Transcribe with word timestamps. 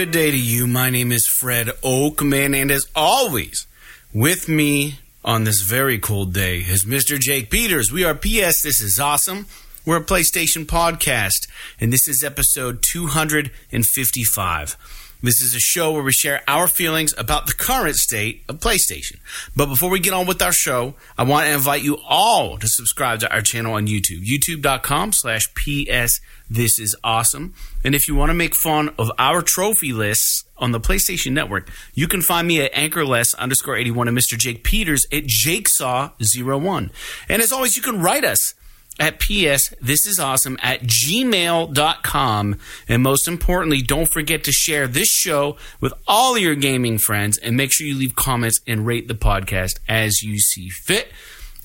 good 0.00 0.12
day 0.12 0.30
to 0.30 0.38
you. 0.38 0.66
My 0.66 0.88
name 0.88 1.12
is 1.12 1.26
Fred 1.26 1.66
Oakman, 1.84 2.56
and 2.56 2.70
as 2.70 2.86
always, 2.96 3.66
with 4.14 4.48
me 4.48 4.98
on 5.22 5.44
this 5.44 5.60
very 5.60 5.98
cold 5.98 6.32
day 6.32 6.60
is 6.60 6.86
Mr. 6.86 7.20
Jake 7.20 7.50
Peters. 7.50 7.92
We 7.92 8.02
are 8.04 8.14
PS 8.14 8.62
This 8.62 8.80
Is 8.80 8.98
Awesome. 8.98 9.44
We're 9.84 9.98
a 9.98 10.02
PlayStation 10.02 10.64
podcast, 10.64 11.46
and 11.78 11.92
this 11.92 12.08
is 12.08 12.24
episode 12.24 12.80
255. 12.80 15.09
This 15.22 15.42
is 15.42 15.54
a 15.54 15.60
show 15.60 15.92
where 15.92 16.02
we 16.02 16.12
share 16.12 16.42
our 16.48 16.66
feelings 16.66 17.12
about 17.18 17.46
the 17.46 17.52
current 17.52 17.96
state 17.96 18.42
of 18.48 18.58
PlayStation. 18.58 19.18
But 19.54 19.66
before 19.66 19.90
we 19.90 20.00
get 20.00 20.14
on 20.14 20.26
with 20.26 20.40
our 20.40 20.52
show, 20.52 20.94
I 21.18 21.24
want 21.24 21.46
to 21.46 21.52
invite 21.52 21.82
you 21.82 21.98
all 22.08 22.56
to 22.56 22.66
subscribe 22.66 23.20
to 23.20 23.30
our 23.30 23.42
channel 23.42 23.74
on 23.74 23.86
YouTube, 23.86 24.24
youtube.com 24.24 25.12
slash 25.12 25.52
PS 25.54 26.20
This 26.48 26.78
Is 26.78 26.96
Awesome. 27.04 27.52
And 27.84 27.94
if 27.94 28.08
you 28.08 28.14
want 28.14 28.30
to 28.30 28.34
make 28.34 28.54
fun 28.54 28.94
of 28.98 29.10
our 29.18 29.42
trophy 29.42 29.92
lists 29.92 30.44
on 30.56 30.72
the 30.72 30.80
PlayStation 30.80 31.32
Network, 31.32 31.70
you 31.92 32.08
can 32.08 32.22
find 32.22 32.48
me 32.48 32.62
at 32.62 32.70
anchorless 32.72 33.34
underscore 33.34 33.76
81 33.76 34.08
and 34.08 34.16
Mr. 34.16 34.38
Jake 34.38 34.64
Peters 34.64 35.04
at 35.12 35.24
jakesaw01. 35.24 36.90
And 37.28 37.42
as 37.42 37.52
always, 37.52 37.76
you 37.76 37.82
can 37.82 38.00
write 38.00 38.24
us 38.24 38.54
at 39.00 39.18
ps 39.18 39.74
this 39.80 40.06
is 40.06 40.20
awesome 40.20 40.58
at 40.62 40.82
gmail.com 40.82 42.58
and 42.86 43.02
most 43.02 43.26
importantly 43.26 43.80
don't 43.80 44.12
forget 44.12 44.44
to 44.44 44.52
share 44.52 44.86
this 44.86 45.08
show 45.08 45.56
with 45.80 45.92
all 46.06 46.36
your 46.36 46.54
gaming 46.54 46.98
friends 46.98 47.38
and 47.38 47.56
make 47.56 47.72
sure 47.72 47.86
you 47.86 47.96
leave 47.96 48.14
comments 48.14 48.60
and 48.66 48.86
rate 48.86 49.08
the 49.08 49.14
podcast 49.14 49.78
as 49.88 50.22
you 50.22 50.38
see 50.38 50.68
fit. 50.68 51.10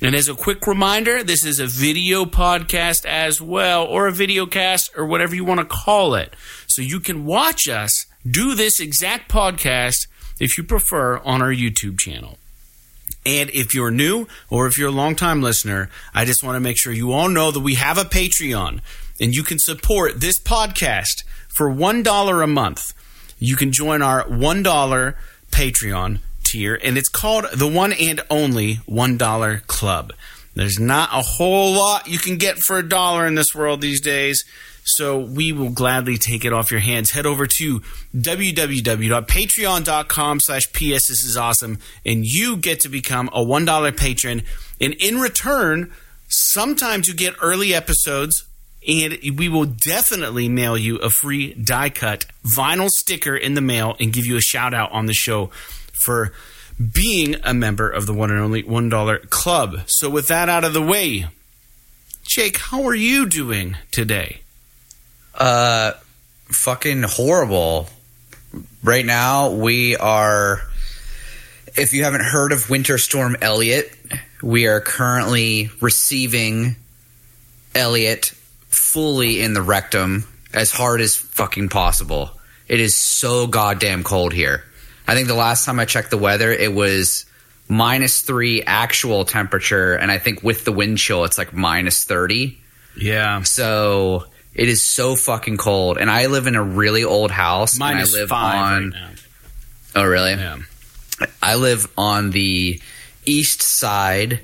And 0.01 0.13
as 0.15 0.27
a 0.27 0.33
quick 0.33 0.65
reminder 0.65 1.23
this 1.23 1.45
is 1.45 1.59
a 1.59 1.67
video 1.67 2.25
podcast 2.25 3.05
as 3.05 3.41
well 3.41 3.85
or 3.85 4.07
a 4.07 4.11
video 4.11 4.45
cast 4.45 4.91
or 4.97 5.05
whatever 5.05 5.35
you 5.35 5.45
want 5.45 5.59
to 5.59 5.65
call 5.65 6.15
it. 6.15 6.33
So 6.67 6.81
you 6.81 6.99
can 6.99 7.25
watch 7.25 7.67
us 7.67 8.05
do 8.29 8.55
this 8.55 8.79
exact 8.79 9.29
podcast 9.29 10.07
if 10.39 10.57
you 10.57 10.63
prefer 10.63 11.17
on 11.19 11.41
our 11.41 11.51
youtube 11.51 11.99
channel 11.99 12.37
and 13.25 13.49
if 13.51 13.73
you're 13.73 13.91
new 13.91 14.27
or 14.49 14.67
if 14.67 14.77
you're 14.77 14.89
a 14.89 14.91
longtime 14.91 15.41
listener, 15.41 15.89
I 16.13 16.25
just 16.25 16.43
want 16.43 16.55
to 16.55 16.59
make 16.59 16.77
sure 16.77 16.93
you 16.93 17.11
all 17.11 17.29
know 17.29 17.51
that 17.51 17.59
we 17.59 17.75
have 17.75 17.97
a 17.97 18.03
Patreon 18.03 18.81
and 19.19 19.33
you 19.33 19.43
can 19.43 19.59
support 19.59 20.19
this 20.19 20.39
podcast 20.39 21.23
for 21.47 21.69
$1 21.69 22.43
a 22.43 22.47
month. 22.47 22.93
You 23.39 23.55
can 23.55 23.71
join 23.71 24.01
our 24.01 24.23
$1 24.25 25.15
Patreon 25.51 26.19
tier, 26.43 26.79
and 26.83 26.97
it's 26.97 27.09
called 27.09 27.45
the 27.53 27.67
one 27.67 27.93
and 27.93 28.21
only 28.29 28.75
$1 28.89 29.67
Club. 29.67 30.13
There's 30.53 30.79
not 30.79 31.09
a 31.11 31.21
whole 31.21 31.73
lot 31.73 32.07
you 32.07 32.17
can 32.17 32.37
get 32.37 32.57
for 32.59 32.77
a 32.77 32.87
dollar 32.87 33.25
in 33.25 33.35
this 33.35 33.53
world 33.53 33.81
these 33.81 34.01
days. 34.01 34.45
So 34.85 35.19
we 35.19 35.51
will 35.51 35.71
gladly 35.71 36.17
take 36.17 36.45
it 36.45 36.53
off 36.53 36.69
your 36.69 36.79
hands. 36.79 37.09
Head 37.11 37.25
over 37.25 37.47
to 37.47 37.81
www.patreon.com 38.15 40.39
slash 40.39 40.71
PS. 40.71 40.79
This 40.79 41.23
is 41.23 41.35
awesome. 41.35 41.79
And 42.05 42.23
you 42.23 42.55
get 42.55 42.81
to 42.81 42.89
become 42.89 43.29
a 43.33 43.43
$1 43.43 43.97
patron. 43.97 44.43
And 44.79 44.93
in 44.93 45.17
return, 45.17 45.91
sometimes 46.27 47.07
you 47.07 47.15
get 47.15 47.33
early 47.41 47.73
episodes 47.73 48.45
and 48.87 49.17
we 49.37 49.49
will 49.49 49.65
definitely 49.65 50.47
mail 50.47 50.77
you 50.77 50.97
a 50.97 51.09
free 51.09 51.55
die 51.55 51.89
cut 51.89 52.27
vinyl 52.43 52.89
sticker 52.89 53.35
in 53.35 53.55
the 53.55 53.61
mail 53.61 53.95
and 53.99 54.13
give 54.13 54.27
you 54.27 54.37
a 54.37 54.41
shout 54.41 54.75
out 54.75 54.91
on 54.91 55.07
the 55.07 55.13
show 55.13 55.47
for 55.93 56.31
being 56.93 57.35
a 57.43 57.55
member 57.55 57.89
of 57.89 58.05
the 58.05 58.13
one 58.13 58.29
and 58.29 58.39
only 58.39 58.61
$1 58.61 59.29
club. 59.31 59.77
So 59.87 60.09
with 60.09 60.27
that 60.27 60.49
out 60.49 60.63
of 60.63 60.73
the 60.73 60.81
way, 60.81 61.25
Jake, 62.23 62.57
how 62.57 62.83
are 62.83 62.95
you 62.95 63.25
doing 63.25 63.77
today? 63.91 64.41
Uh, 65.35 65.93
fucking 66.45 67.03
horrible. 67.03 67.87
Right 68.83 69.05
now, 69.05 69.51
we 69.51 69.95
are. 69.95 70.61
If 71.75 71.93
you 71.93 72.05
haven't 72.05 72.23
heard 72.23 72.53
of 72.53 72.69
Winter 72.69 72.97
Storm 72.97 73.35
Elliott, 73.41 73.91
we 74.41 74.67
are 74.67 74.79
currently 74.79 75.69
receiving 75.81 76.77
Elliott 77.73 78.27
fully 78.69 79.41
in 79.41 79.53
the 79.53 79.61
rectum 79.61 80.25
as 80.53 80.71
hard 80.71 81.01
as 81.01 81.15
fucking 81.15 81.69
possible. 81.69 82.31
It 82.67 82.79
is 82.79 82.95
so 82.95 83.45
goddamn 83.47 84.03
cold 84.03 84.33
here. 84.33 84.63
I 85.07 85.15
think 85.15 85.27
the 85.27 85.35
last 85.35 85.65
time 85.65 85.79
I 85.79 85.85
checked 85.85 86.09
the 86.09 86.17
weather, 86.17 86.51
it 86.51 86.73
was 86.73 87.25
minus 87.67 88.21
three 88.21 88.63
actual 88.63 89.25
temperature, 89.25 89.93
and 89.95 90.11
I 90.11 90.17
think 90.17 90.43
with 90.43 90.65
the 90.65 90.71
wind 90.71 90.97
chill, 90.97 91.25
it's 91.25 91.37
like 91.37 91.53
minus 91.53 92.05
30. 92.05 92.57
Yeah. 92.97 93.43
So 93.43 94.25
it 94.55 94.69
is 94.69 94.83
so 94.83 95.15
fucking 95.15 95.57
cold, 95.57 95.97
and 95.97 96.09
I 96.09 96.27
live 96.27 96.47
in 96.47 96.55
a 96.55 96.63
really 96.63 97.03
old 97.03 97.31
house. 97.31 97.77
Minus 97.77 98.13
and 98.13 98.17
I 98.17 98.21
live 98.21 98.29
five 98.29 98.55
on. 98.55 98.83
right 98.83 98.93
now. 98.93 99.09
Oh, 99.95 100.05
really? 100.05 100.31
Yeah. 100.31 100.57
I 101.41 101.55
live 101.55 101.91
on 101.97 102.31
the 102.31 102.81
east 103.25 103.61
side 103.61 104.41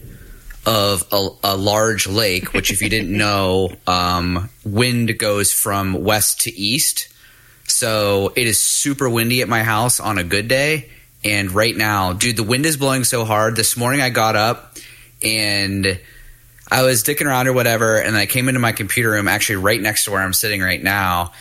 of 0.66 1.05
a, 1.11 1.29
a 1.44 1.57
large 1.57 2.07
lake, 2.07 2.53
which, 2.53 2.71
if 2.71 2.81
you 2.81 2.89
didn't 2.89 3.16
know, 3.17 3.71
um, 3.88 4.50
wind 4.63 5.17
goes 5.17 5.51
from 5.51 6.03
west 6.03 6.41
to 6.41 6.53
east. 6.53 7.07
So 7.67 8.33
it 8.35 8.47
is 8.47 8.59
super 8.59 9.09
windy 9.09 9.41
at 9.41 9.50
my 9.50 9.63
house 9.63 10.00
on 10.00 10.17
a 10.17 10.23
good 10.23 10.47
day. 10.47 10.89
And 11.23 11.51
right 11.51 11.75
now, 11.75 12.13
dude, 12.13 12.35
the 12.35 12.44
wind 12.44 12.66
is 12.66 12.77
blowing 12.77 13.03
so 13.03 13.25
hard. 13.25 13.55
This 13.55 13.77
morning 13.77 14.01
I 14.01 14.09
got 14.09 14.35
up 14.35 14.77
and 15.21 16.00
I 16.71 16.83
was 16.83 17.03
dicking 17.03 17.25
around 17.25 17.47
or 17.47 17.53
whatever, 17.53 17.99
and 17.99 18.15
I 18.15 18.25
came 18.25 18.47
into 18.47 18.61
my 18.61 18.71
computer 18.71 19.11
room, 19.11 19.27
actually 19.27 19.57
right 19.57 19.79
next 19.79 20.05
to 20.05 20.11
where 20.11 20.21
I'm 20.21 20.33
sitting 20.33 20.61
right 20.61 20.81
now, 20.81 21.33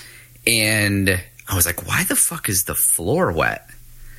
and 0.46 1.08
I 1.48 1.54
was 1.54 1.66
like, 1.66 1.86
"Why 1.86 2.04
the 2.04 2.16
fuck 2.16 2.48
is 2.48 2.64
the 2.64 2.74
floor 2.74 3.30
wet?" 3.30 3.70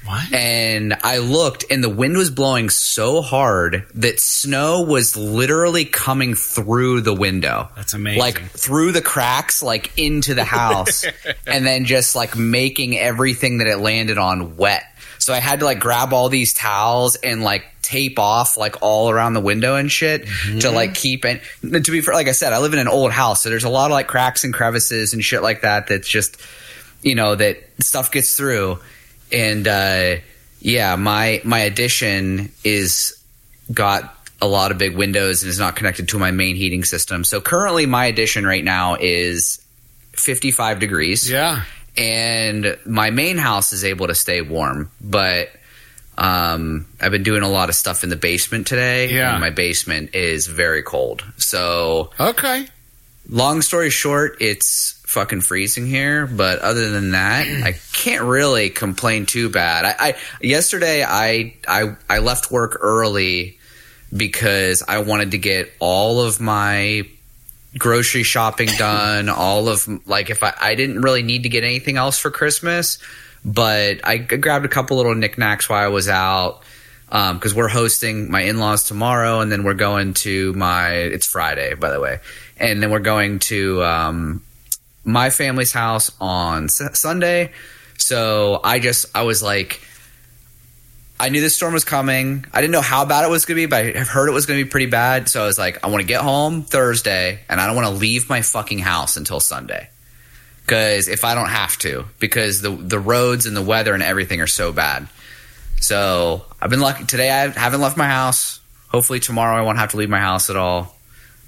What? 0.05 0.33
And 0.33 0.97
I 1.03 1.19
looked, 1.19 1.65
and 1.69 1.83
the 1.83 1.89
wind 1.89 2.17
was 2.17 2.31
blowing 2.31 2.69
so 2.69 3.21
hard 3.21 3.85
that 3.95 4.19
snow 4.19 4.81
was 4.81 5.15
literally 5.15 5.85
coming 5.85 6.33
through 6.33 7.01
the 7.01 7.13
window. 7.13 7.69
That's 7.75 7.93
amazing. 7.93 8.19
Like 8.19 8.41
through 8.51 8.93
the 8.93 9.01
cracks, 9.01 9.61
like 9.61 9.91
into 9.97 10.33
the 10.33 10.43
house, 10.43 11.05
and 11.45 11.65
then 11.65 11.85
just 11.85 12.15
like 12.15 12.35
making 12.35 12.97
everything 12.97 13.59
that 13.59 13.67
it 13.67 13.77
landed 13.77 14.17
on 14.17 14.57
wet. 14.57 14.83
So 15.21 15.33
I 15.33 15.39
had 15.39 15.59
to 15.59 15.65
like 15.65 15.79
grab 15.79 16.13
all 16.13 16.29
these 16.29 16.53
towels 16.53 17.15
and 17.15 17.43
like 17.43 17.65
tape 17.83 18.17
off 18.17 18.57
like 18.57 18.81
all 18.81 19.09
around 19.11 19.35
the 19.35 19.41
window 19.41 19.75
and 19.75 19.91
shit 19.91 20.25
to 20.61 20.71
like 20.71 20.95
keep 20.95 21.25
it. 21.25 21.41
To 21.61 21.91
be 21.91 22.01
fair, 22.01 22.15
like 22.15 22.27
I 22.27 22.31
said, 22.31 22.53
I 22.53 22.59
live 22.59 22.73
in 22.73 22.79
an 22.79 22.87
old 22.87 23.11
house, 23.11 23.43
so 23.43 23.49
there's 23.49 23.63
a 23.63 23.69
lot 23.69 23.91
of 23.91 23.91
like 23.91 24.07
cracks 24.07 24.43
and 24.43 24.53
crevices 24.53 25.13
and 25.13 25.23
shit 25.23 25.43
like 25.43 25.61
that. 25.61 25.87
That's 25.87 26.07
just 26.07 26.37
you 27.03 27.13
know 27.13 27.35
that 27.35 27.57
stuff 27.79 28.11
gets 28.11 28.35
through. 28.35 28.79
And 29.31 29.67
uh, 29.67 30.15
yeah, 30.59 30.95
my 30.95 31.41
my 31.43 31.59
addition 31.59 32.51
is 32.63 33.15
got 33.71 34.17
a 34.41 34.47
lot 34.47 34.71
of 34.71 34.79
big 34.79 34.95
windows 34.97 35.43
and 35.43 35.49
is 35.49 35.59
not 35.59 35.75
connected 35.75 36.09
to 36.09 36.17
my 36.17 36.31
main 36.31 36.55
heating 36.55 36.83
system. 36.83 37.23
So 37.23 37.41
currently, 37.41 37.85
my 37.85 38.05
addition 38.05 38.45
right 38.45 38.63
now 38.63 38.97
is 38.99 39.63
55 40.13 40.79
degrees 40.79 41.29
yeah. 41.29 41.63
And 41.97 42.77
my 42.85 43.09
main 43.09 43.37
house 43.37 43.73
is 43.73 43.83
able 43.83 44.07
to 44.07 44.15
stay 44.15 44.41
warm, 44.41 44.89
but 45.01 45.49
um, 46.17 46.87
I've 46.99 47.11
been 47.11 47.23
doing 47.23 47.43
a 47.43 47.49
lot 47.49 47.69
of 47.69 47.75
stuff 47.75 48.03
in 48.03 48.09
the 48.09 48.15
basement 48.15 48.67
today. 48.67 49.13
Yeah. 49.13 49.31
and 49.31 49.41
my 49.41 49.49
basement 49.49 50.13
is 50.15 50.47
very 50.47 50.83
cold. 50.83 51.23
So, 51.37 52.11
Okay. 52.19 52.67
long 53.29 53.61
story 53.61 53.89
short, 53.89 54.37
it's 54.41 55.01
fucking 55.05 55.41
freezing 55.41 55.85
here. 55.87 56.27
But 56.27 56.59
other 56.59 56.89
than 56.89 57.11
that, 57.11 57.47
I 57.47 57.73
can't 57.93 58.23
really 58.23 58.69
complain 58.69 59.25
too 59.25 59.49
bad. 59.49 59.85
I, 59.85 59.95
I 60.09 60.15
yesterday 60.41 61.03
I 61.03 61.55
I 61.67 61.95
I 62.09 62.19
left 62.19 62.51
work 62.51 62.77
early 62.81 63.57
because 64.15 64.83
I 64.87 64.99
wanted 64.99 65.31
to 65.31 65.37
get 65.37 65.71
all 65.79 66.21
of 66.21 66.39
my 66.41 67.03
grocery 67.77 68.23
shopping 68.23 68.67
done 68.77 69.29
all 69.29 69.69
of 69.69 69.87
like 70.07 70.29
if 70.29 70.43
I, 70.43 70.53
I 70.59 70.75
didn't 70.75 71.01
really 71.01 71.23
need 71.23 71.43
to 71.43 71.49
get 71.49 71.63
anything 71.63 71.97
else 71.97 72.19
for 72.19 72.29
christmas 72.29 72.99
but 73.43 74.05
I 74.05 74.17
grabbed 74.17 74.65
a 74.65 74.67
couple 74.67 74.97
little 74.97 75.15
knickknacks 75.15 75.67
while 75.69 75.83
i 75.83 75.87
was 75.87 76.07
out 76.09 76.61
because 77.09 77.55
we're 77.55 77.69
hosting 77.69 78.29
my 78.29 78.41
in-laws 78.41 78.83
tomorrow 78.83 79.39
and 79.39 79.51
then 79.51 79.63
we're 79.63 79.73
going 79.73 80.13
to 80.15 80.53
my 80.53 80.89
it's 80.91 81.25
friday 81.25 81.73
by 81.73 81.91
the 81.91 81.99
way 81.99 82.19
and 82.57 82.83
then 82.83 82.91
we're 82.91 82.99
going 82.99 83.39
to 83.39 83.83
um, 83.83 84.43
my 85.03 85.29
family's 85.29 85.71
house 85.71 86.11
on 86.19 86.65
S- 86.65 86.99
sunday. 86.99 87.51
So 87.97 88.59
i 88.63 88.79
just 88.79 89.05
i 89.15 89.21
was 89.21 89.41
like 89.41 89.81
I 91.21 91.29
knew 91.29 91.39
this 91.39 91.55
storm 91.55 91.73
was 91.73 91.83
coming. 91.83 92.45
I 92.51 92.61
didn't 92.61 92.71
know 92.71 92.81
how 92.81 93.05
bad 93.05 93.23
it 93.23 93.29
was 93.29 93.45
going 93.45 93.57
to 93.57 93.61
be, 93.61 93.65
but 93.67 93.95
I 93.95 93.99
heard 93.99 94.27
it 94.27 94.31
was 94.31 94.47
going 94.47 94.57
to 94.57 94.65
be 94.65 94.69
pretty 94.69 94.87
bad. 94.87 95.29
So 95.29 95.43
I 95.43 95.45
was 95.45 95.59
like, 95.59 95.85
I 95.85 95.87
want 95.87 96.01
to 96.01 96.07
get 96.07 96.21
home 96.21 96.63
Thursday 96.63 97.41
and 97.47 97.61
I 97.61 97.67
don't 97.67 97.75
want 97.75 97.89
to 97.89 97.93
leave 97.93 98.27
my 98.27 98.41
fucking 98.41 98.79
house 98.79 99.17
until 99.17 99.39
Sunday. 99.39 99.87
Because 100.65 101.07
if 101.07 101.23
I 101.23 101.35
don't 101.35 101.49
have 101.49 101.77
to, 101.79 102.05
because 102.17 102.61
the 102.61 102.71
the 102.71 102.99
roads 102.99 103.45
and 103.45 103.55
the 103.55 103.61
weather 103.61 103.93
and 103.93 104.01
everything 104.01 104.41
are 104.41 104.47
so 104.47 104.73
bad. 104.73 105.07
So 105.79 106.43
I've 106.59 106.71
been 106.71 106.81
lucky 106.81 107.03
today. 107.03 107.29
I 107.29 107.49
haven't 107.49 107.81
left 107.81 107.97
my 107.97 108.07
house. 108.07 108.59
Hopefully 108.87 109.19
tomorrow 109.19 109.55
I 109.55 109.61
won't 109.61 109.77
have 109.77 109.91
to 109.91 109.97
leave 109.97 110.09
my 110.09 110.19
house 110.19 110.49
at 110.49 110.55
all. 110.55 110.97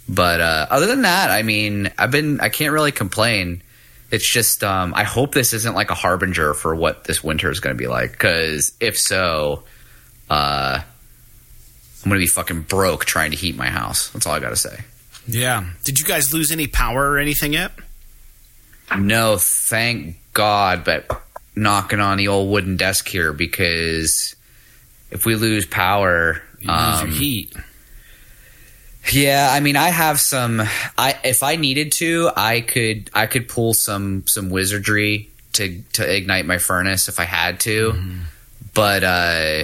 But 0.07 0.39
uh, 0.39 0.67
other 0.69 0.85
than 0.85 1.01
that, 1.01 1.31
I 1.31 1.41
mean, 1.41 1.91
I've 1.97 2.11
been 2.11 2.41
I 2.41 2.49
can't 2.49 2.73
really 2.73 2.91
complain. 2.91 3.62
It's 4.13 4.29
just 4.29 4.63
um, 4.63 4.93
I 4.95 5.03
hope 5.03 5.33
this 5.33 5.53
isn't 5.53 5.73
like 5.73 5.89
a 5.89 5.95
harbinger 5.95 6.53
for 6.53 6.75
what 6.75 7.03
this 7.05 7.23
winter 7.23 7.49
is 7.49 7.59
going 7.59 7.75
to 7.75 7.77
be 7.77 7.87
like. 7.87 8.11
Because 8.11 8.71
if 8.79 8.95
so, 8.95 9.63
uh, 10.29 10.79
I'm 10.79 12.09
going 12.09 12.19
to 12.19 12.23
be 12.23 12.27
fucking 12.27 12.61
broke 12.61 13.05
trying 13.05 13.31
to 13.31 13.37
heat 13.37 13.57
my 13.57 13.65
house. 13.67 14.09
That's 14.09 14.27
all 14.27 14.33
I 14.33 14.39
got 14.39 14.49
to 14.49 14.55
say. 14.55 14.81
Yeah. 15.25 15.65
Did 15.83 15.99
you 15.99 16.05
guys 16.05 16.31
lose 16.31 16.51
any 16.51 16.67
power 16.67 17.09
or 17.09 17.17
anything 17.17 17.53
yet? 17.53 17.71
No, 18.95 19.37
thank 19.39 20.17
God. 20.33 20.83
But 20.83 21.07
knocking 21.55 21.99
on 21.99 22.17
the 22.19 22.27
old 22.27 22.51
wooden 22.51 22.77
desk 22.77 23.07
here 23.07 23.33
because 23.33 24.35
if 25.09 25.25
we 25.25 25.35
lose 25.35 25.65
power, 25.65 26.39
You 26.59 26.67
lose 26.69 27.01
um, 27.01 27.07
your 27.07 27.17
heat. 27.17 27.55
Yeah, 29.11 29.49
I 29.51 29.59
mean, 29.59 29.75
I 29.75 29.89
have 29.89 30.19
some. 30.19 30.61
I 30.97 31.19
if 31.23 31.43
I 31.43 31.55
needed 31.57 31.91
to, 31.93 32.31
I 32.35 32.61
could 32.61 33.09
I 33.13 33.25
could 33.27 33.47
pull 33.49 33.73
some 33.73 34.25
some 34.27 34.49
wizardry 34.49 35.29
to 35.53 35.81
to 35.93 36.15
ignite 36.15 36.45
my 36.45 36.57
furnace 36.57 37.09
if 37.09 37.19
I 37.19 37.25
had 37.25 37.59
to. 37.61 37.93
But 38.73 39.03
uh, 39.03 39.63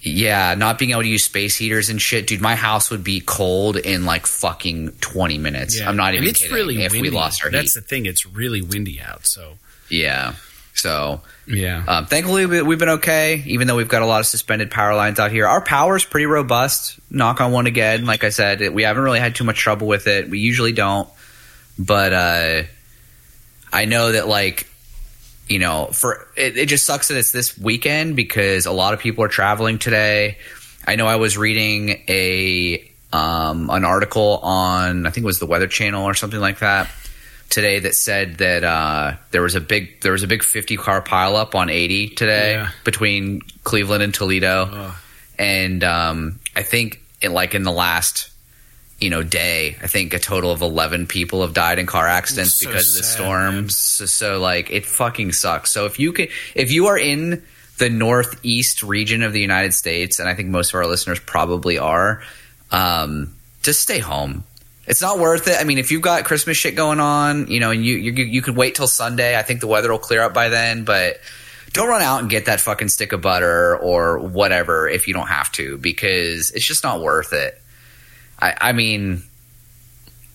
yeah, 0.00 0.54
not 0.54 0.78
being 0.78 0.90
able 0.90 1.02
to 1.02 1.08
use 1.08 1.24
space 1.24 1.56
heaters 1.56 1.90
and 1.90 2.00
shit, 2.02 2.26
dude, 2.26 2.40
my 2.40 2.54
house 2.54 2.90
would 2.90 3.02
be 3.04 3.20
cold 3.20 3.76
in 3.76 4.04
like 4.04 4.26
fucking 4.26 4.92
twenty 5.00 5.38
minutes. 5.38 5.80
I'm 5.80 5.96
not 5.96 6.08
And 6.08 6.16
even 6.16 6.28
it's 6.28 6.40
kidding. 6.40 6.54
really 6.54 6.82
if 6.84 6.92
windy. 6.92 7.10
we 7.10 7.14
lost 7.16 7.44
our 7.44 7.50
That's 7.50 7.74
heat, 7.74 7.80
the 7.80 7.86
thing. 7.86 8.06
It's 8.06 8.26
really 8.26 8.62
windy 8.62 9.00
out. 9.00 9.26
So 9.26 9.54
yeah. 9.88 10.34
So 10.78 11.20
yeah. 11.46 11.82
um, 11.86 12.06
thankfully, 12.06 12.46
we- 12.46 12.62
we've 12.62 12.78
been 12.78 12.88
okay, 12.90 13.42
even 13.46 13.66
though 13.66 13.76
we've 13.76 13.88
got 13.88 14.02
a 14.02 14.06
lot 14.06 14.20
of 14.20 14.26
suspended 14.26 14.70
power 14.70 14.94
lines 14.94 15.18
out 15.18 15.32
here. 15.32 15.46
Our 15.46 15.60
power 15.60 15.96
is 15.96 16.04
pretty 16.04 16.26
robust. 16.26 16.98
Knock 17.10 17.40
on 17.40 17.52
one 17.52 17.66
again. 17.66 18.04
Like 18.06 18.24
I 18.24 18.28
said, 18.30 18.60
we 18.72 18.84
haven't 18.84 19.02
really 19.02 19.20
had 19.20 19.34
too 19.34 19.44
much 19.44 19.58
trouble 19.58 19.86
with 19.86 20.06
it. 20.06 20.30
We 20.30 20.38
usually 20.38 20.72
don't, 20.72 21.08
but 21.78 22.12
uh, 22.12 22.62
I 23.72 23.84
know 23.86 24.12
that 24.12 24.28
like 24.28 24.66
you 25.48 25.58
know, 25.58 25.86
for 25.86 26.26
it, 26.36 26.58
it 26.58 26.66
just 26.66 26.84
sucks 26.84 27.08
that 27.08 27.16
it's 27.16 27.32
this 27.32 27.56
weekend 27.56 28.16
because 28.16 28.66
a 28.66 28.72
lot 28.72 28.92
of 28.92 29.00
people 29.00 29.24
are 29.24 29.28
traveling 29.28 29.78
today. 29.78 30.36
I 30.86 30.96
know 30.96 31.06
I 31.06 31.16
was 31.16 31.38
reading 31.38 32.02
a 32.08 32.90
um, 33.12 33.70
an 33.70 33.84
article 33.84 34.38
on 34.42 35.06
I 35.06 35.10
think 35.10 35.24
it 35.24 35.26
was 35.26 35.38
the 35.38 35.46
Weather 35.46 35.66
Channel 35.66 36.04
or 36.04 36.14
something 36.14 36.40
like 36.40 36.58
that 36.58 36.90
today 37.50 37.78
that 37.80 37.94
said 37.94 38.38
that 38.38 38.62
uh, 38.64 39.14
there 39.30 39.42
was 39.42 39.54
a 39.54 39.60
big 39.60 40.00
there 40.02 40.12
was 40.12 40.22
a 40.22 40.26
big 40.26 40.42
50 40.42 40.76
car 40.76 41.00
pileup 41.02 41.54
on 41.54 41.70
80 41.70 42.08
today 42.10 42.52
Yeah. 42.52 42.70
between 42.84 43.40
Cleveland 43.64 44.02
and 44.02 44.12
Toledo, 44.14 44.92
and 45.38 45.82
um, 45.84 46.38
I 46.56 46.62
think 46.62 47.00
in, 47.22 47.32
like 47.32 47.54
in 47.54 47.62
the 47.62 47.72
last 47.72 48.30
you 49.00 49.10
know 49.10 49.22
day, 49.22 49.76
I 49.82 49.86
think 49.86 50.12
a 50.12 50.18
total 50.18 50.50
of 50.50 50.60
11 50.60 51.06
people 51.06 51.42
have 51.42 51.54
died 51.54 51.78
in 51.78 51.86
car 51.86 52.06
accidents 52.08 52.58
So 52.58 52.66
because 52.68 52.88
of 52.88 52.94
the 52.96 53.02
sad, 53.04 53.14
storms. 53.14 53.78
So, 53.78 54.06
so 54.06 54.40
like 54.40 54.70
it 54.70 54.84
fucking 54.84 55.32
sucks. 55.32 55.70
So 55.72 55.86
if 55.86 55.98
you 56.00 56.12
can 56.12 56.26
if 56.56 56.72
you 56.72 56.86
are 56.88 56.98
in 56.98 57.42
the 57.78 57.88
northeast 57.88 58.82
region 58.82 59.22
of 59.22 59.32
the 59.32 59.40
United 59.40 59.72
States, 59.72 60.18
and 60.18 60.28
I 60.28 60.34
think 60.34 60.48
most 60.48 60.70
of 60.70 60.74
our 60.74 60.86
listeners 60.86 61.20
probably 61.20 61.78
are, 61.78 62.22
um, 62.72 63.32
just 63.62 63.80
stay 63.80 64.00
home. 64.00 64.42
It's 64.88 65.02
not 65.02 65.18
worth 65.18 65.46
it. 65.48 65.56
I 65.60 65.64
mean, 65.64 65.78
if 65.78 65.90
you've 65.92 66.02
got 66.02 66.24
Christmas 66.24 66.56
shit 66.56 66.74
going 66.74 66.98
on, 66.98 67.46
you 67.48 67.60
know, 67.60 67.70
and 67.70 67.84
you 67.84 67.96
you 67.96 68.12
you 68.24 68.42
could 68.42 68.56
wait 68.56 68.74
till 68.74 68.88
Sunday. 68.88 69.38
I 69.38 69.42
think 69.42 69.60
the 69.60 69.66
weather 69.66 69.90
will 69.92 69.98
clear 69.98 70.22
up 70.22 70.32
by 70.34 70.48
then, 70.48 70.84
but 70.84 71.20
don't 71.74 71.88
run 71.88 72.00
out 72.02 72.20
and 72.20 72.30
get 72.30 72.46
that 72.46 72.60
fucking 72.60 72.88
stick 72.88 73.12
of 73.12 73.20
butter 73.20 73.76
or 73.76 74.18
whatever 74.18 74.88
if 74.88 75.06
you 75.06 75.12
don't 75.14 75.26
have 75.28 75.52
to, 75.52 75.76
because 75.76 76.50
it's 76.52 76.66
just 76.66 76.82
not 76.82 77.02
worth 77.02 77.34
it. 77.34 77.60
I, 78.40 78.54
I 78.58 78.72
mean, 78.72 79.22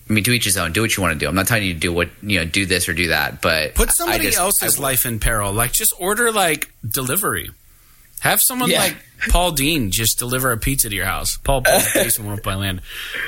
I 0.10 0.14
mean, 0.14 0.24
to 0.26 0.32
each 0.32 0.46
his 0.46 0.58
own. 0.58 0.72
Do 0.74 0.82
what 0.82 0.96
you 0.96 1.02
want 1.02 1.14
to 1.14 1.20
do. 1.20 1.28
I'm 1.28 1.34
not 1.36 1.48
telling 1.48 1.64
you 1.64 1.74
to 1.74 1.80
do 1.80 1.92
what 1.92 2.10
you 2.22 2.40
know, 2.40 2.46
do 2.46 2.66
this 2.68 2.88
or 2.88 2.94
do 2.94 3.08
that, 3.08 3.42
but 3.42 3.74
Put 3.74 3.90
I 3.90 3.92
somebody 3.94 4.26
just- 4.26 4.38
else's 4.38 4.78
life 4.78 5.06
in 5.08 5.20
peril. 5.20 5.52
Like 5.52 5.72
just 5.72 5.94
order 6.00 6.32
like 6.32 6.72
delivery. 6.88 7.50
Have 8.20 8.40
someone 8.40 8.70
Yeah. 8.70 8.80
like 8.80 8.98
Paul 9.30 9.52
Dean 9.52 9.92
just 9.92 10.20
deliver 10.20 10.52
a 10.52 10.58
pizza 10.58 10.90
to 10.90 10.96
your 10.96 11.06
house. 11.06 11.38
Paul 11.38 11.62
Paul's 11.62 11.92
basement 11.94 12.28
went 12.30 12.40
up 12.40 12.44
by 12.44 12.56
land. 12.56 12.81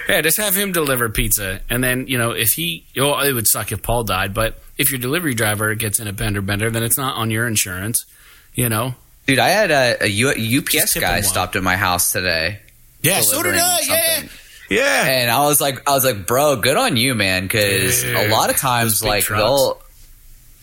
Yeah, 0.09 0.21
just 0.21 0.37
have 0.37 0.55
him 0.55 0.71
deliver 0.71 1.09
pizza, 1.09 1.61
and 1.69 1.83
then 1.83 2.07
you 2.07 2.17
know 2.17 2.31
if 2.31 2.53
he, 2.53 2.85
well, 2.95 3.19
it 3.21 3.33
would 3.33 3.47
suck 3.47 3.71
if 3.71 3.81
Paul 3.81 4.03
died, 4.03 4.33
but 4.33 4.59
if 4.77 4.91
your 4.91 4.99
delivery 4.99 5.33
driver 5.33 5.73
gets 5.75 5.99
in 5.99 6.07
a 6.07 6.13
bender 6.13 6.41
bender, 6.41 6.69
then 6.69 6.83
it's 6.83 6.97
not 6.97 7.15
on 7.17 7.31
your 7.31 7.47
insurance. 7.47 8.05
You 8.53 8.69
know. 8.69 8.95
Dude, 9.27 9.39
I 9.39 9.49
had 9.49 9.71
a, 9.71 10.03
a 10.03 10.07
U- 10.07 10.59
UPS 10.59 10.71
Just 10.71 10.93
tip 10.93 11.01
him 11.01 11.09
guy 11.09 11.21
stopped 11.21 11.55
at 11.55 11.63
my 11.63 11.75
house 11.75 12.11
today. 12.11 12.59
Yeah, 13.01 13.21
so 13.21 13.41
did 13.41 13.55
I. 13.55 13.79
Yeah, 13.81 14.15
something. 14.15 14.29
yeah. 14.69 15.03
And 15.07 15.31
I 15.31 15.45
was 15.45 15.59
like, 15.59 15.87
I 15.89 15.93
was 15.93 16.05
like, 16.05 16.27
bro, 16.27 16.57
good 16.57 16.77
on 16.77 16.95
you, 16.95 17.15
man. 17.15 17.43
Because 17.43 18.03
a 18.03 18.27
lot 18.29 18.49
of 18.49 18.57
times, 18.57 19.03
like 19.03 19.23
trucks. 19.23 19.41
they'll 19.41 19.81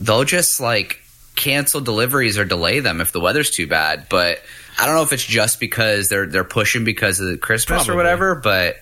they'll 0.00 0.24
just 0.24 0.60
like 0.60 1.00
cancel 1.34 1.80
deliveries 1.80 2.38
or 2.38 2.44
delay 2.44 2.80
them 2.80 3.00
if 3.00 3.10
the 3.12 3.20
weather's 3.20 3.50
too 3.50 3.66
bad. 3.66 4.06
But 4.08 4.42
I 4.78 4.86
don't 4.86 4.94
know 4.96 5.02
if 5.02 5.12
it's 5.12 5.24
just 5.24 5.60
because 5.60 6.08
they're 6.08 6.26
they're 6.26 6.44
pushing 6.44 6.84
because 6.84 7.20
of 7.20 7.26
the 7.26 7.36
Christmas 7.36 7.84
Probably. 7.84 7.94
or 7.94 7.96
whatever. 7.96 8.34
But 8.34 8.76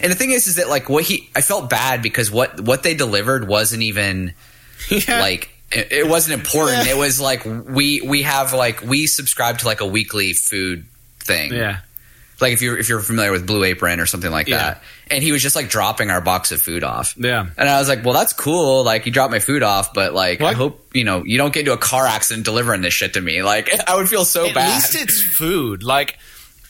and 0.00 0.12
the 0.12 0.16
thing 0.16 0.30
is, 0.30 0.46
is 0.46 0.56
that 0.56 0.68
like 0.68 0.88
what 0.88 1.04
he, 1.04 1.30
I 1.34 1.40
felt 1.40 1.70
bad 1.70 2.02
because 2.02 2.30
what 2.30 2.60
what 2.60 2.82
they 2.82 2.94
delivered 2.94 3.46
wasn't 3.46 3.82
even 3.82 4.34
yeah. 4.90 5.20
like 5.20 5.50
it, 5.70 5.92
it 5.92 6.08
wasn't 6.08 6.40
important. 6.40 6.86
Yeah. 6.86 6.94
It 6.94 6.98
was 6.98 7.20
like 7.20 7.44
we 7.44 8.00
we 8.00 8.22
have 8.22 8.52
like 8.52 8.82
we 8.82 9.06
subscribe 9.06 9.58
to 9.58 9.66
like 9.66 9.80
a 9.80 9.86
weekly 9.86 10.32
food 10.32 10.86
thing 11.20 11.52
yeah. 11.52 11.80
Like 12.40 12.52
if 12.52 12.62
you're 12.62 12.78
if 12.78 12.88
you're 12.88 13.00
familiar 13.00 13.32
with 13.32 13.46
Blue 13.46 13.64
Apron 13.64 14.00
or 14.00 14.06
something 14.06 14.30
like 14.30 14.48
Yeah. 14.48 14.58
that. 14.58 14.82
And 15.10 15.22
he 15.22 15.32
was 15.32 15.42
just 15.42 15.56
like 15.56 15.68
dropping 15.68 16.10
our 16.10 16.20
box 16.20 16.52
of 16.52 16.60
food 16.60 16.84
off. 16.84 17.14
Yeah. 17.16 17.46
And 17.56 17.68
I 17.68 17.78
was 17.78 17.88
like, 17.88 18.04
well, 18.04 18.14
that's 18.14 18.32
cool. 18.32 18.84
Like 18.84 19.06
you 19.06 19.12
dropped 19.12 19.30
my 19.32 19.38
food 19.38 19.62
off, 19.62 19.94
but 19.94 20.12
like 20.14 20.40
Well, 20.40 20.50
I 20.50 20.52
hope 20.52 20.90
you 20.94 21.04
know 21.04 21.24
you 21.24 21.38
don't 21.38 21.52
get 21.52 21.60
into 21.60 21.72
a 21.72 21.78
car 21.78 22.06
accident 22.06 22.44
delivering 22.44 22.82
this 22.82 22.94
shit 22.94 23.14
to 23.14 23.20
me. 23.20 23.42
Like 23.42 23.70
I 23.88 23.96
would 23.96 24.08
feel 24.08 24.24
so 24.24 24.46
At 24.48 24.54
bad. 24.54 24.68
At 24.68 24.74
least 24.74 24.94
it's 24.94 25.20
food. 25.36 25.82
Like 25.82 26.18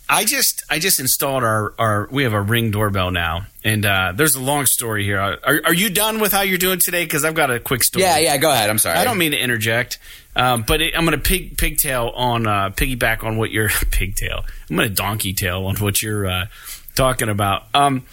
I 0.09 0.25
just 0.25 0.63
I 0.71 0.79
just 0.79 1.01
installed 1.01 1.45
our 1.45 1.75
our 1.79 2.09
we 2.11 2.23
have 2.23 2.33
a 2.33 2.41
ring 2.41 2.71
doorbell 2.71 3.11
now, 3.11 3.47
and 3.63 3.85
uh, 3.85 4.13
there's 4.15 4.35
a 4.35 4.41
long 4.41 4.65
story 4.65 5.05
here. 5.05 5.21
Are, 5.21 5.61
are 5.67 5.75
you 5.75 5.91
done 5.91 6.19
with 6.19 6.33
how 6.33 6.41
you're 6.41 6.57
doing 6.57 6.79
today? 6.79 7.05
Because 7.05 7.25
I've 7.25 7.35
got 7.35 7.51
a 7.51 7.61
quick 7.61 7.85
story. 7.85 8.05
yeah, 8.05 8.17
yeah. 8.19 8.37
Go 8.39 8.51
ahead. 8.51 8.71
I'm 8.71 8.79
sorry. 8.79 8.97
I 8.97 9.05
don't 9.05 9.19
mean 9.19 9.33
to 9.33 9.39
interject, 9.39 9.99
um, 10.35 10.65
but 10.67 10.81
it, 10.81 10.95
I'm 10.97 11.05
going 11.05 11.19
to 11.19 11.23
pig 11.23 11.59
pigtail 11.59 12.11
on 12.15 12.47
uh, 12.47 12.71
piggyback 12.71 13.23
on 13.23 13.37
what 13.37 13.51
you're 13.51 13.69
pigtail. 13.91 14.45
I'm 14.71 14.77
going 14.77 14.89
to 14.89 14.95
donkey 14.95 15.35
tail 15.35 15.67
on 15.67 15.77
what 15.77 16.01
you're 16.01 16.27
uh, 16.27 16.47
talking 16.95 17.29
about. 17.29 17.65
Um, 17.75 18.07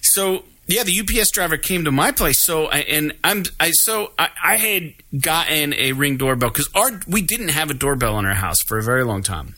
so 0.00 0.42
yeah, 0.66 0.82
the 0.82 1.00
UPS 1.00 1.30
driver 1.30 1.56
came 1.56 1.84
to 1.84 1.92
my 1.92 2.10
place. 2.10 2.44
So 2.44 2.66
I, 2.66 2.78
and 2.78 3.14
I'm 3.22 3.44
I 3.60 3.70
so 3.70 4.12
I, 4.18 4.30
I 4.42 4.56
had 4.56 4.94
gotten 5.20 5.72
a 5.74 5.92
ring 5.92 6.16
doorbell 6.16 6.50
because 6.50 6.68
our 6.74 7.00
we 7.06 7.22
didn't 7.22 7.50
have 7.50 7.70
a 7.70 7.74
doorbell 7.74 8.18
in 8.18 8.26
our 8.26 8.34
house 8.34 8.60
for 8.60 8.76
a 8.76 8.82
very 8.82 9.04
long 9.04 9.22
time. 9.22 9.54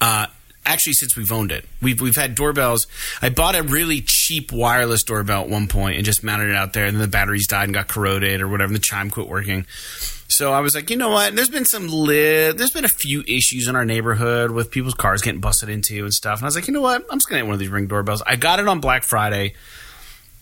Uh, 0.00 0.26
actually, 0.70 0.92
since 0.94 1.16
we've 1.16 1.32
owned 1.32 1.52
it, 1.52 1.64
we've 1.82 2.00
we've 2.00 2.16
had 2.16 2.34
doorbells. 2.34 2.86
I 3.20 3.28
bought 3.28 3.56
a 3.56 3.62
really 3.62 4.00
cheap 4.00 4.52
wireless 4.52 5.02
doorbell 5.02 5.42
at 5.42 5.48
one 5.48 5.66
point 5.66 5.96
and 5.96 6.04
just 6.04 6.22
mounted 6.22 6.50
it 6.50 6.56
out 6.56 6.72
there, 6.72 6.86
and 6.86 6.96
then 6.96 7.02
the 7.02 7.08
batteries 7.08 7.46
died 7.46 7.64
and 7.64 7.74
got 7.74 7.88
corroded 7.88 8.40
or 8.40 8.48
whatever. 8.48 8.68
And 8.68 8.76
the 8.76 8.80
chime 8.80 9.10
quit 9.10 9.28
working. 9.28 9.66
So 10.28 10.52
I 10.52 10.60
was 10.60 10.76
like, 10.76 10.90
you 10.90 10.96
know 10.96 11.10
what? 11.10 11.34
There's 11.34 11.50
been 11.50 11.64
some 11.64 11.88
li- 11.88 12.52
there's 12.52 12.70
been 12.70 12.84
a 12.84 12.88
few 12.88 13.22
issues 13.22 13.66
in 13.66 13.74
our 13.74 13.84
neighborhood 13.84 14.52
with 14.52 14.70
people's 14.70 14.94
cars 14.94 15.22
getting 15.22 15.40
busted 15.40 15.68
into 15.68 16.04
and 16.04 16.14
stuff. 16.14 16.38
And 16.38 16.44
I 16.44 16.46
was 16.46 16.54
like, 16.54 16.68
you 16.68 16.72
know 16.72 16.80
what? 16.80 17.04
I'm 17.10 17.18
just 17.18 17.28
gonna 17.28 17.42
get 17.42 17.46
one 17.46 17.54
of 17.54 17.60
these 17.60 17.68
ring 17.68 17.88
doorbells. 17.88 18.22
I 18.24 18.36
got 18.36 18.60
it 18.60 18.68
on 18.68 18.80
Black 18.80 19.02
Friday, 19.02 19.54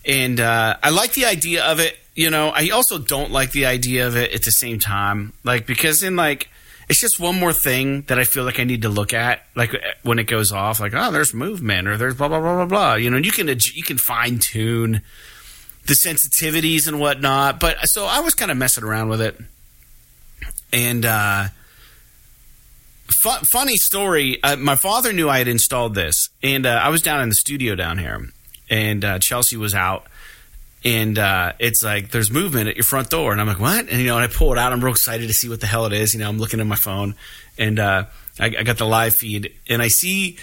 and 0.05 0.39
uh, 0.39 0.77
I 0.81 0.91
like 0.91 1.13
the 1.13 1.25
idea 1.25 1.65
of 1.65 1.79
it. 1.79 1.97
You 2.15 2.29
know, 2.29 2.49
I 2.49 2.69
also 2.69 2.99
don't 2.99 3.31
like 3.31 3.51
the 3.51 3.65
idea 3.65 4.05
of 4.05 4.15
it 4.15 4.31
at 4.31 4.43
the 4.43 4.51
same 4.51 4.77
time, 4.77 5.33
like 5.43 5.65
because 5.65 6.03
in 6.03 6.15
like 6.15 6.49
it's 6.89 6.99
just 6.99 7.19
one 7.19 7.39
more 7.39 7.53
thing 7.53 8.01
that 8.03 8.17
I 8.17 8.23
feel 8.23 8.43
like 8.43 8.59
I 8.59 8.63
need 8.63 8.81
to 8.81 8.89
look 8.89 9.13
at, 9.13 9.43
like 9.55 9.75
when 10.01 10.17
it 10.17 10.23
goes 10.23 10.51
off, 10.51 10.79
like 10.79 10.93
oh, 10.95 11.11
there's 11.11 11.33
movement 11.33 11.87
or 11.87 11.97
there's 11.97 12.15
blah 12.15 12.27
blah 12.27 12.39
blah 12.39 12.55
blah 12.55 12.65
blah. 12.65 12.93
You 12.95 13.11
know, 13.11 13.17
you 13.17 13.31
can 13.31 13.47
you 13.47 13.83
can 13.83 13.97
fine 13.97 14.39
tune 14.39 15.01
the 15.85 15.93
sensitivities 15.93 16.87
and 16.87 16.99
whatnot. 16.99 17.59
But 17.59 17.77
so 17.83 18.05
I 18.05 18.21
was 18.21 18.33
kind 18.33 18.49
of 18.49 18.57
messing 18.57 18.83
around 18.83 19.09
with 19.09 19.21
it, 19.21 19.39
and 20.73 21.05
uh, 21.05 21.49
fu- 23.21 23.45
funny 23.51 23.75
story. 23.75 24.41
Uh, 24.41 24.55
my 24.55 24.75
father 24.75 25.13
knew 25.13 25.29
I 25.29 25.37
had 25.37 25.47
installed 25.47 25.93
this, 25.93 26.29
and 26.41 26.65
uh, 26.65 26.81
I 26.83 26.89
was 26.89 27.03
down 27.03 27.21
in 27.21 27.29
the 27.29 27.35
studio 27.35 27.75
down 27.75 27.99
here, 27.99 28.29
and 28.69 29.05
uh, 29.05 29.19
Chelsea 29.19 29.57
was 29.57 29.75
out. 29.75 30.07
And 30.85 31.19
uh, 31.19 31.53
it's 31.59 31.83
like 31.83 32.11
there's 32.11 32.31
movement 32.31 32.69
at 32.69 32.75
your 32.77 32.85
front 32.85 33.09
door, 33.09 33.33
and 33.33 33.41
I'm 33.41 33.47
like, 33.47 33.59
what? 33.59 33.89
And 33.89 33.99
you 33.99 34.07
know, 34.07 34.17
and 34.17 34.23
I 34.23 34.33
pull 34.33 34.53
it 34.53 34.57
out. 34.57 34.71
I'm 34.71 34.81
real 34.81 34.93
excited 34.93 35.27
to 35.27 35.33
see 35.33 35.49
what 35.49 35.59
the 35.59 35.67
hell 35.67 35.85
it 35.85 35.93
is. 35.93 36.13
You 36.13 36.21
know, 36.21 36.29
I'm 36.29 36.37
looking 36.37 36.61
at 36.61 36.67
my 36.67 36.77
phone, 36.77 37.15
and 37.57 37.79
uh, 37.79 38.05
I, 38.39 38.45
I 38.45 38.63
got 38.63 38.77
the 38.77 38.85
live 38.85 39.13
feed, 39.15 39.53
and 39.67 39.81
I 39.81 39.89
see 39.89 40.37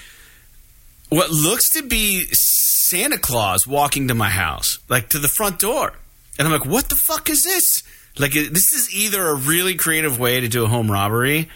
what 1.09 1.31
looks 1.31 1.73
to 1.75 1.83
be 1.83 2.27
Santa 2.33 3.19
Claus 3.19 3.67
walking 3.67 4.09
to 4.09 4.15
my 4.15 4.29
house, 4.29 4.79
like 4.89 5.09
to 5.11 5.19
the 5.19 5.29
front 5.29 5.59
door. 5.59 5.95
And 6.39 6.47
I'm 6.47 6.53
like, 6.53 6.67
what 6.67 6.89
the 6.89 6.97
fuck 7.07 7.31
is 7.31 7.43
this? 7.43 7.83
Like, 8.19 8.33
this 8.33 8.73
is 8.75 8.95
either 8.95 9.27
a 9.27 9.35
really 9.35 9.75
creative 9.75 10.19
way 10.19 10.41
to 10.41 10.49
do 10.49 10.65
a 10.65 10.69
home 10.69 10.91
robbery, 10.91 11.49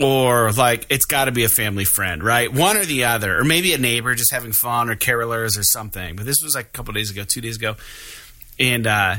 or 0.00 0.50
like 0.52 0.86
it's 0.90 1.04
got 1.04 1.26
to 1.26 1.32
be 1.32 1.44
a 1.44 1.48
family 1.48 1.84
friend, 1.84 2.22
right? 2.22 2.52
One 2.52 2.76
or 2.76 2.84
the 2.84 3.04
other, 3.04 3.38
or 3.38 3.44
maybe 3.44 3.74
a 3.74 3.78
neighbor 3.78 4.14
just 4.14 4.32
having 4.32 4.52
fun, 4.52 4.90
or 4.90 4.96
carolers 4.96 5.58
or 5.58 5.62
something. 5.62 6.16
But 6.16 6.26
this 6.26 6.42
was 6.42 6.54
like 6.54 6.66
a 6.66 6.70
couple 6.70 6.94
days 6.94 7.10
ago, 7.10 7.24
two 7.24 7.40
days 7.40 7.56
ago, 7.56 7.76
and 8.58 8.86
uh, 8.86 9.16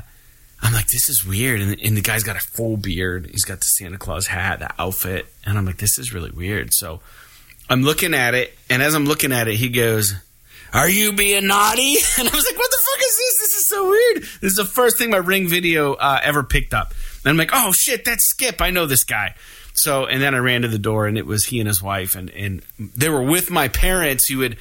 I'm 0.61 0.73
like, 0.73 0.87
this 0.87 1.09
is 1.09 1.25
weird. 1.25 1.61
And, 1.61 1.79
and 1.81 1.97
the 1.97 2.01
guy's 2.01 2.23
got 2.23 2.35
a 2.35 2.39
full 2.39 2.77
beard. 2.77 3.29
He's 3.31 3.45
got 3.45 3.59
the 3.59 3.65
Santa 3.65 3.97
Claus 3.97 4.27
hat, 4.27 4.59
the 4.59 4.69
outfit. 4.79 5.27
And 5.45 5.57
I'm 5.57 5.65
like, 5.65 5.77
this 5.77 5.97
is 5.97 6.13
really 6.13 6.31
weird. 6.31 6.73
So 6.73 7.01
I'm 7.69 7.81
looking 7.81 8.13
at 8.13 8.35
it. 8.35 8.57
And 8.69 8.81
as 8.81 8.93
I'm 8.93 9.05
looking 9.05 9.31
at 9.31 9.47
it, 9.47 9.55
he 9.55 9.69
goes, 9.69 10.13
Are 10.73 10.89
you 10.89 11.13
being 11.13 11.47
naughty? 11.47 11.95
And 12.19 12.27
I 12.29 12.35
was 12.35 12.45
like, 12.45 12.57
What 12.57 12.71
the 12.71 12.77
fuck 12.85 12.99
is 12.99 13.17
this? 13.17 13.39
This 13.39 13.55
is 13.55 13.69
so 13.69 13.89
weird. 13.89 14.17
This 14.41 14.51
is 14.51 14.55
the 14.55 14.65
first 14.65 14.97
thing 14.97 15.09
my 15.09 15.17
ring 15.17 15.47
video 15.47 15.93
uh, 15.93 16.19
ever 16.21 16.43
picked 16.43 16.73
up. 16.73 16.93
And 17.23 17.31
I'm 17.31 17.37
like, 17.37 17.51
Oh 17.53 17.71
shit, 17.71 18.05
that's 18.05 18.25
Skip. 18.25 18.61
I 18.61 18.69
know 18.69 18.85
this 18.85 19.03
guy. 19.03 19.35
So, 19.73 20.05
and 20.05 20.21
then 20.21 20.35
I 20.35 20.39
ran 20.39 20.63
to 20.63 20.67
the 20.67 20.79
door 20.79 21.07
and 21.07 21.17
it 21.17 21.25
was 21.25 21.45
he 21.45 21.59
and 21.59 21.67
his 21.67 21.81
wife. 21.81 22.15
And, 22.15 22.29
and 22.31 22.61
they 22.77 23.09
were 23.09 23.23
with 23.23 23.49
my 23.49 23.67
parents 23.67 24.27
who 24.27 24.41
had 24.41 24.57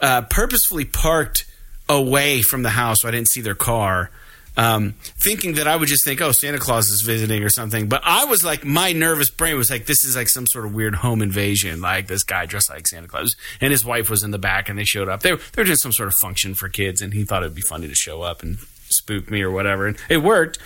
uh, 0.00 0.22
purposefully 0.22 0.84
parked 0.84 1.46
away 1.88 2.42
from 2.42 2.62
the 2.62 2.70
house 2.70 3.02
so 3.02 3.08
I 3.08 3.10
didn't 3.10 3.28
see 3.28 3.40
their 3.40 3.54
car 3.54 4.10
um, 4.56 4.94
thinking 5.22 5.54
that 5.54 5.66
I 5.66 5.76
would 5.76 5.88
just 5.88 6.04
think, 6.04 6.20
oh, 6.20 6.32
Santa 6.32 6.58
Claus 6.58 6.88
is 6.88 7.02
visiting 7.02 7.42
or 7.42 7.50
something. 7.50 7.88
But 7.88 8.02
I 8.04 8.24
was 8.24 8.44
like, 8.44 8.64
my 8.64 8.92
nervous 8.92 9.30
brain 9.30 9.56
was 9.56 9.70
like, 9.70 9.86
this 9.86 10.04
is 10.04 10.16
like 10.16 10.28
some 10.28 10.46
sort 10.46 10.64
of 10.64 10.74
weird 10.74 10.94
home 10.94 11.22
invasion. 11.22 11.80
Like 11.80 12.06
this 12.06 12.22
guy 12.22 12.46
dressed 12.46 12.70
like 12.70 12.86
Santa 12.86 13.08
Claus, 13.08 13.36
and 13.60 13.70
his 13.70 13.84
wife 13.84 14.08
was 14.08 14.22
in 14.22 14.30
the 14.30 14.38
back, 14.38 14.68
and 14.68 14.78
they 14.78 14.84
showed 14.84 15.08
up. 15.08 15.20
They 15.20 15.32
were, 15.32 15.40
they 15.52 15.62
were 15.62 15.66
doing 15.66 15.76
some 15.76 15.92
sort 15.92 16.08
of 16.08 16.14
function 16.14 16.54
for 16.54 16.68
kids, 16.68 17.02
and 17.02 17.12
he 17.12 17.24
thought 17.24 17.42
it'd 17.42 17.54
be 17.54 17.62
funny 17.62 17.88
to 17.88 17.94
show 17.94 18.22
up 18.22 18.42
and 18.42 18.58
spook 18.88 19.30
me 19.30 19.42
or 19.42 19.50
whatever, 19.50 19.86
and 19.86 19.96
it 20.08 20.18
worked. 20.18 20.58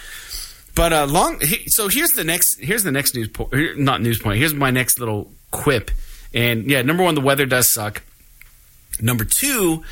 But 0.80 0.94
uh, 0.94 1.04
long. 1.04 1.38
So 1.66 1.88
here's 1.88 2.12
the 2.12 2.24
next. 2.24 2.58
Here's 2.58 2.84
the 2.84 2.90
next 2.90 3.14
news 3.14 3.28
point. 3.28 3.78
Not 3.78 4.00
news 4.00 4.18
point. 4.18 4.38
Here's 4.38 4.54
my 4.54 4.70
next 4.70 4.98
little 4.98 5.30
quip. 5.50 5.90
And 6.32 6.70
yeah, 6.70 6.80
number 6.80 7.02
one, 7.02 7.14
the 7.14 7.20
weather 7.20 7.44
does 7.44 7.70
suck. 7.70 8.02
Number 8.98 9.26
two 9.26 9.82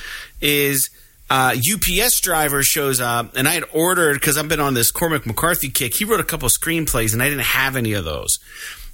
is 0.41 0.89
uh, 1.29 1.55
UPS 1.55 2.23
driver 2.23 2.63
shows 2.63 3.03
up, 3.03 3.37
and 3.37 3.47
I 3.47 3.53
had 3.53 3.65
ordered 3.75 4.15
because 4.15 4.39
I've 4.39 4.49
been 4.49 4.61
on 4.61 4.73
this 4.73 4.91
Cormac 4.91 5.27
McCarthy 5.27 5.69
kick. 5.69 5.93
He 5.93 6.07
wrote 6.07 6.21
a 6.21 6.25
couple 6.25 6.49
screenplays, 6.49 7.13
and 7.13 7.23
I 7.23 7.29
didn't 7.29 7.45
have 7.45 7.77
any 7.77 7.93
of 7.93 8.07
those. 8.07 8.39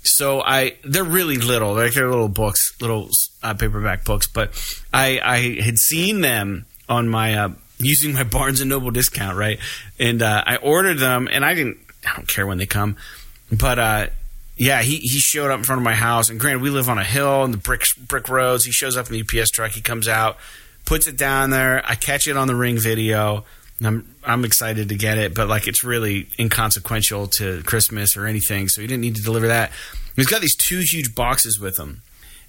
So 0.03 0.43
I, 0.43 0.75
they're 0.83 1.05
really 1.05 1.37
little, 1.37 1.75
like 1.75 1.93
they're 1.93 2.11
little 2.11 2.27
books, 2.27 2.75
little 2.81 3.09
uh, 3.41 3.55
paperback 3.55 4.05
books. 4.05 4.27
But 4.27 4.51
I, 4.93 5.21
I 5.23 5.63
had 5.63 5.79
seen 5.79 6.23
them 6.23 6.67
on 6.89 7.09
my 7.09 7.37
uh, 7.37 7.51
using 7.79 8.15
my 8.15 8.25
Barnes 8.25 8.61
and 8.61 8.71
Noble 8.71 8.91
discount, 8.91 9.39
right? 9.39 9.61
And 10.01 10.23
uh, 10.23 10.43
I 10.45 10.57
ordered 10.57 10.99
them, 10.99 11.29
and 11.31 11.45
I 11.45 11.55
didn't, 11.55 11.79
I 12.07 12.15
don't 12.17 12.29
care 12.29 12.47
when 12.47 12.59
they 12.59 12.67
come, 12.67 12.97
but 13.51 13.79
uh, 13.79 14.07
yeah, 14.57 14.83
he, 14.83 14.97
he 14.99 15.19
showed 15.19 15.51
up 15.51 15.59
in 15.59 15.65
front 15.65 15.81
of 15.81 15.85
my 15.85 15.95
house. 15.95 16.29
And 16.29 16.39
granted, 16.39 16.63
we 16.63 16.71
live 16.71 16.89
on 16.89 16.99
a 16.99 17.05
hill 17.05 17.45
and 17.45 17.53
the 17.53 17.59
brick 17.59 17.85
brick 18.07 18.29
roads. 18.29 18.65
He 18.65 18.73
shows 18.73 18.97
up 18.97 19.11
in 19.11 19.13
the 19.13 19.23
UPS 19.23 19.51
truck. 19.51 19.73
He 19.73 19.81
comes 19.81 20.09
out 20.09 20.39
puts 20.85 21.07
it 21.07 21.17
down 21.17 21.51
there. 21.51 21.83
I 21.87 21.95
catch 21.95 22.27
it 22.27 22.37
on 22.37 22.47
the 22.47 22.55
ring 22.55 22.79
video. 22.79 23.45
I'm 23.83 24.15
I'm 24.23 24.45
excited 24.45 24.89
to 24.89 24.95
get 24.95 25.19
it, 25.19 25.35
but 25.35 25.49
like 25.49 25.67
it's 25.67 25.83
really 25.83 26.29
inconsequential 26.39 27.27
to 27.29 27.63
Christmas 27.65 28.17
or 28.17 28.27
anything, 28.27 28.69
so 28.69 28.81
he 28.81 28.87
didn't 28.87 29.03
need 29.03 29.17
to 29.17 29.23
deliver 29.23 29.49
that. 29.49 29.73
He's 30.17 30.27
got 30.27 30.41
these 30.41 30.55
two 30.55 30.81
huge 30.85 31.15
boxes 31.15 31.59
with 31.59 31.79
him, 31.79 32.03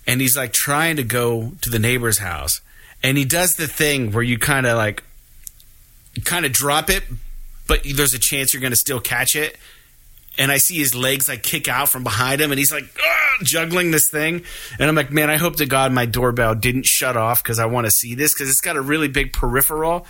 and 0.06 0.22
he's 0.22 0.38
like 0.38 0.54
trying 0.54 0.96
to 0.98 1.04
go 1.04 1.54
to 1.62 1.70
the 1.70 1.80
neighbor's 1.80 2.20
house, 2.20 2.62
and 3.02 3.18
he 3.18 3.26
does 3.26 3.56
the 3.56 3.68
thing 3.68 4.12
where 4.12 4.24
you 4.24 4.38
kind 4.38 4.66
of 4.66 4.78
like 4.78 5.04
kind 6.24 6.46
of 6.46 6.52
drop 6.52 6.90
it, 6.90 7.04
but 7.68 7.82
there's 7.96 8.14
a 8.14 8.20
chance 8.20 8.54
you're 8.54 8.62
going 8.62 8.74
to 8.74 8.78
still 8.78 9.00
catch 9.00 9.36
it, 9.36 9.58
and 10.38 10.52
I 10.52 10.58
see 10.58 10.78
his 10.78 10.94
legs 10.96 11.28
like 11.28 11.44
kick 11.44 11.68
out 11.68 11.90
from 11.90 12.04
behind 12.04 12.42
him, 12.42 12.52
and 12.52 12.60
he's 12.60 12.72
like 12.72 12.86
juggling 13.44 13.92
this 13.92 14.10
thing, 14.10 14.44
and 14.80 14.90
I'm 14.90 14.96
like, 14.96 15.12
man, 15.12 15.30
I 15.30 15.38
hope 15.38 15.58
to 15.58 15.66
God 15.66 15.92
my 15.92 16.06
doorbell 16.06 16.56
didn't 16.56 16.86
shut 16.86 17.18
off 17.18 17.44
because 17.44 17.60
I 17.60 17.66
want 17.66 17.86
to 17.86 17.92
see 17.92 18.16
this 18.16 18.34
because 18.34 18.50
it's 18.50 18.62
got 18.62 18.76
a 18.76 18.82
really 18.82 19.08
big 19.08 19.34
peripheral. 19.34 20.06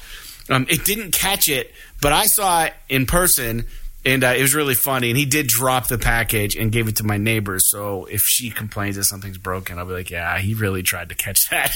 Um, 0.50 0.68
it 0.70 0.86
didn't 0.86 1.12
catch 1.12 1.50
it, 1.50 1.72
but 2.02 2.14
I 2.14 2.26
saw 2.26 2.66
it 2.66 2.74
in 2.88 3.08
person, 3.08 3.66
and 4.06 4.24
uh, 4.24 4.36
it 4.38 4.42
was 4.44 4.54
really 4.54 4.76
funny. 4.76 5.10
And 5.10 5.18
he 5.18 5.26
did 5.26 5.48
drop 5.48 5.88
the 5.88 5.98
package 5.98 6.56
and 6.56 6.72
gave 6.72 6.88
it 6.88 6.98
to 6.98 7.04
my 7.04 7.18
neighbor. 7.18 7.58
So 7.60 8.06
if 8.06 8.22
she 8.22 8.52
complains 8.52 8.96
that 8.98 9.06
something's 9.06 9.40
broken, 9.40 9.80
I'll 9.80 9.86
be 9.86 9.94
like, 9.94 10.12
yeah, 10.12 10.38
he 10.38 10.54
really 10.54 10.84
tried 10.84 11.10
to 11.10 11.16
catch 11.16 11.40
that. 11.50 11.72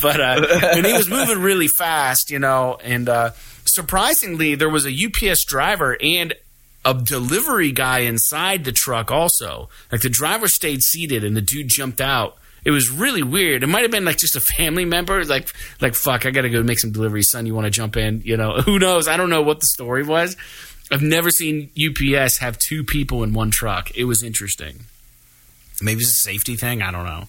but 0.00 0.18
uh, 0.18 0.46
and 0.74 0.86
he 0.86 0.94
was 0.94 1.10
moving 1.10 1.40
really 1.40 1.68
fast, 1.68 2.30
you 2.30 2.38
know, 2.38 2.78
and. 2.82 3.08
Uh, 3.08 3.30
surprisingly, 3.68 4.54
there 4.54 4.68
was 4.68 4.86
a 4.86 5.06
UPS 5.06 5.44
driver 5.44 5.96
and 6.00 6.34
a 6.84 6.94
delivery 6.94 7.72
guy 7.72 8.00
inside 8.00 8.64
the 8.64 8.72
truck 8.72 9.10
also. 9.10 9.68
Like 9.90 10.02
the 10.02 10.08
driver 10.08 10.48
stayed 10.48 10.82
seated 10.82 11.24
and 11.24 11.36
the 11.36 11.40
dude 11.40 11.68
jumped 11.68 12.00
out. 12.00 12.36
It 12.64 12.70
was 12.70 12.90
really 12.90 13.22
weird. 13.22 13.62
It 13.62 13.68
might 13.68 13.82
have 13.82 13.90
been 13.90 14.04
like 14.04 14.18
just 14.18 14.34
a 14.36 14.40
family 14.40 14.84
member, 14.84 15.24
like 15.24 15.52
like 15.80 15.94
fuck, 15.94 16.26
I 16.26 16.30
gotta 16.30 16.50
go 16.50 16.62
make 16.62 16.80
some 16.80 16.90
deliveries, 16.92 17.30
son. 17.30 17.46
You 17.46 17.54
want 17.54 17.66
to 17.66 17.70
jump 17.70 17.96
in? 17.96 18.22
You 18.24 18.36
know, 18.36 18.60
who 18.64 18.78
knows? 18.78 19.06
I 19.08 19.16
don't 19.16 19.30
know 19.30 19.42
what 19.42 19.60
the 19.60 19.66
story 19.66 20.02
was. 20.02 20.36
I've 20.90 21.02
never 21.02 21.30
seen 21.30 21.70
UPS 21.76 22.38
have 22.38 22.58
two 22.58 22.84
people 22.84 23.22
in 23.22 23.32
one 23.32 23.50
truck. 23.50 23.90
It 23.96 24.04
was 24.04 24.22
interesting. 24.22 24.84
Maybe 25.82 26.00
it's 26.00 26.10
a 26.10 26.28
safety 26.28 26.56
thing. 26.56 26.82
I 26.82 26.90
don't 26.90 27.04
know. 27.04 27.24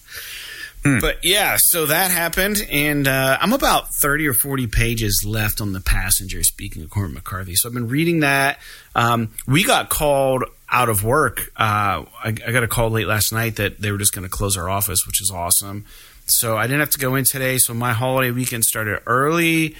Hmm. 0.88 1.00
But 1.00 1.24
yeah, 1.24 1.56
so 1.58 1.86
that 1.86 2.10
happened, 2.10 2.66
and 2.70 3.06
uh, 3.06 3.38
I'm 3.40 3.52
about 3.52 3.94
30 3.94 4.26
or 4.28 4.34
40 4.34 4.66
pages 4.68 5.24
left 5.26 5.60
on 5.60 5.72
the 5.72 5.80
passenger, 5.80 6.42
speaking 6.42 6.82
of 6.82 6.90
Cormac 6.90 7.14
McCarthy. 7.14 7.54
So 7.54 7.68
I've 7.68 7.74
been 7.74 7.88
reading 7.88 8.20
that. 8.20 8.58
Um, 8.94 9.30
we 9.46 9.64
got 9.64 9.88
called 9.88 10.44
out 10.70 10.88
of 10.88 11.04
work. 11.04 11.50
Uh, 11.56 12.04
I, 12.24 12.28
I, 12.28 12.32
got 12.32 12.62
a 12.62 12.68
call 12.68 12.90
late 12.90 13.06
last 13.06 13.32
night 13.32 13.56
that 13.56 13.80
they 13.80 13.90
were 13.90 13.98
just 13.98 14.14
going 14.14 14.24
to 14.24 14.28
close 14.28 14.56
our 14.56 14.68
office, 14.68 15.06
which 15.06 15.20
is 15.20 15.30
awesome. 15.30 15.84
So 16.26 16.56
I 16.56 16.66
didn't 16.66 16.80
have 16.80 16.90
to 16.90 16.98
go 16.98 17.14
in 17.14 17.24
today. 17.24 17.58
So 17.58 17.72
my 17.72 17.92
holiday 17.92 18.30
weekend 18.30 18.64
started 18.64 19.00
early. 19.06 19.76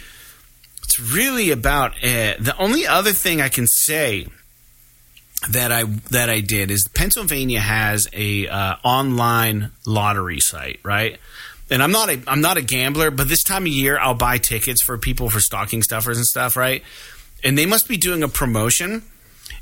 It's 0.83 0.99
really 0.99 1.51
about 1.51 1.93
it. 2.03 2.43
The 2.43 2.57
only 2.57 2.87
other 2.87 3.13
thing 3.13 3.41
I 3.43 3.51
can 3.51 3.67
say 3.67 4.27
that 5.51 5.71
I 5.71 5.85
that 6.11 6.29
I 6.29 6.41
did 6.41 6.71
is 6.71 6.89
Pennsylvania 6.93 7.61
has 7.61 8.09
a 8.13 8.49
uh, 8.49 8.77
online 8.83 9.71
lottery 9.87 10.41
site, 10.41 10.81
right? 10.83 11.19
And 11.71 11.83
I'm 11.83 11.93
not 11.93 12.09
a 12.09 12.21
I'm 12.27 12.41
not 12.41 12.57
a 12.57 12.63
gambler, 12.63 13.11
but 13.11 13.29
this 13.29 13.45
time 13.45 13.63
of 13.63 13.69
year 13.69 13.99
I'll 13.99 14.15
buy 14.15 14.39
tickets 14.39 14.83
for 14.83 14.99
people 14.99 15.31
for 15.31 15.41
stocking 15.41 15.83
stuffers 15.83 16.17
and 16.17 16.27
stuff, 16.27 16.57
right? 16.57 16.83
And 17.45 17.57
they 17.57 17.67
must 17.67 17.89
be 17.89 17.97
doing 17.97 18.23
a 18.23 18.29
promotion, 18.29 19.03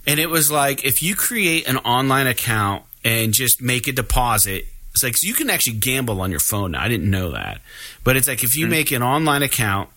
and 0.07 0.19
it 0.19 0.31
was 0.31 0.51
like 0.51 0.85
if 0.85 1.03
you 1.03 1.15
create 1.15 1.69
an 1.69 1.77
online 1.79 2.27
account 2.27 2.85
and 3.05 3.35
just 3.35 3.61
make 3.61 3.87
a 3.87 3.93
deposit, 3.93 4.65
it's 4.93 5.03
like 5.03 5.17
so 5.17 5.27
you 5.27 5.35
can 5.35 5.51
actually 5.51 5.77
gamble 5.77 6.23
on 6.23 6.31
your 6.31 6.41
phone. 6.41 6.73
Now 6.73 6.83
I 6.83 6.89
didn't 6.89 7.11
know 7.11 7.33
that, 7.33 7.61
but 8.03 8.17
it's 8.17 8.29
like 8.29 8.43
if 8.43 8.57
you 8.57 8.65
mm-hmm. 8.65 8.71
make 8.71 8.93
an 8.93 9.03
online 9.03 9.43
account 9.43 9.91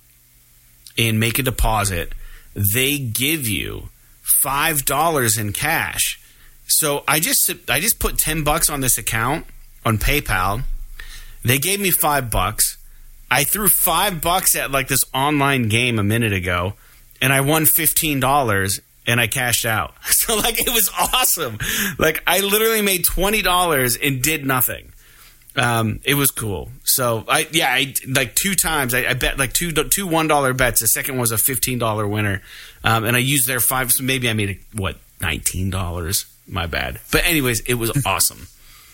and 0.97 1.21
make 1.21 1.39
a 1.39 1.43
deposit, 1.43 2.11
they 2.53 2.97
give 2.97 3.47
you 3.47 3.89
five 4.41 4.85
dollars 4.85 5.37
in 5.37 5.53
cash. 5.53 6.19
So 6.67 7.03
I 7.07 7.19
just 7.19 7.51
I 7.67 7.79
just 7.79 7.99
put 7.99 8.17
ten 8.17 8.43
bucks 8.43 8.69
on 8.69 8.81
this 8.81 8.97
account 8.97 9.45
on 9.85 9.97
PayPal. 9.97 10.63
They 11.43 11.57
gave 11.57 11.79
me 11.79 11.91
five 11.91 12.29
bucks. 12.29 12.77
I 13.31 13.43
threw 13.43 13.69
five 13.69 14.21
bucks 14.21 14.55
at 14.55 14.71
like 14.71 14.87
this 14.87 15.03
online 15.13 15.69
game 15.69 15.99
a 15.99 16.03
minute 16.03 16.33
ago, 16.33 16.73
and 17.21 17.31
I 17.31 17.41
won 17.41 17.65
fifteen 17.65 18.19
dollars 18.19 18.79
and 19.07 19.19
I 19.19 19.27
cashed 19.27 19.65
out. 19.65 19.93
So 20.19 20.35
like 20.35 20.59
it 20.59 20.69
was 20.69 20.91
awesome. 20.95 21.57
Like 21.97 22.21
I 22.27 22.41
literally 22.41 22.83
made 22.83 23.03
twenty 23.03 23.41
dollars 23.41 23.95
and 23.95 24.21
did 24.21 24.45
nothing. 24.45 24.91
Um, 25.55 25.99
it 26.03 26.13
was 26.13 26.29
cool. 26.29 26.69
So 26.83 27.25
I 27.27 27.47
yeah, 27.51 27.69
I 27.69 27.93
like 28.07 28.35
two 28.35 28.53
times. 28.53 28.93
I, 28.93 29.05
I 29.05 29.13
bet 29.13 29.39
like 29.39 29.53
two 29.53 29.71
two 29.71 30.05
one 30.05 30.27
dollar 30.27 30.53
bets. 30.53 30.81
The 30.81 30.87
second 30.87 31.17
was 31.17 31.31
a 31.31 31.37
fifteen 31.37 31.79
dollar 31.79 32.07
winner, 32.07 32.43
um, 32.83 33.05
and 33.05 33.15
I 33.15 33.19
used 33.19 33.47
their 33.47 33.59
five. 33.59 33.91
So 33.91 34.03
maybe 34.03 34.29
I 34.29 34.33
made 34.33 34.59
what 34.73 34.97
nineteen 35.21 35.69
dollars. 35.69 36.25
My 36.47 36.65
bad. 36.65 36.99
But 37.11 37.25
anyways, 37.25 37.61
it 37.61 37.75
was 37.75 37.91
awesome. 38.05 38.47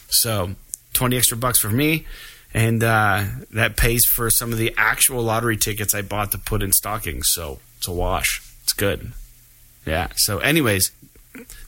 So 0.09 0.51
twenty 0.93 1.17
extra 1.17 1.37
bucks 1.37 1.59
for 1.59 1.69
me, 1.69 2.05
and 2.53 2.83
uh, 2.83 3.23
that 3.51 3.77
pays 3.77 4.05
for 4.05 4.29
some 4.29 4.51
of 4.51 4.57
the 4.57 4.73
actual 4.77 5.23
lottery 5.23 5.57
tickets 5.57 5.93
I 5.93 6.01
bought 6.01 6.31
to 6.31 6.37
put 6.37 6.61
in 6.61 6.71
stockings. 6.71 7.27
So 7.29 7.59
it's 7.77 7.87
a 7.87 7.93
wash. 7.93 8.41
It's 8.63 8.73
good. 8.73 9.13
Yeah. 9.85 10.09
So 10.15 10.39
anyways, 10.39 10.91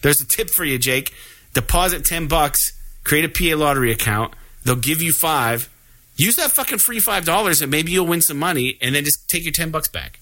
there's 0.01 0.21
a 0.21 0.27
tip 0.27 0.49
for 0.49 0.65
you, 0.65 0.77
Jake. 0.77 1.13
Deposit 1.53 2.05
ten 2.05 2.27
bucks. 2.27 2.73
Create 3.03 3.23
a 3.23 3.29
PA 3.29 3.57
lottery 3.57 3.89
account 3.89 4.33
They'll 4.67 4.75
give 4.75 5.01
you 5.01 5.13
five. 5.13 5.69
Use 6.17 6.35
that 6.35 6.51
fucking 6.51 6.79
free 6.79 6.99
five 6.99 7.23
dollars, 7.23 7.61
and 7.61 7.71
maybe 7.71 7.93
you'll 7.93 8.05
win 8.05 8.21
some 8.21 8.37
money, 8.37 8.77
and 8.81 8.93
then 8.93 9.05
just 9.05 9.29
take 9.29 9.45
your 9.45 9.53
ten 9.53 9.71
bucks 9.71 9.87
back. 9.87 10.19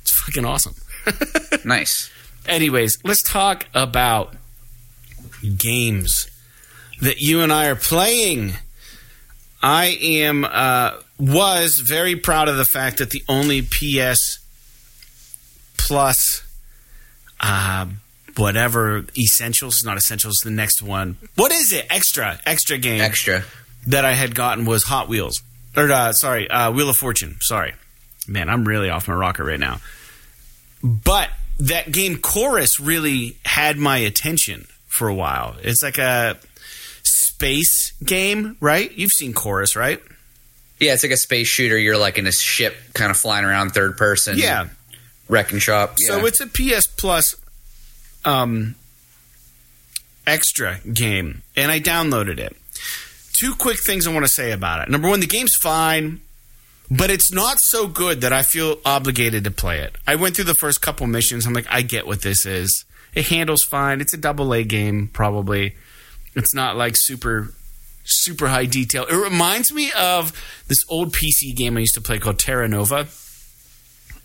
It's 0.00 0.18
fucking 0.22 0.46
awesome. 0.46 0.74
nice. 1.64 2.10
Anyways, 2.46 2.98
let's 3.04 3.22
talk 3.22 3.66
about 3.74 4.34
games 5.56 6.28
that 7.00 7.20
you 7.20 7.40
and 7.40 7.52
I 7.52 7.68
are 7.68 7.76
playing. 7.76 8.54
I 9.62 9.96
am 10.00 10.44
uh, 10.44 10.92
was 11.18 11.78
very 11.78 12.16
proud 12.16 12.48
of 12.48 12.56
the 12.56 12.64
fact 12.64 12.98
that 12.98 13.10
the 13.10 13.22
only 13.28 13.62
PS 13.62 14.38
Plus 15.76 16.42
uh, 17.40 17.86
whatever 18.36 19.04
essentials, 19.16 19.84
not 19.84 19.96
essentials, 19.96 20.36
the 20.44 20.50
next 20.50 20.82
one. 20.82 21.16
What 21.34 21.52
is 21.52 21.72
it? 21.72 21.86
Extra, 21.90 22.40
extra 22.46 22.78
game. 22.78 23.00
Extra 23.00 23.44
that 23.86 24.04
I 24.04 24.12
had 24.12 24.34
gotten 24.34 24.64
was 24.64 24.84
Hot 24.84 25.08
Wheels. 25.08 25.42
Or, 25.76 25.90
uh, 25.90 26.12
sorry, 26.12 26.48
uh, 26.48 26.70
Wheel 26.72 26.90
of 26.90 26.96
Fortune. 26.96 27.36
Sorry. 27.40 27.74
Man, 28.28 28.48
I'm 28.48 28.64
really 28.64 28.90
off 28.90 29.08
my 29.08 29.14
rocker 29.14 29.44
right 29.44 29.58
now. 29.58 29.80
But 30.82 31.30
that 31.58 31.92
game 31.92 32.18
Chorus 32.18 32.80
really 32.80 33.36
had 33.44 33.76
my 33.76 33.98
attention 33.98 34.66
for 34.88 35.08
a 35.08 35.14
while. 35.14 35.56
It's 35.62 35.82
like 35.82 35.98
a 35.98 36.38
space 37.02 37.92
game, 38.04 38.56
right? 38.60 38.90
You've 38.92 39.12
seen 39.12 39.32
Chorus, 39.32 39.76
right? 39.76 40.00
Yeah, 40.80 40.94
it's 40.94 41.02
like 41.04 41.12
a 41.12 41.16
space 41.16 41.46
shooter. 41.46 41.78
You're 41.78 41.96
like 41.98 42.18
in 42.18 42.26
a 42.26 42.32
ship, 42.32 42.74
kind 42.94 43.10
of 43.10 43.16
flying 43.16 43.44
around 43.44 43.70
third 43.70 43.96
person. 43.96 44.36
Yeah. 44.38 44.68
wrecking 45.28 45.60
shop. 45.60 45.94
So 45.98 46.18
Yeah. 46.18 46.26
it's 46.26 46.40
a 46.40 46.46
PS 46.46 46.86
Plus 46.88 47.36
um, 48.24 48.74
extra 50.26 50.80
game, 50.92 51.42
and 51.56 51.70
I 51.70 51.80
downloaded 51.80 52.38
it. 52.38 52.56
Two 53.32 53.54
quick 53.54 53.78
things 53.84 54.06
I 54.06 54.12
want 54.12 54.24
to 54.26 54.30
say 54.32 54.52
about 54.52 54.82
it. 54.82 54.90
Number 54.90 55.08
one, 55.08 55.20
the 55.20 55.26
game's 55.26 55.54
fine, 55.56 56.20
but 56.98 57.10
it's 57.10 57.32
not 57.32 57.58
so 57.60 57.86
good 57.86 58.20
that 58.20 58.32
I 58.32 58.42
feel 58.42 58.78
obligated 58.84 59.44
to 59.44 59.50
play 59.50 59.80
it. 59.80 59.96
I 60.06 60.16
went 60.16 60.36
through 60.36 60.44
the 60.46 60.54
first 60.54 60.80
couple 60.82 61.06
missions. 61.06 61.46
I'm 61.46 61.52
like, 61.52 61.66
I 61.70 61.82
get 61.82 62.06
what 62.06 62.22
this 62.22 62.44
is. 62.46 62.84
It 63.14 63.26
handles 63.28 63.62
fine. 63.62 64.00
It's 64.00 64.14
a 64.14 64.18
double 64.18 64.52
A 64.52 64.64
game, 64.64 65.08
probably. 65.12 65.74
It's 66.34 66.54
not 66.54 66.76
like 66.76 66.94
super 66.96 67.52
super 68.04 68.48
high 68.48 68.66
detail. 68.66 69.04
It 69.04 69.14
reminds 69.14 69.72
me 69.72 69.92
of 69.96 70.32
this 70.66 70.84
old 70.88 71.12
PC 71.12 71.54
game 71.54 71.76
I 71.76 71.80
used 71.80 71.94
to 71.94 72.00
play 72.00 72.18
called 72.18 72.38
Terra 72.38 72.66
Nova 72.66 73.06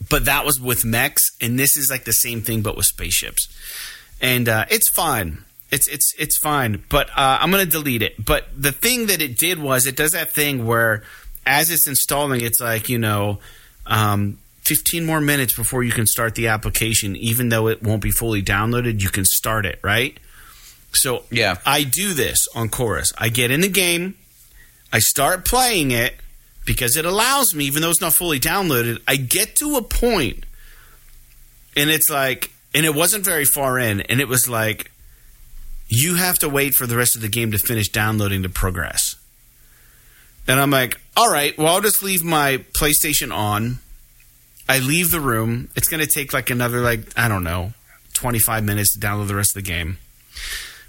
but 0.10 0.26
that 0.26 0.46
was 0.46 0.60
with 0.60 0.86
mechs, 0.86 1.32
and 1.42 1.60
this 1.60 1.76
is 1.76 1.90
like 1.90 2.06
the 2.06 2.12
same 2.12 2.42
thing 2.42 2.62
but 2.62 2.78
with 2.78 2.86
spaceships. 2.86 3.48
And 4.22 4.48
uh, 4.48 4.66
it's 4.70 4.90
fine. 4.90 5.44
It's 5.70 5.88
it's 5.88 6.14
it's 6.18 6.38
fine, 6.38 6.84
but 6.90 7.10
uh, 7.10 7.40
I'm 7.42 7.52
gonna 7.52 7.66
delete 7.66 8.02
it. 8.02 8.24
But 8.24 8.48
the 8.56 8.72
thing 8.72 9.08
that 9.08 9.22
it 9.22 9.38
did 9.38 9.60
was 9.60 9.86
it 9.86 9.98
does 9.98 10.12
that 10.12 10.32
thing 10.32 10.66
where, 10.66 11.04
as 11.48 11.72
it's 11.72 11.88
installing, 11.88 12.42
it's 12.42 12.60
like 12.60 12.89
you 12.89 13.00
know, 13.00 13.39
um, 13.86 14.38
15 14.66 15.06
more 15.06 15.22
minutes 15.22 15.54
before 15.56 15.84
you 15.84 15.92
can 15.92 16.06
start 16.06 16.36
the 16.36 16.48
application, 16.48 17.16
even 17.16 17.50
though 17.50 17.68
it 17.68 17.82
won't 17.82 18.01
be 18.01 18.12
fully 18.12 18.44
downloaded. 18.44 19.01
You 19.01 19.10
can 19.10 19.25
start 19.25 19.66
it 19.66 19.80
right. 19.82 20.18
So 20.92 21.24
Yeah. 21.32 21.58
I 21.66 21.84
do 21.84 22.13
this 22.13 22.48
on 22.56 22.70
Chorus. 22.70 23.13
I 23.18 23.30
get 23.30 23.51
in 23.51 23.62
the 23.62 23.70
game, 23.70 24.16
I 24.92 25.00
start 25.00 25.46
playing 25.46 25.92
it 25.92 26.16
because 26.66 26.98
it 26.98 27.06
allows 27.06 27.54
me, 27.56 27.66
even 27.66 27.82
though 27.82 27.89
it's 27.89 28.01
not 28.01 28.13
fully 28.13 28.39
downloaded, 28.39 29.01
I 29.08 29.16
get 29.16 29.56
to 29.58 29.77
a 29.77 29.82
point 29.82 30.46
and 31.77 31.89
it's 31.89 32.10
like, 32.10 32.51
and 32.74 32.86
it 32.86 32.94
wasn't 32.94 33.24
very 33.24 33.46
far 33.46 33.80
in, 33.80 34.01
and 34.01 34.20
it 34.20 34.27
was 34.27 34.50
like, 34.50 34.92
you 35.88 36.16
have 36.16 36.39
to 36.39 36.50
wait 36.50 36.74
for 36.74 36.86
the 36.86 36.98
rest 36.98 37.16
of 37.16 37.22
the 37.22 37.30
game 37.30 37.51
to 37.51 37.58
finish 37.58 37.88
downloading 37.89 38.44
to 38.44 38.50
progress. 38.50 39.16
And 40.48 40.60
I'm 40.60 40.72
like, 40.72 41.00
all 41.16 41.32
right, 41.32 41.58
well, 41.58 41.68
I'll 41.68 41.82
just 41.82 42.01
leave 42.01 42.24
my 42.24 42.58
PlayStation 42.74 43.36
on. 43.36 43.80
I 44.70 44.80
leave 44.80 45.12
the 45.12 45.20
room. 45.20 45.70
It's 45.75 45.88
going 45.88 46.06
to 46.06 46.10
take 46.12 46.34
like 46.34 46.50
another, 46.50 46.80
like, 46.80 47.01
I 47.18 47.27
don't 47.27 47.44
know, 47.44 47.74
25 48.13 48.63
minutes 48.63 48.94
to 48.94 49.00
download 49.00 49.27
the 49.27 49.36
rest 49.36 49.56
of 49.56 49.63
the 49.63 49.70
game. 49.70 49.98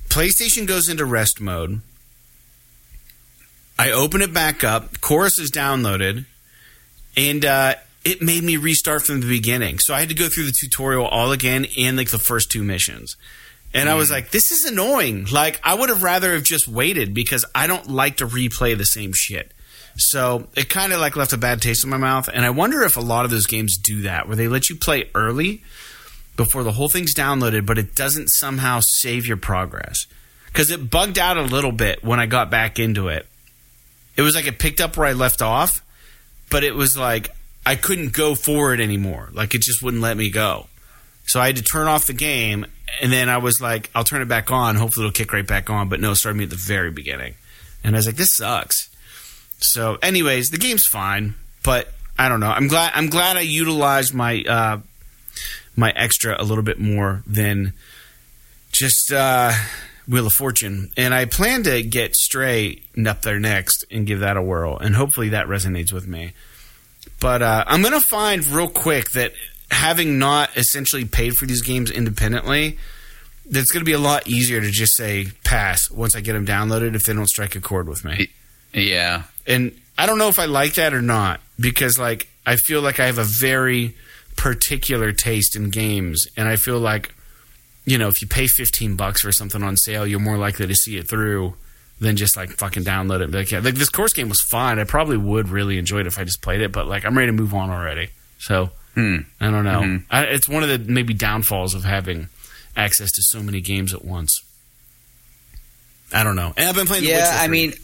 PlayStation 0.09 0.67
goes 0.67 0.89
into 0.89 1.05
rest 1.05 1.41
mode. 1.41 1.81
I 3.79 3.91
open 3.91 4.23
it 4.23 4.33
back 4.33 4.65
up. 4.65 5.01
Chorus 5.01 5.39
is 5.39 5.53
downloaded, 5.53 6.25
and 7.17 7.45
uh, 7.45 7.75
it 8.05 8.21
made 8.21 8.43
me 8.43 8.57
restart 8.57 9.03
from 9.03 9.21
the 9.21 9.29
beginning. 9.29 9.79
So 9.79 9.95
I 9.95 10.01
had 10.01 10.09
to 10.09 10.15
go 10.15 10.29
through 10.29 10.47
the 10.47 10.55
tutorial 10.59 11.07
all 11.07 11.31
again 11.31 11.67
and 11.79 11.97
like 11.97 12.11
the 12.11 12.19
first 12.19 12.51
two 12.51 12.65
missions. 12.65 13.17
And 13.75 13.89
I 13.89 13.95
was 13.95 14.09
mm. 14.09 14.13
like, 14.13 14.31
this 14.31 14.51
is 14.51 14.65
annoying. 14.65 15.27
Like, 15.31 15.61
I 15.63 15.75
would 15.75 15.89
have 15.89 16.03
rather 16.03 16.33
have 16.33 16.43
just 16.43 16.67
waited 16.67 17.13
because 17.15 17.45
I 17.55 17.67
don't 17.67 17.91
like 17.91 18.19
to 18.19 18.27
replay 18.27 18.77
the 18.77 18.87
same 18.87 19.13
shit. 19.13 19.53
So 19.97 20.47
it 20.57 20.69
kind 20.69 20.93
of 20.93 21.01
like 21.01 21.17
left 21.17 21.33
a 21.33 21.37
bad 21.37 21.61
taste 21.61 21.85
in 21.85 21.91
my 21.91 21.97
mouth. 21.97 22.29
And 22.33 22.45
I 22.45 22.51
wonder 22.51 22.83
if 22.83 22.97
a 22.97 23.01
lot 23.01 23.25
of 23.25 23.31
those 23.31 23.47
games 23.47 23.77
do 23.77 24.03
that, 24.03 24.27
where 24.27 24.37
they 24.37 24.49
let 24.49 24.71
you 24.71 24.77
play 24.77 25.11
early 25.15 25.63
before 26.37 26.63
the 26.63 26.73
whole 26.73 26.89
thing's 26.89 27.15
downloaded, 27.15 27.67
but 27.67 27.79
it 27.79 27.95
doesn't 27.95 28.29
somehow 28.29 28.81
save 28.81 29.27
your 29.27 29.37
progress. 29.37 30.07
Because 30.47 30.71
it 30.71 30.89
bugged 30.89 31.19
out 31.19 31.37
a 31.37 31.43
little 31.43 31.73
bit 31.73 32.03
when 32.03 32.21
I 32.21 32.27
got 32.27 32.49
back 32.49 32.79
into 32.79 33.09
it. 33.09 33.27
It 34.17 34.23
was 34.23 34.35
like 34.35 34.47
it 34.47 34.59
picked 34.59 34.81
up 34.81 34.97
where 34.97 35.07
I 35.07 35.13
left 35.13 35.43
off, 35.43 35.85
but 36.51 36.65
it 36.65 36.75
was 36.75 36.97
like 36.97 37.31
I 37.67 37.75
couldn't 37.77 38.13
go 38.13 38.35
forward 38.35 38.81
anymore. 38.81 39.29
Like 39.33 39.55
it 39.55 39.63
just 39.63 39.83
wouldn't 39.83 40.03
let 40.03 40.17
me 40.17 40.31
go. 40.31 40.69
So 41.27 41.41
I 41.41 41.47
had 41.47 41.57
to 41.57 41.63
turn 41.63 41.87
off 41.87 42.07
the 42.07 42.15
game, 42.15 42.67
and 43.01 43.13
then 43.13 43.29
I 43.29 43.39
was 43.39 43.61
like, 43.61 43.91
I'll 43.95 44.05
turn 44.05 44.23
it 44.23 44.29
back 44.29 44.51
on. 44.51 44.77
Hopefully, 44.77 45.07
it'll 45.07 45.15
kick 45.15 45.33
right 45.33 45.47
back 45.47 45.71
on. 45.71 45.89
But 45.89 46.01
no, 46.01 46.13
it 46.13 46.17
started 46.17 46.39
me 46.39 46.45
at 46.45 46.51
the 46.51 46.57
very 46.57 46.91
beginning, 46.91 47.35
and 47.85 47.95
I 47.95 47.99
was 47.99 48.07
like, 48.07 48.17
this 48.17 48.35
sucks. 48.35 48.89
So, 49.59 49.99
anyways, 50.03 50.51
the 50.51 50.59
game's 50.59 50.87
fine, 50.87 51.35
but 51.63 51.93
I 52.19 52.29
don't 52.29 52.41
know. 52.41 52.51
I'm 52.51 52.69
glad. 52.69 52.93
I'm 52.95 53.09
glad 53.09 53.37
I 53.37 53.41
utilized 53.41 54.15
my 54.15 54.43
uh, 54.43 54.79
my 55.77 55.93
extra 55.97 56.41
a 56.41 56.45
little 56.45 56.65
bit 56.65 56.79
more 56.79 57.23
than 57.27 57.73
just 58.73 59.13
uh, 59.13 59.53
Wheel 60.09 60.27
of 60.27 60.33
Fortune, 60.33 60.91
and 60.97 61.15
I 61.15 61.25
plan 61.25 61.63
to 61.65 61.83
get 61.83 62.17
Stray 62.17 62.83
up 63.07 63.23
there 63.23 63.39
next 63.39 63.85
and 63.91 64.07
give 64.07 64.21
that 64.21 64.37
a 64.37 64.43
whirl, 64.43 64.77
and 64.79 64.97
hopefully 64.97 65.31
that 65.31 65.47
resonates 65.47 65.93
with 65.93 66.07
me. 66.07 66.33
But 67.21 67.43
uh, 67.43 67.65
I'm 67.67 67.83
gonna 67.83 68.01
find 68.01 68.47
real 68.47 68.69
quick 68.69 69.11
that 69.13 69.33
having 69.71 70.19
not 70.19 70.57
essentially 70.57 71.05
paid 71.05 71.35
for 71.35 71.47
these 71.47 71.63
games 71.63 71.91
independently, 71.91 72.79
that's 73.47 73.71
gonna 73.71 73.85
be 73.85 73.93
a 73.93 73.99
lot 73.99 74.29
easier 74.29 74.61
to 74.61 74.71
just 74.71 74.97
say 74.97 75.29
pass 75.45 75.91
once 75.91 76.15
I 76.15 76.21
get 76.21 76.35
them 76.35 76.47
downloaded 76.47 76.95
if 76.95 77.05
they 77.05 77.15
don't 77.15 77.29
strike 77.29 77.57
a 77.57 77.61
chord 77.61 77.89
with 77.89 78.05
me. 78.05 78.29
yeah. 78.73 79.25
And 79.47 79.79
I 79.97 80.07
don't 80.07 80.19
know 80.19 80.29
if 80.29 80.39
I 80.39 80.45
like 80.45 80.75
that 80.75 80.93
or 80.93 81.03
not 81.03 81.41
because 81.59 81.99
like 81.99 82.29
I 82.47 82.57
feel 82.57 82.83
like 82.83 83.01
I 83.01 83.07
have 83.07 83.19
a 83.19 83.25
very 83.25 83.95
particular 84.37 85.13
taste 85.13 85.57
in 85.57 85.71
games 85.71 86.27
and 86.37 86.49
I 86.49 86.57
feel 86.57 86.79
like 86.79 87.15
you 87.89 87.97
know, 87.97 88.09
if 88.09 88.21
you 88.21 88.29
pay 88.29 88.47
15 88.47 88.97
bucks 88.97 89.23
for 89.23 89.33
something 89.33 89.63
on 89.63 89.79
sale, 89.79 90.07
you're 90.07 90.21
more 90.21 90.37
likely 90.37 90.67
to 90.67 90.75
see 90.75 90.99
it 90.99 91.09
through 91.09 91.55
than 92.01 92.17
just 92.17 92.37
like 92.37 92.51
fucking 92.51 92.85
download 92.85 93.23
it. 93.23 93.31
Like, 93.31 93.51
yeah, 93.51 93.61
like 93.61 93.77
this 93.77 93.89
Chorus 93.89 94.13
game 94.13 94.29
was 94.29 94.43
fine. 94.43 94.79
I 94.79 94.85
probably 94.85 95.17
would 95.17 95.49
really 95.49 95.79
enjoy 95.79 96.01
it 96.01 96.07
if 96.07 96.19
I 96.19 96.25
just 96.25 96.43
played 96.43 96.61
it, 96.61 96.71
but 96.71 96.87
like 96.87 97.07
I'm 97.07 97.17
ready 97.17 97.29
to 97.29 97.33
move 97.33 97.55
on 97.55 97.71
already. 97.71 98.11
So 98.39 98.71
Hmm. 98.99 99.19
I 99.41 99.53
don't 99.53 99.65
know. 99.65 99.81
Mhm. 99.83 100.03
I, 100.11 100.25
it's 100.25 100.49
one 100.49 100.65
of 100.65 100.69
the 100.69 100.79
maybe 100.93 101.15
downfalls 101.15 101.73
of 101.75 101.85
having 101.85 102.29
access 102.77 103.13
to 103.13 103.23
so 103.23 103.41
many 103.41 103.61
games 103.61 103.95
at 103.95 104.05
once. 104.05 104.43
I 106.13 106.25
don't 106.25 106.35
know. 106.35 106.53
And 106.57 106.69
I've 106.69 106.75
been 106.75 106.89
playing. 106.89 107.05
Yeah, 107.05 107.31
I 107.41 107.47
mean, 107.47 107.75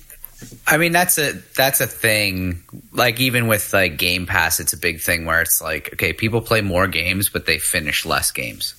I 0.66 0.76
mean 0.76 0.90
that's 0.90 1.16
a 1.18 1.34
that's 1.56 1.80
a 1.80 1.86
thing. 1.86 2.64
Like 2.90 3.20
even 3.20 3.46
with 3.46 3.72
like 3.72 3.96
Game 3.96 4.26
Pass, 4.26 4.58
it's 4.58 4.72
a 4.72 4.76
big 4.76 5.00
thing 5.00 5.24
where 5.24 5.40
it's 5.40 5.62
like, 5.62 5.92
okay, 5.92 6.12
people 6.12 6.40
play 6.40 6.62
more 6.62 6.88
games, 6.88 7.28
but 7.28 7.46
they 7.46 7.58
finish 7.58 8.04
less 8.04 8.32
games. 8.32 8.74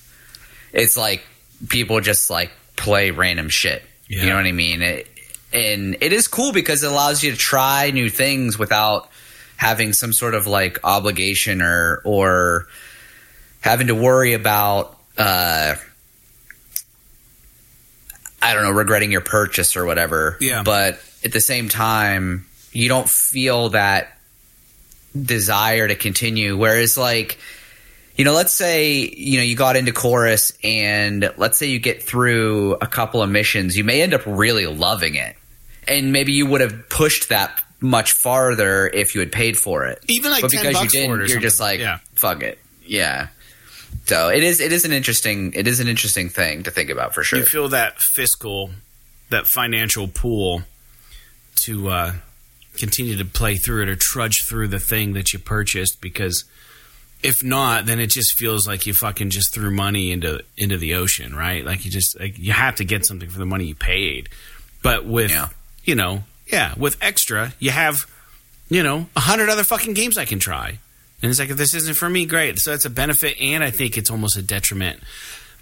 It's 0.74 0.94
like 0.94 1.24
people 1.70 2.02
just 2.02 2.28
like 2.28 2.50
play 2.76 3.12
random 3.12 3.48
shit. 3.48 3.82
Yeah. 4.08 4.24
You 4.24 4.28
know 4.28 4.36
what 4.36 4.46
I 4.46 4.52
mean? 4.52 4.82
It, 4.82 5.08
and 5.54 5.96
it 6.02 6.12
is 6.12 6.28
cool 6.28 6.52
because 6.52 6.82
it 6.82 6.90
allows 6.92 7.22
you 7.22 7.30
to 7.30 7.36
try 7.38 7.90
new 7.92 8.10
things 8.10 8.58
without 8.58 9.08
having 9.56 9.92
some 9.92 10.12
sort 10.12 10.34
of 10.34 10.46
like 10.46 10.78
obligation 10.84 11.62
or 11.62 12.00
or 12.04 12.66
having 13.60 13.88
to 13.88 13.94
worry 13.94 14.34
about 14.34 14.98
uh 15.18 15.74
I 18.42 18.54
don't 18.54 18.62
know, 18.62 18.70
regretting 18.70 19.10
your 19.10 19.22
purchase 19.22 19.76
or 19.76 19.86
whatever. 19.86 20.36
Yeah. 20.40 20.62
But 20.62 21.00
at 21.24 21.32
the 21.32 21.40
same 21.40 21.68
time, 21.68 22.46
you 22.72 22.88
don't 22.88 23.08
feel 23.08 23.70
that 23.70 24.16
desire 25.20 25.88
to 25.88 25.96
continue. 25.96 26.56
Whereas, 26.56 26.96
like, 26.96 27.38
you 28.16 28.24
know, 28.24 28.32
let's 28.32 28.52
say, 28.52 28.98
you 28.98 29.38
know, 29.38 29.42
you 29.42 29.56
got 29.56 29.76
into 29.76 29.92
chorus 29.92 30.52
and 30.62 31.32
let's 31.36 31.58
say 31.58 31.66
you 31.66 31.78
get 31.78 32.02
through 32.02 32.74
a 32.74 32.86
couple 32.86 33.22
of 33.22 33.30
missions, 33.30 33.76
you 33.76 33.84
may 33.84 34.02
end 34.02 34.14
up 34.14 34.22
really 34.26 34.66
loving 34.66 35.16
it. 35.16 35.36
And 35.88 36.12
maybe 36.12 36.32
you 36.32 36.46
would 36.46 36.60
have 36.60 36.88
pushed 36.88 37.28
that 37.30 37.62
much 37.80 38.12
farther 38.12 38.86
if 38.86 39.14
you 39.14 39.20
had 39.20 39.32
paid 39.32 39.56
for 39.56 39.84
it. 39.86 40.02
even 40.08 40.30
like 40.30 40.42
but 40.42 40.50
10 40.50 40.66
because 40.66 40.82
you 40.82 40.88
didn't, 40.88 41.28
you're 41.28 41.40
just 41.40 41.60
like, 41.60 41.80
yeah. 41.80 41.98
fuck 42.14 42.42
it. 42.42 42.58
Yeah. 42.84 43.28
So 44.06 44.28
it 44.28 44.42
is 44.42 44.60
it 44.60 44.72
is 44.72 44.84
an 44.84 44.92
interesting 44.92 45.52
it 45.54 45.66
is 45.66 45.80
an 45.80 45.88
interesting 45.88 46.28
thing 46.28 46.62
to 46.64 46.70
think 46.70 46.90
about 46.90 47.14
for 47.14 47.22
sure. 47.24 47.38
you 47.40 47.44
feel 47.44 47.68
that 47.68 48.00
fiscal, 48.00 48.70
that 49.30 49.46
financial 49.46 50.06
pool 50.08 50.62
to 51.64 51.88
uh, 51.88 52.12
continue 52.78 53.16
to 53.16 53.24
play 53.24 53.56
through 53.56 53.82
it 53.82 53.88
or 53.88 53.96
trudge 53.96 54.44
through 54.48 54.68
the 54.68 54.78
thing 54.78 55.14
that 55.14 55.32
you 55.32 55.38
purchased 55.38 56.00
because 56.00 56.44
if 57.22 57.42
not, 57.42 57.86
then 57.86 57.98
it 57.98 58.10
just 58.10 58.38
feels 58.38 58.68
like 58.68 58.86
you 58.86 58.92
fucking 58.94 59.30
just 59.30 59.52
threw 59.52 59.70
money 59.70 60.12
into 60.12 60.44
into 60.56 60.76
the 60.76 60.94
ocean, 60.94 61.34
right? 61.34 61.64
Like 61.64 61.84
you 61.84 61.90
just 61.90 62.18
like 62.20 62.38
you 62.38 62.52
have 62.52 62.76
to 62.76 62.84
get 62.84 63.04
something 63.06 63.28
for 63.28 63.38
the 63.38 63.46
money 63.46 63.64
you 63.64 63.74
paid. 63.74 64.28
But 64.82 65.04
with 65.06 65.30
Yeah. 65.30 65.48
you 65.84 65.94
know, 65.94 66.22
yeah, 66.46 66.74
with 66.76 66.96
extra, 67.00 67.52
you 67.58 67.70
have 67.70 68.06
you 68.68 68.82
know 68.82 69.06
a 69.16 69.20
hundred 69.20 69.48
other 69.48 69.64
fucking 69.64 69.94
games 69.94 70.16
I 70.18 70.24
can 70.24 70.38
try, 70.38 70.78
and 71.22 71.30
it's 71.30 71.38
like 71.38 71.50
if 71.50 71.56
this 71.56 71.74
isn't 71.74 71.96
for 71.96 72.08
me, 72.08 72.26
great. 72.26 72.58
So 72.58 72.70
that's 72.70 72.84
a 72.84 72.90
benefit, 72.90 73.40
and 73.40 73.62
I 73.64 73.70
think 73.70 73.96
it's 73.96 74.10
almost 74.10 74.36
a 74.36 74.42
detriment. 74.42 75.00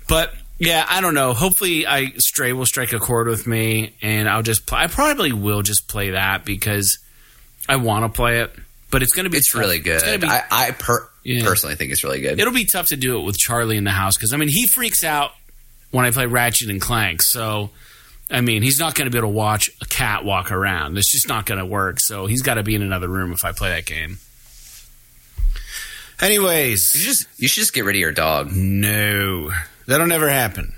But 0.08 0.34
yeah, 0.58 0.86
I 0.88 1.00
don't 1.00 1.14
know. 1.14 1.32
Hopefully, 1.32 1.86
I 1.86 2.12
Stray 2.18 2.52
will 2.52 2.66
strike 2.66 2.92
a 2.92 2.98
chord 2.98 3.26
with 3.26 3.46
me, 3.46 3.94
and 4.02 4.28
I'll 4.28 4.42
just 4.42 4.66
play. 4.66 4.80
I 4.80 4.86
probably 4.86 5.32
will 5.32 5.62
just 5.62 5.88
play 5.88 6.10
that 6.10 6.44
because 6.44 6.98
I 7.68 7.76
want 7.76 8.04
to 8.04 8.14
play 8.16 8.40
it. 8.40 8.52
But 8.90 9.02
it's 9.02 9.12
going 9.12 9.24
to 9.24 9.30
be 9.30 9.38
it's 9.38 9.50
tough. 9.50 9.60
really 9.60 9.80
good. 9.80 10.02
It's 10.04 10.22
be, 10.22 10.28
I, 10.28 10.42
I 10.52 10.70
per 10.70 11.08
Yeah. 11.24 11.42
personally 11.42 11.74
think 11.74 11.90
it's 11.90 12.04
really 12.04 12.20
good. 12.20 12.38
It'll 12.38 12.52
be 12.54 12.64
tough 12.64 12.86
to 12.88 12.96
do 12.96 13.18
it 13.18 13.22
with 13.24 13.36
Charlie 13.36 13.76
in 13.76 13.82
the 13.82 13.90
house 13.90 14.16
because 14.16 14.32
I 14.32 14.36
mean 14.36 14.48
he 14.48 14.68
freaks 14.68 15.02
out 15.02 15.32
when 15.90 16.04
I 16.04 16.12
play 16.12 16.26
Ratchet 16.26 16.70
and 16.70 16.80
Clank. 16.80 17.20
So 17.22 17.70
I 18.30 18.40
mean 18.40 18.62
he's 18.62 18.78
not 18.78 18.94
going 18.94 19.06
to 19.06 19.10
be 19.10 19.18
able 19.18 19.28
to 19.28 19.34
watch 19.34 19.70
a 19.80 19.86
cat 19.86 20.24
walk 20.24 20.50
around. 20.50 20.96
It's 20.98 21.10
just 21.10 21.28
not 21.28 21.46
going 21.46 21.58
to 21.58 21.66
work. 21.66 22.00
So 22.00 22.26
he's 22.26 22.42
got 22.42 22.54
to 22.54 22.62
be 22.62 22.74
in 22.74 22.82
another 22.82 23.08
room 23.08 23.32
if 23.32 23.44
I 23.44 23.52
play 23.52 23.70
that 23.70 23.86
game. 23.86 24.18
Anyways, 26.20 26.92
you, 26.94 27.02
just, 27.02 27.26
you 27.38 27.48
should 27.48 27.62
just 27.62 27.74
get 27.74 27.84
rid 27.84 27.96
of 27.96 28.00
your 28.00 28.12
dog. 28.12 28.50
no, 28.52 29.50
that'll 29.86 30.06
never 30.06 30.28
happen. 30.28 30.74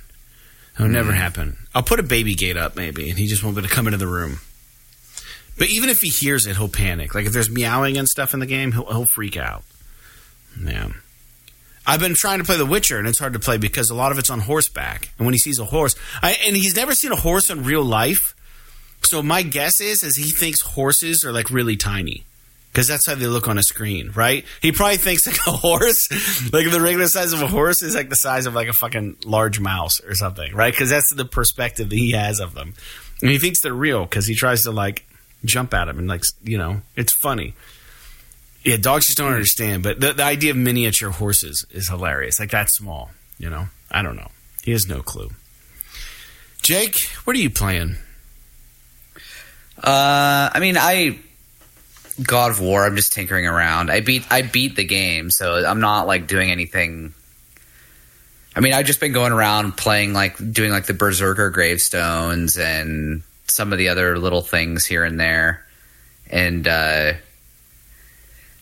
That'll 0.72 0.92
never 0.92 1.12
hmm. 1.12 1.18
happen. 1.18 1.56
I'll 1.74 1.82
put 1.82 2.00
a 2.00 2.02
baby 2.02 2.34
gate 2.34 2.56
up 2.56 2.74
maybe, 2.74 3.10
and 3.10 3.18
he 3.18 3.26
just 3.26 3.42
won't 3.42 3.54
be 3.54 3.60
able 3.60 3.68
to 3.68 3.74
come 3.74 3.86
into 3.86 3.98
the 3.98 4.06
room. 4.06 4.40
But 5.58 5.68
even 5.68 5.88
if 5.88 6.00
he 6.00 6.08
hears 6.08 6.46
it, 6.46 6.56
he'll 6.56 6.68
panic. 6.68 7.14
Like 7.14 7.26
if 7.26 7.32
there's 7.32 7.50
meowing 7.50 7.96
and 7.96 8.08
stuff 8.08 8.34
in 8.34 8.40
the 8.40 8.46
game, 8.46 8.72
he'll, 8.72 8.86
he'll 8.86 9.06
freak 9.14 9.36
out. 9.36 9.62
Yeah. 10.62 10.90
I've 11.86 12.00
been 12.00 12.14
trying 12.14 12.38
to 12.38 12.44
play 12.44 12.56
The 12.56 12.66
Witcher, 12.66 12.98
and 12.98 13.06
it's 13.06 13.18
hard 13.18 13.34
to 13.34 13.38
play 13.38 13.58
because 13.58 13.90
a 13.90 13.94
lot 13.94 14.12
of 14.12 14.18
it's 14.18 14.30
on 14.30 14.40
horseback. 14.40 15.10
And 15.18 15.26
when 15.26 15.34
he 15.34 15.38
sees 15.38 15.58
a 15.58 15.64
horse, 15.64 15.94
I, 16.22 16.36
and 16.44 16.56
he's 16.56 16.74
never 16.74 16.94
seen 16.94 17.12
a 17.12 17.16
horse 17.16 17.48
in 17.48 17.64
real 17.64 17.84
life, 17.84 18.34
so 19.02 19.22
my 19.22 19.42
guess 19.42 19.80
is, 19.80 20.02
is 20.02 20.16
he 20.16 20.30
thinks 20.30 20.60
horses 20.60 21.24
are 21.24 21.32
like 21.32 21.50
really 21.50 21.76
tiny 21.76 22.24
because 22.72 22.88
that's 22.88 23.06
how 23.06 23.14
they 23.14 23.26
look 23.26 23.48
on 23.48 23.56
a 23.56 23.62
screen, 23.62 24.10
right? 24.14 24.44
He 24.60 24.70
probably 24.70 24.98
thinks 24.98 25.26
like 25.26 25.38
a 25.46 25.52
horse, 25.52 26.10
like 26.52 26.70
the 26.70 26.80
regular 26.80 27.06
size 27.08 27.32
of 27.32 27.40
a 27.40 27.46
horse 27.46 27.82
is 27.82 27.94
like 27.94 28.10
the 28.10 28.16
size 28.16 28.44
of 28.44 28.54
like 28.54 28.68
a 28.68 28.72
fucking 28.74 29.16
large 29.24 29.60
mouse 29.60 30.00
or 30.00 30.14
something, 30.14 30.54
right? 30.54 30.74
Because 30.74 30.90
that's 30.90 31.10
the 31.14 31.24
perspective 31.24 31.88
that 31.88 31.96
he 31.96 32.10
has 32.12 32.38
of 32.40 32.54
them, 32.54 32.74
and 33.22 33.30
he 33.30 33.38
thinks 33.38 33.62
they're 33.62 33.72
real 33.72 34.04
because 34.04 34.26
he 34.26 34.34
tries 34.34 34.64
to 34.64 34.72
like 34.72 35.06
jump 35.44 35.72
at 35.72 35.84
them 35.86 35.98
and 35.98 36.08
like 36.08 36.22
you 36.42 36.58
know 36.58 36.82
it's 36.96 37.14
funny. 37.14 37.54
Yeah, 38.66 38.78
dogs 38.78 39.06
just 39.06 39.16
don't 39.16 39.32
understand. 39.32 39.84
But 39.84 40.00
the, 40.00 40.12
the 40.12 40.24
idea 40.24 40.50
of 40.50 40.56
miniature 40.56 41.10
horses 41.10 41.64
is 41.70 41.88
hilarious. 41.88 42.40
Like 42.40 42.50
that 42.50 42.68
small, 42.68 43.10
you 43.38 43.48
know. 43.48 43.68
I 43.92 44.02
don't 44.02 44.16
know. 44.16 44.28
He 44.64 44.72
has 44.72 44.88
no 44.88 45.02
clue. 45.02 45.30
Jake, 46.62 46.98
what 47.22 47.36
are 47.36 47.38
you 47.38 47.48
playing? 47.48 47.94
Uh, 49.78 50.50
I 50.52 50.58
mean, 50.58 50.76
I 50.76 51.20
God 52.20 52.50
of 52.50 52.60
War. 52.60 52.84
I'm 52.84 52.96
just 52.96 53.12
tinkering 53.12 53.46
around. 53.46 53.88
I 53.88 54.00
beat 54.00 54.24
I 54.32 54.42
beat 54.42 54.74
the 54.74 54.84
game, 54.84 55.30
so 55.30 55.64
I'm 55.64 55.80
not 55.80 56.08
like 56.08 56.26
doing 56.26 56.50
anything. 56.50 57.14
I 58.56 58.60
mean, 58.60 58.72
I've 58.72 58.86
just 58.86 58.98
been 58.98 59.12
going 59.12 59.32
around 59.32 59.76
playing 59.76 60.12
like 60.12 60.38
doing 60.52 60.72
like 60.72 60.86
the 60.86 60.94
Berserker 60.94 61.50
gravestones 61.50 62.58
and 62.58 63.22
some 63.46 63.72
of 63.72 63.78
the 63.78 63.90
other 63.90 64.18
little 64.18 64.42
things 64.42 64.84
here 64.84 65.04
and 65.04 65.20
there, 65.20 65.64
and 66.28 66.66
uh, 66.66 67.12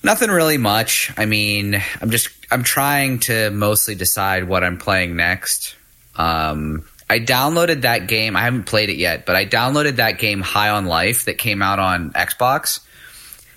nothing 0.05 0.31
really 0.31 0.59
much. 0.59 1.13
I 1.17 1.27
mean, 1.27 1.83
I'm 2.01 2.11
just 2.11 2.29
I'm 2.51 2.63
trying 2.63 3.21
to 3.21 3.51
mostly 3.51 3.95
decide 3.95 4.45
what 4.45 4.63
I'm 4.63 4.79
playing 4.79 5.17
next. 5.17 5.75
Um, 6.15 6.85
I 7.09 7.19
downloaded 7.21 7.83
that 7.83 8.07
game. 8.07 8.37
I 8.37 8.43
haven't 8.43 8.65
played 8.65 8.91
it 8.91 8.97
yet, 8.97 9.27
but 9.27 9.35
I 9.35 9.47
downloaded 9.47 9.97
that 9.97 10.19
game 10.19 10.41
High 10.41 10.71
on 10.71 10.87
Life 10.87 11.25
that 11.25 11.39
came 11.39 11.63
out 11.63 11.79
on 11.79 12.13
Xbox. 12.13 12.81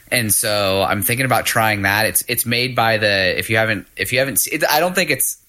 And 0.09 0.33
so 0.33 0.81
I'm 0.83 1.01
thinking 1.01 1.25
about 1.25 1.45
trying 1.45 1.83
that. 1.83 2.05
It's 2.05 2.23
it's 2.27 2.45
made 2.45 2.75
by 2.75 2.97
the 2.97 3.37
if 3.37 3.49
you 3.49 3.57
haven't 3.57 3.87
if 3.97 4.13
you 4.13 4.19
haven't 4.19 4.39
it, 4.51 4.63
I 4.69 4.79
don't 4.79 4.95
think 4.95 5.11
it's 5.11 5.43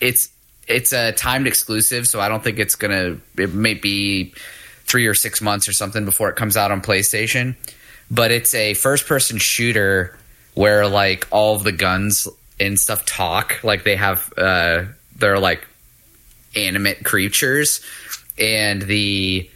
it's 0.00 0.30
it's 0.66 0.92
a 0.92 1.12
timed 1.12 1.46
exclusive, 1.46 2.06
so 2.08 2.20
I 2.20 2.28
don't 2.28 2.42
think 2.42 2.58
it's 2.58 2.74
gonna 2.74 3.18
it 3.38 3.54
may 3.54 3.74
be 3.74 4.34
three 4.84 5.06
or 5.06 5.14
six 5.14 5.40
months 5.40 5.68
or 5.68 5.72
something 5.72 6.04
before 6.04 6.28
it 6.28 6.36
comes 6.36 6.56
out 6.56 6.72
on 6.72 6.80
PlayStation. 6.82 7.54
But 8.10 8.32
it's 8.32 8.52
a 8.52 8.74
first 8.74 9.06
person 9.06 9.38
shooter 9.38 10.16
where 10.54 10.88
like 10.88 11.26
all 11.30 11.56
of 11.56 11.64
the 11.64 11.72
guns 11.72 12.28
and 12.58 12.78
stuff 12.78 13.04
talk, 13.04 13.62
like 13.62 13.84
they 13.84 13.96
have 13.96 14.32
uh 14.36 14.84
they're 15.16 15.38
like 15.38 15.66
animate 16.56 17.04
creatures 17.04 17.80
and 18.38 18.82
the 18.82 19.48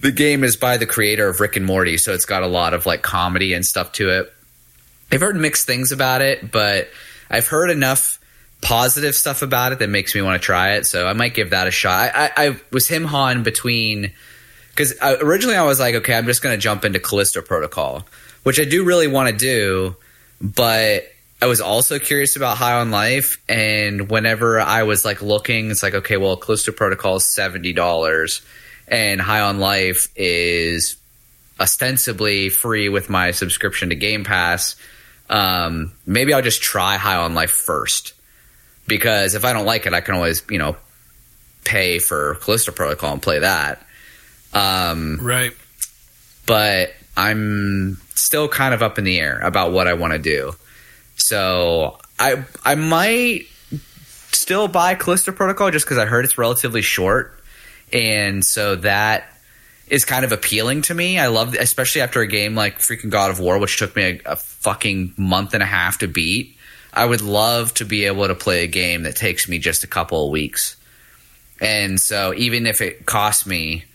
the 0.00 0.12
game 0.12 0.44
is 0.44 0.56
by 0.56 0.76
the 0.76 0.86
creator 0.86 1.28
of 1.28 1.40
Rick 1.40 1.56
and 1.56 1.66
Morty, 1.66 1.96
so 1.96 2.14
it's 2.14 2.24
got 2.24 2.42
a 2.42 2.46
lot 2.46 2.72
of 2.72 2.86
like 2.86 3.02
comedy 3.02 3.52
and 3.52 3.66
stuff 3.66 3.92
to 3.92 4.10
it. 4.10 4.32
I've 5.10 5.20
heard 5.20 5.36
mixed 5.36 5.66
things 5.66 5.90
about 5.90 6.22
it, 6.22 6.52
but 6.52 6.88
I've 7.30 7.48
heard 7.48 7.70
enough 7.70 8.20
positive 8.60 9.14
stuff 9.14 9.42
about 9.42 9.72
it 9.72 9.78
that 9.80 9.88
makes 9.88 10.14
me 10.14 10.22
want 10.22 10.40
to 10.40 10.44
try 10.44 10.74
it. 10.74 10.86
So 10.86 11.06
I 11.06 11.12
might 11.14 11.34
give 11.34 11.50
that 11.50 11.66
a 11.66 11.70
shot. 11.70 12.12
I, 12.14 12.26
I, 12.26 12.30
I 12.36 12.60
was 12.70 12.88
him 12.88 13.04
hawing 13.04 13.42
between 13.42 14.12
because 14.70 14.94
originally 15.02 15.56
I 15.56 15.64
was 15.64 15.80
like, 15.80 15.96
okay, 15.96 16.14
I'm 16.14 16.26
just 16.26 16.42
going 16.42 16.54
to 16.54 16.60
jump 16.60 16.84
into 16.84 17.00
Callisto 17.00 17.42
Protocol, 17.42 18.06
which 18.44 18.60
I 18.60 18.64
do 18.64 18.84
really 18.84 19.08
want 19.08 19.28
to 19.28 19.36
do, 19.36 19.96
but 20.40 21.04
I 21.40 21.46
was 21.46 21.60
also 21.60 21.98
curious 21.98 22.36
about 22.36 22.56
High 22.56 22.80
on 22.80 22.90
Life, 22.90 23.40
and 23.48 24.10
whenever 24.10 24.60
I 24.60 24.82
was 24.82 25.04
like 25.04 25.22
looking, 25.22 25.70
it's 25.70 25.82
like, 25.82 25.94
okay, 25.94 26.16
well, 26.16 26.36
Callisto 26.36 26.72
Protocol 26.72 27.16
is 27.16 27.32
seventy 27.32 27.72
dollars, 27.72 28.42
and 28.88 29.20
High 29.20 29.40
on 29.40 29.58
Life 29.58 30.08
is 30.16 30.96
ostensibly 31.60 32.48
free 32.48 32.88
with 32.88 33.10
my 33.10 33.30
subscription 33.32 33.88
to 33.90 33.94
Game 33.94 34.24
Pass. 34.24 34.76
Um, 35.30 35.92
maybe 36.06 36.32
I'll 36.32 36.42
just 36.42 36.62
try 36.62 36.96
High 36.96 37.16
on 37.16 37.34
Life 37.34 37.50
first, 37.50 38.14
because 38.86 39.34
if 39.34 39.44
I 39.44 39.52
don't 39.52 39.66
like 39.66 39.86
it, 39.86 39.94
I 39.94 40.00
can 40.00 40.14
always, 40.14 40.42
you 40.50 40.58
know, 40.58 40.76
pay 41.64 41.98
for 41.98 42.36
Callisto 42.36 42.72
Protocol 42.72 43.12
and 43.12 43.22
play 43.22 43.40
that. 43.40 43.84
Um, 44.54 45.18
Right. 45.20 45.52
but 46.46 46.94
I'm 47.18 48.00
still 48.14 48.46
kind 48.48 48.72
of 48.72 48.80
up 48.80 48.96
in 48.96 49.04
the 49.04 49.18
air 49.18 49.40
about 49.40 49.72
what 49.72 49.88
I 49.88 49.94
want 49.94 50.12
to 50.12 50.20
do. 50.20 50.52
So 51.16 51.98
I 52.16 52.44
I 52.64 52.76
might 52.76 53.46
still 54.30 54.68
buy 54.68 54.94
Callisto 54.94 55.32
Protocol 55.32 55.72
just 55.72 55.84
because 55.84 55.98
I 55.98 56.06
heard 56.06 56.24
it's 56.24 56.38
relatively 56.38 56.80
short, 56.80 57.42
and 57.92 58.44
so 58.44 58.76
that 58.76 59.24
is 59.88 60.04
kind 60.04 60.24
of 60.24 60.30
appealing 60.30 60.82
to 60.82 60.94
me. 60.94 61.18
I 61.18 61.26
love, 61.26 61.54
especially 61.54 62.02
after 62.02 62.20
a 62.20 62.26
game 62.28 62.54
like 62.54 62.78
freaking 62.78 63.10
God 63.10 63.32
of 63.32 63.40
War, 63.40 63.58
which 63.58 63.78
took 63.78 63.96
me 63.96 64.20
a, 64.24 64.32
a 64.32 64.36
fucking 64.36 65.14
month 65.16 65.54
and 65.54 65.62
a 65.62 65.66
half 65.66 65.98
to 65.98 66.06
beat. 66.06 66.56
I 66.92 67.04
would 67.04 67.20
love 67.20 67.74
to 67.74 67.84
be 67.84 68.04
able 68.04 68.28
to 68.28 68.34
play 68.36 68.62
a 68.62 68.68
game 68.68 69.02
that 69.02 69.16
takes 69.16 69.48
me 69.48 69.58
just 69.58 69.82
a 69.82 69.88
couple 69.88 70.24
of 70.24 70.30
weeks. 70.30 70.76
And 71.60 72.00
so 72.00 72.32
even 72.34 72.66
if 72.66 72.80
it 72.80 73.06
costs 73.06 73.44
me 73.44 73.86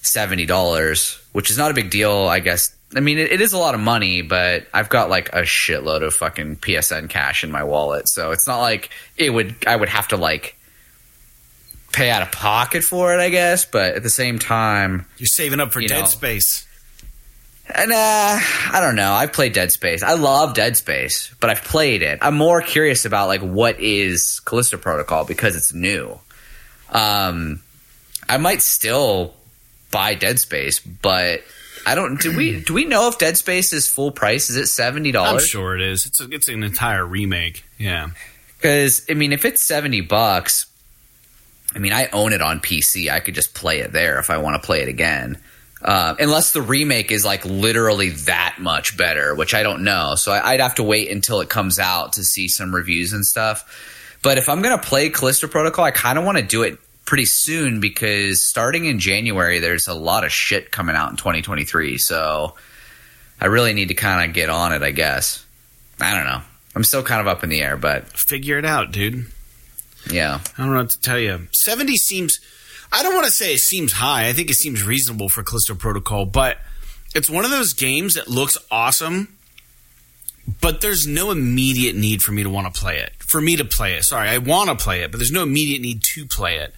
seventy 0.00 0.46
dollars, 0.46 1.19
which 1.32 1.50
is 1.50 1.58
not 1.58 1.70
a 1.70 1.74
big 1.74 1.90
deal, 1.90 2.12
I 2.28 2.40
guess. 2.40 2.74
I 2.94 3.00
mean, 3.00 3.18
it, 3.18 3.30
it 3.32 3.40
is 3.40 3.52
a 3.52 3.58
lot 3.58 3.74
of 3.74 3.80
money, 3.80 4.20
but 4.22 4.66
I've 4.74 4.88
got 4.88 5.10
like 5.10 5.28
a 5.30 5.42
shitload 5.42 6.02
of 6.04 6.12
fucking 6.14 6.56
PSN 6.56 7.08
cash 7.08 7.44
in 7.44 7.50
my 7.52 7.62
wallet, 7.64 8.08
so 8.08 8.32
it's 8.32 8.46
not 8.48 8.58
like 8.60 8.90
it 9.16 9.30
would. 9.30 9.54
I 9.66 9.76
would 9.76 9.88
have 9.88 10.08
to 10.08 10.16
like 10.16 10.56
pay 11.92 12.10
out 12.10 12.22
of 12.22 12.32
pocket 12.32 12.82
for 12.84 13.14
it, 13.14 13.20
I 13.20 13.28
guess. 13.30 13.64
But 13.64 13.94
at 13.94 14.02
the 14.02 14.10
same 14.10 14.38
time, 14.38 15.06
You're 15.18 15.26
saving 15.26 15.60
up 15.60 15.72
for 15.72 15.80
You 15.80 15.88
Dead 15.88 16.00
know. 16.00 16.06
Space. 16.06 16.66
and 17.72 17.92
uh, 17.92 17.94
I 18.72 18.78
don't 18.80 18.96
know. 18.96 19.12
I've 19.12 19.32
played 19.32 19.52
Dead 19.52 19.70
Space. 19.70 20.02
I 20.02 20.14
love 20.14 20.54
Dead 20.54 20.76
Space, 20.76 21.32
but 21.38 21.48
I've 21.50 21.62
played 21.62 22.02
it. 22.02 22.18
I'm 22.22 22.34
more 22.36 22.60
curious 22.60 23.04
about 23.04 23.28
like 23.28 23.40
what 23.42 23.78
is 23.78 24.40
Callisto 24.44 24.78
Protocol 24.78 25.24
because 25.24 25.54
it's 25.54 25.72
new. 25.72 26.18
Um, 26.88 27.62
I 28.28 28.36
might 28.38 28.62
still 28.62 29.34
buy 29.90 30.14
Dead 30.14 30.38
Space, 30.38 30.80
but 30.80 31.42
I 31.86 31.94
don't. 31.94 32.20
Do 32.20 32.36
we 32.36 32.60
do 32.60 32.74
we 32.74 32.84
know 32.84 33.08
if 33.08 33.18
Dead 33.18 33.36
Space 33.36 33.72
is 33.72 33.88
full 33.88 34.10
price? 34.12 34.50
Is 34.50 34.56
it 34.56 34.66
seventy 34.66 35.12
dollars? 35.12 35.42
I'm 35.42 35.48
sure 35.48 35.74
it 35.74 35.82
is. 35.82 36.06
It's 36.06 36.20
a, 36.20 36.28
it's 36.30 36.48
an 36.48 36.62
entire 36.62 37.04
remake. 37.04 37.64
Yeah. 37.78 38.10
Because 38.56 39.06
I 39.08 39.14
mean, 39.14 39.32
if 39.32 39.44
it's 39.44 39.66
seventy 39.66 40.00
bucks, 40.00 40.66
I 41.74 41.78
mean, 41.78 41.92
I 41.92 42.08
own 42.12 42.32
it 42.32 42.42
on 42.42 42.60
PC. 42.60 43.10
I 43.10 43.20
could 43.20 43.34
just 43.34 43.54
play 43.54 43.80
it 43.80 43.92
there 43.92 44.18
if 44.18 44.30
I 44.30 44.38
want 44.38 44.60
to 44.60 44.66
play 44.66 44.82
it 44.82 44.88
again. 44.88 45.38
Uh, 45.82 46.14
unless 46.18 46.52
the 46.52 46.60
remake 46.60 47.10
is 47.10 47.24
like 47.24 47.42
literally 47.46 48.10
that 48.10 48.56
much 48.58 48.98
better, 48.98 49.34
which 49.34 49.54
I 49.54 49.62
don't 49.62 49.82
know. 49.82 50.14
So 50.14 50.30
I, 50.30 50.52
I'd 50.52 50.60
have 50.60 50.74
to 50.74 50.82
wait 50.82 51.10
until 51.10 51.40
it 51.40 51.48
comes 51.48 51.78
out 51.78 52.14
to 52.14 52.24
see 52.24 52.48
some 52.48 52.74
reviews 52.74 53.14
and 53.14 53.24
stuff. 53.24 54.18
But 54.22 54.36
if 54.36 54.50
I'm 54.50 54.60
gonna 54.60 54.76
play 54.76 55.08
Callisto 55.08 55.48
Protocol, 55.48 55.86
I 55.86 55.90
kind 55.90 56.18
of 56.18 56.24
want 56.24 56.36
to 56.36 56.44
do 56.44 56.62
it 56.64 56.78
pretty 57.04 57.26
soon 57.26 57.80
because 57.80 58.44
starting 58.46 58.84
in 58.84 58.98
January, 58.98 59.58
there's 59.58 59.88
a 59.88 59.94
lot 59.94 60.24
of 60.24 60.32
shit 60.32 60.70
coming 60.70 60.96
out 60.96 61.10
in 61.10 61.16
2023. 61.16 61.98
So 61.98 62.54
I 63.40 63.46
really 63.46 63.72
need 63.72 63.88
to 63.88 63.94
kind 63.94 64.28
of 64.28 64.34
get 64.34 64.48
on 64.48 64.72
it. 64.72 64.82
I 64.82 64.90
guess. 64.90 65.44
I 66.00 66.14
don't 66.16 66.24
know. 66.26 66.40
I'm 66.74 66.84
still 66.84 67.02
kind 67.02 67.20
of 67.20 67.26
up 67.26 67.42
in 67.42 67.50
the 67.50 67.60
air, 67.62 67.76
but 67.76 68.06
Figure 68.16 68.56
it 68.58 68.64
out, 68.64 68.92
dude. 68.92 69.26
yeah. 70.10 70.38
I 70.56 70.62
don't 70.62 70.72
know 70.72 70.78
what 70.78 70.90
to 70.90 71.00
tell 71.00 71.18
you. 71.18 71.48
70 71.52 71.96
seems, 71.96 72.38
I 72.92 73.02
don't 73.02 73.12
want 73.12 73.26
to 73.26 73.32
say 73.32 73.52
it 73.52 73.58
seems 73.58 73.92
high. 73.94 74.28
I 74.28 74.32
think 74.32 74.50
it 74.50 74.54
seems 74.54 74.84
reasonable 74.84 75.28
for 75.28 75.42
Callisto 75.42 75.74
Protocol, 75.74 76.26
but 76.26 76.58
it's 77.12 77.28
one 77.28 77.44
of 77.44 77.50
those 77.50 77.72
games 77.74 78.14
that 78.14 78.28
looks 78.28 78.56
awesome, 78.70 79.36
but 80.60 80.80
there's 80.80 81.06
no 81.08 81.32
immediate 81.32 81.96
need 81.96 82.22
for 82.22 82.30
me 82.32 82.44
to 82.44 82.50
want 82.50 82.72
to 82.72 82.80
play 82.80 82.98
it. 82.98 83.12
For 83.18 83.40
me 83.40 83.56
to 83.56 83.64
play 83.64 83.94
it. 83.94 84.04
Sorry, 84.04 84.28
I 84.28 84.38
want 84.38 84.70
to 84.70 84.76
play 84.82 85.02
it, 85.02 85.10
but 85.10 85.18
there's 85.18 85.32
no 85.32 85.42
immediate 85.42 85.82
need 85.82 86.02
to 86.14 86.24
play 86.24 86.56
it. 86.58 86.72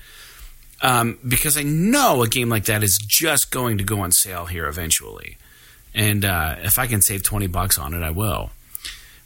Um, 0.83 1.19
because 1.27 1.57
I 1.57 1.63
know 1.63 2.23
a 2.23 2.29
game 2.29 2.49
like 2.49 2.65
that 2.65 2.83
is 2.83 2.99
just 3.07 3.53
going 3.53 3.79
to 3.79 3.85
go 3.85 4.01
on 4.01 4.11
sale 4.11 4.47
here 4.47 4.67
eventually. 4.67 5.39
And 5.95 6.25
uh, 6.25 6.57
if 6.63 6.79
I 6.79 6.89
can 6.89 7.01
save 7.01 7.23
20 7.23 7.47
bucks 7.47 7.79
on 7.79 7.95
it, 7.95 8.03
I 8.03 8.11
will. 8.11 8.51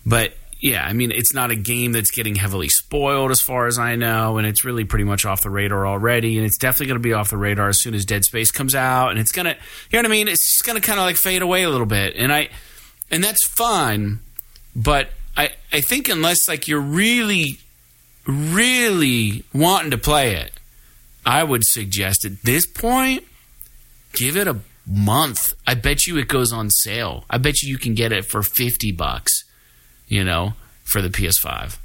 But 0.05 0.35
yeah, 0.61 0.85
I 0.85 0.93
mean, 0.93 1.13
it's 1.13 1.35
not 1.35 1.51
a 1.51 1.55
game 1.55 1.93
that's 1.93 2.11
getting 2.11 2.35
heavily 2.35 2.69
spoiled 2.69 3.31
as 3.31 3.41
far 3.41 3.67
as 3.67 3.79
I 3.79 3.95
know, 3.97 4.39
and 4.39 4.47
it's 4.47 4.65
really 4.65 4.85
pretty 4.85 5.05
much 5.05 5.27
off 5.27 5.43
the 5.43 5.51
radar 5.51 5.87
already. 5.87 6.39
And 6.39 6.47
it's 6.47 6.57
definitely 6.57 6.87
going 6.87 6.99
to 6.99 7.09
be 7.09 7.13
off 7.13 7.31
the 7.31 7.37
radar 7.37 7.69
as 7.69 7.81
soon 7.81 7.95
as 7.95 8.05
Dead 8.05 8.25
Space 8.25 8.51
comes 8.51 8.75
out, 8.75 9.11
and 9.11 9.19
it's 9.19 9.33
gonna, 9.33 9.51
you 9.91 9.97
know 9.97 10.01
what 10.01 10.07
I 10.07 10.09
mean? 10.09 10.29
It's 10.29 10.49
just 10.49 10.65
gonna 10.65 10.81
kind 10.81 10.99
of 10.99 11.05
like 11.05 11.17
fade 11.17 11.43
away 11.43 11.63
a 11.63 11.71
little 11.71 11.87
bit, 11.87 12.15
and 12.17 12.33
I, 12.33 12.49
and 13.11 13.23
that's 13.23 13.47
fine, 13.47 14.21
but 14.75 15.11
I, 15.37 15.51
I 15.73 15.83
think 15.83 16.09
unless 16.09 16.49
like 16.49 16.67
you're 16.69 16.81
really, 16.81 17.61
really 18.27 19.45
wanting 19.53 19.91
to 19.91 19.99
play 19.99 20.37
it, 20.37 20.53
I 21.27 21.43
would 21.43 21.65
suggest 21.65 22.25
at 22.25 22.43
this 22.43 22.67
point, 22.67 23.25
give 24.13 24.37
it 24.37 24.47
a 24.47 24.61
month. 24.87 25.53
I 25.67 25.75
bet 25.75 26.07
you 26.07 26.17
it 26.17 26.29
goes 26.29 26.53
on 26.53 26.71
sale. 26.71 27.25
I 27.29 27.39
bet 27.39 27.63
you 27.63 27.69
you 27.69 27.79
can 27.79 27.95
get 27.95 28.13
it 28.13 28.25
for 28.25 28.43
fifty 28.43 28.93
bucks 28.93 29.43
you 30.09 30.25
know, 30.25 30.55
for 30.85 31.03
the 31.03 31.09
PS5? 31.09 31.79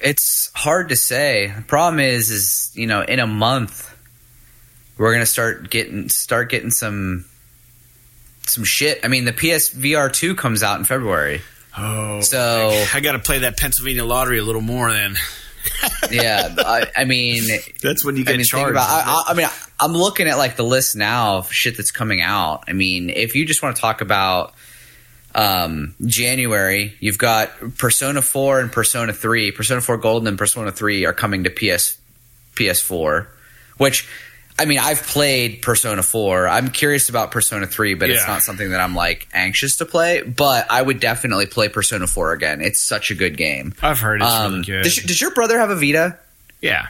It's 0.00 0.50
hard 0.54 0.90
to 0.90 0.96
say. 0.96 1.52
The 1.54 1.62
problem 1.62 2.00
is, 2.00 2.30
is 2.30 2.70
you 2.74 2.86
know, 2.86 3.02
in 3.02 3.18
a 3.18 3.26
month, 3.26 3.92
we're 4.98 5.12
gonna 5.12 5.26
start 5.26 5.70
getting 5.70 6.08
start 6.08 6.50
getting 6.50 6.70
some 6.70 7.24
some 8.46 8.64
shit. 8.64 9.00
I 9.04 9.08
mean, 9.08 9.24
the 9.24 9.32
PSVR 9.32 10.12
two 10.12 10.34
comes 10.34 10.62
out 10.62 10.78
in 10.78 10.84
February. 10.84 11.40
Oh, 11.78 12.20
so 12.20 12.84
I 12.94 13.00
got 13.00 13.12
to 13.12 13.18
play 13.18 13.40
that 13.40 13.58
Pennsylvania 13.58 14.04
lottery 14.04 14.38
a 14.38 14.42
little 14.42 14.62
more 14.62 14.90
then. 14.90 15.16
Yeah, 16.10 16.54
I, 16.58 16.86
I, 16.96 17.04
mean, 17.04 17.44
that's 17.82 18.04
when 18.04 18.16
you 18.16 18.24
get 18.24 18.34
I 18.34 18.36
mean, 18.38 18.46
charged. 18.46 18.70
About, 18.72 18.88
I, 18.88 19.24
I, 19.28 19.34
mean, 19.34 19.46
I'm 19.80 19.92
looking 19.92 20.26
at 20.28 20.38
like 20.38 20.56
the 20.56 20.64
list 20.64 20.96
now 20.96 21.38
of 21.38 21.52
shit 21.52 21.76
that's 21.76 21.90
coming 21.90 22.20
out. 22.20 22.64
I 22.68 22.72
mean, 22.72 23.10
if 23.10 23.34
you 23.34 23.44
just 23.44 23.62
want 23.62 23.76
to 23.76 23.82
talk 23.82 24.00
about 24.00 24.54
um, 25.34 25.94
January, 26.04 26.94
you've 27.00 27.18
got 27.18 27.50
Persona 27.76 28.22
4 28.22 28.60
and 28.60 28.72
Persona 28.72 29.12
3. 29.12 29.52
Persona 29.52 29.80
4 29.80 29.98
Golden 29.98 30.28
and 30.28 30.38
Persona 30.38 30.72
3 30.72 31.04
are 31.04 31.12
coming 31.12 31.44
to 31.44 31.50
PS 31.50 31.98
PS4, 32.54 33.26
which 33.76 34.08
I 34.58 34.64
mean, 34.64 34.78
I've 34.78 35.02
played 35.02 35.60
Persona 35.60 36.02
4. 36.02 36.48
I'm 36.48 36.70
curious 36.70 37.08
about 37.08 37.30
Persona 37.30 37.66
3, 37.66 37.94
but 37.94 38.08
yeah. 38.08 38.14
it's 38.14 38.26
not 38.26 38.42
something 38.42 38.70
that 38.70 38.80
I'm 38.80 38.94
like 38.94 39.28
anxious 39.32 39.76
to 39.76 39.86
play, 39.86 40.22
but 40.22 40.66
I 40.70 40.80
would 40.80 40.98
definitely 40.98 41.46
play 41.46 41.68
Persona 41.68 42.06
4 42.06 42.32
again. 42.32 42.60
It's 42.62 42.80
such 42.80 43.10
a 43.10 43.14
good 43.14 43.36
game. 43.36 43.74
I've 43.82 44.00
heard 44.00 44.22
it's 44.22 44.30
um, 44.30 44.52
really 44.52 44.64
good. 44.64 44.82
Does, 44.84 44.96
does, 44.96 45.20
your 45.20 45.32
brother 45.32 45.58
have 45.58 45.70
a 45.70 45.76
Vita? 45.76 46.18
Yeah. 46.62 46.86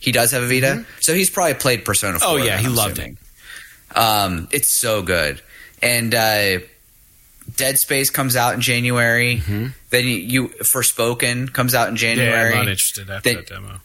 He 0.00 0.10
does 0.10 0.32
have 0.32 0.42
a 0.42 0.48
Vita? 0.48 0.66
Mm-hmm. 0.66 0.90
So 1.00 1.14
he's 1.14 1.30
probably 1.30 1.54
played 1.54 1.84
Persona 1.84 2.18
4. 2.18 2.28
Oh 2.28 2.36
yeah, 2.36 2.58
he 2.58 2.66
I'm 2.66 2.74
loved 2.74 2.98
assuming. 2.98 3.18
it. 3.90 3.96
Um, 3.96 4.48
it's 4.50 4.76
so 4.76 5.02
good. 5.02 5.40
And 5.80 6.14
uh 6.14 6.58
Dead 7.56 7.78
Space 7.78 8.10
comes 8.10 8.36
out 8.36 8.54
in 8.54 8.60
January. 8.60 9.36
Mm-hmm. 9.36 9.66
Then 9.90 10.04
you, 10.06 10.16
you 10.16 10.48
Forspoken 10.48 11.52
comes 11.52 11.74
out 11.74 11.88
in 11.88 11.96
January. 11.96 12.50
Yeah, 12.50 12.58
I'm 12.58 12.64
not 12.64 12.68
interested 12.68 13.10
after 13.10 13.28
then, 13.28 13.36
that 13.36 13.46
demo. 13.46 13.80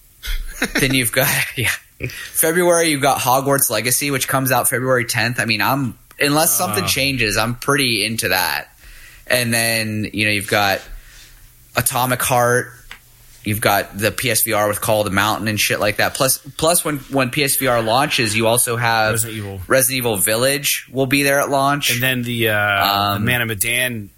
then 0.79 0.93
you've 0.93 1.11
got 1.11 1.29
yeah. 1.57 1.71
February 2.07 2.89
you've 2.89 3.01
got 3.01 3.19
Hogwarts 3.19 3.69
Legacy, 3.69 4.11
which 4.11 4.27
comes 4.27 4.51
out 4.51 4.69
February 4.69 5.05
10th. 5.05 5.39
I 5.39 5.45
mean, 5.45 5.61
I'm 5.61 5.97
unless 6.19 6.51
something 6.51 6.85
uh, 6.85 6.87
changes, 6.87 7.37
I'm 7.37 7.55
pretty 7.55 8.05
into 8.05 8.29
that. 8.29 8.69
And 9.27 9.53
then 9.53 10.09
you 10.13 10.25
know 10.25 10.31
you've 10.31 10.47
got 10.47 10.81
Atomic 11.75 12.21
Heart. 12.21 12.71
You've 13.43 13.61
got 13.61 13.97
the 13.97 14.11
PSVR 14.11 14.67
with 14.67 14.81
Call 14.81 15.01
of 15.01 15.05
the 15.05 15.11
Mountain 15.11 15.47
and 15.47 15.59
shit 15.59 15.79
like 15.79 15.97
that. 15.97 16.13
Plus, 16.13 16.39
plus 16.57 16.83
when 16.83 16.97
when 16.97 17.29
PSVR 17.31 17.83
launches, 17.83 18.35
you 18.35 18.47
also 18.47 18.75
have 18.75 19.13
Resident 19.13 19.37
Evil. 19.37 19.61
Resident 19.67 19.97
Evil 19.97 20.17
Village 20.17 20.87
will 20.91 21.05
be 21.05 21.23
there 21.23 21.39
at 21.39 21.49
launch, 21.49 21.91
and 21.91 22.03
then 22.03 22.21
the, 22.23 22.49
uh, 22.49 23.13
um, 23.13 23.21
the 23.21 23.25
Man 23.25 23.41
of 23.41 23.47
Medan, 23.47 24.09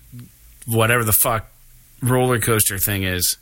whatever 0.66 1.04
the 1.04 1.14
fuck 1.14 1.48
roller 2.02 2.40
coaster 2.40 2.78
thing 2.80 3.04
is. 3.04 3.38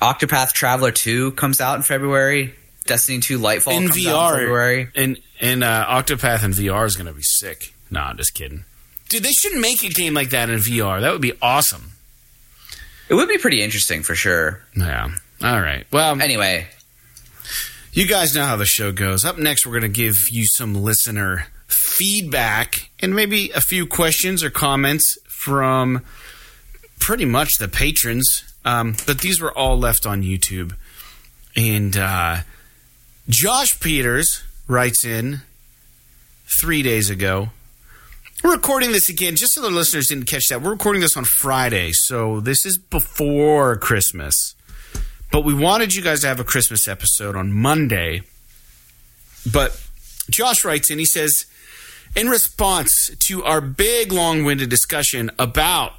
Octopath 0.00 0.52
Traveler 0.52 0.90
Two 0.90 1.32
comes 1.32 1.60
out 1.60 1.76
in 1.76 1.82
February. 1.82 2.54
Destiny 2.86 3.20
Two 3.20 3.38
Lightfall 3.38 3.76
in 3.76 3.88
VR. 3.88 4.90
In. 4.94 5.02
And 5.02 5.20
and 5.40 5.64
uh, 5.64 5.86
Octopath 5.88 6.44
in 6.44 6.52
VR 6.52 6.86
is 6.86 6.96
going 6.96 7.06
to 7.06 7.12
be 7.12 7.22
sick. 7.22 7.74
No, 7.90 8.00
I'm 8.00 8.16
just 8.16 8.34
kidding, 8.34 8.64
dude. 9.08 9.22
They 9.22 9.32
should 9.32 9.58
make 9.60 9.82
a 9.84 9.88
game 9.88 10.14
like 10.14 10.30
that 10.30 10.50
in 10.50 10.58
VR. 10.58 11.00
That 11.00 11.12
would 11.12 11.22
be 11.22 11.32
awesome. 11.40 11.92
It 13.08 13.14
would 13.14 13.28
be 13.28 13.38
pretty 13.38 13.62
interesting 13.62 14.02
for 14.02 14.14
sure. 14.14 14.62
Yeah. 14.76 15.10
All 15.42 15.60
right. 15.60 15.86
Well, 15.92 16.20
anyway, 16.20 16.68
you 17.92 18.06
guys 18.06 18.34
know 18.34 18.44
how 18.44 18.56
the 18.56 18.64
show 18.64 18.92
goes. 18.92 19.24
Up 19.24 19.38
next, 19.38 19.66
we're 19.66 19.78
going 19.78 19.92
to 19.92 19.96
give 20.00 20.16
you 20.30 20.46
some 20.46 20.74
listener 20.74 21.46
feedback 21.66 22.90
and 23.00 23.14
maybe 23.14 23.50
a 23.50 23.60
few 23.60 23.86
questions 23.86 24.42
or 24.42 24.50
comments 24.50 25.18
from 25.28 26.02
pretty 26.98 27.24
much 27.24 27.58
the 27.58 27.68
patrons. 27.68 28.42
Um, 28.64 28.96
but 29.06 29.20
these 29.20 29.40
were 29.40 29.52
all 29.56 29.78
left 29.78 30.06
on 30.06 30.22
YouTube. 30.22 30.74
And 31.54 31.96
uh, 31.96 32.38
Josh 33.28 33.80
Peters 33.80 34.42
writes 34.68 35.04
in 35.04 35.40
three 36.46 36.82
days 36.82 37.10
ago 37.10 37.50
we're 38.44 38.52
recording 38.52 38.92
this 38.92 39.08
again, 39.08 39.36
just 39.36 39.54
so 39.54 39.62
the 39.62 39.70
listeners 39.70 40.08
didn't 40.08 40.26
catch 40.26 40.48
that. 40.48 40.60
We're 40.60 40.72
recording 40.72 41.00
this 41.00 41.16
on 41.16 41.24
Friday, 41.24 41.92
so 41.92 42.40
this 42.40 42.66
is 42.66 42.76
before 42.76 43.74
Christmas. 43.76 44.54
But 45.32 45.46
we 45.46 45.54
wanted 45.54 45.94
you 45.94 46.02
guys 46.02 46.20
to 46.20 46.26
have 46.26 46.40
a 46.40 46.44
Christmas 46.44 46.86
episode 46.86 47.36
on 47.36 47.54
Monday. 47.54 48.20
But 49.50 49.82
Josh 50.28 50.62
writes 50.62 50.90
in, 50.90 50.98
he 50.98 51.06
says, 51.06 51.46
in 52.14 52.28
response 52.28 53.10
to 53.18 53.42
our 53.44 53.62
big, 53.62 54.12
long 54.12 54.44
winded 54.44 54.68
discussion 54.68 55.30
about 55.38 55.92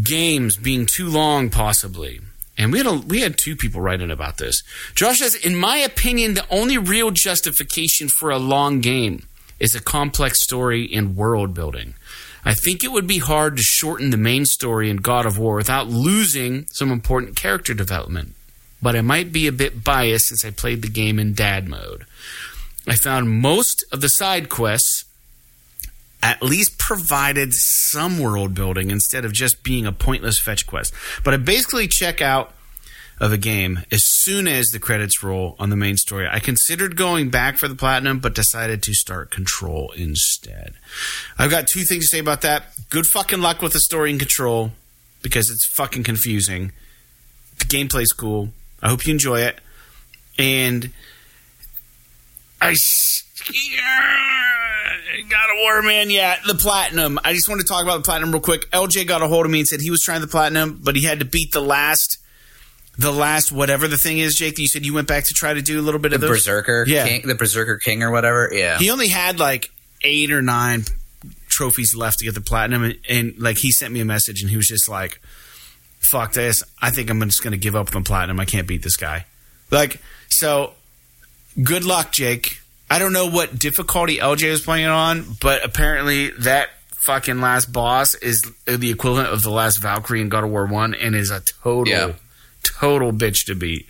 games 0.00 0.56
being 0.56 0.86
too 0.86 1.08
long, 1.08 1.50
possibly. 1.50 2.20
And 2.56 2.70
we 2.70 2.78
had 2.78 2.86
a, 2.86 2.94
we 2.94 3.20
had 3.20 3.36
two 3.36 3.56
people 3.56 3.80
writing 3.80 4.10
about 4.10 4.38
this. 4.38 4.62
Josh 4.94 5.18
says, 5.18 5.34
in 5.34 5.56
my 5.56 5.78
opinion, 5.78 6.34
the 6.34 6.46
only 6.50 6.78
real 6.78 7.10
justification 7.10 8.08
for 8.08 8.30
a 8.30 8.38
long 8.38 8.80
game 8.80 9.26
is 9.58 9.74
a 9.74 9.82
complex 9.82 10.42
story 10.42 10.88
and 10.92 11.16
world 11.16 11.54
building. 11.54 11.94
I 12.44 12.54
think 12.54 12.84
it 12.84 12.92
would 12.92 13.06
be 13.06 13.18
hard 13.18 13.56
to 13.56 13.62
shorten 13.62 14.10
the 14.10 14.16
main 14.16 14.44
story 14.44 14.90
in 14.90 14.98
God 14.98 15.24
of 15.24 15.38
War 15.38 15.56
without 15.56 15.88
losing 15.88 16.66
some 16.70 16.92
important 16.92 17.36
character 17.36 17.72
development. 17.72 18.34
But 18.82 18.94
I 18.94 19.00
might 19.00 19.32
be 19.32 19.46
a 19.46 19.52
bit 19.52 19.82
biased 19.82 20.26
since 20.26 20.44
I 20.44 20.50
played 20.50 20.82
the 20.82 20.88
game 20.88 21.18
in 21.18 21.32
dad 21.32 21.68
mode. 21.68 22.04
I 22.86 22.96
found 22.96 23.30
most 23.30 23.82
of 23.90 24.02
the 24.02 24.08
side 24.08 24.50
quests 24.50 25.06
at 26.24 26.42
least 26.42 26.78
provided 26.78 27.52
some 27.52 28.18
world 28.18 28.54
building 28.54 28.90
instead 28.90 29.26
of 29.26 29.32
just 29.34 29.62
being 29.62 29.84
a 29.84 29.92
pointless 29.92 30.38
fetch 30.38 30.66
quest. 30.66 30.94
But 31.22 31.34
I 31.34 31.36
basically 31.36 31.86
check 31.86 32.22
out 32.22 32.54
of 33.20 33.30
a 33.30 33.36
game 33.36 33.80
as 33.92 34.04
soon 34.04 34.48
as 34.48 34.68
the 34.68 34.78
credits 34.78 35.22
roll 35.22 35.54
on 35.58 35.68
the 35.68 35.76
main 35.76 35.98
story. 35.98 36.26
I 36.26 36.40
considered 36.40 36.96
going 36.96 37.28
back 37.28 37.58
for 37.58 37.68
the 37.68 37.74
platinum, 37.74 38.20
but 38.20 38.34
decided 38.34 38.82
to 38.84 38.94
start 38.94 39.30
Control 39.30 39.92
instead. 39.96 40.72
I've 41.38 41.50
got 41.50 41.68
two 41.68 41.82
things 41.82 42.06
to 42.06 42.16
say 42.16 42.20
about 42.20 42.40
that. 42.40 42.64
Good 42.88 43.04
fucking 43.04 43.42
luck 43.42 43.60
with 43.60 43.74
the 43.74 43.80
story 43.80 44.10
in 44.10 44.18
Control 44.18 44.70
because 45.20 45.50
it's 45.50 45.66
fucking 45.66 46.04
confusing. 46.04 46.72
The 47.58 47.66
gameplay's 47.66 48.12
cool. 48.12 48.48
I 48.82 48.88
hope 48.88 49.06
you 49.06 49.12
enjoy 49.12 49.40
it. 49.40 49.60
And 50.38 50.90
I 52.62 52.72
God 55.28 55.50
of 55.50 55.56
War 55.58 55.82
man 55.82 56.10
yet. 56.10 56.40
The 56.46 56.54
platinum. 56.54 57.18
I 57.24 57.32
just 57.32 57.48
want 57.48 57.60
to 57.60 57.66
talk 57.66 57.82
about 57.82 57.98
the 57.98 58.02
platinum 58.02 58.32
real 58.32 58.40
quick. 58.40 58.70
LJ 58.70 59.06
got 59.06 59.22
a 59.22 59.28
hold 59.28 59.44
of 59.44 59.52
me 59.52 59.60
and 59.60 59.68
said 59.68 59.80
he 59.80 59.90
was 59.90 60.00
trying 60.00 60.20
the 60.20 60.26
platinum, 60.26 60.80
but 60.82 60.96
he 60.96 61.04
had 61.04 61.18
to 61.20 61.24
beat 61.24 61.52
the 61.52 61.60
last 61.60 62.18
the 62.96 63.12
last 63.12 63.50
whatever 63.50 63.88
the 63.88 63.98
thing 63.98 64.18
is, 64.18 64.36
Jake. 64.36 64.58
you 64.58 64.68
said 64.68 64.86
you 64.86 64.94
went 64.94 65.08
back 65.08 65.24
to 65.24 65.34
try 65.34 65.52
to 65.52 65.62
do 65.62 65.80
a 65.80 65.82
little 65.82 66.00
bit 66.00 66.10
the 66.10 66.16
of 66.16 66.20
the 66.20 66.28
Berserker, 66.28 66.84
yeah, 66.86 67.06
King, 67.06 67.22
the 67.26 67.34
Berserker 67.34 67.78
King 67.78 68.02
or 68.02 68.10
whatever. 68.10 68.50
Yeah, 68.52 68.78
he 68.78 68.90
only 68.90 69.08
had 69.08 69.38
like 69.38 69.70
eight 70.02 70.30
or 70.30 70.42
nine 70.42 70.84
trophies 71.48 71.94
left 71.94 72.18
to 72.20 72.24
get 72.24 72.34
the 72.34 72.40
platinum, 72.40 72.84
and, 72.84 72.98
and 73.08 73.34
like 73.38 73.58
he 73.58 73.72
sent 73.72 73.92
me 73.92 74.00
a 74.00 74.04
message, 74.04 74.42
and 74.42 74.50
he 74.50 74.56
was 74.56 74.68
just 74.68 74.88
like, 74.88 75.20
"Fuck 76.00 76.34
this! 76.34 76.62
I 76.80 76.90
think 76.90 77.10
I'm 77.10 77.20
just 77.22 77.42
going 77.42 77.52
to 77.52 77.58
give 77.58 77.74
up 77.74 77.94
on 77.96 78.04
platinum. 78.04 78.38
I 78.38 78.44
can't 78.44 78.68
beat 78.68 78.82
this 78.82 78.96
guy." 78.96 79.26
Like, 79.70 80.00
so 80.28 80.74
good 81.62 81.84
luck, 81.84 82.12
Jake. 82.12 82.60
I 82.94 82.98
don't 82.98 83.12
know 83.12 83.28
what 83.28 83.58
difficulty 83.58 84.18
LJ 84.18 84.44
is 84.44 84.60
playing 84.60 84.86
on, 84.86 85.24
but 85.40 85.64
apparently 85.64 86.30
that 86.30 86.68
fucking 86.88 87.40
last 87.40 87.72
boss 87.72 88.14
is 88.14 88.42
the 88.66 88.90
equivalent 88.90 89.28
of 89.28 89.42
the 89.42 89.50
last 89.50 89.78
Valkyrie 89.78 90.20
in 90.20 90.28
God 90.28 90.44
of 90.44 90.50
War 90.50 90.66
One, 90.66 90.94
and 90.94 91.14
is 91.14 91.30
a 91.30 91.40
total. 91.40 91.92
Yeah 91.92 92.12
total 92.64 93.12
bitch 93.12 93.46
to 93.46 93.54
beat. 93.54 93.88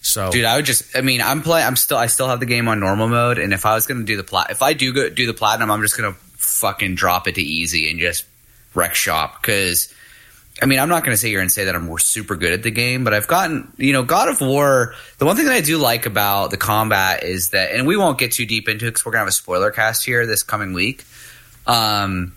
So, 0.00 0.32
dude, 0.32 0.44
I 0.44 0.56
would 0.56 0.64
just. 0.64 0.96
I 0.96 1.00
mean, 1.00 1.20
I'm 1.20 1.42
playing. 1.42 1.66
I'm 1.66 1.76
still. 1.76 1.98
I 1.98 2.06
still 2.06 2.26
have 2.28 2.40
the 2.40 2.46
game 2.46 2.66
on 2.66 2.80
normal 2.80 3.08
mode, 3.08 3.38
and 3.38 3.52
if 3.52 3.66
I 3.66 3.74
was 3.74 3.86
gonna 3.86 4.04
do 4.04 4.16
the 4.16 4.24
plat, 4.24 4.50
if 4.50 4.62
I 4.62 4.72
do 4.72 4.92
go, 4.92 5.08
do 5.08 5.26
the 5.26 5.34
platinum, 5.34 5.70
I'm 5.70 5.82
just 5.82 5.96
gonna 5.96 6.16
fucking 6.38 6.96
drop 6.96 7.28
it 7.28 7.36
to 7.36 7.42
easy 7.42 7.90
and 7.90 8.00
just 8.00 8.24
wreck 8.74 8.94
shop 8.94 9.42
because. 9.42 9.92
I 10.62 10.66
mean, 10.66 10.78
I'm 10.78 10.88
not 10.88 11.02
going 11.02 11.12
to 11.12 11.16
sit 11.16 11.28
here 11.28 11.40
and 11.40 11.50
say 11.50 11.64
that 11.64 11.74
I'm 11.74 11.98
super 11.98 12.36
good 12.36 12.52
at 12.52 12.62
the 12.62 12.70
game, 12.70 13.02
but 13.02 13.12
I've 13.12 13.26
gotten, 13.26 13.72
you 13.78 13.92
know, 13.92 14.04
God 14.04 14.28
of 14.28 14.40
War. 14.40 14.94
The 15.18 15.26
one 15.26 15.34
thing 15.34 15.46
that 15.46 15.54
I 15.54 15.60
do 15.60 15.76
like 15.76 16.06
about 16.06 16.52
the 16.52 16.56
combat 16.56 17.24
is 17.24 17.48
that, 17.50 17.72
and 17.72 17.84
we 17.84 17.96
won't 17.96 18.16
get 18.16 18.30
too 18.30 18.46
deep 18.46 18.68
into 18.68 18.86
it 18.86 18.90
because 18.90 19.04
we're 19.04 19.10
going 19.10 19.22
to 19.22 19.24
have 19.24 19.28
a 19.28 19.32
spoiler 19.32 19.72
cast 19.72 20.04
here 20.04 20.24
this 20.24 20.44
coming 20.44 20.72
week. 20.72 21.04
Um, 21.66 22.34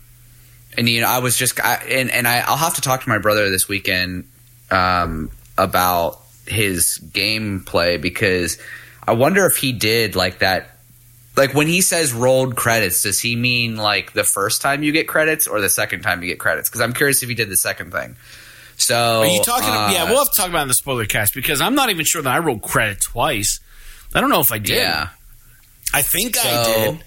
and 0.76 0.88
you 0.88 1.02
know, 1.02 1.06
I 1.06 1.20
was 1.20 1.36
just, 1.36 1.64
I, 1.64 1.76
and 1.88 2.10
and 2.10 2.26
I, 2.26 2.40
I'll 2.40 2.56
have 2.56 2.74
to 2.74 2.80
talk 2.80 3.02
to 3.04 3.08
my 3.08 3.18
brother 3.18 3.48
this 3.48 3.68
weekend 3.68 4.28
um, 4.72 5.30
about 5.56 6.20
his 6.46 6.98
gameplay 7.12 8.00
because 8.00 8.58
I 9.06 9.12
wonder 9.12 9.46
if 9.46 9.56
he 9.56 9.72
did 9.72 10.16
like 10.16 10.40
that. 10.40 10.75
Like 11.36 11.52
when 11.54 11.66
he 11.66 11.82
says 11.82 12.12
rolled 12.14 12.56
credits, 12.56 13.02
does 13.02 13.20
he 13.20 13.36
mean 13.36 13.76
like 13.76 14.12
the 14.14 14.24
first 14.24 14.62
time 14.62 14.82
you 14.82 14.90
get 14.92 15.06
credits 15.06 15.46
or 15.46 15.60
the 15.60 15.68
second 15.68 16.00
time 16.02 16.22
you 16.22 16.28
get 16.28 16.38
credits? 16.38 16.68
Because 16.68 16.80
I'm 16.80 16.92
curious 16.94 17.22
if 17.22 17.28
he 17.28 17.34
did 17.34 17.50
the 17.50 17.56
second 17.56 17.92
thing. 17.92 18.16
So 18.78 19.20
Are 19.20 19.26
you 19.26 19.42
talking? 19.42 19.68
uh, 19.68 19.90
yeah, 19.92 20.04
we'll 20.04 20.18
have 20.18 20.30
to 20.30 20.36
talk 20.36 20.48
about 20.48 20.60
it 20.60 20.62
in 20.62 20.68
the 20.68 20.74
spoiler 20.74 21.04
cast 21.06 21.34
because 21.34 21.60
I'm 21.60 21.74
not 21.74 21.90
even 21.90 22.04
sure 22.04 22.22
that 22.22 22.34
I 22.34 22.38
rolled 22.38 22.62
credit 22.62 23.00
twice. 23.02 23.60
I 24.14 24.20
don't 24.20 24.30
know 24.30 24.40
if 24.40 24.50
I 24.52 24.58
did. 24.58 24.76
yeah. 24.78 25.08
I 25.94 26.02
think 26.02 26.36
I 26.38 26.64
did. 26.64 27.04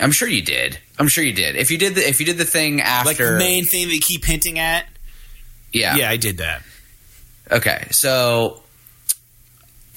I'm 0.00 0.10
sure 0.12 0.28
you 0.28 0.42
did. 0.42 0.78
I'm 0.98 1.08
sure 1.08 1.22
you 1.24 1.32
did. 1.32 1.56
If 1.56 1.70
you 1.70 1.78
did 1.78 1.94
the 1.96 2.08
if 2.08 2.18
you 2.20 2.26
did 2.26 2.38
the 2.38 2.44
thing 2.44 2.80
after, 2.80 3.08
Like 3.08 3.16
the 3.18 3.36
main 3.38 3.64
thing 3.64 3.88
they 3.88 3.98
keep 3.98 4.24
hinting 4.24 4.58
at. 4.58 4.86
yeah, 5.72 5.96
Yeah, 5.96 6.08
I 6.10 6.16
did 6.16 6.38
that. 6.38 6.62
Okay, 7.50 7.86
so 7.90 8.62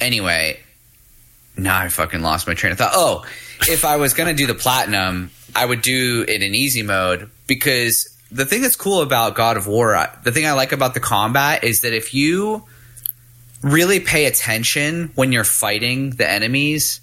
anyway, 0.01 0.59
now 1.57 1.79
I 1.79 1.89
fucking 1.89 2.21
lost 2.21 2.47
my 2.47 2.53
train 2.53 2.71
of 2.71 2.77
thought. 2.77 2.93
Oh, 2.93 3.25
if 3.67 3.85
I 3.85 3.97
was 3.97 4.13
gonna 4.13 4.33
do 4.33 4.47
the 4.47 4.55
platinum, 4.55 5.31
I 5.55 5.65
would 5.65 5.81
do 5.81 6.25
it 6.27 6.41
in 6.41 6.55
easy 6.55 6.83
mode 6.83 7.29
because 7.47 8.09
the 8.31 8.45
thing 8.45 8.61
that's 8.61 8.75
cool 8.75 9.01
about 9.01 9.35
God 9.35 9.57
of 9.57 9.67
War, 9.67 10.09
the 10.23 10.31
thing 10.31 10.45
I 10.45 10.53
like 10.53 10.71
about 10.71 10.93
the 10.93 10.99
combat 10.99 11.63
is 11.63 11.81
that 11.81 11.93
if 11.93 12.13
you 12.13 12.63
really 13.61 13.99
pay 13.99 14.25
attention 14.25 15.11
when 15.15 15.31
you're 15.31 15.43
fighting 15.43 16.11
the 16.11 16.29
enemies, 16.29 16.99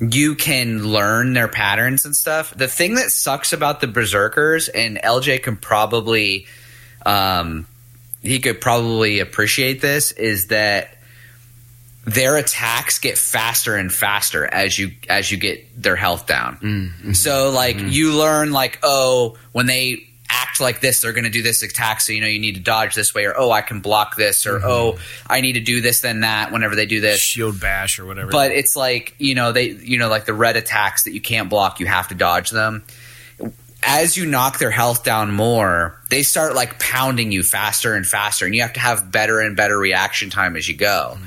you 0.00 0.34
can 0.34 0.84
learn 0.84 1.34
their 1.34 1.48
patterns 1.48 2.04
and 2.04 2.16
stuff. 2.16 2.54
The 2.54 2.68
thing 2.68 2.94
that 2.94 3.10
sucks 3.10 3.52
about 3.52 3.80
the 3.80 3.86
berserkers, 3.86 4.68
and 4.68 4.98
LJ 4.98 5.42
can 5.42 5.56
probably, 5.56 6.46
um, 7.04 7.66
he 8.22 8.40
could 8.40 8.60
probably 8.60 9.20
appreciate 9.20 9.80
this, 9.80 10.12
is 10.12 10.48
that 10.48 10.93
their 12.04 12.36
attacks 12.36 12.98
get 12.98 13.16
faster 13.16 13.76
and 13.76 13.92
faster 13.92 14.46
as 14.46 14.78
you 14.78 14.92
as 15.08 15.30
you 15.30 15.38
get 15.38 15.82
their 15.82 15.96
health 15.96 16.26
down. 16.26 16.56
Mm-hmm. 16.58 17.12
So 17.12 17.50
like 17.50 17.76
mm-hmm. 17.76 17.88
you 17.88 18.12
learn 18.12 18.52
like 18.52 18.78
oh 18.82 19.36
when 19.52 19.66
they 19.66 20.06
act 20.30 20.60
like 20.60 20.80
this 20.80 21.00
they're 21.00 21.12
going 21.12 21.24
to 21.24 21.30
do 21.30 21.42
this 21.42 21.62
attack 21.62 22.00
so 22.00 22.12
you 22.12 22.20
know 22.20 22.26
you 22.26 22.40
need 22.40 22.54
to 22.54 22.60
dodge 22.60 22.94
this 22.94 23.14
way 23.14 23.26
or 23.26 23.34
oh 23.38 23.50
I 23.50 23.60
can 23.60 23.80
block 23.80 24.16
this 24.16 24.46
or 24.46 24.58
mm-hmm. 24.58 24.66
oh 24.66 24.98
I 25.26 25.40
need 25.40 25.52
to 25.52 25.60
do 25.60 25.80
this 25.80 26.00
then 26.00 26.20
that 26.20 26.52
whenever 26.52 26.74
they 26.74 26.86
do 26.86 27.00
this. 27.00 27.20
Shield 27.20 27.60
bash 27.60 27.98
or 27.98 28.06
whatever. 28.06 28.30
but 28.30 28.50
it's 28.50 28.76
like 28.76 29.14
you 29.18 29.34
know 29.34 29.52
they 29.52 29.68
you 29.68 29.98
know 29.98 30.08
like 30.08 30.26
the 30.26 30.34
red 30.34 30.56
attacks 30.56 31.04
that 31.04 31.12
you 31.12 31.20
can't 31.20 31.48
block 31.48 31.80
you 31.80 31.86
have 31.86 32.08
to 32.08 32.14
dodge 32.14 32.50
them. 32.50 32.84
As 33.86 34.16
you 34.16 34.24
knock 34.24 34.58
their 34.58 34.70
health 34.70 35.04
down 35.04 35.30
more 35.30 35.98
they 36.10 36.22
start 36.22 36.54
like 36.54 36.78
pounding 36.78 37.32
you 37.32 37.42
faster 37.42 37.94
and 37.94 38.06
faster 38.06 38.44
and 38.44 38.54
you 38.54 38.62
have 38.62 38.74
to 38.74 38.80
have 38.80 39.10
better 39.10 39.40
and 39.40 39.56
better 39.56 39.78
reaction 39.78 40.30
time 40.30 40.56
as 40.56 40.68
you 40.68 40.74
go 40.74 41.18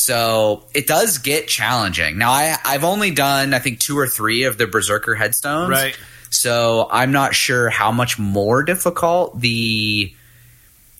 so 0.00 0.64
it 0.74 0.86
does 0.86 1.18
get 1.18 1.46
challenging 1.46 2.16
now 2.16 2.30
i 2.30 2.56
i've 2.64 2.84
only 2.84 3.10
done 3.10 3.52
i 3.52 3.58
think 3.58 3.78
two 3.78 3.98
or 3.98 4.06
three 4.06 4.44
of 4.44 4.56
the 4.56 4.66
berserker 4.66 5.14
headstones 5.14 5.70
right. 5.70 5.98
so 6.30 6.88
I'm 6.90 7.12
not 7.12 7.34
sure 7.34 7.68
how 7.68 7.92
much 7.92 8.18
more 8.18 8.62
difficult 8.62 9.38
the 9.40 10.14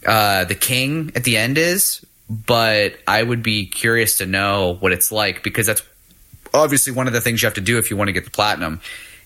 uh, 0.06 0.44
the 0.44 0.54
king 0.54 1.12
at 1.14 1.24
the 1.24 1.36
end 1.36 1.58
is, 1.58 2.04
but 2.28 2.94
I 3.06 3.22
would 3.22 3.42
be 3.42 3.66
curious 3.66 4.18
to 4.18 4.26
know 4.26 4.76
what 4.80 4.92
it's 4.92 5.12
like 5.12 5.42
because 5.42 5.66
that's 5.66 5.82
obviously 6.54 6.92
one 6.92 7.06
of 7.06 7.12
the 7.12 7.20
things 7.20 7.42
you 7.42 7.46
have 7.46 7.54
to 7.54 7.60
do 7.60 7.78
if 7.78 7.90
you 7.90 7.96
want 7.96 8.08
to 8.08 8.12
get 8.12 8.24
the 8.24 8.30
platinum. 8.30 8.80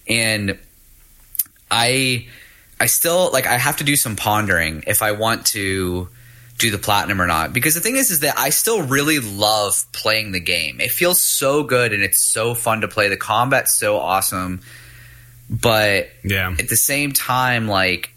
And 0.09 0.59
I 1.71 2.27
I 2.81 2.87
still 2.87 3.31
like 3.33 3.47
I 3.47 3.57
have 3.57 3.77
to 3.79 3.85
do 3.85 3.97
some 3.97 4.17
pondering 4.17 4.85
if 4.87 5.03
I 5.03 5.13
want 5.13 5.47
to 5.47 6.09
do 6.59 6.71
the 6.71 6.79
platinum 6.79 7.21
or 7.21 7.27
not 7.27 7.53
because 7.53 7.75
the 7.75 7.81
thing 7.81 7.97
is 7.97 8.11
is 8.11 8.21
that 8.21 8.39
I 8.39 8.51
still 8.51 8.83
really 8.83 9.19
love 9.19 9.85
playing 9.93 10.33
the 10.33 10.41
game. 10.41 10.81
It 10.81 10.93
feels 10.93 11.21
so 11.21 11.65
good 11.65 11.93
and 11.93 12.03
it's 12.03 12.23
so 12.23 12.55
fun 12.55 12.83
to 12.83 12.89
play. 12.89 13.09
The 13.09 13.17
combat's 13.17 13.77
so 13.77 13.99
awesome. 13.99 14.61
But 15.51 16.11
Yeah. 16.23 16.55
at 16.59 16.69
the 16.69 16.77
same 16.77 17.13
time, 17.13 17.67
like 17.69 18.11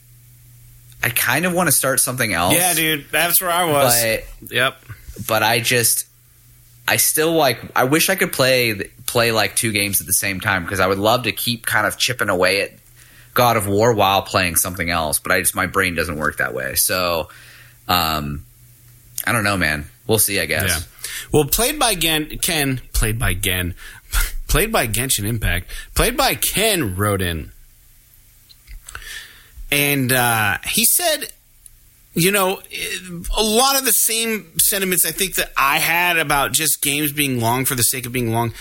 I 1.04 1.10
kind 1.10 1.46
of 1.46 1.54
want 1.54 1.68
to 1.68 1.72
start 1.72 2.00
something 2.00 2.32
else. 2.34 2.54
Yeah, 2.54 2.74
dude. 2.74 3.06
That's 3.12 3.42
where 3.42 3.50
I 3.50 3.66
was. 3.66 4.02
But 4.04 4.52
yep. 4.52 4.78
but 5.28 5.44
I 5.44 5.60
just 5.60 6.06
I 6.88 6.98
still 6.98 7.34
like 7.34 7.60
I 7.76 7.84
wish 7.86 8.10
I 8.10 8.16
could 8.16 8.32
play 8.34 8.74
play 9.08 9.32
like 9.32 9.56
two 9.56 9.72
games 9.72 10.00
at 10.00 10.08
the 10.08 10.14
same 10.14 10.40
time 10.40 10.64
because 10.64 10.80
I 10.80 10.88
would 10.88 11.00
love 11.00 11.24
to 11.24 11.32
keep 11.32 11.66
kind 11.66 11.88
of 11.88 11.98
chipping 11.98 12.30
away 12.30 12.62
at 12.62 12.72
God 13.34 13.58
of 13.58 13.68
War 13.68 13.94
while 13.94 14.22
playing 14.22 14.56
something 14.58 14.90
else, 14.90 15.20
but 15.20 15.32
I 15.32 15.40
just 15.42 15.56
my 15.56 15.68
brain 15.68 15.96
doesn't 15.96 16.18
work 16.18 16.38
that 16.38 16.54
way. 16.54 16.76
So 16.76 17.30
um 17.88 18.46
I 19.26 19.34
don't 19.34 19.44
know, 19.44 19.58
man. 19.58 19.86
We'll 20.08 20.20
see, 20.20 20.40
I 20.40 20.46
guess. 20.46 20.64
Yeah. 20.70 20.80
Well, 21.34 21.46
played 21.46 21.78
by 21.78 21.96
Gen, 21.96 22.38
Ken, 22.42 22.80
played 22.94 23.20
by 23.20 23.34
Gen, 23.34 23.76
played 24.48 24.72
by 24.72 24.88
Genshin 24.88 25.26
Impact, 25.26 25.70
played 25.96 26.16
by 26.16 26.36
Ken 26.36 26.96
wrote 26.96 27.22
in. 27.22 27.52
And 29.70 30.14
uh, 30.14 30.60
he 30.66 30.86
said, 30.86 31.34
you 32.14 32.32
know, 32.32 32.62
a 33.38 33.44
lot 33.44 33.78
of 33.78 33.86
the 33.86 33.92
same 33.92 34.58
sentiments 34.58 35.06
I 35.06 35.12
think 35.12 35.36
that 35.36 35.52
I 35.58 35.80
had 35.80 36.18
about 36.18 36.54
just 36.54 36.82
games 36.82 37.12
being 37.12 37.42
long 37.42 37.66
for 37.66 37.76
the 37.76 37.84
sake 37.84 38.06
of 38.06 38.14
being 38.14 38.32
long. 38.32 38.54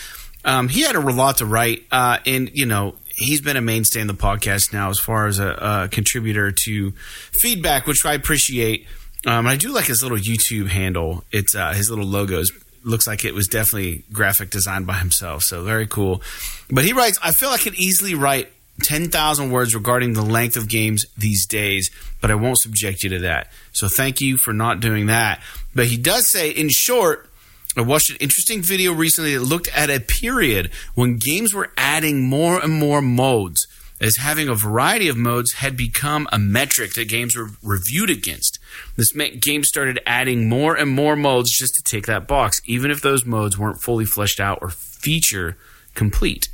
Um, 0.45 0.69
he 0.69 0.83
had 0.83 0.95
a 0.97 1.01
lot 1.01 1.39
to 1.39 1.47
write, 1.47 1.85
uh, 1.91 2.19
and 2.27 2.51
you 2.53 2.67
know, 2.67 2.97
he's 3.07 3.41
been 3.41 3.57
a 3.57 3.61
mainstay 3.61 4.01
in 4.01 4.09
the 4.09 4.15
podcast 4.15 4.73
now 4.73 4.91
as 4.91 4.99
far 4.99 5.27
as 5.27 5.39
a, 5.39 5.49
a 5.49 5.89
contributor 5.91 6.53
to 6.67 6.93
feedback, 7.41 7.87
which 7.87 8.05
I 8.05 8.15
appreciate. 8.15 8.87
Um, 9.27 9.47
I 9.47 9.57
do 9.57 9.73
like 9.73 9.87
his 9.87 10.03
little 10.03 10.19
YouTube 10.19 10.69
handle. 10.69 11.25
It's 11.33 11.55
uh, 11.55 11.73
his 11.73 11.91
little 11.91 12.07
logos. 12.07 12.53
Looks 12.85 13.07
like 13.07 13.25
it 13.25 13.35
was 13.35 13.49
definitely 13.49 14.05
graphic 14.13 14.51
designed 14.51 14.87
by 14.87 14.95
himself, 14.95 15.43
so 15.43 15.65
very 15.65 15.89
cool. 15.89 16.23
But 16.71 16.85
he 16.85 16.93
writes, 16.93 17.19
"I 17.23 17.33
feel 17.33 17.51
I 17.51 17.59
could 17.59 17.75
easily 17.75 18.15
write 18.15 18.53
10,000 18.83 19.51
words 19.51 19.75
regarding 19.75 20.13
the 20.13 20.23
length 20.23 20.57
of 20.57 20.69
games 20.69 21.07
these 21.17 21.47
days, 21.47 21.91
but 22.21 22.31
I 22.31 22.35
won't 22.35 22.59
subject 22.59 23.03
you 23.03 23.11
to 23.11 23.19
that. 23.21 23.51
So 23.73 23.89
thank 23.89 24.21
you 24.21 24.37
for 24.37 24.53
not 24.53 24.81
doing 24.81 25.07
that. 25.07 25.41
But 25.75 25.87
he 25.87 25.97
does 25.97 26.29
say, 26.29 26.51
in 26.51 26.69
short, 26.69 27.31
I 27.77 27.83
watched 27.83 28.11
an 28.11 28.17
interesting 28.21 28.63
video 28.63 28.93
recently 28.93 29.35
that 29.37 29.43
looked 29.43 29.69
at 29.69 29.91
a 29.91 30.01
period 30.01 30.71
when 30.95 31.19
games 31.19 31.53
were 31.53 31.71
adding 31.77 32.29
more 32.29 32.59
and 32.59 32.73
more 32.73 33.03
modes, 33.03 33.67
as 34.01 34.17
having 34.17 34.49
a 34.49 34.55
variety 34.55 35.09
of 35.09 35.17
modes 35.17 35.55
had 35.55 35.77
become 35.77 36.29
a 36.31 36.39
metric 36.39 36.95
that 36.95 37.09
games 37.09 37.35
were 37.35 37.51
reviewed 37.63 38.11
against. 38.11 38.59
This 38.97 39.15
meant 39.15 39.41
games 39.41 39.69
started 39.69 40.01
adding 40.07 40.49
more 40.49 40.77
and 40.77 40.91
more 40.91 41.17
modes 41.17 41.51
just 41.51 41.75
to 41.77 41.83
take 41.83 42.07
that 42.07 42.27
box, 42.27 42.61
even 42.67 42.91
if 42.91 43.01
those 43.01 43.25
modes 43.25 43.59
weren't 43.59 43.81
fully 43.81 44.05
fleshed 44.05 44.41
out 44.41 44.59
or 44.61 44.71
feature 44.71 45.57
complete. 45.95 46.49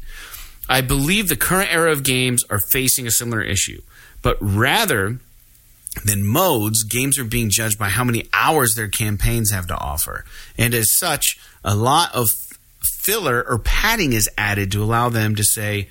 I 0.69 0.81
believe 0.81 1.29
the 1.29 1.37
current 1.37 1.73
era 1.73 1.91
of 1.91 2.05
games 2.05 2.45
are 2.49 2.61
facing 2.61 3.07
a 3.07 3.11
similar 3.11 3.43
issue, 3.43 3.83
but 4.23 4.37
rather 4.41 5.19
than 6.05 6.25
modes, 6.25 6.85
games 6.85 7.19
are 7.19 7.25
being 7.25 7.51
judged 7.51 7.79
by 7.79 7.89
how 7.89 8.05
many 8.05 8.29
hours 8.33 8.75
their 8.75 8.89
campaigns 8.89 9.51
have 9.51 9.67
to 9.67 9.77
offer. 9.77 10.25
And 10.57 10.73
as 10.75 10.93
such, 10.93 11.39
a 11.65 11.75
lot 11.75 12.15
of 12.15 12.29
filler 12.81 13.45
or 13.47 13.59
padding 13.59 14.13
is 14.13 14.31
added 14.39 14.73
to 14.73 14.83
allow 14.83 15.09
them 15.09 15.35
to 15.35 15.45
say, 15.45 15.89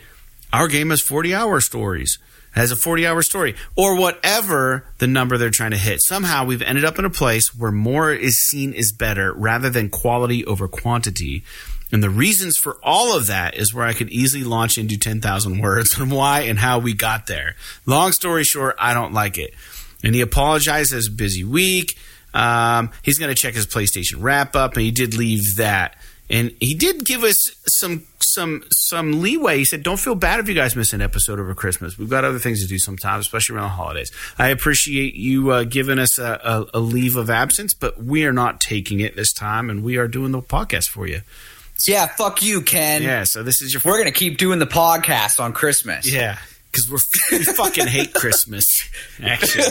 our 0.53 0.67
game 0.67 0.89
has 0.89 1.01
40 1.01 1.33
hour 1.33 1.61
stories, 1.61 2.19
has 2.51 2.71
a 2.71 2.75
40 2.75 3.07
hour 3.07 3.21
story, 3.21 3.55
or 3.75 3.97
whatever 3.97 4.85
the 4.97 5.07
number 5.07 5.37
they're 5.37 5.49
trying 5.49 5.71
to 5.71 5.77
hit. 5.77 6.01
Somehow 6.01 6.45
we've 6.45 6.61
ended 6.61 6.85
up 6.85 6.99
in 6.99 7.05
a 7.05 7.09
place 7.09 7.55
where 7.55 7.71
more 7.71 8.11
is 8.11 8.37
seen 8.39 8.73
as 8.73 8.91
better 8.91 9.33
rather 9.33 9.69
than 9.69 9.89
quality 9.89 10.45
over 10.45 10.67
quantity. 10.67 11.43
And 11.91 12.01
the 12.01 12.09
reasons 12.09 12.57
for 12.57 12.77
all 12.83 13.15
of 13.15 13.27
that 13.27 13.55
is 13.55 13.73
where 13.73 13.85
I 13.85 13.93
could 13.93 14.09
easily 14.09 14.43
launch 14.43 14.77
into 14.77 14.97
10,000 14.97 15.59
words 15.59 15.99
on 15.99 16.09
why 16.09 16.41
and 16.41 16.59
how 16.59 16.79
we 16.79 16.93
got 16.93 17.27
there. 17.27 17.55
Long 17.85 18.11
story 18.11 18.43
short, 18.43 18.75
I 18.79 18.93
don't 18.93 19.13
like 19.13 19.37
it. 19.37 19.53
And 20.03 20.15
he 20.15 20.21
apologized 20.21 20.93
as 20.93 21.07
a 21.07 21.11
busy 21.11 21.43
week. 21.43 21.97
Um, 22.33 22.91
he's 23.03 23.19
going 23.19 23.33
to 23.33 23.39
check 23.39 23.55
his 23.55 23.67
PlayStation 23.67 24.15
wrap 24.19 24.55
up, 24.55 24.73
and 24.73 24.83
he 24.83 24.91
did 24.91 25.15
leave 25.15 25.57
that. 25.57 25.95
And 26.29 26.55
he 26.61 26.73
did 26.73 27.03
give 27.03 27.23
us 27.23 27.37
some 27.67 28.07
some 28.33 28.63
some 28.71 29.21
leeway. 29.21 29.57
He 29.59 29.65
said, 29.65 29.83
"Don't 29.83 29.99
feel 29.99 30.15
bad 30.15 30.39
if 30.39 30.47
you 30.47 30.53
guys 30.55 30.75
miss 30.75 30.93
an 30.93 31.01
episode 31.01 31.39
over 31.39 31.53
Christmas. 31.53 31.97
We've 31.97 32.09
got 32.09 32.23
other 32.25 32.39
things 32.39 32.61
to 32.61 32.67
do 32.67 32.79
sometimes, 32.79 33.25
especially 33.25 33.55
around 33.57 33.65
the 33.65 33.75
holidays. 33.75 34.11
I 34.37 34.49
appreciate 34.49 35.15
you 35.15 35.51
uh, 35.51 35.63
giving 35.63 35.99
us 35.99 36.17
a, 36.19 36.39
a, 36.73 36.77
a 36.77 36.79
leave 36.79 37.15
of 37.15 37.29
absence, 37.29 37.73
but 37.73 38.01
we 38.03 38.25
are 38.25 38.33
not 38.33 38.59
taking 38.61 38.99
it 38.99 39.15
this 39.15 39.33
time, 39.33 39.69
and 39.69 39.83
we 39.83 39.97
are 39.97 40.07
doing 40.07 40.31
the 40.31 40.41
podcast 40.41 40.89
for 40.89 41.07
you. 41.07 41.21
Yeah, 41.87 42.05
fuck 42.07 42.43
you, 42.43 42.61
Ken. 42.61 43.01
Yeah, 43.01 43.23
so 43.23 43.41
this 43.43 43.61
is 43.61 43.73
your 43.73 43.81
We're 43.83 43.97
gonna 43.97 44.11
keep 44.11 44.37
doing 44.37 44.59
the 44.59 44.67
podcast 44.67 45.39
on 45.39 45.53
Christmas. 45.53 46.11
yeah 46.11 46.37
because 46.71 46.89
we're 46.89 47.37
we 47.37 47.43
fucking 47.43 47.87
hate 47.87 48.13
Christmas. 48.13 48.65
Actually, 49.21 49.63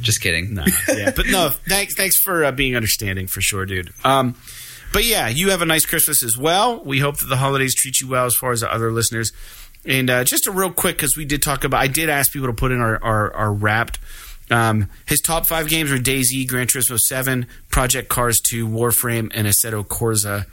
Just 0.00 0.20
kidding. 0.22 0.54
no, 0.54 0.64
yeah, 0.88 1.10
but 1.14 1.26
no, 1.26 1.50
thanks 1.68 1.94
thanks 1.94 2.16
for 2.18 2.44
uh, 2.44 2.52
being 2.52 2.76
understanding 2.76 3.26
for 3.26 3.40
sure, 3.40 3.66
dude. 3.66 3.92
Um, 4.04 4.36
but 4.94 5.04
yeah, 5.04 5.26
you 5.28 5.50
have 5.50 5.60
a 5.60 5.66
nice 5.66 5.84
Christmas 5.84 6.22
as 6.22 6.38
well. 6.38 6.80
We 6.84 7.00
hope 7.00 7.18
that 7.18 7.26
the 7.26 7.36
holidays 7.36 7.74
treat 7.74 8.00
you 8.00 8.06
well 8.06 8.26
as 8.26 8.34
far 8.36 8.52
as 8.52 8.60
the 8.60 8.72
other 8.72 8.92
listeners. 8.92 9.32
And 9.84 10.08
uh, 10.08 10.22
just 10.22 10.46
a 10.46 10.52
real 10.52 10.70
quick, 10.70 10.96
because 10.96 11.16
we 11.16 11.24
did 11.24 11.42
talk 11.42 11.64
about, 11.64 11.82
I 11.82 11.88
did 11.88 12.08
ask 12.08 12.32
people 12.32 12.46
to 12.46 12.54
put 12.54 12.70
in 12.70 12.80
our, 12.80 13.02
our, 13.02 13.34
our 13.34 13.52
wrapped. 13.52 13.98
Um, 14.52 14.88
his 15.06 15.20
top 15.20 15.46
five 15.48 15.68
games 15.68 15.90
were 15.90 15.96
DayZ, 15.96 16.46
Gran 16.46 16.68
Turismo 16.68 16.96
7, 16.96 17.46
Project 17.70 18.08
Cars 18.08 18.40
2, 18.40 18.68
Warframe, 18.68 19.32
and 19.34 19.48
Assetto 19.48 19.84
Corsa 19.84 20.46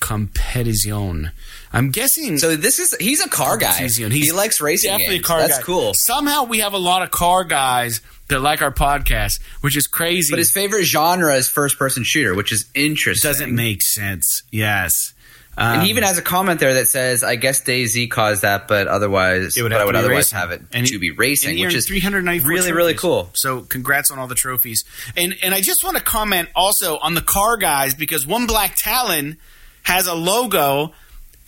Competizione. 0.00 1.32
I'm 1.74 1.90
guessing. 1.90 2.38
So 2.38 2.56
this 2.56 2.78
is 2.78 2.94
he's 3.00 3.20
a 3.24 3.28
car 3.28 3.56
guy. 3.56 3.74
He's- 3.74 3.96
he 3.96 4.32
likes 4.32 4.60
racing. 4.60 4.90
definitely 4.90 5.16
a 5.16 5.22
car 5.22 5.40
That's 5.40 5.58
guy. 5.58 5.62
cool. 5.64 5.92
Somehow 5.94 6.44
we 6.44 6.60
have 6.60 6.72
a 6.72 6.78
lot 6.78 7.02
of 7.02 7.10
car 7.10 7.44
guys 7.44 8.00
that 8.28 8.40
like 8.40 8.62
our 8.62 8.72
podcast, 8.72 9.40
which 9.60 9.76
is 9.76 9.86
crazy. 9.86 10.30
But 10.32 10.38
his 10.38 10.50
favorite 10.50 10.84
genre 10.84 11.34
is 11.34 11.48
first 11.48 11.78
person 11.78 12.04
shooter, 12.04 12.34
which 12.34 12.52
is 12.52 12.66
interesting. 12.74 13.28
doesn't 13.28 13.54
make 13.54 13.82
sense. 13.82 14.42
Yes. 14.50 15.12
and 15.56 15.78
Um, 15.78 15.84
he 15.84 15.90
even 15.90 16.02
has 16.02 16.18
a 16.18 16.22
comment 16.22 16.58
there 16.58 16.74
that 16.74 16.88
says, 16.88 17.22
"I 17.22 17.36
guess 17.36 17.60
DayZ 17.62 18.10
caused 18.10 18.42
that, 18.42 18.66
but 18.66 18.88
otherwise, 18.88 19.56
It 19.56 19.62
would 19.62 19.70
have 19.72 19.82
I 19.82 19.84
would 19.84 19.94
otherwise 19.94 20.16
racing. 20.32 20.38
have 20.38 20.50
it 20.50 20.62
And 20.72 20.84
to 20.86 20.98
be 20.98 21.10
racing, 21.12 21.60
which 21.60 21.74
is 21.74 21.86
394 21.86 22.48
really, 22.50 22.72
really 22.72 22.94
cool." 22.94 23.30
So 23.34 23.60
congrats 23.60 24.10
on 24.10 24.18
all 24.18 24.26
the 24.26 24.34
trophies. 24.34 24.84
And 25.16 25.34
and 25.42 25.54
I 25.54 25.60
just 25.60 25.84
want 25.84 25.96
to 25.96 26.02
comment 26.02 26.48
also 26.56 26.98
on 26.98 27.14
the 27.14 27.20
car 27.20 27.56
guys 27.56 27.94
because 27.94 28.26
one 28.26 28.46
Black 28.46 28.74
Talon 28.76 29.36
has 29.82 30.06
a 30.08 30.14
logo 30.14 30.92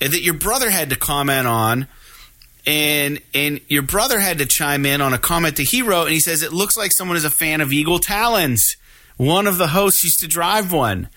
that 0.01 0.23
your 0.23 0.35
brother 0.35 0.71
had 0.71 0.91
to 0.91 0.97
comment 0.97 1.47
on. 1.47 1.89
And 2.69 3.21
and 3.33 3.61
your 3.69 3.83
brother 3.83 4.19
had 4.19 4.39
to 4.39 4.47
chime 4.47 4.85
in 4.87 5.01
on 5.01 5.15
a 5.15 5.19
comment 5.19 5.57
that 5.57 5.69
he 5.69 5.83
wrote, 5.83 6.07
and 6.07 6.13
he 6.13 6.19
says 6.21 6.43
it 6.43 6.53
looks 6.53 6.77
like 6.77 6.91
someone 6.91 7.17
is 7.17 7.25
a 7.25 7.31
fan 7.31 7.61
of 7.61 7.73
Eagle 7.73 8.01
Talons. 8.01 8.77
One 9.17 9.47
of 9.47 9.57
the 9.57 9.69
hosts 9.69 10.03
used 10.03 10.19
to 10.21 10.27
drive 10.27 10.73
one. 10.73 11.09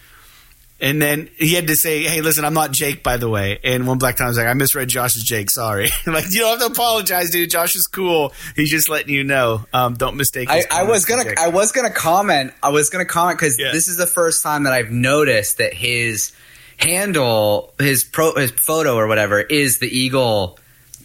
And 0.81 1.01
then 1.01 1.27
he 1.37 1.55
had 1.55 1.67
to 1.67 1.75
say, 1.75 2.03
"Hey, 2.03 2.21
listen, 2.21 2.45
I'm 2.45 2.53
not 2.53 2.71
Jake, 2.71 3.03
by 3.03 3.17
the 3.17 3.27
way." 3.27 3.59
And 3.63 3.85
one 3.87 3.97
black 3.97 4.15
time 4.15 4.27
was 4.27 4.37
like, 4.37 4.45
"I 4.47 4.53
misread 4.53 4.87
Josh 4.89 5.17
as 5.17 5.23
Jake. 5.23 5.49
Sorry." 5.49 5.89
like 6.07 6.25
you 6.29 6.39
don't 6.41 6.59
have 6.59 6.67
to 6.67 6.73
apologize, 6.73 7.31
dude. 7.31 7.49
Josh 7.49 7.75
is 7.75 7.87
cool. 7.87 8.31
He's 8.55 8.69
just 8.69 8.87
letting 8.87 9.13
you 9.13 9.23
know. 9.23 9.65
Um, 9.73 9.95
don't 9.95 10.15
mistake. 10.17 10.49
I, 10.51 10.63
I 10.71 10.83
was 10.83 11.03
gonna. 11.05 11.33
I 11.37 11.47
was 11.49 11.71
gonna 11.73 11.89
comment 11.89 12.53
I 12.61 12.69
was 12.69 12.89
gonna 12.91 13.05
comment 13.05 13.39
because 13.39 13.59
Yeah. 13.59 13.71
this 13.73 13.87
is 13.89 13.97
the 13.97 14.07
first 14.07 14.41
time 14.43 14.63
that 14.65 14.71
I've 14.73 14.91
noticed 14.91 15.57
that 15.57 15.73
his 15.73 16.31
handle 16.79 17.73
his 17.79 18.03
pro 18.03 18.35
his 18.35 18.51
photo 18.51 18.95
or 18.95 19.07
whatever 19.07 19.39
is 19.39 19.79
the 19.79 19.87
eagle 19.87 20.57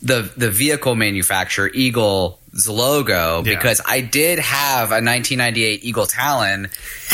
the 0.02 0.30
the 0.36 0.50
vehicle 0.50 0.94
manufacturer 0.94 1.70
Eagle's 1.72 2.68
logo 2.68 3.42
Yeah. 3.44 3.54
because 3.56 3.80
I 3.86 4.00
did 4.02 4.38
have 4.38 4.90
a 4.90 5.00
1998 5.00 5.82
Eagle 5.84 6.06
Talon 6.06 6.68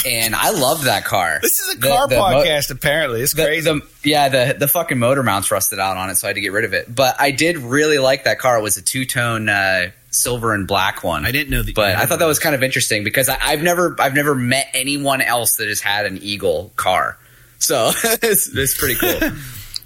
and 0.04 0.34
I 0.34 0.50
loved 0.50 0.84
that 0.84 1.04
car. 1.04 1.38
this 1.40 1.58
is 1.60 1.74
a 1.76 1.78
car 1.78 2.08
the 2.08 2.16
mo- 2.16 2.22
podcast. 2.22 2.70
apparently, 2.72 3.20
it's 3.22 3.32
the, 3.34 3.44
crazy. 3.44 3.70
the- 3.70 3.86
yeah, 4.02 4.28
the 4.28 4.56
the 4.58 4.66
fucking 4.68 4.98
motor 4.98 5.22
mounts 5.22 5.50
rusted 5.52 5.78
out 5.78 5.96
on 5.98 6.10
it, 6.10 6.16
so 6.16 6.26
I 6.26 6.30
had 6.30 6.34
to 6.34 6.40
get 6.40 6.52
rid 6.52 6.64
of 6.64 6.72
it. 6.74 6.92
But 6.92 7.14
I 7.20 7.30
did 7.30 7.58
really 7.58 7.98
like 7.98 8.24
that 8.24 8.38
car. 8.40 8.58
It 8.58 8.62
was 8.62 8.76
a 8.76 8.82
two 8.82 9.04
tone 9.04 9.48
uh, 9.48 9.90
silver 10.10 10.52
and 10.54 10.66
black 10.66 11.04
one. 11.04 11.24
I 11.26 11.30
didn't 11.32 11.50
know 11.50 11.62
that. 11.62 11.74
But 11.74 11.94
I 11.96 12.06
thought 12.06 12.18
that 12.18 12.26
was 12.26 12.38
kind 12.40 12.54
of 12.56 12.62
interesting 12.64 13.04
because 13.04 13.28
I, 13.28 13.36
I've 13.40 13.62
never 13.62 13.94
I've 14.00 14.14
never 14.14 14.34
met 14.34 14.68
anyone 14.74 15.20
else 15.20 15.56
that 15.56 15.68
has 15.68 15.80
had 15.80 16.06
an 16.06 16.18
Eagle 16.22 16.72
car. 16.76 17.18
So 17.60 17.92
it's, 18.04 18.50
it's 18.54 18.78
pretty 18.78 18.96
cool. 18.96 19.30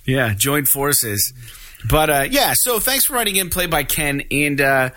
Yeah, 0.07 0.35
joined 0.35 0.69
forces. 0.69 1.33
But 1.89 2.11
uh, 2.11 2.27
yeah, 2.31 2.53
so 2.55 2.79
thanks 2.79 3.07
for 3.07 3.15
writing 3.15 3.37
in 3.37 3.49
play 3.49 3.65
by 3.65 3.85
Ken. 3.85 4.23
And 4.31 4.61
uh, 4.61 4.91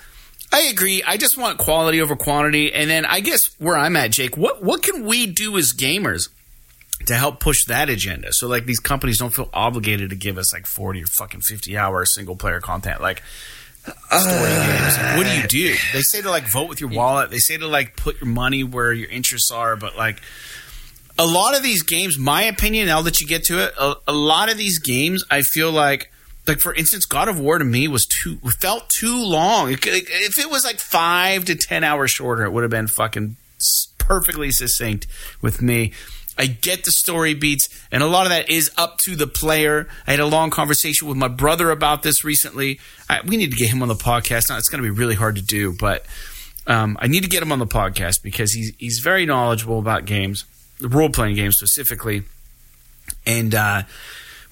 I 0.52 0.60
agree. 0.64 1.02
I 1.02 1.16
just 1.16 1.38
want 1.38 1.58
quality 1.60 2.02
over 2.02 2.18
quantity. 2.18 2.74
And 2.74 2.90
then 2.90 3.06
I 3.06 3.22
guess 3.22 3.40
where 3.58 3.78
I'm 3.78 3.96
at, 3.96 4.12
Jake, 4.12 4.36
what 4.36 4.64
what 4.64 4.84
can 4.84 5.06
we 5.06 5.26
do 5.26 5.58
as 5.58 5.72
gamers 5.72 6.28
to 7.06 7.16
help 7.16 7.40
push 7.40 7.64
that 7.68 7.90
agenda? 7.90 8.34
So 8.34 8.50
like 8.50 8.66
these 8.66 8.80
companies 8.80 9.20
don't 9.20 9.34
feel 9.34 9.50
obligated 9.54 10.10
to 10.10 10.18
give 10.18 10.38
us 10.38 10.54
like 10.54 10.66
40 10.66 11.04
or 11.04 11.08
fucking 11.08 11.40
50 11.40 11.78
hour 11.78 12.06
single 12.06 12.36
player 12.36 12.60
content. 12.60 13.02
Like 13.02 13.24
story 13.84 14.40
games. 14.40 14.98
Like, 14.98 15.18
what 15.18 15.26
do 15.26 15.36
you 15.40 15.48
do? 15.48 15.76
They 15.94 16.02
say 16.02 16.22
to 16.22 16.30
like 16.30 16.52
vote 16.52 16.68
with 16.68 16.82
your 16.82 16.90
wallet. 16.90 17.30
They 17.32 17.38
say 17.38 17.58
to 17.58 17.68
like 17.68 17.96
put 17.96 18.20
your 18.20 18.30
money 18.30 18.64
where 18.66 18.92
your 18.92 19.10
interests 19.10 19.52
are. 19.52 19.76
But 19.78 19.96
like 19.98 20.22
a 21.18 21.26
lot 21.26 21.56
of 21.56 21.64
these 21.64 21.84
games, 21.84 22.18
my 22.18 22.44
opinion, 22.44 22.88
now 22.88 23.02
that 23.02 23.22
you 23.22 23.28
get 23.28 23.46
to 23.46 23.64
it, 23.64 23.74
a, 23.80 23.96
a 24.08 24.14
lot 24.14 24.52
of 24.52 24.58
these 24.58 24.80
games, 24.80 25.24
I 25.32 25.42
feel 25.42 25.72
like, 25.72 26.12
like 26.48 26.60
for 26.60 26.74
instance, 26.74 27.06
God 27.06 27.28
of 27.28 27.40
War 27.40 27.58
to 27.58 27.66
me 27.66 27.88
was 27.88 28.06
too 28.06 28.38
felt 28.62 28.90
too 28.90 29.22
long. 29.24 29.72
If 29.72 30.38
it 30.38 30.50
was 30.50 30.64
like 30.64 30.80
five 30.80 31.46
to 31.46 31.56
ten 31.56 31.84
hours 31.84 32.12
shorter, 32.12 32.46
it 32.46 32.52
would 32.52 32.64
have 32.64 32.72
been 32.72 32.88
fucking 32.88 33.36
perfectly 33.98 34.52
succinct 34.52 35.08
with 35.42 35.62
me. 35.62 35.92
I 36.38 36.46
get 36.46 36.86
the 36.86 36.92
story 36.92 37.34
beats, 37.34 37.68
and 37.92 38.04
a 38.04 38.08
lot 38.08 38.28
of 38.28 38.30
that 38.30 38.48
is 38.48 38.70
up 38.78 39.00
to 39.00 39.16
the 39.16 39.26
player. 39.26 39.88
I 40.06 40.12
had 40.12 40.20
a 40.20 40.26
long 40.28 40.52
conversation 40.52 41.08
with 41.08 41.18
my 41.18 41.28
brother 41.28 41.72
about 41.72 42.04
this 42.04 42.24
recently. 42.24 42.80
I, 43.10 43.22
we 43.26 43.38
need 43.38 43.50
to 43.52 43.58
get 43.58 43.70
him 43.70 43.82
on 43.82 43.88
the 43.88 43.96
podcast. 43.96 44.50
Now 44.50 44.58
it's 44.58 44.70
going 44.70 44.84
to 44.84 44.88
be 44.88 44.96
really 44.96 45.16
hard 45.16 45.36
to 45.38 45.42
do, 45.42 45.74
but 45.74 46.06
um, 46.68 46.96
I 47.02 47.08
need 47.08 47.24
to 47.24 47.30
get 47.30 47.42
him 47.42 47.52
on 47.52 47.58
the 47.58 47.66
podcast 47.66 48.22
because 48.22 48.54
he's 48.54 48.72
he's 48.78 49.00
very 49.00 49.26
knowledgeable 49.26 49.80
about 49.80 50.06
games, 50.06 50.46
role 50.82 51.10
playing 51.10 51.36
games 51.36 51.58
specifically, 51.58 52.24
and 53.26 53.54
uh, 53.54 53.84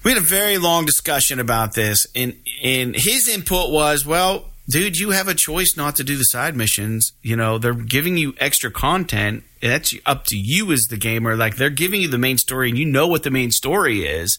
we 0.04 0.12
had 0.12 0.18
a 0.18 0.24
very 0.24 0.58
long 0.58 0.86
discussion 0.86 1.40
about 1.40 1.74
this. 1.74 2.06
And 2.14 2.36
and 2.62 2.94
his 2.94 3.28
input 3.28 3.70
was, 3.72 4.06
well, 4.06 4.46
dude, 4.68 4.96
you 4.98 5.10
have 5.10 5.28
a 5.28 5.34
choice 5.34 5.76
not 5.76 5.96
to 5.96 6.04
do 6.04 6.16
the 6.16 6.24
side 6.24 6.56
missions. 6.56 7.12
You 7.22 7.36
know, 7.36 7.58
they're 7.58 7.74
giving 7.74 8.16
you 8.16 8.34
extra 8.38 8.70
content. 8.70 9.44
That's 9.60 9.94
up 10.04 10.24
to 10.26 10.36
you 10.36 10.70
as 10.72 10.82
the 10.90 10.96
gamer. 10.96 11.36
Like 11.36 11.56
they're 11.56 11.70
giving 11.70 12.00
you 12.00 12.08
the 12.08 12.18
main 12.18 12.38
story, 12.38 12.68
and 12.68 12.78
you 12.78 12.86
know 12.86 13.06
what 13.08 13.22
the 13.22 13.30
main 13.30 13.50
story 13.50 14.06
is. 14.06 14.38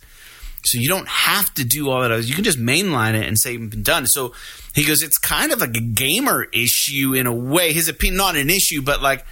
So 0.63 0.77
you 0.77 0.89
don't 0.89 1.07
have 1.07 1.53
to 1.53 1.63
do 1.63 1.89
all 1.89 2.01
that. 2.01 2.23
You 2.25 2.35
can 2.35 2.43
just 2.43 2.59
mainline 2.59 3.13
it 3.13 3.25
and 3.25 3.37
say 3.37 3.55
it's 3.55 3.69
been 3.69 3.83
done. 3.83 4.05
So 4.05 4.33
he 4.75 4.83
goes, 4.83 5.01
it's 5.01 5.17
kind 5.17 5.51
of 5.51 5.61
like 5.61 5.75
a 5.77 5.81
gamer 5.81 6.45
issue 6.51 7.13
in 7.13 7.25
a 7.25 7.33
way. 7.33 7.73
His 7.73 7.87
opinion, 7.87 8.17
not 8.17 8.35
an 8.35 8.49
issue, 8.49 8.81
but 8.81 9.01
like 9.01 9.25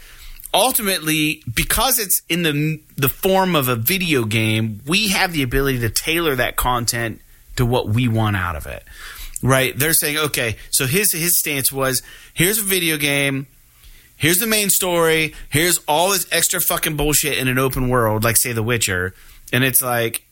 ultimately 0.56 1.43
because 1.53 1.99
it's 1.99 2.22
in 2.30 2.43
the 2.43 2.82
the 2.95 3.10
form 3.10 3.56
of 3.56 3.68
a 3.68 3.76
video 3.76 4.24
game, 4.24 4.82
we 4.88 5.10
have 5.10 5.34
the 5.34 5.43
ability 5.43 5.80
to 5.80 5.89
tailor 5.89 6.36
that 6.36 6.56
content 6.56 7.22
to 7.58 7.66
what 7.66 7.89
we 7.89 8.08
want 8.08 8.38
out 8.38 8.56
of 8.56 8.66
it. 8.66 8.84
Right? 9.43 9.78
They're 9.78 9.93
saying, 9.93 10.18
okay, 10.18 10.56
so 10.72 10.88
his 10.88 11.12
his 11.14 11.38
stance 11.38 11.72
was, 11.72 12.01
here's 12.34 12.58
a 12.58 12.64
video 12.64 12.97
game. 12.97 13.47
Here's 14.16 14.38
the 14.38 14.47
main 14.47 14.70
story. 14.70 15.36
Here's 15.49 15.78
all 15.89 16.12
this 16.12 16.26
extra 16.32 16.62
fucking 16.62 16.95
bullshit 16.95 17.38
in 17.38 17.49
an 17.49 17.60
open 17.60 17.89
world, 17.89 18.24
like 18.24 18.38
say 18.38 18.53
The 18.53 18.64
Witcher, 18.64 19.14
and 19.51 19.64
it's 19.64 19.82
like, 19.82 20.24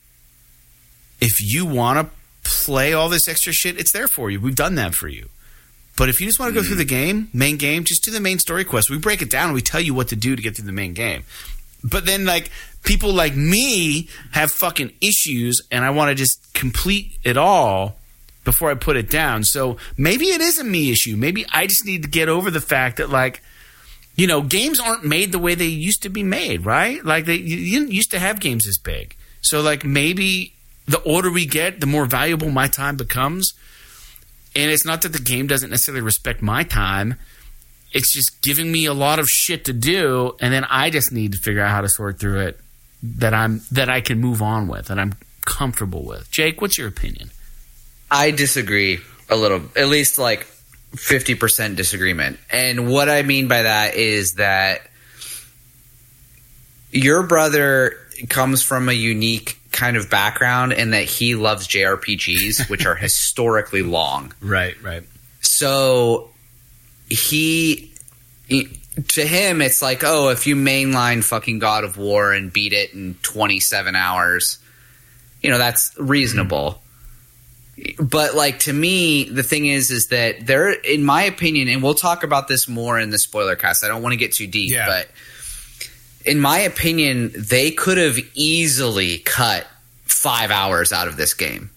if 1.19 1.41
you 1.41 1.65
want 1.65 1.99
to 1.99 2.49
play 2.49 2.93
all 2.93 3.09
this 3.09 3.27
extra 3.27 3.51
shit, 3.51 3.77
it's 3.77 3.91
there 3.91 4.07
for 4.07 4.31
you. 4.31 4.39
We've 4.39 4.55
done 4.55 4.75
that 4.75 4.95
for 4.95 5.09
you. 5.09 5.29
But 5.95 6.09
if 6.09 6.19
you 6.19 6.25
just 6.25 6.39
want 6.39 6.53
to 6.53 6.59
go 6.59 6.65
through 6.65 6.77
the 6.77 6.85
mm. 6.85 6.89
game, 6.89 7.29
main 7.33 7.57
game, 7.57 7.83
just 7.83 8.03
do 8.03 8.11
the 8.11 8.19
main 8.19 8.39
story 8.39 8.63
quest. 8.63 8.89
We 8.89 8.97
break 8.97 9.21
it 9.21 9.29
down 9.29 9.45
and 9.45 9.53
we 9.53 9.61
tell 9.61 9.81
you 9.81 9.93
what 9.93 10.07
to 10.09 10.15
do 10.15 10.35
to 10.35 10.41
get 10.41 10.55
through 10.55 10.65
the 10.65 10.71
main 10.71 10.93
game. 10.93 11.23
But 11.83 12.05
then, 12.05 12.25
like, 12.25 12.49
people 12.83 13.13
like 13.13 13.35
me 13.35 14.07
have 14.31 14.51
fucking 14.51 14.93
issues 15.01 15.61
and 15.69 15.85
I 15.85 15.89
want 15.91 16.09
to 16.09 16.15
just 16.15 16.53
complete 16.53 17.17
it 17.23 17.37
all 17.37 17.97
before 18.43 18.71
I 18.71 18.75
put 18.75 18.97
it 18.97 19.09
down. 19.09 19.43
So 19.43 19.77
maybe 19.97 20.25
it 20.25 20.41
is 20.41 20.57
a 20.59 20.63
me 20.63 20.91
issue. 20.91 21.15
Maybe 21.15 21.45
I 21.51 21.67
just 21.67 21.85
need 21.85 22.03
to 22.03 22.09
get 22.09 22.29
over 22.29 22.49
the 22.49 22.61
fact 22.61 22.97
that, 22.97 23.09
like, 23.09 23.41
you 24.15 24.27
know, 24.27 24.41
games 24.41 24.79
aren't 24.79 25.03
made 25.03 25.31
the 25.31 25.39
way 25.39 25.55
they 25.55 25.65
used 25.65 26.03
to 26.03 26.09
be 26.09 26.23
made, 26.23 26.65
right? 26.65 27.03
Like, 27.03 27.25
they 27.25 27.35
you, 27.35 27.57
you 27.57 27.79
didn't 27.79 27.93
used 27.93 28.11
to 28.11 28.19
have 28.19 28.39
games 28.39 28.65
this 28.65 28.77
big. 28.77 29.15
So, 29.41 29.61
like, 29.61 29.83
maybe 29.83 30.53
the 30.87 31.01
older 31.03 31.31
we 31.31 31.45
get, 31.45 31.79
the 31.79 31.85
more 31.85 32.05
valuable 32.05 32.49
my 32.49 32.67
time 32.67 32.95
becomes. 32.95 33.53
And 34.55 34.69
it's 34.69 34.85
not 34.85 35.01
that 35.01 35.09
the 35.09 35.19
game 35.19 35.47
doesn't 35.47 35.69
necessarily 35.69 36.01
respect 36.01 36.41
my 36.41 36.63
time. 36.63 37.15
It's 37.91 38.11
just 38.11 38.41
giving 38.41 38.71
me 38.71 38.85
a 38.85 38.93
lot 38.93 39.19
of 39.19 39.27
shit 39.27 39.65
to 39.65 39.73
do, 39.73 40.35
and 40.39 40.53
then 40.53 40.63
I 40.65 40.89
just 40.89 41.11
need 41.11 41.33
to 41.33 41.37
figure 41.37 41.61
out 41.61 41.71
how 41.71 41.81
to 41.81 41.89
sort 41.89 42.19
through 42.19 42.39
it 42.41 42.59
that 43.03 43.33
I'm 43.33 43.61
that 43.71 43.89
I 43.89 44.01
can 44.01 44.19
move 44.19 44.41
on 44.41 44.67
with 44.67 44.89
and 44.89 44.99
I'm 44.99 45.13
comfortable 45.45 46.03
with. 46.03 46.31
Jake, 46.31 46.61
what's 46.61 46.77
your 46.77 46.87
opinion? 46.87 47.31
I 48.09 48.31
disagree 48.31 48.99
a 49.29 49.35
little, 49.35 49.61
at 49.75 49.87
least 49.87 50.17
like 50.17 50.47
50% 50.95 51.75
disagreement. 51.75 52.39
And 52.51 52.89
what 52.89 53.09
I 53.09 53.23
mean 53.23 53.47
by 53.47 53.63
that 53.63 53.95
is 53.95 54.35
that 54.35 54.81
your 56.91 57.23
brother 57.23 57.97
comes 58.29 58.61
from 58.63 58.89
a 58.89 58.93
unique 58.93 59.59
kind 59.71 59.97
of 59.97 60.09
background 60.09 60.73
in 60.73 60.91
that 60.91 61.05
he 61.05 61.35
loves 61.35 61.67
JRPGs, 61.67 62.69
which 62.69 62.85
are 62.85 62.95
historically 62.95 63.81
long. 63.81 64.33
Right, 64.41 64.81
right. 64.83 65.03
So 65.41 66.29
he, 67.09 67.91
he- 68.47 68.79
to 69.07 69.25
him, 69.25 69.61
it's 69.61 69.81
like, 69.81 70.03
oh, 70.03 70.29
if 70.29 70.45
you 70.45 70.55
mainline 70.55 71.23
fucking 71.23 71.57
God 71.59 71.83
of 71.83 71.97
War 71.97 72.31
and 72.31 72.53
beat 72.53 72.73
it 72.73 72.93
in 72.93 73.15
27 73.23 73.95
hours, 73.95 74.59
you 75.41 75.49
know, 75.49 75.57
that's 75.57 75.95
reasonable. 75.97 76.79
Mm-hmm. 77.77 78.05
But 78.05 78.35
like 78.35 78.59
to 78.59 78.73
me, 78.73 79.23
the 79.23 79.41
thing 79.41 79.65
is, 79.65 79.89
is 79.89 80.07
that 80.09 80.45
there, 80.45 80.69
in 80.71 81.03
my 81.03 81.23
opinion, 81.23 81.67
and 81.69 81.81
we'll 81.81 81.95
talk 81.95 82.23
about 82.23 82.47
this 82.47 82.67
more 82.67 82.99
in 82.99 83.09
the 83.09 83.17
spoiler 83.17 83.55
cast. 83.55 83.83
I 83.83 83.87
don't 83.87 84.03
want 84.03 84.13
to 84.13 84.17
get 84.17 84.33
too 84.33 84.45
deep, 84.45 84.71
Yeah. 84.71 84.85
but 84.85 85.07
in 86.25 86.39
my 86.39 86.59
opinion, 86.59 87.31
they 87.35 87.71
could 87.71 87.97
have 87.97 88.17
easily 88.33 89.19
cut 89.19 89.67
five 90.05 90.51
hours 90.51 90.93
out 90.93 91.07
of 91.07 91.17
this 91.17 91.33
game. 91.33 91.69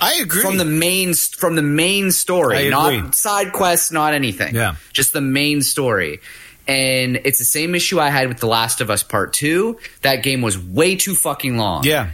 I 0.00 0.14
agree. 0.14 0.42
from 0.42 0.58
the 0.58 0.64
main 0.64 1.14
from 1.14 1.56
the 1.56 1.62
main 1.62 2.10
story, 2.10 2.68
not 2.68 3.14
side 3.14 3.52
quests, 3.52 3.90
not 3.90 4.12
anything. 4.12 4.54
Yeah. 4.54 4.76
just 4.92 5.12
the 5.12 5.20
main 5.20 5.62
story. 5.62 6.20
And 6.68 7.20
it's 7.24 7.38
the 7.38 7.44
same 7.44 7.74
issue 7.74 8.00
I 8.00 8.10
had 8.10 8.28
with 8.28 8.38
The 8.38 8.48
Last 8.48 8.80
of 8.80 8.90
Us 8.90 9.02
Part 9.02 9.32
Two. 9.32 9.78
That 10.02 10.22
game 10.22 10.42
was 10.42 10.58
way 10.58 10.96
too 10.96 11.14
fucking 11.14 11.56
long. 11.56 11.84
yeah. 11.84 12.10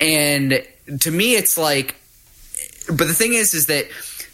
And 0.00 0.66
to 1.00 1.10
me, 1.10 1.36
it's 1.36 1.56
like, 1.56 1.94
but 2.88 3.06
the 3.06 3.14
thing 3.14 3.32
is, 3.32 3.54
is 3.54 3.66
that 3.66 3.86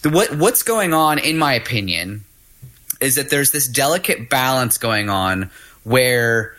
the, 0.03 0.11
what 0.11 0.35
what's 0.37 0.62
going 0.62 0.95
on, 0.95 1.18
in 1.18 1.37
my 1.39 1.53
opinion, 1.55 2.25
is 3.01 3.16
that 3.16 3.31
there's 3.31 3.51
this 3.51 3.68
delicate 3.68 4.31
balance 4.31 4.79
going 4.79 5.11
on 5.11 5.51
where 5.85 6.57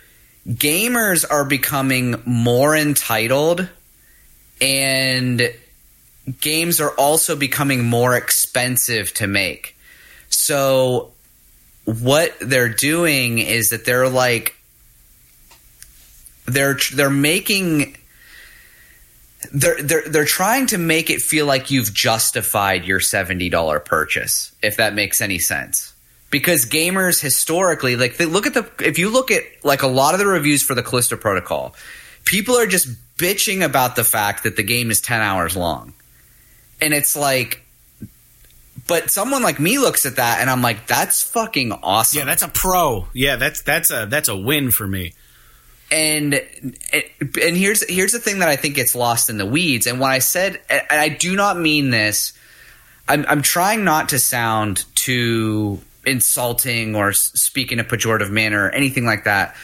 gamers 0.48 1.26
are 1.30 1.46
becoming 1.46 2.22
more 2.26 2.76
entitled, 2.76 3.68
and 4.60 5.54
games 6.40 6.80
are 6.80 6.92
also 6.92 7.36
becoming 7.36 7.84
more 7.84 8.16
expensive 8.16 9.14
to 9.16 9.28
make. 9.28 9.76
So 10.30 11.12
what 11.86 12.36
they're 12.40 12.70
doing 12.70 13.40
is 13.40 13.70
that 13.70 13.86
they're 13.86 14.10
like 14.10 14.56
they're 16.46 16.78
they're 16.94 17.10
making 17.10 17.98
they're 19.54 19.82
they're 19.82 20.08
they're 20.08 20.26
trying 20.26 20.68
to 20.68 20.78
make 20.78 21.10
it 21.10 21.22
feel 21.22 21.46
like 21.46 21.72
you've 21.72 21.94
justified 21.94 22.86
your 22.86 23.00
$70 23.00 23.84
purchase 23.86 24.54
if 24.62 24.78
that 24.78 24.94
makes 24.94 25.22
any 25.22 25.40
sense 25.40 25.91
because 26.32 26.66
gamers 26.66 27.22
historically 27.22 27.96
like 27.96 28.18
they 28.18 28.26
look 28.26 28.48
at 28.48 28.56
the 28.56 28.68
if 28.84 28.98
you 28.98 29.10
look 29.12 29.30
at 29.30 29.44
like 29.64 29.84
a 29.84 29.88
lot 29.88 30.16
of 30.16 30.20
the 30.20 30.26
reviews 30.26 30.64
for 30.64 30.74
the 30.74 30.82
Callisto 30.82 31.16
Protocol 31.18 31.76
people 32.26 32.56
are 32.58 32.66
just 32.66 32.88
bitching 33.18 33.64
about 33.64 33.96
the 33.96 34.04
fact 34.04 34.44
that 34.44 34.56
the 34.56 34.64
game 34.64 34.90
is 34.90 35.00
10 35.02 35.22
hours 35.22 35.56
long 35.56 35.94
and 36.82 36.94
it's 36.94 37.16
like 37.16 37.62
but 38.88 39.12
someone 39.12 39.44
like 39.44 39.60
me 39.60 39.78
looks 39.78 40.06
at 40.06 40.16
that 40.16 40.40
and 40.42 40.50
I'm 40.50 40.62
like 40.64 40.88
that's 40.88 41.22
fucking 41.22 41.72
awesome 41.72 42.20
Yeah, 42.20 42.26
that's 42.26 42.42
a 42.42 42.48
pro. 42.48 43.08
Yeah, 43.14 43.36
that's 43.36 43.62
that's 43.62 43.92
a 43.92 44.08
that's 44.10 44.28
a 44.28 44.36
win 44.36 44.72
for 44.72 44.88
me. 44.88 45.14
and 45.92 46.34
and 46.34 47.58
here's 47.58 47.88
here's 47.90 48.14
the 48.14 48.20
thing 48.20 48.40
that 48.40 48.50
I 48.50 48.56
think 48.56 48.76
gets 48.76 48.96
lost 48.96 49.30
in 49.30 49.38
the 49.38 49.46
weeds. 49.46 49.88
And 49.88 50.00
when 50.00 50.10
I 50.10 50.20
said, 50.20 50.62
and 50.70 50.84
I 50.90 51.10
do 51.10 51.36
not 51.36 51.60
mean 51.60 51.90
this, 51.92 52.34
I'm 53.08 53.26
I'm 53.28 53.42
trying 53.42 53.84
not 53.84 54.10
to 54.10 54.20
sound 54.20 54.86
too 54.96 55.80
insulting 56.06 56.96
or 56.96 57.14
speak 57.14 57.72
in 57.72 57.80
a 57.80 57.84
pejorative 57.84 58.30
manner 58.30 58.66
or 58.66 58.70
anything 58.70 59.06
like 59.06 59.26
that. 59.26 59.56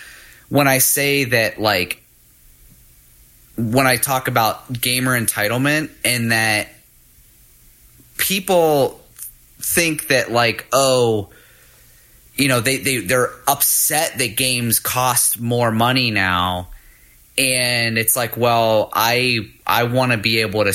When 0.49 0.67
I 0.67 0.77
say 0.77 1.25
that, 1.25 1.59
like, 1.59 2.01
when 3.57 3.87
I 3.87 3.97
talk 3.97 4.27
about 4.27 4.81
gamer 4.81 5.19
entitlement 5.19 5.89
and 6.05 6.31
that 6.31 6.69
people 8.17 9.01
think 9.59 10.07
that, 10.07 10.31
like, 10.31 10.67
oh, 10.71 11.29
you 12.37 12.47
know 12.47 12.61
they, 12.61 12.77
they 12.77 12.97
they're 12.97 13.31
upset 13.47 14.17
that 14.19 14.37
games 14.37 14.79
cost 14.79 15.39
more 15.39 15.71
money 15.71 16.11
now 16.11 16.67
and 17.37 17.97
it's 17.97 18.15
like 18.15 18.37
well 18.37 18.89
i 18.93 19.39
i 19.65 19.83
want 19.83 20.11
to 20.11 20.17
be 20.17 20.39
able 20.41 20.63
to 20.63 20.73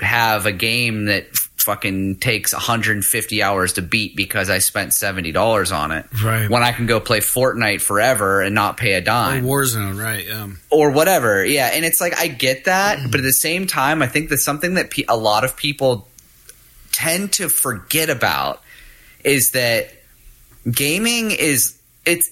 have 0.00 0.46
a 0.46 0.52
game 0.52 1.06
that 1.06 1.26
fucking 1.66 2.16
takes 2.16 2.52
150 2.52 3.42
hours 3.42 3.72
to 3.74 3.82
beat 3.82 4.14
because 4.16 4.48
i 4.48 4.58
spent 4.58 4.92
$70 4.92 5.76
on 5.76 5.90
it 5.92 6.06
Right. 6.24 6.48
when 6.48 6.62
i 6.62 6.72
can 6.72 6.86
go 6.86 7.00
play 7.00 7.18
fortnite 7.20 7.80
forever 7.80 8.40
and 8.40 8.54
not 8.54 8.76
pay 8.76 8.92
a 8.94 8.98
Or 8.98 9.02
dime 9.02 9.44
Warzone, 9.44 10.00
right? 10.02 10.30
Um, 10.30 10.58
or 10.70 10.90
whatever. 10.92 11.44
Yeah, 11.44 11.70
and 11.74 11.84
it's 11.84 12.00
like 12.00 12.16
I 12.18 12.28
get 12.28 12.64
that, 12.66 13.10
but 13.10 13.20
at 13.20 13.24
the 13.24 13.32
same 13.32 13.66
time, 13.66 14.00
I 14.02 14.06
think 14.06 14.28
that 14.30 14.38
something 14.38 14.74
that 14.74 14.90
pe- 14.90 15.04
a 15.08 15.16
lot 15.16 15.44
of 15.44 15.56
people 15.56 16.08
tend 16.92 17.32
to 17.34 17.48
forget 17.48 18.08
about 18.10 18.62
is 19.24 19.50
that 19.52 19.90
gaming 20.70 21.30
is 21.32 21.76
it's 22.04 22.30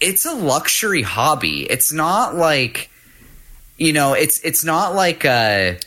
it's 0.00 0.24
a 0.26 0.32
luxury 0.34 1.02
hobby. 1.02 1.62
It's 1.70 1.92
not 1.92 2.34
like 2.36 2.90
you 3.76 3.92
know, 3.92 4.12
it's 4.14 4.40
it's 4.44 4.64
not 4.64 4.94
like 4.94 5.24
a 5.24 5.78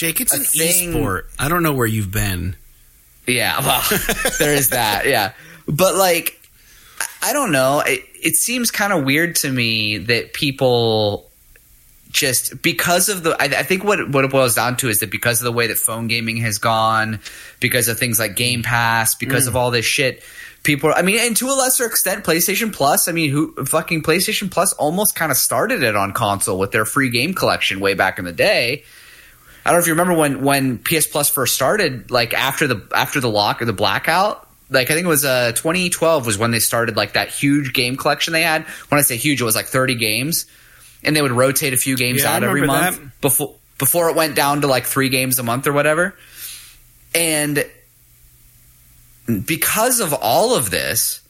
Jake, 0.00 0.22
it's 0.22 0.32
A 0.32 0.36
an 0.36 0.44
thing- 0.44 0.94
e-sport. 0.94 1.28
I 1.38 1.50
don't 1.50 1.62
know 1.62 1.74
where 1.74 1.86
you've 1.86 2.10
been. 2.10 2.56
Yeah, 3.26 3.60
well, 3.60 3.84
there 4.38 4.54
is 4.54 4.70
that. 4.70 5.06
Yeah, 5.06 5.32
but 5.66 5.94
like, 5.94 6.40
I- 7.22 7.34
don't 7.34 7.52
know. 7.52 7.80
It, 7.80 8.02
it 8.22 8.34
seems 8.36 8.70
kind 8.70 8.94
of 8.94 9.04
weird 9.04 9.36
to 9.36 9.52
me 9.52 9.98
that 9.98 10.32
people 10.32 11.28
just 12.10 12.62
because 12.62 13.10
of 13.10 13.24
the. 13.24 13.32
I, 13.38 13.44
I 13.44 13.62
think 13.62 13.84
what 13.84 14.08
what 14.08 14.24
it 14.24 14.30
boils 14.30 14.54
down 14.54 14.78
to 14.78 14.88
is 14.88 15.00
that 15.00 15.10
because 15.10 15.40
of 15.40 15.44
the 15.44 15.52
way 15.52 15.66
that 15.66 15.76
phone 15.76 16.08
gaming 16.08 16.38
has 16.38 16.56
gone, 16.56 17.20
because 17.60 17.88
of 17.88 17.98
things 17.98 18.18
like 18.18 18.36
Game 18.36 18.62
Pass, 18.62 19.14
because 19.16 19.44
mm. 19.44 19.48
of 19.48 19.56
all 19.56 19.70
this 19.70 19.84
shit. 19.84 20.22
People, 20.62 20.92
I 20.94 21.00
mean, 21.00 21.18
and 21.18 21.34
to 21.38 21.46
a 21.48 21.56
lesser 21.56 21.86
extent, 21.86 22.24
PlayStation 22.24 22.70
Plus. 22.70 23.06
I 23.08 23.12
mean, 23.12 23.30
who 23.30 23.52
fucking 23.66 24.02
PlayStation 24.02 24.50
Plus 24.50 24.72
almost 24.74 25.14
kind 25.14 25.30
of 25.30 25.38
started 25.38 25.82
it 25.82 25.96
on 25.96 26.12
console 26.12 26.58
with 26.58 26.70
their 26.70 26.84
free 26.84 27.10
game 27.10 27.32
collection 27.32 27.80
way 27.80 27.92
back 27.94 28.18
in 28.18 28.26
the 28.26 28.32
day. 28.32 28.84
I 29.70 29.72
don't 29.72 29.78
know 29.78 29.82
if 29.82 29.86
you 29.86 29.92
remember 29.92 30.14
when 30.14 30.42
when 30.42 30.78
PS 30.78 31.06
Plus 31.06 31.28
first 31.30 31.54
started, 31.54 32.10
like 32.10 32.34
after 32.34 32.66
the 32.66 32.82
after 32.92 33.20
the 33.20 33.30
lock 33.30 33.62
or 33.62 33.66
the 33.66 33.72
blackout. 33.72 34.48
Like 34.68 34.90
I 34.90 34.94
think 34.94 35.04
it 35.04 35.08
was 35.08 35.24
uh 35.24 35.52
2012 35.52 36.26
was 36.26 36.36
when 36.36 36.50
they 36.50 36.58
started 36.58 36.96
like 36.96 37.12
that 37.12 37.28
huge 37.28 37.72
game 37.72 37.96
collection 37.96 38.32
they 38.32 38.42
had. 38.42 38.64
When 38.88 38.98
I 38.98 39.02
say 39.02 39.16
huge, 39.16 39.40
it 39.40 39.44
was 39.44 39.54
like 39.54 39.66
30 39.66 39.94
games, 39.94 40.46
and 41.04 41.14
they 41.14 41.22
would 41.22 41.30
rotate 41.30 41.72
a 41.72 41.76
few 41.76 41.96
games 41.96 42.22
Yeah, 42.22 42.34
out 42.34 42.42
every 42.42 42.66
month 42.66 42.98
that. 43.00 43.20
before 43.20 43.54
before 43.78 44.10
it 44.10 44.16
went 44.16 44.34
down 44.34 44.62
to 44.62 44.66
like 44.66 44.86
three 44.86 45.08
games 45.08 45.38
a 45.38 45.44
month 45.44 45.68
or 45.68 45.72
whatever. 45.72 46.16
And 47.14 47.64
because 49.46 50.00
of 50.00 50.12
all 50.14 50.56
of 50.56 50.70
this, 50.70 51.20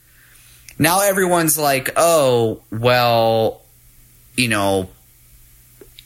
now 0.79 1.01
everyone's 1.03 1.59
like, 1.59 1.91
oh, 1.97 2.63
well, 2.71 3.61
you 4.35 4.49
know, 4.49 4.89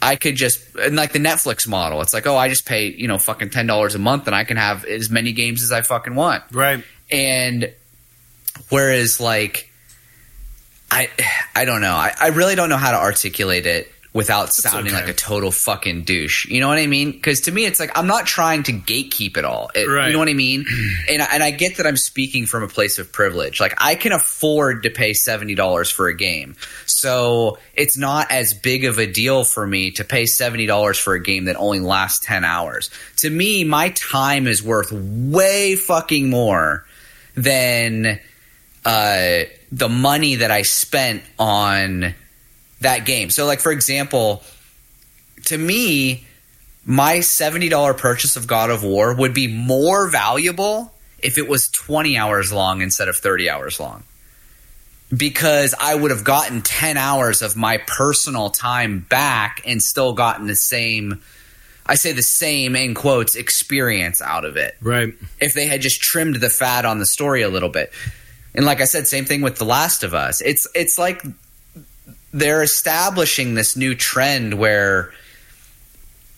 I 0.05 0.17
could 0.17 0.37
just 0.37 0.77
and 0.77 0.97
like 0.97 1.13
the 1.13 1.19
Netflix 1.19 1.67
model. 1.67 2.03
It's 2.03 2.13
like, 2.13 2.27
oh, 2.27 2.37
I 2.37 2.51
just 2.51 2.67
pay 2.67 2.89
you 2.89 3.09
know 3.09 3.17
fucking 3.17 3.49
ten 3.49 3.67
dollars 3.67 3.95
a 3.95 3.99
month 3.99 4.27
and 4.27 4.37
I 4.37 4.45
can 4.45 4.59
have 4.59 4.85
as 4.85 5.09
many 5.09 5.33
games 5.33 5.63
as 5.63 5.73
I 5.73 5.81
fucking 5.81 6.15
want. 6.15 6.45
Right. 6.53 6.85
And 7.11 7.73
whereas 8.69 9.19
like, 9.19 9.73
I 10.91 11.09
I 11.57 11.65
don't 11.65 11.81
know. 11.81 11.95
I, 11.95 12.13
I 12.21 12.29
really 12.29 12.55
don't 12.55 12.69
know 12.69 12.77
how 12.77 12.91
to 12.91 12.99
articulate 12.99 13.65
it 13.65 13.91
without 14.15 14.53
sounding 14.53 14.95
okay. 14.95 15.03
like 15.03 15.11
a 15.11 15.13
total 15.13 15.51
fucking 15.51 16.05
douche. 16.05 16.47
You 16.47 16.61
know 16.61 16.69
what 16.69 16.79
I 16.79 16.87
mean? 16.87 17.11
Because 17.11 17.43
to 17.43 17.53
me, 17.53 17.67
it's 17.67 17.81
like 17.81 17.99
I'm 17.99 18.07
not 18.07 18.27
trying 18.27 18.63
to 18.63 18.73
gatekeep 18.73 19.37
it 19.37 19.45
all. 19.45 19.71
It- 19.75 19.89
Right. 19.89 20.07
You 20.07 20.13
know 20.15 20.21
what 20.21 20.29
I 20.29 20.35
mean? 20.35 20.65
And 21.11 21.21
I, 21.21 21.27
and 21.35 21.43
I 21.43 21.51
get 21.51 21.77
that 21.77 21.87
I'm 21.87 21.97
speaking 21.97 22.47
from 22.47 22.63
a 22.63 22.69
place 22.69 22.99
of 22.99 23.13
privilege. 23.13 23.61
Like 23.61 23.75
I 23.79 23.95
can 23.97 24.13
afford 24.13 24.85
to 24.85 24.91
pay 24.91 25.13
seventy 25.13 25.55
dollars 25.55 25.91
for 25.91 26.09
a 26.09 26.17
game, 26.17 26.57
so 26.87 27.59
it's 27.75 27.99
not 27.99 28.31
as 28.31 28.55
big 28.55 28.85
of 28.85 28.99
a 28.99 29.07
deal 29.07 29.45
for 29.45 29.67
me 29.67 29.91
to 29.93 30.05
pay 30.05 30.25
seventy 30.27 30.67
dollars 30.67 30.99
for 30.99 31.15
a 31.15 31.21
game 31.23 31.45
that 31.47 31.57
only 31.57 31.81
lasts 31.81 32.25
ten 32.25 32.45
hours. 32.45 32.91
To 33.19 33.29
me, 33.29 33.65
my 33.65 33.91
time 33.91 34.47
is 34.47 34.63
worth 34.63 34.93
way 34.93 35.77
fucking 35.77 36.31
more 36.31 36.87
than 37.35 38.21
uh, 38.85 39.41
the 39.73 39.89
money 39.89 40.37
that 40.37 40.51
I 40.51 40.63
spent 40.63 41.23
on 41.39 42.15
that 42.81 43.05
game. 43.07 43.31
So, 43.31 43.47
like 43.47 43.61
for 43.61 43.73
example, 43.73 44.43
to 45.47 45.57
me, 45.59 46.25
my 46.85 47.21
seventy 47.21 47.69
dollar 47.69 47.95
purchase 47.95 48.37
of 48.37 48.47
God 48.47 48.71
of 48.71 48.83
War 48.85 49.15
would 49.15 49.35
be 49.35 49.47
more 49.49 50.09
valuable 50.09 50.93
if 51.19 51.39
it 51.39 51.49
was 51.49 51.69
twenty 51.69 52.17
hours 52.17 52.53
long 52.53 52.83
instead 52.83 53.09
of 53.09 53.17
thirty 53.17 53.49
hours 53.49 53.81
long. 53.81 54.03
Because 55.15 55.75
I 55.79 55.95
would 55.95 56.11
have 56.11 56.25
gotten 56.25 56.63
ten 56.63 56.97
hours 56.97 57.43
of 57.43 57.57
my 57.57 57.79
personal 57.87 58.51
time 58.51 59.01
back 59.01 59.63
and 59.67 59.81
still 59.83 60.13
gotten 60.13 60.47
the 60.47 60.57
same 60.57 61.23
I 61.87 61.97
say 61.97 62.13
the 62.13 62.23
same 62.23 62.75
in 62.75 62.95
quotes 62.95 63.37
experience 63.37 64.23
out 64.23 64.47
of 64.47 64.57
it 64.57 64.75
Right. 64.81 65.13
if 65.39 65.53
they 65.53 65.67
had 65.67 65.83
just 65.83 66.01
trimmed 66.01 66.37
the 66.37 66.49
fat 66.49 66.87
on 66.87 66.99
the 66.99 67.05
story 67.07 67.43
a 67.43 67.49
little 67.51 67.69
bit. 67.69 67.93
And 68.55 68.65
like 68.65 68.81
I 68.81 68.85
said, 68.85 69.07
same 69.07 69.27
thing 69.27 69.43
with 69.43 69.57
The 69.57 69.67
Last 69.67 70.03
of 70.03 70.15
Us. 70.15 70.41
It's 70.41 70.67
it's 70.75 70.99
like 70.99 71.23
they're 72.35 72.65
establishing 72.65 73.55
this 73.55 73.77
new 73.77 73.95
trend 73.95 74.55
where 74.55 75.13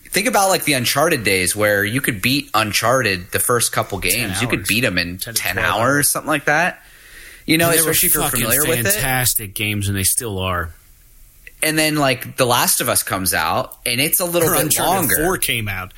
think 0.03 0.27
about 0.27 0.49
like 0.49 0.63
the 0.63 0.73
Uncharted 0.73 1.23
days 1.23 1.55
where 1.55 1.83
you 1.83 2.01
could 2.01 2.21
beat 2.21 2.51
Uncharted 2.53 3.31
the 3.31 3.39
first 3.39 3.71
couple 3.71 3.97
games. 3.97 4.39
You 4.41 4.47
could 4.47 4.65
beat 4.65 4.81
them 4.81 4.99
in 4.99 5.17
10 5.17 5.33
10, 5.33 5.55
to 5.55 5.61
12 5.61 5.75
hours, 5.75 6.11
something 6.11 6.29
like 6.29 6.45
that. 6.45 6.83
You 7.47 7.57
know, 7.57 7.71
especially 7.71 8.07
if 8.07 8.13
you're 8.13 8.29
familiar 8.29 8.61
with 8.61 8.79
it. 8.79 8.83
fantastic 8.83 9.55
games, 9.55 9.87
and 9.87 9.97
they 9.97 10.03
still 10.03 10.37
are. 10.37 10.69
And 11.63 11.79
then 11.79 11.95
like 11.95 12.37
The 12.37 12.45
Last 12.45 12.79
of 12.79 12.89
Us 12.89 13.01
comes 13.01 13.33
out 13.33 13.75
and 13.83 13.99
it's 13.99 14.19
a 14.19 14.25
little 14.25 14.49
Or 14.49 14.53
bit 14.53 14.65
Uncharted 14.65 15.09
longer. 15.09 15.15
Four 15.15 15.37
came 15.37 15.67
out. 15.67 15.93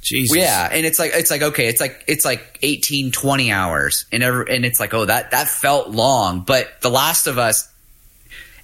Jesus. 0.00 0.34
Yeah, 0.34 0.68
and 0.72 0.86
it's 0.86 0.98
like 0.98 1.10
it's 1.14 1.30
like 1.30 1.42
okay, 1.42 1.68
it's 1.68 1.80
like 1.80 2.04
it's 2.06 2.24
like 2.24 2.58
18 2.62 3.10
20 3.10 3.52
hours 3.52 4.06
and 4.12 4.22
every, 4.22 4.54
and 4.54 4.64
it's 4.64 4.80
like 4.80 4.94
oh 4.94 5.04
that 5.04 5.32
that 5.32 5.48
felt 5.48 5.90
long, 5.90 6.40
but 6.40 6.80
The 6.80 6.90
Last 6.90 7.26
of 7.26 7.36
Us 7.36 7.68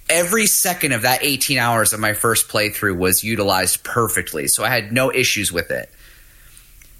every 0.09 0.45
second 0.45 0.91
of 0.91 1.03
that 1.03 1.23
18 1.23 1.57
hours 1.57 1.93
of 1.93 1.99
my 1.99 2.13
first 2.13 2.49
playthrough 2.49 2.97
was 2.97 3.23
utilized 3.23 3.83
perfectly. 3.83 4.47
So 4.47 4.63
I 4.63 4.69
had 4.69 4.91
no 4.91 5.11
issues 5.11 5.51
with 5.51 5.71
it. 5.71 5.89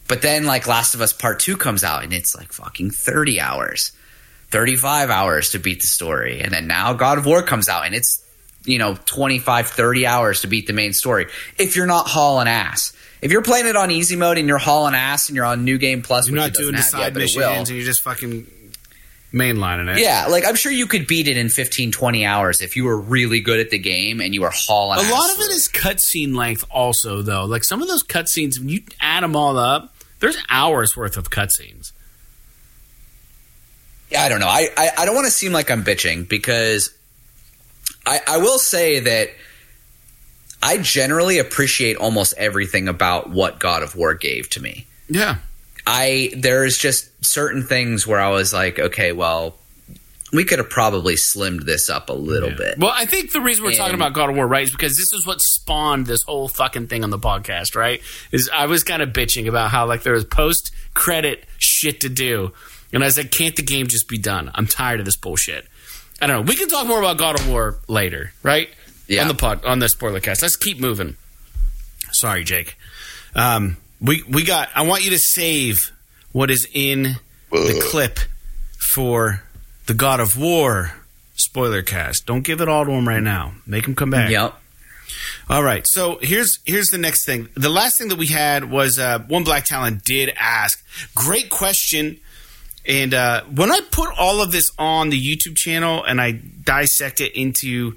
But 0.08 0.22
then 0.22 0.46
like 0.46 0.68
Last 0.68 0.96
of 0.96 1.02
Us 1.02 1.14
Part 1.14 1.40
2 1.40 1.58
comes 1.58 1.84
out 1.84 2.04
and 2.04 2.14
it's 2.14 2.36
like 2.36 2.52
fucking 2.54 2.92
30 2.92 3.40
hours. 3.40 3.92
35 4.50 5.10
hours 5.10 5.52
to 5.52 5.60
beat 5.60 5.82
the 5.82 5.88
story. 5.88 6.42
And 6.42 6.52
then 6.52 6.68
now 6.68 6.94
God 6.94 7.18
of 7.18 7.26
War 7.26 7.42
comes 7.42 7.70
out 7.70 7.86
and 7.86 7.96
it's 7.96 8.24
you 8.66 8.78
know 8.78 8.96
25 9.06 9.68
30 9.68 10.06
hours 10.06 10.42
to 10.42 10.48
beat 10.48 10.68
the 10.68 10.74
main 10.74 10.94
story 10.94 11.28
if 11.58 11.76
you're 11.76 11.86
not 11.86 12.08
hauling 12.08 12.48
ass 12.48 12.94
if 13.22 13.32
you're 13.32 13.42
playing 13.42 13.68
it 13.68 13.76
on 13.76 13.92
easy 13.92 14.16
mode 14.16 14.38
and 14.38 14.48
you're 14.48 14.58
hauling 14.58 14.96
ass 14.96 15.30
and 15.30 15.36
you're 15.36 15.46
on 15.46 15.64
new 15.64 15.78
game 15.78 16.02
plus 16.02 16.28
You're 16.28 16.36
not 16.36 16.54
doing 16.54 16.76
the 16.76 16.82
side 16.82 17.00
yet, 17.00 17.14
missions 17.14 17.70
and 17.70 17.78
you're 17.78 17.86
just 17.86 18.02
fucking 18.02 18.48
mainlining 19.34 19.92
it. 19.92 20.00
yeah 20.00 20.28
like 20.28 20.46
i'm 20.46 20.54
sure 20.56 20.72
you 20.72 20.86
could 20.86 21.08
beat 21.08 21.28
it 21.28 21.38
in 21.38 21.50
15 21.50 21.92
20 21.92 22.24
hours 22.26 22.62
if 22.62 22.76
you 22.76 22.84
were 22.84 23.00
really 23.00 23.40
good 23.40 23.60
at 23.60 23.72
the 23.72 23.80
game 23.80 24.22
and 24.22 24.34
you 24.36 24.42
were 24.42 24.52
hauling 24.54 25.00
A 25.00 25.12
lot 25.12 25.32
of 25.32 25.40
it 25.40 25.50
is 25.52 25.68
cutscene 25.68 26.36
length, 26.36 26.64
also 26.70 27.22
though. 27.24 27.46
Like 27.46 27.64
some 27.64 27.82
of 27.82 27.88
those 27.88 28.04
cutscenes, 28.04 28.60
when 28.60 28.70
you 28.70 28.84
add 29.02 29.24
them 29.24 29.36
all 29.36 29.58
up, 29.58 29.94
there's 30.20 30.38
hours 30.50 30.96
worth 30.96 31.18
of 31.18 31.30
cutscenes. 31.32 31.92
Yeah, 34.12 34.22
I 34.22 34.30
don't 34.30 34.40
know. 34.40 34.48
I, 34.48 34.70
I, 34.78 34.90
I 35.00 35.06
don't 35.06 35.16
want 35.16 35.26
to 35.26 35.32
seem 35.32 35.52
like 35.52 35.72
I'm 35.72 35.84
bitching 35.84 36.30
because 36.30 36.96
I, 38.06 38.20
I 38.28 38.38
will 38.38 38.60
say 38.60 39.00
that 39.00 39.30
I 40.62 40.78
generally 40.78 41.40
appreciate 41.40 41.98
almost 41.98 42.36
everything 42.38 42.88
about 42.88 43.30
what 43.32 43.60
God 43.60 43.82
of 43.82 43.96
War 43.96 44.14
gave 44.14 44.50
to 44.52 44.62
me. 44.62 44.86
Yeah, 45.10 45.38
I 45.86 46.32
there's 46.36 46.78
just 46.78 47.10
certain 47.26 47.64
things 47.64 48.06
where 48.08 48.20
I 48.20 48.30
was 48.30 48.54
like, 48.54 48.80
okay, 48.80 49.12
well, 49.12 49.56
we 50.32 50.46
could 50.46 50.58
have 50.60 50.70
probably 50.70 51.16
slimmed 51.16 51.66
this 51.66 51.90
up 51.90 52.10
a 52.10 52.14
little 52.14 52.50
Yeah. 52.50 52.56
bit. 52.58 52.78
Well, 52.80 52.94
I 52.96 53.06
think 53.06 53.32
the 53.34 53.42
reason 53.42 53.64
we're 53.66 53.76
talking 53.76 53.94
about 53.96 54.14
God 54.14 54.30
of 54.30 54.36
War, 54.36 54.48
right, 54.48 54.64
is 54.64 54.72
because 54.72 54.96
this 54.98 55.14
is 55.14 55.26
what 55.28 55.42
spawned 55.42 56.08
this 56.08 56.24
whole 56.24 56.48
fucking 56.50 56.88
thing 56.88 57.04
on 57.04 57.10
the 57.12 57.20
podcast, 57.20 57.76
right? 57.76 58.02
Is 58.32 58.50
I 58.52 58.66
was 58.66 58.84
kind 58.84 59.02
of 59.02 59.10
bitching 59.10 59.48
about 59.48 59.70
how 59.72 59.86
like 59.86 60.04
there 60.04 60.14
was 60.14 60.26
post 60.26 60.72
credit 60.94 61.44
shit 61.60 62.02
to 62.02 62.10
do, 62.10 62.52
and 62.92 63.04
I 63.04 63.08
was 63.08 63.18
like, 63.18 63.30
can't 63.32 63.56
the 63.56 63.62
game 63.62 63.88
just 63.88 64.08
be 64.08 64.18
done? 64.18 64.50
I'm 64.56 64.66
tired 64.68 65.00
of 65.00 65.06
this 65.06 65.16
bullshit. 65.18 65.68
I 66.22 66.28
don't 66.28 66.38
know. 66.38 66.50
We 66.50 66.56
can 66.56 66.70
talk 66.70 66.88
more 66.88 67.00
about 67.00 67.18
God 67.18 67.40
of 67.40 67.48
War 67.50 67.78
later, 67.88 68.32
right? 68.42 68.70
Yeah. 69.08 69.24
On 69.24 69.28
the 69.28 69.34
pod, 69.36 69.66
on 69.66 69.80
the 69.80 69.90
spoiler 69.90 70.20
cast. 70.22 70.42
Let's 70.42 70.56
keep 70.56 70.80
moving. 70.80 71.18
Sorry, 72.12 72.44
Jake. 72.44 72.78
Um, 73.36 73.78
we 74.04 74.24
we 74.24 74.44
got. 74.44 74.70
I 74.76 74.84
want 74.84 75.04
you 75.04 75.12
to 75.12 75.18
save 75.18 75.92
what 76.32 76.52
is 76.52 76.68
in 76.74 77.16
the 77.52 77.88
clip 77.90 78.20
for 78.78 79.44
the 79.86 79.94
God 79.94 80.20
of 80.20 80.38
War 80.38 80.94
spoiler 81.36 81.82
cast. 81.82 82.26
Don't 82.26 82.44
give 82.44 82.62
it 82.62 82.68
all 82.68 82.86
to 82.86 82.92
him 82.92 83.08
right 83.08 83.24
now. 83.24 83.54
Make 83.66 83.88
him 83.88 83.96
come 83.96 84.10
back. 84.10 84.30
Yep. 84.30 84.54
All 85.50 85.64
right. 85.64 85.86
So 85.88 86.20
here's 86.22 86.60
here's 86.66 86.88
the 86.88 86.98
next 86.98 87.26
thing. 87.26 87.50
The 87.56 87.70
last 87.70 87.98
thing 87.98 88.10
that 88.10 88.18
we 88.18 88.28
had 88.28 88.70
was 88.70 89.00
uh, 89.00 89.20
one 89.20 89.44
Black 89.44 89.66
Talon 89.66 90.02
did 90.04 90.34
ask. 90.38 90.84
Great 91.16 91.50
question. 91.50 92.20
And 92.86 93.14
uh, 93.14 93.44
when 93.44 93.72
I 93.72 93.80
put 93.92 94.10
all 94.18 94.42
of 94.42 94.52
this 94.52 94.70
on 94.78 95.10
the 95.10 95.20
YouTube 95.20 95.56
channel 95.56 96.04
and 96.04 96.20
I 96.20 96.34
dissect 96.34 97.22
it 97.22 97.34
into 97.34 97.96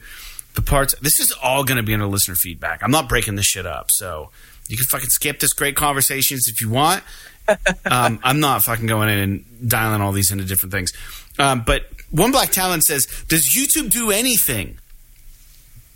the 0.54 0.62
parts, 0.62 0.94
this 1.00 1.18
is 1.18 1.32
all 1.42 1.64
going 1.64 1.76
to 1.76 1.82
be 1.82 1.92
under 1.92 2.06
listener 2.06 2.36
feedback. 2.36 2.82
I'm 2.84 2.92
not 2.92 3.08
breaking 3.08 3.34
this 3.34 3.46
shit 3.46 3.66
up. 3.66 3.90
So 3.90 4.30
you 4.68 4.76
can 4.76 4.86
fucking 4.86 5.10
skip 5.10 5.40
this 5.40 5.52
great 5.52 5.76
conversations 5.76 6.48
if 6.48 6.60
you 6.60 6.68
want. 6.68 7.02
um, 7.90 8.18
I'm 8.22 8.40
not 8.40 8.64
fucking 8.64 8.86
going 8.86 9.08
in 9.08 9.18
and 9.18 9.70
dialing 9.70 10.00
all 10.00 10.12
these 10.12 10.30
into 10.30 10.44
different 10.44 10.72
things. 10.72 10.92
Um, 11.38 11.62
but 11.64 11.86
one 12.10 12.32
Black 12.32 12.50
Talon 12.50 12.80
says, 12.80 13.06
"Does 13.28 13.48
YouTube 13.48 13.90
do 13.90 14.10
anything?" 14.10 14.78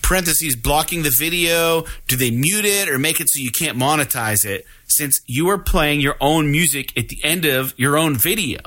Parentheses 0.03 0.57
blocking 0.57 1.03
the 1.03 1.15
video. 1.17 1.85
Do 2.09 2.17
they 2.17 2.31
mute 2.31 2.65
it 2.65 2.89
or 2.89 2.99
make 2.99 3.21
it 3.21 3.29
so 3.31 3.41
you 3.41 3.51
can't 3.51 3.79
monetize 3.79 4.45
it? 4.45 4.67
Since 4.87 5.21
you 5.27 5.49
are 5.51 5.59
playing 5.59 6.01
your 6.01 6.17
own 6.21 6.51
music 6.51 6.97
at 6.99 7.09
the 7.09 7.19
end 7.23 7.45
of 7.45 7.75
your 7.79 7.97
own 7.97 8.17
video. 8.17 8.59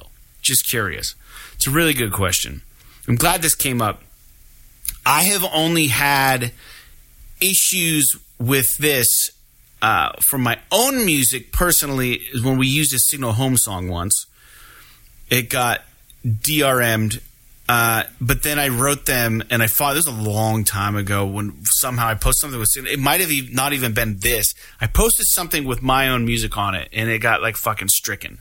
Just 0.42 0.70
curious. 0.70 1.16
It's 1.56 1.68
a 1.68 1.72
really 1.72 1.94
good 1.94 2.14
question. 2.14 2.62
I'm 3.08 3.16
glad 3.16 3.42
this 3.42 3.56
came 3.56 3.82
up. 3.82 4.02
I 5.06 5.24
have 5.24 5.44
only 5.54 5.88
had 5.88 6.54
issues 7.42 8.16
with 8.40 8.78
this 8.78 9.32
uh, 9.84 10.14
for 10.22 10.38
my 10.38 10.58
own 10.72 11.06
music 11.06 11.52
personally 11.52 12.14
is 12.32 12.42
when 12.42 12.58
we 12.58 12.66
used 12.66 12.94
a 12.96 13.00
Signal 13.00 13.34
Home 13.34 13.58
song 13.58 13.90
once. 13.90 14.26
It 15.30 15.50
got 15.50 15.82
DRM'd, 16.26 17.20
uh, 17.68 18.04
but 18.22 18.44
then 18.44 18.60
I 18.60 18.70
wrote 18.70 19.06
them 19.06 19.44
and 19.50 19.62
I 19.62 19.68
thought 19.68 19.96
this 19.96 20.06
was 20.06 20.18
a 20.18 20.22
long 20.22 20.64
time 20.64 20.96
ago 20.96 21.26
when 21.26 21.66
somehow 21.66 22.08
I 22.08 22.14
posted 22.14 22.44
something 22.44 22.60
with 22.62 22.70
Signal. 22.70 22.94
It 22.94 23.00
might 23.00 23.20
have 23.20 23.30
e- 23.30 23.50
not 23.52 23.74
even 23.74 23.94
been 23.94 24.20
this. 24.20 24.56
I 24.80 24.88
posted 24.88 25.26
something 25.28 25.66
with 25.66 25.82
my 25.82 26.08
own 26.08 26.24
music 26.24 26.58
on 26.58 26.76
it 26.76 26.88
and 26.94 27.10
it 27.10 27.20
got 27.20 27.42
like 27.42 27.58
fucking 27.58 27.90
stricken. 27.90 28.38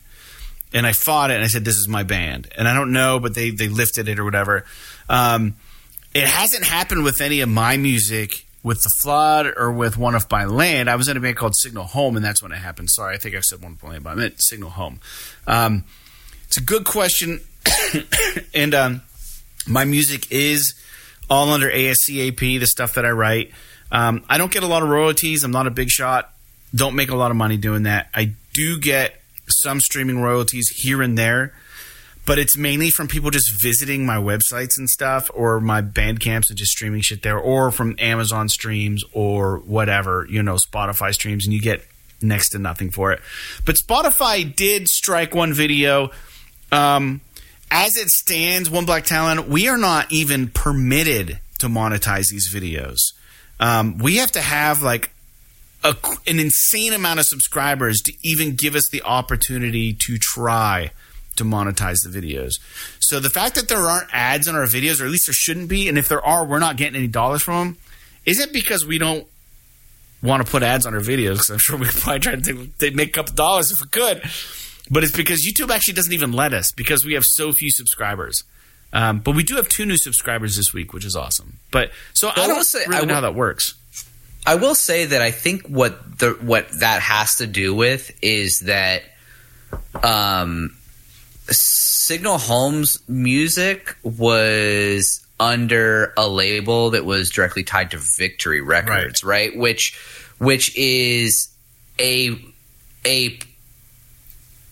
And 0.73 0.87
I 0.87 0.93
fought 0.93 1.33
it 1.33 1.35
and 1.35 1.45
I 1.45 1.49
said, 1.49 1.65
This 1.65 1.77
is 1.77 1.89
my 1.89 2.05
band. 2.05 2.51
And 2.57 2.69
I 2.69 2.75
don't 2.75 2.93
know, 2.93 3.19
but 3.19 3.35
they, 3.35 3.51
they 3.51 3.67
lifted 3.67 4.09
it 4.09 4.21
or 4.21 4.25
whatever. 4.25 4.65
Um, 5.09 5.57
it 6.15 6.25
hasn't 6.25 6.65
happened 6.65 7.03
with 7.03 7.21
any 7.21 7.41
of 7.41 7.49
my 7.49 7.77
music 7.77 8.47
with 8.63 8.83
the 8.83 8.91
flood 9.01 9.53
or 9.57 9.73
with 9.73 9.97
one 9.97 10.15
of 10.15 10.29
by 10.29 10.45
land. 10.45 10.89
I 10.89 10.97
was 10.97 11.09
in 11.09 11.17
a 11.17 11.21
band 11.21 11.37
called 11.37 11.57
Signal 11.57 11.85
Home, 11.85 12.17
and 12.17 12.25
that's 12.25 12.43
when 12.43 12.53
it 12.53 12.59
happened. 12.59 12.91
Sorry, 12.91 13.15
I 13.15 13.19
think 13.19 13.35
I 13.35 13.41
said 13.41 13.63
one 13.63 13.75
by 13.75 13.89
land, 13.89 14.05
but 14.05 14.11
I 14.11 14.15
meant 14.15 14.43
Signal 14.43 14.71
Home. 14.71 15.01
Um, 15.47 15.85
it's 16.47 16.59
a 16.59 16.63
good 16.63 16.85
question, 16.85 17.41
and 18.55 18.75
um, 18.75 19.03
my 19.67 19.85
music 19.85 20.31
is 20.31 20.75
all 21.29 21.51
under 21.51 21.71
ASCAP, 21.71 22.39
the 22.39 22.67
stuff 22.67 22.95
that 22.95 23.05
I 23.05 23.11
write. 23.11 23.53
Um, 23.91 24.25
I 24.29 24.39
don't 24.39 24.53
get 24.53 24.63
a 24.63 24.67
lot 24.67 24.83
of 24.83 24.89
royalties. 24.89 25.45
I'm 25.45 25.51
not 25.51 25.67
a 25.67 25.71
big 25.71 25.91
shot. 25.91 26.33
Don't 26.75 26.95
make 26.95 27.11
a 27.11 27.17
lot 27.17 27.31
of 27.31 27.37
money 27.37 27.57
doing 27.57 27.83
that. 27.83 28.09
I 28.15 28.33
do 28.53 28.79
get 28.79 29.21
some 29.49 29.81
streaming 29.81 30.21
royalties 30.21 30.69
here 30.69 31.03
and 31.03 31.19
there 31.19 31.55
but 32.25 32.39
it's 32.39 32.57
mainly 32.57 32.91
from 32.91 33.09
people 33.09 33.31
just 33.31 33.51
visiting 33.61 34.07
my 34.07 34.17
websites 34.17 34.79
and 34.79 34.89
stuff 34.89 35.31
or 35.35 35.61
my 35.61 35.81
band 35.81 36.21
camps 36.21 36.51
and 36.51 36.59
just 36.59 36.73
streaming 36.73 37.01
shit 37.01 37.23
there 37.23 37.39
or 37.39 37.71
from 37.71 37.97
amazon 37.99 38.49
streams 38.49 39.03
or 39.13 39.59
whatever 39.59 40.27
you 40.31 40.43
know 40.43 40.55
spotify 40.55 41.13
streams 41.13 41.45
and 41.45 41.53
you 41.53 41.61
get 41.61 41.85
next 42.23 42.51
to 42.51 42.59
nothing 42.59 42.91
for 42.91 43.13
it. 43.13 43.21
But 43.65 43.77
spotify 43.77 44.55
did 44.55 44.89
strike 44.89 45.35
one 45.35 45.53
video. 45.53 46.11
Um, 46.71 47.21
as 47.71 47.97
it 47.97 48.09
stands 48.09 48.71
one 48.71 48.87
Black 48.87 49.05
Talon 49.05 49.51
we 49.51 49.69
are 49.69 49.79
not 49.79 50.11
even 50.13 50.49
permitted 50.49 51.39
to 51.59 51.67
monetize 51.69 52.29
these 52.29 52.53
videos. 52.53 53.13
Um, 53.61 53.99
we 53.99 54.17
have 54.17 54.33
to 54.33 54.41
have 54.41 54.83
like 54.83 55.11
a, 55.85 55.95
an 56.27 56.39
insane 56.39 56.93
amount 56.93 57.21
of 57.21 57.27
subscribers 57.27 58.01
to 58.03 58.13
even 58.23 58.55
give 58.55 58.75
us 58.75 58.89
the 58.91 59.03
opportunity 59.03 59.93
to 59.93 60.19
try 60.19 60.91
to 61.37 61.45
monetize 61.45 61.99
the 62.05 62.11
videos. 62.11 62.55
So 63.01 63.21
the 63.21 63.31
fact 63.31 63.55
that 63.55 63.69
there 63.69 63.79
aren't 63.79 64.09
ads 64.13 64.49
on 64.49 64.55
our 64.55 64.67
videos, 64.67 65.01
or 65.01 65.05
at 65.05 65.11
least 65.11 65.27
there 65.27 65.33
shouldn't 65.35 65.69
be, 65.69 65.89
and 65.89 65.97
if 65.99 66.09
there 66.09 66.25
are, 66.25 66.45
we're 66.45 66.59
not 66.59 66.77
getting 66.77 66.97
any 66.97 67.09
dollars 67.09 67.43
from 67.43 67.69
them, 67.69 67.79
isn't 68.27 68.53
because 68.53 68.85
we 68.87 68.99
don't 68.99 69.27
want 70.23 70.45
to 70.45 70.51
put 70.51 70.63
ads 70.63 70.87
on 70.87 70.95
our 70.95 71.01
videos. 71.01 71.33
Because 71.35 71.51
I'm 71.51 71.59
sure 71.59 71.77
we 71.79 71.87
could 71.87 72.01
probably 72.01 72.21
try 72.21 72.37
to 72.37 72.67
take, 72.79 72.95
make 72.95 73.09
a 73.09 73.13
couple 73.13 73.35
dollars 73.35 73.71
if 73.73 73.81
we 73.81 73.89
could, 73.89 74.23
but 74.91 75.03
it's 75.05 75.17
because 75.17 75.47
YouTube 75.47 75.71
actually 75.71 75.95
doesn't 75.95 76.13
even 76.13 76.33
let 76.33 76.53
us 76.53 76.71
because 76.73 77.05
we 77.05 77.15
have 77.15 77.25
so 77.25 77.53
few 77.53 77.71
subscribers. 77.71 78.45
Um, 78.93 79.21
but 79.21 79.35
we 79.35 79.43
do 79.43 79.57
have 79.57 79.69
two 79.71 79.87
new 79.87 79.97
subscribers 79.97 80.57
this 80.57 80.75
week, 80.75 80.93
which 80.93 81.07
is 81.07 81.17
awesome. 81.17 81.55
But 81.71 81.93
so 82.13 82.29
I 82.29 82.33
I 82.43 82.47
don't 82.47 82.57
will 82.59 82.65
say- 82.65 82.85
really 82.87 83.03
I 83.03 83.05
know 83.07 83.15
how 83.15 83.21
that 83.23 83.35
works. 83.35 83.75
I 84.45 84.57
will 84.57 84.75
say 84.75 85.07
that 85.07 85.23
I 85.23 85.31
think 85.31 85.67
what 85.69 86.19
the 86.19 86.31
what 86.41 86.69
that 86.81 87.01
has 87.01 87.37
to 87.37 87.47
do 87.47 87.75
with 87.75 88.11
is 88.23 88.61
that 88.67 89.05
um, 90.03 90.77
Signal 91.49 92.39
Home's 92.39 92.99
music 93.09 93.97
was 94.03 95.25
under 95.41 96.13
a 96.17 96.29
label 96.29 96.91
that 96.91 97.05
was 97.05 97.31
directly 97.31 97.65
tied 97.65 97.91
to 97.93 97.99
Victory 97.99 98.61
Records, 98.61 99.25
right? 99.25 99.57
Which 99.57 99.99
which 100.39 100.77
is 100.77 101.49
a 101.99 102.39
a 103.05 103.39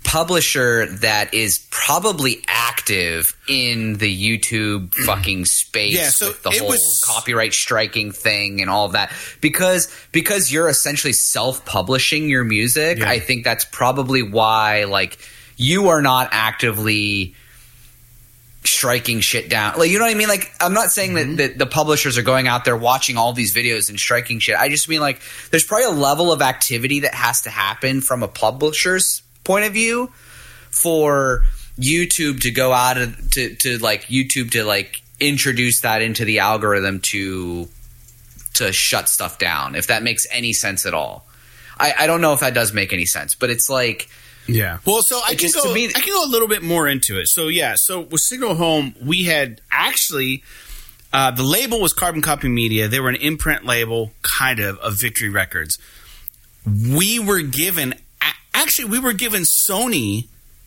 publisher 0.04 0.86
that 0.86 1.32
is 1.34 1.66
probably 1.70 2.42
active 2.48 3.36
in 3.48 3.94
the 3.98 4.38
YouTube 4.38 4.94
fucking 5.06 5.44
space 5.44 5.94
Yeah, 5.96 6.08
so 6.10 6.28
with 6.28 6.42
the 6.42 6.50
whole 6.50 6.68
was- 6.70 7.00
copyright 7.04 7.52
striking 7.52 8.10
thing 8.10 8.60
and 8.60 8.70
all 8.70 8.88
that 8.88 9.12
because 9.40 9.92
because 10.10 10.50
you're 10.50 10.68
essentially 10.68 11.12
self-publishing 11.12 12.28
your 12.28 12.44
music 12.44 12.98
Yeah. 12.98 13.10
I 13.10 13.18
think 13.20 13.44
that's 13.44 13.64
probably 13.66 14.22
why 14.22 14.84
like 14.84 15.18
you 15.60 15.88
are 15.88 16.00
not 16.00 16.30
actively 16.32 17.34
striking 18.64 19.20
shit 19.20 19.48
down 19.48 19.78
like 19.78 19.90
you 19.90 19.98
know 19.98 20.04
what 20.04 20.14
I 20.14 20.18
mean 20.18 20.28
like 20.28 20.52
I'm 20.60 20.74
not 20.74 20.90
saying 20.90 21.12
Mm-hmm. 21.12 21.36
that, 21.36 21.48
that 21.48 21.58
the 21.58 21.66
publishers 21.66 22.18
are 22.18 22.22
going 22.22 22.46
out 22.46 22.64
there 22.64 22.76
watching 22.76 23.16
all 23.16 23.32
these 23.32 23.54
videos 23.54 23.88
and 23.88 23.98
striking 23.98 24.38
shit 24.38 24.56
I 24.56 24.68
just 24.68 24.88
mean 24.88 25.00
like 25.00 25.20
there's 25.50 25.64
probably 25.64 25.86
a 25.86 25.90
level 25.90 26.32
of 26.32 26.42
activity 26.42 27.00
that 27.00 27.14
has 27.14 27.42
to 27.42 27.50
happen 27.50 28.00
from 28.00 28.22
a 28.22 28.28
publisher's 28.28 29.22
point 29.44 29.64
of 29.64 29.72
view 29.72 30.10
for 30.70 31.44
YouTube 31.78 32.40
to 32.42 32.50
go 32.50 32.72
out 32.72 32.98
of 32.98 33.30
to 33.32 33.54
to 33.56 33.78
like 33.78 34.04
YouTube 34.04 34.50
to 34.52 34.64
like 34.64 35.02
introduce 35.18 35.80
that 35.80 36.02
into 36.02 36.24
the 36.24 36.38
algorithm 36.38 37.00
to 37.00 37.68
to 38.54 38.72
shut 38.72 39.08
stuff 39.08 39.38
down 39.38 39.74
if 39.74 39.86
that 39.86 40.02
makes 40.02 40.26
any 40.30 40.52
sense 40.52 40.84
at 40.86 40.94
all. 40.94 41.26
I, 41.78 41.94
I 42.00 42.06
don't 42.06 42.20
know 42.20 42.34
if 42.34 42.40
that 42.40 42.52
does 42.52 42.74
make 42.74 42.92
any 42.92 43.06
sense, 43.06 43.34
but 43.34 43.48
it's 43.48 43.70
like 43.70 44.08
Yeah. 44.54 44.78
Well, 44.84 45.02
so 45.02 45.20
I 45.24 45.34
can 45.34 45.50
go. 45.52 45.72
me- 45.72 45.88
I 45.88 46.00
can 46.00 46.12
go 46.12 46.24
a 46.24 46.30
little 46.30 46.48
bit 46.48 46.62
more 46.62 46.88
into 46.88 47.18
it. 47.18 47.28
So 47.28 47.48
yeah. 47.48 47.74
So 47.76 48.00
with 48.00 48.20
Signal 48.20 48.54
Home, 48.54 48.94
we 49.02 49.24
had 49.24 49.60
actually 49.70 50.42
uh, 51.12 51.30
the 51.30 51.42
label 51.42 51.80
was 51.80 51.92
Carbon 51.92 52.22
Copy 52.22 52.48
Media. 52.48 52.88
They 52.88 53.00
were 53.00 53.08
an 53.08 53.16
imprint 53.16 53.64
label, 53.64 54.12
kind 54.38 54.60
of, 54.60 54.78
of 54.78 54.94
Victory 54.94 55.28
Records. 55.28 55.78
We 56.66 57.18
were 57.18 57.42
given 57.42 57.94
actually 58.54 58.88
we 58.88 58.98
were 58.98 59.12
given 59.12 59.42
Sony 59.42 60.26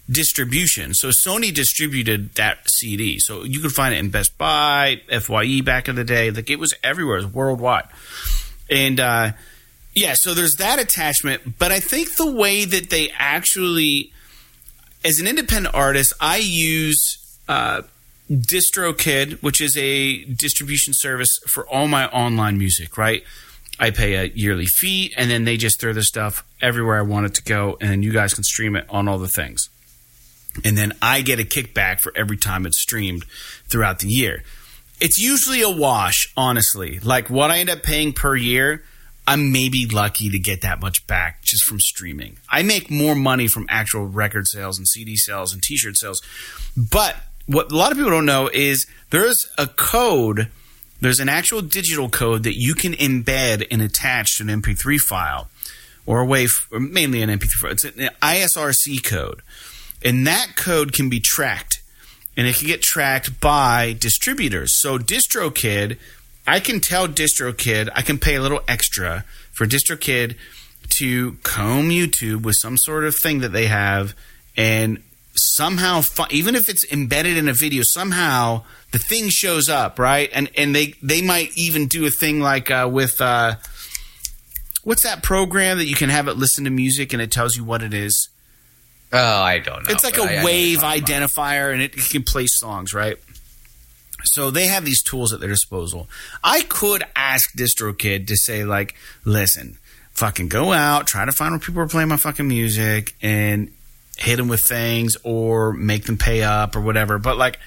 distribution. 0.10 0.94
So 0.94 1.10
Sony 1.10 1.54
distributed 1.54 2.34
that 2.36 2.70
CD. 2.70 3.20
So 3.20 3.44
you 3.44 3.60
could 3.60 3.72
find 3.72 3.94
it 3.94 4.00
in 4.00 4.10
Best 4.10 4.38
Buy, 4.38 5.02
Fye 5.22 5.62
back 5.62 5.88
in 5.88 5.96
the 5.96 6.04
day. 6.04 6.32
Like 6.32 6.50
it 6.50 6.60
was 6.60 6.74
everywhere. 6.84 7.18
It 7.18 7.26
was 7.26 7.34
worldwide. 7.34 7.86
And 8.70 9.00
uh, 9.00 9.32
yeah, 9.96 10.14
so 10.16 10.34
there's 10.34 10.56
that 10.56 10.80
attachment, 10.80 11.60
but 11.60 11.72
I 11.72 11.80
think 11.80 12.16
the 12.16 12.32
way 12.32 12.66
that 12.66 12.90
they 12.90 13.12
actually, 13.18 14.12
as 15.04 15.20
an 15.20 15.28
independent 15.28 15.76
artist, 15.76 16.14
I 16.20 16.38
use 16.38 17.18
uh, 17.48 17.84
DistroKid, 18.32 19.44
which 19.44 19.62
is 19.62 19.78
a 19.78 20.24
distribution 20.26 20.94
service 20.96 21.40
for 21.48 21.68
all 21.68 21.88
my 21.88 22.08
online 22.08 22.58
music. 22.58 22.98
Right, 22.98 23.24
I 23.80 23.92
pay 23.92 24.16
a 24.16 24.24
yearly 24.26 24.66
fee, 24.66 25.14
and 25.18 25.30
then 25.30 25.44
they 25.44 25.58
just 25.58 25.80
throw 25.80 25.94
the 25.94 26.04
stuff 26.04 26.44
everywhere 26.62 26.98
I 26.98 27.02
want 27.04 27.28
it 27.28 27.36
to 27.36 27.44
go, 27.44 27.78
and 27.80 27.90
then 27.90 28.04
you 28.04 28.12
guys 28.12 28.34
can 28.34 28.44
stream 28.44 28.76
it 28.76 28.86
on 28.90 29.08
all 29.08 29.20
the 29.20 29.28
things. 29.28 29.70
And 30.64 30.78
then 30.78 30.94
I 31.02 31.22
get 31.22 31.40
a 31.40 31.44
kickback 31.44 32.00
for 32.00 32.14
every 32.16 32.38
time 32.38 32.66
it's 32.66 32.80
streamed 32.80 33.26
throughout 33.68 34.00
the 34.00 34.08
year. 34.08 34.44
It's 35.00 35.18
usually 35.20 35.62
a 35.62 35.70
wash, 35.70 36.32
honestly. 36.38 37.00
Like 37.00 37.30
what 37.30 37.52
I 37.52 37.60
end 37.60 37.70
up 37.70 37.84
paying 37.84 38.14
per 38.14 38.36
year, 38.36 38.84
I'm 39.26 39.52
maybe 39.52 39.86
lucky 39.86 40.30
to 40.30 40.40
get 40.40 40.62
that 40.62 40.82
much 40.82 41.08
back 41.08 41.44
just 41.44 41.64
from 41.64 41.80
streaming. 41.80 42.38
I 42.50 42.64
make 42.64 42.92
more 42.92 43.16
money 43.16 43.48
from 43.48 43.66
actual 43.70 44.06
record 44.06 44.48
sales 44.48 44.78
and 44.78 44.88
CD 44.88 45.16
sales 45.16 45.54
and 45.54 45.64
t-shirt 45.64 45.96
sales. 45.98 46.22
But 46.76 47.16
what 47.46 47.72
a 47.72 47.76
lot 47.76 47.92
of 47.92 47.98
people 47.98 48.12
don't 48.12 48.26
know 48.26 48.50
is 48.52 48.86
there's 49.12 49.50
a 49.58 49.68
code, 49.68 50.50
there's 51.00 51.20
an 51.20 51.30
actual 51.30 51.62
digital 51.62 52.10
code 52.10 52.44
that 52.44 52.60
you 52.60 52.76
can 52.76 52.94
embed 52.94 53.66
and 53.72 53.82
attach 53.82 54.38
to 54.38 54.44
an 54.44 54.62
MP3 54.62 54.98
file 54.98 55.50
or 56.06 56.24
a 56.24 56.28
WAV, 56.28 56.72
or 56.72 56.80
mainly 56.80 57.22
an 57.22 57.30
MP3 57.30 57.52
file. 57.52 57.72
It's 57.72 57.86
an 57.86 58.10
ISRC 58.22 59.04
code. 59.04 59.42
And 60.04 60.28
that 60.28 60.58
code 60.58 60.92
can 60.92 61.10
be 61.10 61.22
tracked 61.22 61.82
and 62.36 62.48
it 62.48 62.56
can 62.56 62.68
get 62.68 62.82
tracked 62.82 63.40
by 63.40 63.96
distributors. 63.98 64.74
So 64.74 64.98
DistroKid, 64.98 65.98
I 66.46 66.60
can 66.60 66.80
tell 66.80 67.08
DistroKid, 67.08 67.90
I 67.96 68.02
can 68.02 68.20
pay 68.20 68.36
a 68.36 68.42
little 68.42 68.62
extra 68.68 69.26
for 69.52 69.66
DistroKid 69.66 70.36
to 70.90 71.34
comb 71.44 71.90
YouTube 71.90 72.44
with 72.44 72.56
some 72.60 72.78
sort 72.78 73.06
of 73.06 73.16
thing 73.16 73.40
that 73.40 73.50
they 73.50 73.68
have 73.68 74.16
and 74.58 75.02
somehow 75.36 76.02
even 76.30 76.54
if 76.54 76.70
it's 76.70 76.86
embedded 76.92 77.38
in 77.38 77.48
a 77.48 77.54
video 77.54 77.82
somehow 77.82 78.62
the 78.92 79.00
thing 79.00 79.30
shows 79.30 79.68
up 79.68 79.98
right 79.98 80.30
and 80.32 80.48
and 80.56 80.76
they 80.76 80.94
they 81.02 81.24
might 81.24 81.50
even 81.58 81.88
do 81.88 82.06
a 82.06 82.12
thing 82.12 82.40
like 82.40 82.70
uh, 82.70 82.88
with 82.92 83.20
uh, 83.20 83.56
what's 84.84 85.02
that 85.02 85.24
program 85.24 85.80
that 85.80 85.86
you 85.86 85.96
can 85.96 86.10
have 86.10 86.28
it 86.28 86.38
listen 86.38 86.66
to 86.66 86.70
music 86.70 87.14
and 87.14 87.22
it 87.22 87.32
tells 87.32 87.58
you 87.58 87.64
what 87.64 87.82
it 87.82 87.96
is 87.96 88.30
oh, 89.14 89.42
I 89.42 89.60
don't 89.60 89.84
know. 89.84 89.90
it's 89.90 90.04
like 90.04 90.18
but 90.18 90.30
I- 90.30 90.34
a 90.34 90.46
wave 90.46 90.80
identifier, 90.80 91.72
and 91.72 91.82
it 91.82 91.94
can 91.94 92.24
play 92.24 92.48
songs, 92.48 92.94
right? 92.94 93.18
So 94.24 94.52
they 94.52 94.68
have 94.68 94.86
these 94.86 95.04
tools 95.04 95.34
at 95.34 95.40
their 95.40 95.50
disposal. 95.50 96.08
I 96.44 96.62
could 96.62 97.04
ask 97.16 97.54
DistroKid 97.56 98.28
to 98.28 98.36
say, 98.36 98.64
like, 98.64 98.96
listen, 99.26 99.78
fucking 100.14 100.50
go 100.50 100.74
out, 100.74 101.08
try 101.08 101.26
to 101.26 101.32
find 101.32 101.52
where 101.52 101.60
people 101.60 101.82
are 101.82 101.88
playing 101.88 102.10
my 102.10 102.18
fucking 102.18 102.48
music, 102.48 103.16
and 103.22 103.72
hit 104.18 104.38
them 104.38 104.48
with 104.48 104.62
things, 104.62 105.18
or 105.24 105.74
make 105.74 106.06
them 106.06 106.18
pay 106.18 106.44
up, 106.44 106.76
or 106.76 106.82
whatever. 106.82 107.20
But 107.20 107.38
like, 107.38 107.60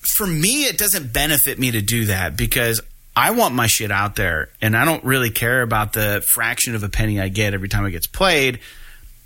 for 0.00 0.26
me, 0.26 0.64
it 0.64 0.78
doesn't 0.78 1.12
benefit 1.12 1.58
me 1.58 1.70
to 1.70 1.80
do 1.80 2.06
that 2.06 2.36
because 2.36 2.80
I 3.16 3.32
want 3.32 3.54
my 3.54 3.66
shit 3.66 3.90
out 3.90 4.16
there, 4.16 4.48
and 4.60 4.76
I 4.76 4.84
don't 4.84 5.04
really 5.04 5.30
care 5.30 5.62
about 5.62 5.92
the 5.92 6.24
fraction 6.32 6.74
of 6.74 6.82
a 6.82 6.88
penny 6.88 7.20
I 7.20 7.28
get 7.28 7.54
every 7.54 7.68
time 7.68 7.84
it 7.86 7.90
gets 7.90 8.06
played 8.06 8.60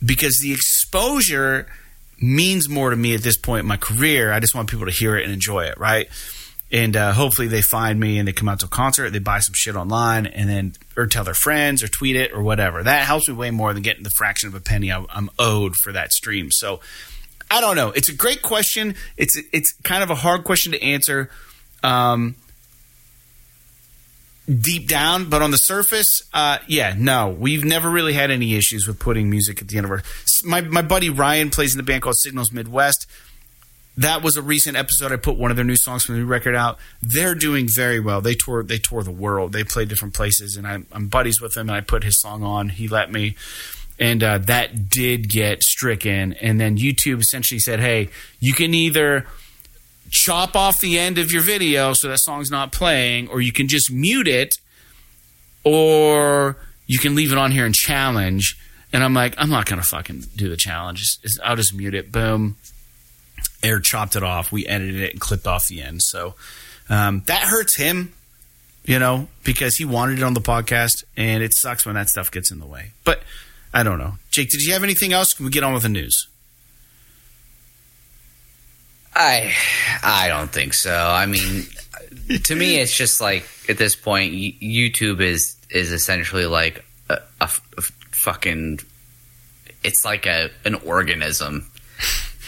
because 0.04 0.38
the 0.42 0.52
exposure 0.52 1.66
means 2.20 2.68
more 2.68 2.90
to 2.90 2.96
me 2.96 3.14
at 3.14 3.22
this 3.22 3.36
point 3.36 3.60
in 3.60 3.66
my 3.66 3.76
career. 3.76 4.32
I 4.32 4.40
just 4.40 4.54
want 4.54 4.70
people 4.70 4.86
to 4.86 4.92
hear 4.92 5.16
it 5.16 5.24
and 5.24 5.32
enjoy 5.32 5.64
it, 5.64 5.78
right? 5.78 6.08
And 6.74 6.96
uh, 6.96 7.12
hopefully 7.12 7.46
they 7.46 7.62
find 7.62 8.00
me 8.00 8.18
and 8.18 8.26
they 8.26 8.32
come 8.32 8.48
out 8.48 8.58
to 8.58 8.66
a 8.66 8.68
concert, 8.68 9.10
they 9.10 9.20
buy 9.20 9.38
some 9.38 9.54
shit 9.54 9.76
online, 9.76 10.26
and 10.26 10.50
then 10.50 10.72
or 10.96 11.06
tell 11.06 11.22
their 11.22 11.32
friends 11.32 11.84
or 11.84 11.88
tweet 11.88 12.16
it 12.16 12.32
or 12.32 12.42
whatever. 12.42 12.82
That 12.82 13.06
helps 13.06 13.28
me 13.28 13.34
way 13.34 13.52
more 13.52 13.72
than 13.72 13.84
getting 13.84 14.02
the 14.02 14.10
fraction 14.18 14.48
of 14.48 14.56
a 14.56 14.60
penny 14.60 14.90
I'm 14.90 15.30
owed 15.38 15.76
for 15.76 15.92
that 15.92 16.12
stream. 16.12 16.50
So 16.50 16.80
I 17.48 17.60
don't 17.60 17.76
know. 17.76 17.90
It's 17.90 18.08
a 18.08 18.12
great 18.12 18.42
question. 18.42 18.96
It's 19.16 19.40
it's 19.52 19.72
kind 19.84 20.02
of 20.02 20.10
a 20.10 20.16
hard 20.16 20.42
question 20.42 20.72
to 20.72 20.82
answer. 20.82 21.30
Um, 21.84 22.34
deep 24.48 24.88
down, 24.88 25.30
but 25.30 25.42
on 25.42 25.52
the 25.52 25.58
surface, 25.58 26.22
uh, 26.32 26.58
yeah, 26.66 26.92
no, 26.98 27.28
we've 27.28 27.64
never 27.64 27.88
really 27.88 28.14
had 28.14 28.32
any 28.32 28.56
issues 28.56 28.88
with 28.88 28.98
putting 28.98 29.30
music 29.30 29.62
at 29.62 29.68
the 29.68 29.76
end 29.76 29.84
of 29.84 29.92
our. 29.92 30.02
My 30.44 30.60
my 30.62 30.82
buddy 30.82 31.08
Ryan 31.08 31.50
plays 31.50 31.72
in 31.72 31.76
the 31.76 31.84
band 31.84 32.02
called 32.02 32.18
Signals 32.18 32.50
Midwest. 32.50 33.06
That 33.96 34.22
was 34.22 34.36
a 34.36 34.42
recent 34.42 34.76
episode. 34.76 35.12
I 35.12 35.16
put 35.16 35.36
one 35.36 35.50
of 35.50 35.56
their 35.56 35.64
new 35.64 35.76
songs 35.76 36.04
from 36.04 36.16
the 36.16 36.20
new 36.22 36.26
record 36.26 36.56
out. 36.56 36.78
They're 37.00 37.36
doing 37.36 37.68
very 37.72 38.00
well. 38.00 38.20
They 38.20 38.34
tour 38.34 38.62
they 38.62 38.78
tour 38.78 39.02
the 39.04 39.12
world. 39.12 39.52
They 39.52 39.62
play 39.62 39.84
different 39.84 40.14
places, 40.14 40.56
and 40.56 40.66
I'm, 40.66 40.86
I'm 40.90 41.06
buddies 41.06 41.40
with 41.40 41.54
them. 41.54 41.68
And 41.68 41.76
I 41.76 41.80
put 41.80 42.02
his 42.02 42.20
song 42.20 42.42
on. 42.42 42.70
He 42.70 42.88
let 42.88 43.12
me, 43.12 43.36
and 43.98 44.22
uh, 44.22 44.38
that 44.38 44.88
did 44.88 45.28
get 45.28 45.62
stricken. 45.62 46.32
And 46.34 46.60
then 46.60 46.76
YouTube 46.76 47.20
essentially 47.20 47.60
said, 47.60 47.80
"Hey, 47.80 48.10
you 48.40 48.52
can 48.54 48.74
either." 48.74 49.26
chop 50.10 50.54
off 50.54 50.80
the 50.80 50.96
end 50.96 51.18
of 51.18 51.32
your 51.32 51.42
video 51.42 51.92
so 51.92 52.08
that 52.08 52.18
song's 52.18 52.48
not 52.48 52.70
playing, 52.70 53.26
or 53.28 53.40
you 53.40 53.50
can 53.50 53.66
just 53.66 53.90
mute 53.90 54.28
it, 54.28 54.54
or 55.64 56.56
you 56.86 56.98
can 56.98 57.16
leave 57.16 57.32
it 57.32 57.38
on 57.38 57.50
here 57.50 57.66
and 57.66 57.74
challenge. 57.74 58.56
And 58.92 59.02
I'm 59.02 59.12
like, 59.12 59.34
I'm 59.38 59.50
not 59.50 59.66
gonna 59.66 59.82
fucking 59.82 60.24
do 60.36 60.48
the 60.48 60.56
challenge. 60.56 61.18
I'll 61.42 61.56
just 61.56 61.74
mute 61.74 61.94
it. 61.94 62.12
Boom. 62.12 62.56
Air 63.64 63.80
chopped 63.80 64.14
it 64.14 64.22
off. 64.22 64.52
We 64.52 64.66
edited 64.66 65.00
it 65.00 65.12
and 65.12 65.20
clipped 65.20 65.46
off 65.46 65.66
the 65.68 65.82
end. 65.82 66.02
So 66.02 66.34
um, 66.88 67.22
that 67.26 67.42
hurts 67.42 67.76
him, 67.76 68.12
you 68.84 68.98
know, 68.98 69.28
because 69.42 69.76
he 69.76 69.84
wanted 69.84 70.18
it 70.18 70.22
on 70.22 70.34
the 70.34 70.40
podcast, 70.40 71.04
and 71.16 71.42
it 71.42 71.54
sucks 71.54 71.86
when 71.86 71.94
that 71.94 72.08
stuff 72.08 72.30
gets 72.30 72.50
in 72.50 72.60
the 72.60 72.66
way. 72.66 72.92
But 73.04 73.22
I 73.72 73.82
don't 73.82 73.98
know. 73.98 74.14
Jake, 74.30 74.50
did 74.50 74.60
you 74.60 74.72
have 74.74 74.84
anything 74.84 75.12
else? 75.12 75.32
Can 75.32 75.46
we 75.46 75.50
get 75.50 75.64
on 75.64 75.72
with 75.72 75.82
the 75.82 75.88
news? 75.88 76.28
I 79.16 79.54
I 80.02 80.28
don't 80.28 80.50
think 80.50 80.74
so. 80.74 80.94
I 80.94 81.26
mean, 81.26 81.64
to 82.44 82.54
me, 82.54 82.80
it's 82.80 82.96
just 82.96 83.20
like 83.20 83.48
at 83.68 83.78
this 83.78 83.96
point, 83.96 84.32
YouTube 84.34 85.20
is 85.20 85.56
is 85.70 85.92
essentially 85.92 86.46
like 86.46 86.84
a 87.08 87.48
fucking. 88.10 88.80
It's 89.82 90.04
like 90.04 90.26
a 90.26 90.50
an 90.64 90.74
organism. 90.76 91.70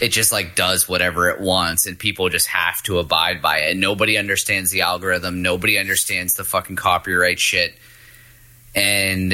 It 0.00 0.08
just 0.08 0.30
like 0.30 0.54
does 0.54 0.88
whatever 0.88 1.30
it 1.30 1.40
wants, 1.40 1.86
and 1.86 1.98
people 1.98 2.28
just 2.28 2.48
have 2.48 2.82
to 2.82 2.98
abide 2.98 3.40
by 3.40 3.60
it. 3.60 3.72
And 3.72 3.80
nobody 3.80 4.18
understands 4.18 4.70
the 4.70 4.82
algorithm. 4.82 5.40
Nobody 5.40 5.78
understands 5.78 6.34
the 6.34 6.44
fucking 6.44 6.76
copyright 6.76 7.38
shit, 7.38 7.74
and 8.74 9.32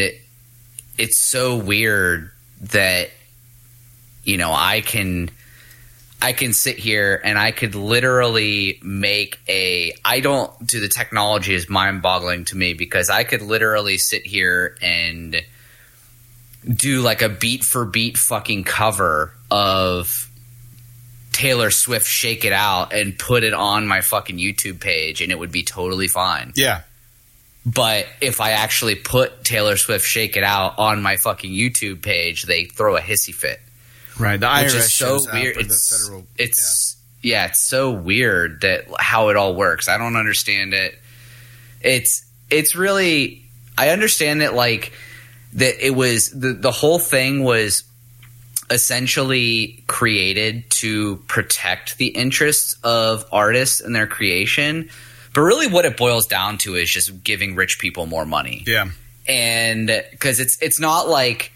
it's 0.98 1.20
so 1.20 1.56
weird 1.56 2.30
that 2.70 3.10
you 4.24 4.36
know 4.36 4.52
I 4.52 4.80
can. 4.80 5.30
I 6.24 6.32
can 6.32 6.52
sit 6.52 6.78
here 6.78 7.20
and 7.24 7.36
I 7.36 7.50
could 7.50 7.74
literally 7.74 8.78
make 8.80 9.40
a. 9.48 9.92
I 10.04 10.20
don't 10.20 10.64
do 10.64 10.78
the 10.78 10.86
technology 10.86 11.52
is 11.52 11.68
mind 11.68 12.00
boggling 12.00 12.44
to 12.46 12.56
me 12.56 12.74
because 12.74 13.10
I 13.10 13.24
could 13.24 13.42
literally 13.42 13.98
sit 13.98 14.24
here 14.24 14.76
and 14.80 15.42
do 16.68 17.00
like 17.00 17.22
a 17.22 17.28
beat 17.28 17.64
for 17.64 17.84
beat 17.84 18.16
fucking 18.16 18.62
cover 18.62 19.32
of 19.50 20.30
Taylor 21.43 21.72
Swift 21.72 22.07
Shake 22.07 22.45
It 22.45 22.53
Out 22.53 22.93
and 22.93 23.18
put 23.18 23.43
it 23.43 23.53
on 23.53 23.88
my 23.88 24.01
fucking 24.01 24.38
YouTube 24.38 24.78
page 24.78 25.20
and 25.20 25.32
it 25.32 25.38
would 25.38 25.51
be 25.51 25.64
totally 25.64 26.07
fine. 26.07 26.53
Yeah. 26.55 26.82
But 27.66 28.07
if 28.20 28.40
I 28.40 28.53
actually 28.53 28.95
put 28.95 29.43
Taylor 29.43 29.76
Swift 29.76 30.07
Shake 30.07 30.36
It 30.36 30.45
Out 30.45 30.78
on 30.78 31.03
my 31.03 31.16
fucking 31.16 31.51
YouTube 31.51 32.01
page, 32.01 32.45
they 32.45 32.66
throw 32.66 32.97
a 32.97 33.01
hissy 33.01 33.34
fit 33.34 33.61
Right. 34.16 34.38
The 34.38 34.47
IRS 34.47 34.64
which 34.66 34.74
is 34.74 34.93
so 34.95 35.18
weird. 35.32 35.57
It's 35.57 36.05
federal- 36.05 36.26
it's 36.38 36.97
yeah. 37.22 37.47
it's 37.47 37.62
so 37.62 37.90
weird 37.90 38.61
that 38.61 38.84
how 39.01 39.30
it 39.30 39.36
all 39.36 39.57
works. 39.57 39.88
I 39.88 39.99
don't 39.99 40.14
understand 40.16 40.74
it. 40.74 40.97
It's 41.80 42.24
it's 42.51 42.76
really 42.76 43.43
I 43.76 43.88
understand 43.88 44.43
that 44.43 44.55
like 44.55 44.93
that 45.55 45.84
it 45.84 45.90
was 45.90 46.30
the 46.30 46.53
the 46.53 46.70
whole 46.70 47.01
thing 47.01 47.43
was 47.43 47.82
essentially 48.70 49.82
created 49.86 50.68
to 50.70 51.16
protect 51.28 51.98
the 51.98 52.08
interests 52.08 52.76
of 52.82 53.24
artists 53.32 53.80
and 53.80 53.94
their 53.94 54.06
creation. 54.06 54.88
But 55.34 55.42
really 55.42 55.66
what 55.66 55.84
it 55.84 55.96
boils 55.96 56.26
down 56.26 56.58
to 56.58 56.74
is 56.74 56.90
just 56.90 57.24
giving 57.24 57.54
rich 57.54 57.78
people 57.78 58.06
more 58.06 58.26
money 58.26 58.64
yeah. 58.66 58.90
and 59.26 59.86
because 60.10 60.40
it's 60.40 60.60
it's 60.60 60.78
not 60.78 61.08
like 61.08 61.52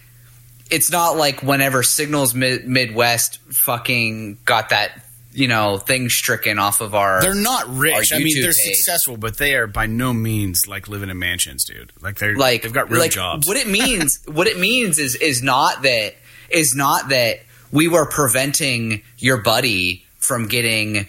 it's 0.71 0.91
not 0.91 1.15
like 1.15 1.43
whenever 1.43 1.83
Signals 1.83 2.33
Mid- 2.33 2.67
Midwest 2.67 3.39
fucking 3.51 4.39
got 4.45 4.69
that 4.69 5.03
you 5.37 5.47
know 5.47 5.77
thing 5.77 6.09
stricken 6.09 6.57
off 6.59 6.81
of 6.81 6.95
our. 6.95 7.21
They're 7.21 7.35
not 7.35 7.67
rich. 7.67 8.11
I 8.11 8.17
mean, 8.17 8.41
they're 8.41 8.51
page. 8.51 8.75
successful, 8.75 9.17
but 9.17 9.37
they 9.37 9.55
are 9.55 9.67
by 9.67 9.85
no 9.85 10.11
means 10.13 10.67
like 10.67 10.87
living 10.87 11.09
in 11.09 11.19
mansions, 11.19 11.63
dude. 11.63 11.93
Like 12.01 12.17
they're 12.17 12.35
like 12.35 12.63
they've 12.63 12.73
got 12.73 12.89
real 12.89 13.01
like, 13.01 13.11
jobs. 13.11 13.47
What 13.47 13.57
it 13.57 13.67
means, 13.67 14.19
what 14.25 14.47
it 14.47 14.59
means 14.59 14.97
is 14.97 15.15
is 15.15 15.43
not 15.43 15.83
that 15.83 16.15
is 16.49 16.75
not 16.75 17.09
that 17.09 17.39
we 17.71 17.87
were 17.87 18.05
preventing 18.05 19.01
your 19.17 19.37
buddy 19.37 20.05
from 20.19 20.47
getting 20.47 21.07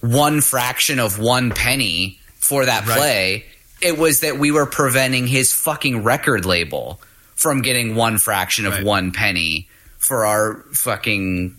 one 0.00 0.40
fraction 0.40 0.98
of 0.98 1.18
one 1.18 1.50
penny 1.50 2.18
for 2.38 2.66
that 2.66 2.86
Right. 2.86 2.96
play. 2.98 3.44
It 3.80 3.98
was 3.98 4.20
that 4.20 4.38
we 4.38 4.50
were 4.50 4.66
preventing 4.66 5.26
his 5.26 5.52
fucking 5.52 6.02
record 6.02 6.44
label 6.44 7.00
from 7.36 7.62
getting 7.62 7.94
one 7.94 8.18
fraction 8.18 8.66
of 8.66 8.74
Right. 8.74 8.84
one 8.84 9.12
penny 9.12 9.68
for 9.98 10.26
our 10.26 10.64
fucking 10.72 11.54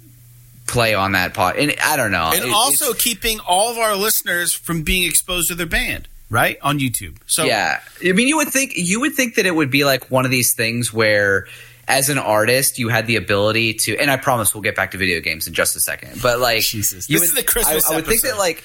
play 0.68 0.94
on 0.94 1.12
that 1.14 1.34
pot. 1.34 1.58
And 1.58 1.76
I 1.84 1.96
don't 1.98 2.12
know. 2.12 2.32
and 2.34 2.46
It- 2.46 2.52
also 2.52 2.94
keeping 2.94 3.40
all 3.40 3.72
of 3.72 3.78
our 3.78 3.96
listeners 3.96 4.54
from 4.54 4.82
being 4.84 5.04
exposed 5.04 5.48
to 5.50 5.56
their 5.56 5.66
band, 5.68 6.08
right? 6.30 6.58
On 6.62 6.80
YouTube. 6.80 7.18
So 7.28 7.44
yeah, 7.46 7.80
I 8.04 8.12
mean, 8.14 8.28
you 8.28 8.38
would 8.38 8.50
think 8.50 8.74
you 8.76 9.00
would 9.02 9.14
think 9.16 9.36
that 9.36 9.46
it 9.46 9.54
would 9.56 9.70
be 9.70 9.84
like 9.84 10.10
one 10.10 10.26
of 10.26 10.32
these 10.32 10.54
things 10.54 10.92
where, 10.94 11.48
as 11.88 12.10
an 12.10 12.18
artist, 12.18 12.80
you 12.80 12.90
had 12.90 13.08
the 13.08 13.16
ability 13.16 13.76
to. 13.76 13.98
And 13.98 14.10
I 14.10 14.18
promise 14.18 14.54
we'll 14.54 14.64
get 14.64 14.76
back 14.76 14.92
to 14.92 14.98
video 14.98 15.22
games 15.22 15.48
in 15.48 15.54
just 15.54 15.76
a 15.76 15.80
second. 15.80 16.22
But 16.22 16.40
like, 16.40 16.62
Jesus. 16.64 17.08
This 17.08 17.20
would- 17.20 17.30
is 17.30 17.34
the 17.36 17.44
Christmas 17.44 17.90
I, 17.90 17.94
I 17.94 17.96
would 17.98 18.06
think 18.06 18.22
that 18.22 18.38
like, 18.38 18.64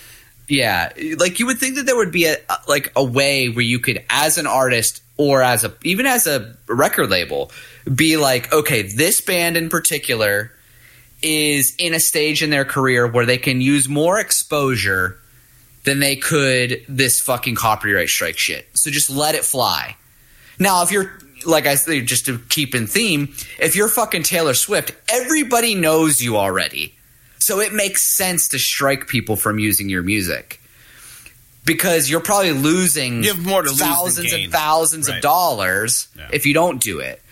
yeah, 0.48 0.92
like 1.18 1.38
you 1.38 1.46
would 1.46 1.58
think 1.58 1.76
that 1.76 1.86
there 1.86 1.96
would 1.96 2.10
be 2.12 2.26
a 2.26 2.36
like 2.66 2.92
a 2.96 3.04
way 3.04 3.48
where 3.48 3.64
you 3.64 3.78
could, 3.78 4.04
as 4.10 4.36
an 4.36 4.46
artist 4.46 5.02
or 5.16 5.42
as 5.42 5.62
a 5.64 5.72
even 5.84 6.06
as 6.06 6.26
a 6.26 6.56
record 6.66 7.08
label, 7.10 7.52
be 7.94 8.16
like, 8.16 8.52
okay, 8.52 8.82
this 8.82 9.20
band 9.20 9.56
in 9.56 9.68
particular 9.68 10.50
is 11.22 11.76
in 11.78 11.94
a 11.94 12.00
stage 12.00 12.42
in 12.42 12.50
their 12.50 12.64
career 12.64 13.06
where 13.06 13.26
they 13.26 13.38
can 13.38 13.60
use 13.60 13.88
more 13.88 14.18
exposure 14.18 15.18
than 15.84 16.00
they 16.00 16.16
could 16.16 16.82
this 16.88 17.20
fucking 17.20 17.54
copyright 17.54 18.08
strike 18.08 18.38
shit. 18.38 18.66
So 18.72 18.90
just 18.90 19.10
let 19.10 19.34
it 19.34 19.44
fly. 19.44 19.96
Now, 20.58 20.82
if 20.82 20.90
you're 20.90 21.12
like 21.46 21.66
I 21.66 21.74
said, 21.76 22.06
just 22.06 22.26
to 22.26 22.38
keep 22.48 22.74
in 22.74 22.86
theme, 22.86 23.34
if 23.58 23.76
you're 23.76 23.88
fucking 23.88 24.22
Taylor 24.24 24.54
Swift, 24.54 24.92
everybody 25.08 25.74
knows 25.74 26.20
you 26.20 26.36
already. 26.36 26.94
So 27.38 27.60
it 27.60 27.72
makes 27.72 28.02
sense 28.02 28.48
to 28.48 28.58
strike 28.58 29.06
people 29.08 29.36
from 29.36 29.58
using 29.58 29.88
your 29.88 30.02
music. 30.02 30.60
Because 31.64 32.08
you're 32.10 32.20
probably 32.20 32.52
losing 32.52 33.22
You 33.22 33.30
have 33.34 33.44
more 33.44 33.62
to 33.62 33.70
thousands 33.70 34.32
and 34.32 34.50
thousands 34.50 35.08
Right. 35.08 35.16
of 35.16 35.22
dollars 35.22 36.08
Yeah. 36.16 36.28
if 36.32 36.46
you 36.46 36.54
don't 36.54 36.80
do 36.82 37.00
it. 37.00 37.22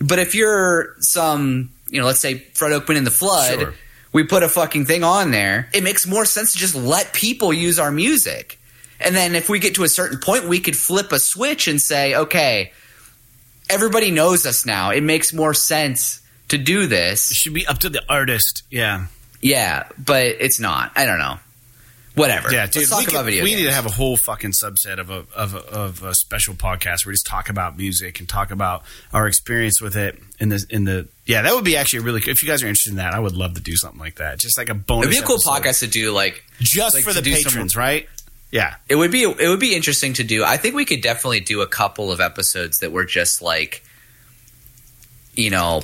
But 0.00 0.18
if 0.18 0.34
you're 0.34 0.94
some, 1.00 1.70
you 1.90 2.00
know, 2.00 2.06
let's 2.06 2.20
say 2.20 2.44
Fred 2.54 2.72
Oakman 2.72 2.96
in 2.96 3.04
the 3.04 3.10
Flood, 3.10 3.58
Sure. 3.60 3.74
we 4.12 4.22
put 4.24 4.42
a 4.42 4.48
fucking 4.48 4.86
thing 4.86 5.04
on 5.04 5.30
there. 5.30 5.68
It 5.72 5.82
makes 5.82 6.06
more 6.06 6.24
sense 6.24 6.52
to 6.52 6.58
just 6.58 6.74
let 6.74 7.12
people 7.12 7.52
use 7.52 7.78
our 7.78 7.90
music. 7.90 8.58
And 9.00 9.16
then 9.16 9.34
if 9.34 9.48
we 9.48 9.58
get 9.58 9.74
to 9.74 9.84
a 9.84 9.88
certain 9.88 10.18
point, 10.18 10.44
we 10.48 10.60
could 10.60 10.76
flip 10.76 11.10
a 11.12 11.18
switch 11.18 11.66
and 11.66 11.82
say, 11.82 12.14
okay, 12.14 12.72
everybody 13.70 14.10
knows 14.10 14.46
us 14.46 14.66
now. 14.66 14.90
It 14.90 15.02
makes 15.02 15.32
more 15.32 15.54
sense 15.54 16.20
to 16.48 16.58
do 16.58 16.82
it 16.82 16.86
this. 16.88 17.28
should 17.32 17.54
be 17.54 17.66
up 17.66 17.78
to 17.78 17.88
the 17.88 18.02
artist. 18.08 18.62
Yeah. 18.70 19.06
Yeah, 19.40 19.88
but 19.98 20.26
it's 20.26 20.60
not. 20.60 20.92
I 20.96 21.04
don't 21.06 21.18
know. 21.18 21.36
Whatever. 22.14 22.52
Yeah, 22.52 22.66
dude. 22.66 22.76
Let's 22.76 22.90
talk 22.90 22.98
we, 23.00 23.04
about 23.06 23.20
could- 23.20 23.24
video 23.24 23.44
we 23.44 23.54
need 23.54 23.64
to 23.64 23.72
have 23.72 23.86
a 23.86 23.90
whole 23.90 24.18
fucking 24.26 24.52
subset 24.52 24.98
of 24.98 25.08
a 25.08 25.24
of 25.34 25.54
a, 25.54 25.58
of 25.60 26.02
a 26.02 26.14
special 26.14 26.52
podcast 26.54 27.06
where 27.06 27.10
we 27.10 27.14
just 27.14 27.26
talk 27.26 27.48
about 27.48 27.78
music 27.78 28.20
and 28.20 28.28
talk 28.28 28.50
about 28.50 28.82
our 29.14 29.26
experience 29.26 29.80
with 29.80 29.96
it 29.96 30.18
in 30.38 30.50
the 30.50 30.62
in 30.68 30.84
the 30.84 31.08
yeah 31.24 31.40
that 31.40 31.54
would 31.54 31.64
be 31.64 31.74
actually 31.74 32.00
really 32.00 32.20
good. 32.20 32.32
If 32.32 32.42
you 32.42 32.48
guys 32.48 32.62
are 32.62 32.66
interested 32.66 32.90
in 32.90 32.96
that, 32.96 33.14
I 33.14 33.18
would 33.18 33.34
love 33.34 33.54
to 33.54 33.62
do 33.62 33.76
something 33.76 33.98
like 33.98 34.16
that. 34.16 34.38
Just 34.38 34.58
like 34.58 34.68
a 34.68 34.74
bonus. 34.74 35.06
It'd 35.06 35.18
be 35.20 35.24
a 35.24 35.26
cool 35.26 35.36
episode. 35.36 35.50
podcast 35.52 35.78
to 35.80 35.86
do. 35.86 36.12
Like, 36.12 36.44
just 36.60 36.94
like 36.94 37.02
for 37.02 37.14
the 37.14 37.22
do 37.22 37.34
some- 37.34 37.50
patrons, 37.50 37.76
right? 37.76 38.06
Yeah, 38.52 38.74
it 38.86 38.96
would 38.96 39.10
be 39.10 39.22
it 39.22 39.48
would 39.48 39.60
be 39.60 39.74
interesting 39.74 40.12
to 40.14 40.24
do. 40.24 40.44
I 40.44 40.58
think 40.58 40.74
we 40.74 40.84
could 40.84 41.00
definitely 41.00 41.40
do 41.40 41.62
a 41.62 41.66
couple 41.66 42.12
of 42.12 42.20
episodes 42.20 42.80
that 42.80 42.92
were 42.92 43.06
just 43.06 43.40
like, 43.40 43.82
you 45.34 45.48
know, 45.48 45.80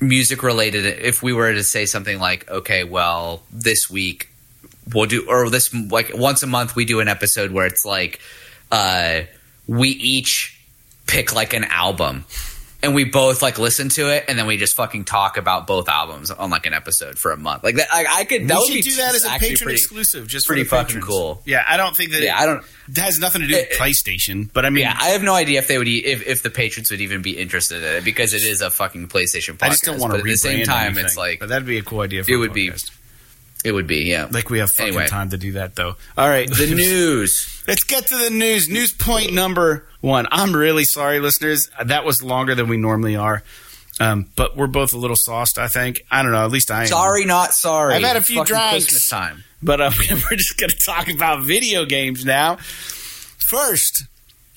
music 0.00 0.42
related. 0.42 0.86
If 0.86 1.22
we 1.22 1.34
were 1.34 1.52
to 1.52 1.62
say 1.62 1.84
something 1.84 2.18
like, 2.18 2.50
okay, 2.50 2.84
well, 2.84 3.42
this 3.52 3.90
week 3.90 4.30
we'll 4.94 5.04
do, 5.04 5.28
or 5.28 5.50
this 5.50 5.74
like 5.74 6.10
once 6.14 6.42
a 6.42 6.46
month 6.46 6.74
we 6.74 6.86
do 6.86 7.00
an 7.00 7.08
episode 7.08 7.52
where 7.52 7.66
it's 7.66 7.84
like, 7.84 8.18
uh, 8.72 9.20
we 9.66 9.90
each 9.90 10.58
pick 11.06 11.34
like 11.34 11.52
an 11.52 11.64
album. 11.64 12.24
And 12.84 12.94
we 12.94 13.04
both 13.04 13.42
like 13.42 13.58
listen 13.58 13.88
to 13.90 14.10
it, 14.14 14.26
and 14.28 14.38
then 14.38 14.46
we 14.46 14.56
just 14.56 14.76
fucking 14.76 15.04
talk 15.04 15.36
about 15.38 15.66
both 15.66 15.88
albums 15.88 16.30
on 16.30 16.50
like 16.50 16.66
an 16.66 16.74
episode 16.74 17.18
for 17.18 17.32
a 17.32 17.36
month. 17.36 17.64
Like 17.64 17.76
that, 17.76 17.88
I, 17.90 18.04
I 18.20 18.24
could. 18.24 18.46
That 18.48 18.54
we 18.54 18.60
would 18.60 18.66
should 18.66 18.74
be 18.74 18.82
do 18.82 18.96
that 18.96 19.14
as 19.14 19.24
a 19.24 19.30
actually 19.30 19.48
patron 19.48 19.64
pretty- 19.66 19.80
exclusive, 19.80 20.26
just 20.28 20.46
pretty 20.46 20.64
for 20.64 20.76
the 20.76 20.84
fucking 20.84 21.00
cool. 21.00 21.42
Yeah, 21.46 21.64
I 21.66 21.76
don't 21.76 21.96
think 21.96 22.12
that 22.12 22.22
Yeah, 22.22 22.38
I 22.38 22.46
don't. 22.46 22.62
it 22.88 22.98
has 22.98 23.18
nothing 23.18 23.40
to 23.42 23.48
do 23.48 23.54
with 23.54 23.70
It- 23.72 23.78
PlayStation, 23.78 24.50
but 24.52 24.64
I 24.66 24.70
mean, 24.70 24.82
Yeah, 24.82 24.96
I 25.00 25.08
have 25.08 25.22
no 25.22 25.34
idea 25.34 25.58
if 25.58 25.66
they 25.66 25.78
would, 25.78 25.88
e- 25.88 26.04
if 26.04 26.26
if 26.26 26.42
the 26.42 26.50
patrons 26.50 26.90
would 26.90 27.00
even 27.00 27.22
be 27.22 27.38
interested 27.38 27.82
in 27.82 27.96
it 27.96 28.04
because 28.04 28.34
it 28.34 28.42
is 28.44 28.60
a 28.60 28.70
fucking 28.70 29.08
PlayStation 29.08 29.56
podcast. 29.56 29.62
I 29.62 29.68
just 29.70 29.84
don't 29.84 29.98
want 30.00 30.12
to. 30.12 30.18
But 30.18 30.26
at 30.28 30.30
the 30.32 30.36
same 30.36 30.64
time, 30.66 30.86
anything, 30.88 31.04
it's 31.06 31.16
like 31.16 31.40
but 31.40 31.48
that'd 31.48 31.66
be 31.66 31.78
a 31.78 31.82
cool 31.82 32.00
idea. 32.00 32.22
For 32.24 32.30
it 32.32 32.36
would 32.36 32.52
be- 32.52 32.68
podcast. 32.70 32.90
It 33.64 33.72
would 33.72 33.86
be. 33.86 34.04
Yeah. 34.04 34.28
like 34.30 34.50
we 34.50 34.58
have 34.60 34.68
fucking 34.76 34.94
Anyway. 34.94 35.08
time 35.08 35.30
to 35.30 35.36
do 35.38 35.52
that, 35.52 35.74
though. 35.74 35.96
All 36.16 36.28
right, 36.28 36.48
the 36.48 36.66
news. 36.74 37.62
Let's 37.66 37.82
get 37.84 38.06
to 38.08 38.16
the 38.16 38.30
news. 38.30 38.68
News 38.68 38.92
point 38.92 39.32
number 39.32 39.86
one. 40.00 40.26
I'm 40.30 40.54
really 40.54 40.84
sorry, 40.84 41.18
listeners. 41.20 41.68
That 41.84 42.04
was 42.04 42.22
longer 42.22 42.54
than 42.54 42.68
we 42.68 42.76
normally 42.76 43.16
are. 43.16 43.42
Um, 44.00 44.26
but 44.36 44.56
we're 44.56 44.66
both 44.66 44.92
a 44.92 44.98
little 44.98 45.16
sauced, 45.16 45.56
I 45.56 45.68
think. 45.68 46.02
I 46.10 46.22
don't 46.22 46.32
know. 46.32 46.44
At 46.44 46.50
least 46.50 46.70
I 46.70 46.82
am. 46.82 46.86
Sorry, 46.88 47.24
not 47.24 47.52
sorry. 47.52 47.94
I've 47.94 48.02
had 48.02 48.16
a 48.16 48.20
few 48.22 48.38
Fucking 48.38 48.54
drinks. 48.54 48.70
Christmas 48.86 49.08
time. 49.08 49.44
But 49.62 49.80
uh, 49.80 49.90
we're 50.10 50.36
just 50.36 50.58
going 50.58 50.70
to 50.70 50.76
talk 50.84 51.08
about 51.08 51.44
video 51.44 51.84
games 51.84 52.24
now. 52.24 52.56
First, 53.38 54.04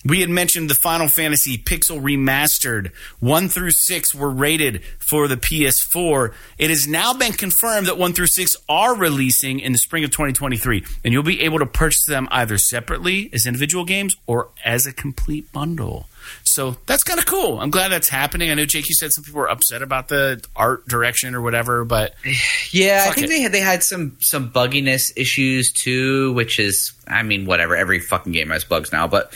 we 0.07 0.21
had 0.21 0.29
mentioned 0.29 0.69
the 0.69 0.75
Final 0.75 1.07
Fantasy 1.07 1.57
Pixel 1.57 2.01
Remastered. 2.01 2.91
1 3.19 3.49
through 3.49 3.71
6 3.71 4.15
were 4.15 4.29
rated 4.29 4.83
for 4.99 5.27
the 5.27 5.37
PS4. 5.37 6.33
It 6.57 6.69
has 6.69 6.87
now 6.87 7.13
been 7.13 7.33
confirmed 7.33 7.87
that 7.87 7.97
1 7.97 8.13
through 8.13 8.27
6 8.27 8.55
are 8.69 8.95
releasing 8.95 9.59
in 9.59 9.71
the 9.73 9.77
spring 9.77 10.03
of 10.03 10.11
2023. 10.11 10.83
And 11.03 11.13
you'll 11.13 11.23
be 11.23 11.41
able 11.41 11.59
to 11.59 11.65
purchase 11.65 12.05
them 12.05 12.27
either 12.31 12.57
separately 12.57 13.29
as 13.33 13.45
individual 13.45 13.85
games 13.85 14.15
or 14.25 14.49
as 14.63 14.85
a 14.85 14.93
complete 14.93 15.51
bundle. 15.51 16.07
So 16.43 16.75
that's 16.85 17.03
kind 17.03 17.19
of 17.19 17.25
cool. 17.25 17.59
I'm 17.59 17.69
glad 17.69 17.89
that's 17.89 18.09
happening. 18.09 18.49
I 18.51 18.53
know, 18.53 18.65
Jake, 18.65 18.89
you 18.89 18.95
said 18.95 19.11
some 19.13 19.23
people 19.23 19.39
were 19.39 19.49
upset 19.49 19.81
about 19.81 20.09
the 20.09 20.43
art 20.55 20.87
direction 20.87 21.35
or 21.35 21.41
whatever, 21.41 21.85
but 21.85 22.15
Yeah, 22.71 23.05
I 23.09 23.13
think 23.13 23.27
it. 23.27 23.29
they 23.29 23.41
had 23.41 23.51
they 23.51 23.59
had 23.61 23.83
some 23.83 24.17
some 24.19 24.51
bugginess 24.51 25.13
issues 25.15 25.71
too, 25.71 26.33
which 26.33 26.59
is 26.59 26.91
I 27.07 27.23
mean 27.23 27.45
whatever. 27.45 27.75
Every 27.75 27.99
fucking 27.99 28.33
game 28.33 28.49
has 28.49 28.63
bugs 28.65 28.91
now, 28.91 29.07
but 29.07 29.33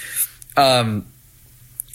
um, 0.58 1.06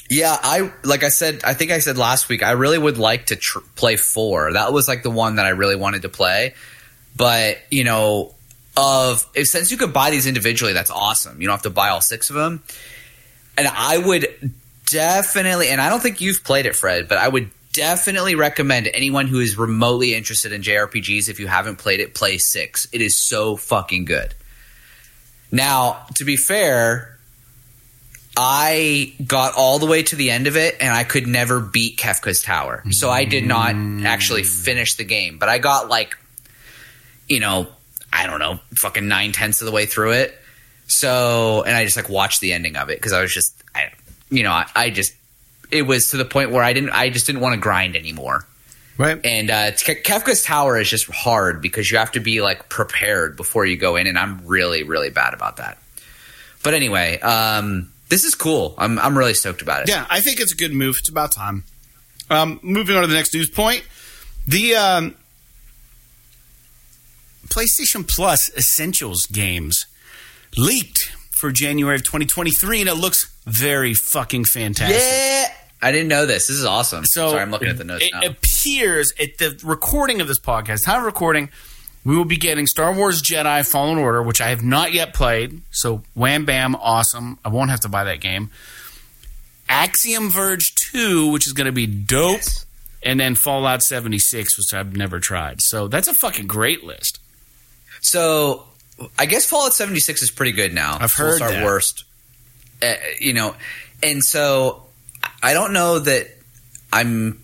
yeah, 0.08 0.36
I 0.40 0.72
like 0.84 1.02
I 1.02 1.08
said. 1.08 1.42
I 1.44 1.54
think 1.54 1.70
I 1.70 1.78
said 1.78 1.98
last 1.98 2.28
week. 2.28 2.42
I 2.42 2.52
really 2.52 2.78
would 2.78 2.98
like 2.98 3.26
to 3.26 3.36
tr- 3.36 3.58
play 3.74 3.96
four. 3.96 4.52
That 4.52 4.72
was 4.72 4.88
like 4.88 5.02
the 5.02 5.10
one 5.10 5.36
that 5.36 5.46
I 5.46 5.50
really 5.50 5.76
wanted 5.76 6.02
to 6.02 6.08
play, 6.08 6.54
but 7.16 7.58
you 7.70 7.84
know, 7.84 8.34
of 8.76 9.26
if, 9.34 9.48
since 9.48 9.70
you 9.70 9.76
could 9.76 9.92
buy 9.92 10.10
these 10.10 10.26
individually, 10.26 10.72
that's 10.72 10.90
awesome. 10.90 11.40
You 11.40 11.48
don't 11.48 11.54
have 11.54 11.62
to 11.62 11.70
buy 11.70 11.88
all 11.88 12.00
six 12.00 12.30
of 12.30 12.36
them, 12.36 12.62
and 13.58 13.66
I 13.66 13.98
would 13.98 14.52
definitely. 14.86 15.68
And 15.68 15.80
I 15.80 15.88
don't 15.88 16.00
think 16.00 16.20
you've 16.20 16.44
played 16.44 16.66
it, 16.66 16.76
Fred, 16.76 17.08
but 17.08 17.18
I 17.18 17.26
would 17.26 17.50
definitely 17.72 18.36
recommend 18.36 18.88
anyone 18.94 19.26
who 19.26 19.40
is 19.40 19.58
remotely 19.58 20.14
interested 20.14 20.52
in 20.52 20.62
JRPGs 20.62 21.28
if 21.28 21.40
you 21.40 21.46
haven't 21.46 21.76
played 21.76 22.00
it, 22.00 22.14
play 22.14 22.38
six. 22.38 22.88
It 22.92 23.02
is 23.02 23.16
so 23.16 23.56
fucking 23.56 24.04
good. 24.04 24.34
Now, 25.50 26.06
to 26.14 26.24
be 26.24 26.36
fair, 26.36 27.15
I 28.36 29.14
got 29.26 29.54
all 29.54 29.78
the 29.78 29.86
way 29.86 30.02
to 30.02 30.16
the 30.16 30.30
end 30.30 30.46
of 30.46 30.56
it 30.56 30.76
and 30.80 30.92
I 30.92 31.04
could 31.04 31.26
never 31.26 31.60
beat 31.60 31.96
Kefka's 31.98 32.42
Tower. 32.42 32.82
So 32.90 33.08
I 33.08 33.24
did 33.24 33.46
not 33.46 33.74
actually 34.04 34.42
finish 34.42 34.94
the 34.94 35.04
game, 35.04 35.38
but 35.38 35.48
I 35.48 35.58
got 35.58 35.88
like, 35.88 36.16
you 37.28 37.40
know, 37.40 37.68
I 38.12 38.26
don't 38.26 38.38
know, 38.38 38.60
fucking 38.74 39.08
nine 39.08 39.32
tenths 39.32 39.62
of 39.62 39.66
the 39.66 39.72
way 39.72 39.86
through 39.86 40.12
it. 40.12 40.38
So, 40.86 41.62
and 41.62 41.74
I 41.74 41.84
just 41.84 41.96
like 41.96 42.08
watched 42.08 42.40
the 42.40 42.52
ending 42.52 42.76
of 42.76 42.90
it 42.90 42.98
because 42.98 43.12
I 43.12 43.20
was 43.20 43.32
just, 43.32 43.62
I, 43.74 43.90
you 44.30 44.42
know, 44.42 44.52
I, 44.52 44.66
I 44.76 44.90
just, 44.90 45.14
it 45.70 45.82
was 45.82 46.08
to 46.08 46.16
the 46.16 46.24
point 46.24 46.50
where 46.50 46.62
I 46.62 46.72
didn't, 46.72 46.90
I 46.90 47.08
just 47.08 47.26
didn't 47.26 47.40
want 47.40 47.54
to 47.54 47.60
grind 47.60 47.96
anymore. 47.96 48.46
right. 48.98 49.18
And 49.24 49.50
uh, 49.50 49.72
Kefka's 49.72 50.44
Tower 50.44 50.78
is 50.78 50.88
just 50.88 51.10
hard 51.10 51.60
because 51.60 51.90
you 51.90 51.98
have 51.98 52.12
to 52.12 52.20
be 52.20 52.40
like 52.40 52.68
prepared 52.68 53.36
before 53.36 53.64
you 53.66 53.76
go 53.76 53.96
in, 53.96 54.06
and 54.06 54.18
I'm 54.18 54.46
really, 54.46 54.82
really 54.82 55.10
bad 55.10 55.34
about 55.34 55.56
that. 55.56 55.78
But 56.62 56.74
anyway, 56.74 57.18
um, 57.20 57.92
this 58.08 58.24
is 58.24 58.34
cool. 58.34 58.74
I'm, 58.78 58.98
I'm 58.98 59.16
really 59.16 59.34
stoked 59.34 59.62
about 59.62 59.82
it. 59.82 59.88
Yeah, 59.88 60.06
I 60.08 60.20
think 60.20 60.40
it's 60.40 60.52
a 60.52 60.56
good 60.56 60.72
move. 60.72 60.96
It's 60.98 61.08
about 61.08 61.32
time. 61.32 61.64
Um, 62.30 62.60
moving 62.62 62.96
on 62.96 63.02
to 63.02 63.08
the 63.08 63.14
next 63.14 63.34
news 63.34 63.50
point. 63.50 63.84
The 64.46 64.74
um, 64.76 65.14
PlayStation 67.48 68.06
Plus 68.06 68.50
Essentials 68.56 69.26
games 69.26 69.86
leaked 70.56 71.12
for 71.38 71.52
January 71.52 71.96
of 71.96 72.02
2023, 72.02 72.80
and 72.80 72.88
it 72.88 72.94
looks 72.94 73.32
very 73.44 73.94
fucking 73.94 74.44
fantastic. 74.44 74.96
Yeah, 74.98 75.52
I 75.82 75.92
didn't 75.92 76.08
know 76.08 76.26
this. 76.26 76.48
This 76.48 76.56
is 76.56 76.64
awesome. 76.64 77.04
So 77.04 77.30
Sorry, 77.30 77.42
I'm 77.42 77.50
looking 77.50 77.68
at 77.68 77.78
the 77.78 77.84
notes 77.84 78.04
it 78.04 78.10
now. 78.12 78.22
appears 78.26 79.12
at 79.20 79.38
the 79.38 79.60
recording 79.64 80.20
of 80.20 80.28
this 80.28 80.40
podcast, 80.40 80.84
time 80.84 81.00
of 81.00 81.04
recording, 81.04 81.50
we 82.06 82.16
will 82.16 82.24
be 82.24 82.36
getting 82.36 82.68
Star 82.68 82.94
Wars 82.94 83.20
Jedi 83.20 83.68
Fallen 83.68 83.98
Order, 83.98 84.22
which 84.22 84.40
I 84.40 84.50
have 84.50 84.62
not 84.62 84.92
yet 84.92 85.12
played. 85.12 85.60
So 85.72 86.02
wham 86.14 86.44
bam, 86.44 86.76
awesome. 86.76 87.36
I 87.44 87.48
won't 87.48 87.70
have 87.70 87.80
to 87.80 87.88
buy 87.88 88.04
that 88.04 88.20
game. 88.20 88.50
Axiom 89.68 90.30
Verge 90.30 90.72
2, 90.92 91.32
which 91.32 91.48
is 91.48 91.52
going 91.52 91.64
to 91.64 91.72
be 91.72 91.88
dope. 91.88 92.36
Yes. 92.36 92.64
And 93.02 93.18
then 93.18 93.34
Fallout 93.34 93.82
76, 93.82 94.56
which 94.56 94.72
I've 94.72 94.96
never 94.96 95.18
tried. 95.18 95.60
So 95.60 95.88
that's 95.88 96.06
a 96.06 96.14
fucking 96.14 96.46
great 96.46 96.84
list. 96.84 97.18
So 98.00 98.66
I 99.18 99.26
guess 99.26 99.44
Fallout 99.44 99.74
76 99.74 100.22
is 100.22 100.30
pretty 100.30 100.52
good 100.52 100.72
now. 100.72 100.96
I've 101.00 101.12
heard 101.12 101.40
that. 101.40 101.64
worst. 101.64 102.04
Uh, 102.80 102.94
you 103.18 103.32
know, 103.32 103.56
and 104.00 104.22
so 104.22 104.84
I 105.42 105.54
don't 105.54 105.72
know 105.72 105.98
that 105.98 106.28
I'm 106.92 107.42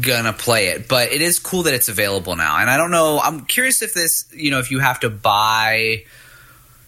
gonna 0.00 0.32
play 0.32 0.68
it, 0.68 0.88
but 0.88 1.12
it 1.12 1.22
is 1.22 1.38
cool 1.38 1.64
that 1.64 1.74
it's 1.74 1.88
available 1.88 2.36
now. 2.36 2.58
And 2.58 2.68
I 2.68 2.76
don't 2.76 2.90
know. 2.90 3.20
I'm 3.20 3.44
curious 3.44 3.82
if 3.82 3.94
this, 3.94 4.26
you 4.32 4.50
know, 4.50 4.58
if 4.58 4.70
you 4.70 4.78
have 4.80 5.00
to 5.00 5.10
buy. 5.10 6.04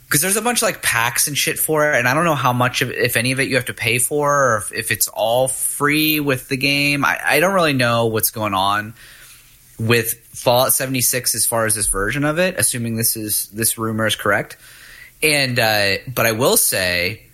Because 0.06 0.22
there's 0.22 0.36
a 0.36 0.42
bunch 0.42 0.60
of 0.60 0.62
like 0.62 0.82
packs 0.82 1.28
and 1.28 1.36
shit 1.36 1.58
for 1.58 1.92
it, 1.92 1.98
and 1.98 2.08
I 2.08 2.14
don't 2.14 2.24
know 2.24 2.34
how 2.34 2.54
much 2.54 2.80
of, 2.80 2.90
if 2.90 3.16
any 3.18 3.32
of 3.32 3.40
it, 3.40 3.48
you 3.48 3.56
have 3.56 3.66
to 3.66 3.74
pay 3.74 3.98
for, 3.98 4.54
or 4.54 4.56
if, 4.56 4.72
if 4.72 4.90
it's 4.90 5.06
all 5.08 5.48
free 5.48 6.18
with 6.18 6.48
the 6.48 6.56
game. 6.56 7.04
I, 7.04 7.18
I 7.22 7.40
don't 7.40 7.52
really 7.52 7.74
know 7.74 8.06
what's 8.06 8.30
going 8.30 8.54
on 8.54 8.94
with 9.78 10.14
Fallout 10.32 10.72
76 10.72 11.34
as 11.34 11.46
far 11.46 11.66
as 11.66 11.74
this 11.74 11.88
version 11.88 12.24
of 12.24 12.38
it, 12.38 12.56
assuming 12.58 12.96
this 12.96 13.16
is 13.16 13.48
this 13.48 13.76
rumor 13.78 14.06
is 14.06 14.16
correct. 14.16 14.56
And 15.22 15.58
uh, 15.58 15.96
but 16.12 16.26
I 16.26 16.32
will 16.32 16.56
say, 16.56 17.27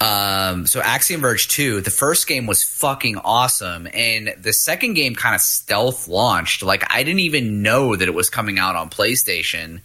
um, 0.00 0.66
so 0.66 0.80
Axiom 0.80 1.22
Verge 1.22 1.48
2, 1.48 1.80
the 1.80 1.90
first 1.90 2.26
game 2.26 2.46
was 2.46 2.62
fucking 2.62 3.16
awesome, 3.16 3.88
and 3.92 4.34
the 4.38 4.52
second 4.52 4.94
game 4.94 5.14
kind 5.14 5.34
of 5.34 5.40
stealth 5.40 6.06
launched. 6.06 6.62
Like 6.62 6.84
I 6.92 7.02
didn't 7.02 7.20
even 7.20 7.62
know 7.62 7.96
that 7.96 8.06
it 8.06 8.14
was 8.14 8.28
coming 8.28 8.58
out 8.58 8.76
on 8.76 8.90
PlayStation. 8.90 9.80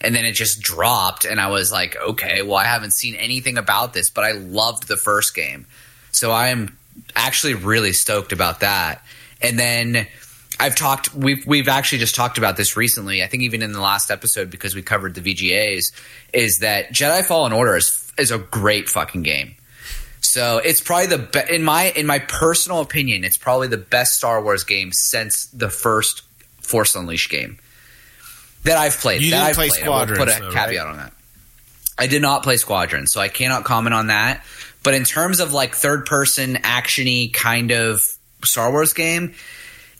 And 0.00 0.14
then 0.14 0.26
it 0.26 0.32
just 0.32 0.60
dropped, 0.60 1.24
and 1.24 1.40
I 1.40 1.48
was 1.48 1.72
like, 1.72 1.96
okay, 1.96 2.42
well, 2.42 2.56
I 2.56 2.64
haven't 2.64 2.92
seen 2.92 3.14
anything 3.14 3.56
about 3.56 3.94
this, 3.94 4.10
but 4.10 4.22
I 4.22 4.32
loved 4.32 4.86
the 4.86 4.98
first 4.98 5.34
game. 5.34 5.64
So 6.10 6.30
I 6.30 6.48
am 6.48 6.76
actually 7.16 7.54
really 7.54 7.94
stoked 7.94 8.32
about 8.32 8.60
that. 8.60 9.02
And 9.40 9.58
then 9.58 10.06
I've 10.60 10.76
talked 10.76 11.14
we've 11.14 11.46
we've 11.46 11.68
actually 11.68 11.98
just 11.98 12.14
talked 12.14 12.38
about 12.38 12.56
this 12.56 12.76
recently. 12.76 13.22
I 13.22 13.26
think 13.26 13.42
even 13.44 13.62
in 13.62 13.72
the 13.72 13.80
last 13.80 14.10
episode 14.10 14.50
because 14.50 14.74
we 14.74 14.82
covered 14.82 15.14
the 15.14 15.20
VGAs 15.20 15.92
is 16.32 16.58
that 16.58 16.90
Jedi 16.90 17.24
Fallen 17.24 17.52
Order 17.52 17.76
is 17.76 18.03
is 18.18 18.30
a 18.30 18.38
great 18.38 18.88
fucking 18.88 19.22
game. 19.22 19.54
So 20.20 20.58
it's 20.58 20.80
probably 20.80 21.06
the 21.06 21.18
be- 21.18 21.54
in 21.54 21.62
my 21.62 21.84
in 21.90 22.06
my 22.06 22.18
personal 22.18 22.80
opinion, 22.80 23.24
it's 23.24 23.36
probably 23.36 23.68
the 23.68 23.76
best 23.76 24.14
Star 24.14 24.42
Wars 24.42 24.64
game 24.64 24.90
since 24.92 25.46
the 25.46 25.68
first 25.68 26.22
Force 26.62 26.94
Unleashed 26.94 27.30
game 27.30 27.58
that 28.64 28.78
I've 28.78 28.98
played. 28.98 29.20
You 29.20 29.30
didn't 29.30 29.44
I've 29.44 29.54
play 29.54 29.68
played. 29.68 29.82
I 29.82 29.84
Squadrons, 29.84 30.18
Put 30.18 30.28
a 30.28 30.40
though, 30.40 30.52
caveat 30.52 30.84
right? 30.84 30.90
on 30.90 30.96
that. 30.96 31.12
I 31.96 32.06
did 32.06 32.22
not 32.22 32.42
play 32.42 32.56
Squadron, 32.56 33.06
so 33.06 33.20
I 33.20 33.28
cannot 33.28 33.64
comment 33.64 33.94
on 33.94 34.08
that. 34.08 34.44
But 34.82 34.94
in 34.94 35.04
terms 35.04 35.40
of 35.40 35.52
like 35.52 35.74
third 35.74 36.06
person 36.06 36.54
actiony 36.56 37.32
kind 37.32 37.70
of 37.70 38.02
Star 38.44 38.70
Wars 38.70 38.92
game, 38.92 39.34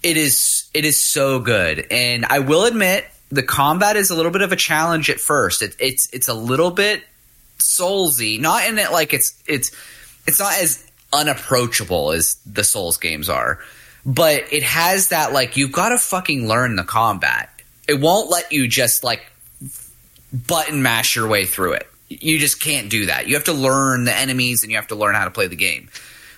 it 0.03 0.17
is 0.17 0.65
it 0.75 0.85
is 0.85 1.01
so 1.01 1.39
good. 1.39 1.87
And 1.91 2.25
I 2.25 2.41
will 2.41 2.65
admit 2.65 3.07
the 3.31 3.43
combat 3.43 3.97
is 3.97 4.11
a 4.11 4.15
little 4.15 4.33
bit 4.33 4.43
of 4.43 4.53
a 4.53 4.57
challenge 4.57 5.11
at 5.11 5.21
first. 5.21 5.63
It, 5.63 5.77
it's 5.79 6.09
it's 6.13 6.29
a 6.29 6.35
little 6.35 6.71
bit 6.71 7.03
soulsy, 7.65 8.41
not 8.41 8.67
in 8.69 8.79
it 8.79 8.93
like 8.93 9.13
it's 9.13 9.43
it's 9.47 9.71
it's 10.27 10.39
not 10.39 10.55
as 10.59 10.85
unapproachable 11.13 12.13
as 12.13 12.37
the 12.45 12.65
Souls 12.65 12.97
games 12.97 13.29
are, 13.29 13.59
but 14.05 14.53
it 14.53 14.63
has 14.63 15.09
that 15.09 15.33
like 15.33 15.57
you've 15.57 15.73
got 15.73 15.91
to 15.91 15.99
fucking 15.99 16.49
learn 16.49 16.77
the 16.77 16.85
combat. 16.85 17.51
It 17.89 18.01
won't 18.01 18.31
let 18.31 18.53
you 18.53 18.67
just 18.69 19.05
like 19.05 19.23
button 20.33 20.83
mash 20.83 21.17
your 21.17 21.29
way 21.29 21.47
through 21.47 21.75
it. 21.75 21.87
You 22.09 22.39
just 22.39 22.61
can't 22.61 22.91
do 22.91 23.07
that. 23.07 23.29
You 23.29 23.35
have 23.35 23.45
to 23.45 23.53
learn 23.53 24.05
the 24.05 24.15
enemies 24.15 24.63
and 24.63 24.71
you 24.71 24.77
have 24.77 24.89
to 24.89 24.95
learn 24.95 25.15
how 25.15 25.25
to 25.25 25.31
play 25.31 25.47
the 25.47 25.57
game. 25.57 25.89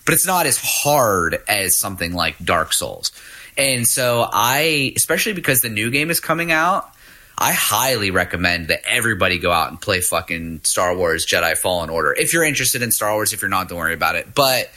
But 0.04 0.14
it's 0.14 0.26
not 0.26 0.46
as 0.46 0.58
hard 0.62 1.42
as 1.48 1.76
something 1.76 2.12
like 2.12 2.38
Dark 2.44 2.72
Souls. 2.72 3.10
And 3.58 3.86
so 3.86 4.28
I, 4.32 4.92
especially 4.94 5.32
because 5.32 5.60
the 5.60 5.68
new 5.68 5.90
game 5.90 6.10
is 6.10 6.20
coming 6.20 6.52
out, 6.52 6.90
I 7.38 7.52
highly 7.52 8.10
recommend 8.10 8.68
that 8.68 8.80
everybody 8.86 9.38
go 9.38 9.52
out 9.52 9.68
and 9.70 9.80
play 9.80 10.00
fucking 10.00 10.60
Star 10.64 10.96
Wars 10.96 11.26
Jedi 11.26 11.56
Fallen 11.56 11.90
Order. 11.90 12.14
If 12.14 12.32
you're 12.32 12.44
interested 12.44 12.82
in 12.82 12.90
Star 12.90 13.12
Wars, 13.12 13.32
if 13.32 13.42
you're 13.42 13.50
not, 13.50 13.68
don't 13.68 13.78
worry 13.78 13.94
about 13.94 14.16
it. 14.16 14.34
But 14.34 14.70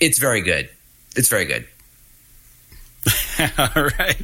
it's 0.00 0.18
very 0.18 0.40
good. 0.40 0.70
It's 1.14 1.28
very 1.28 1.44
good. 1.44 1.66
All 3.58 3.84
right. 3.98 4.16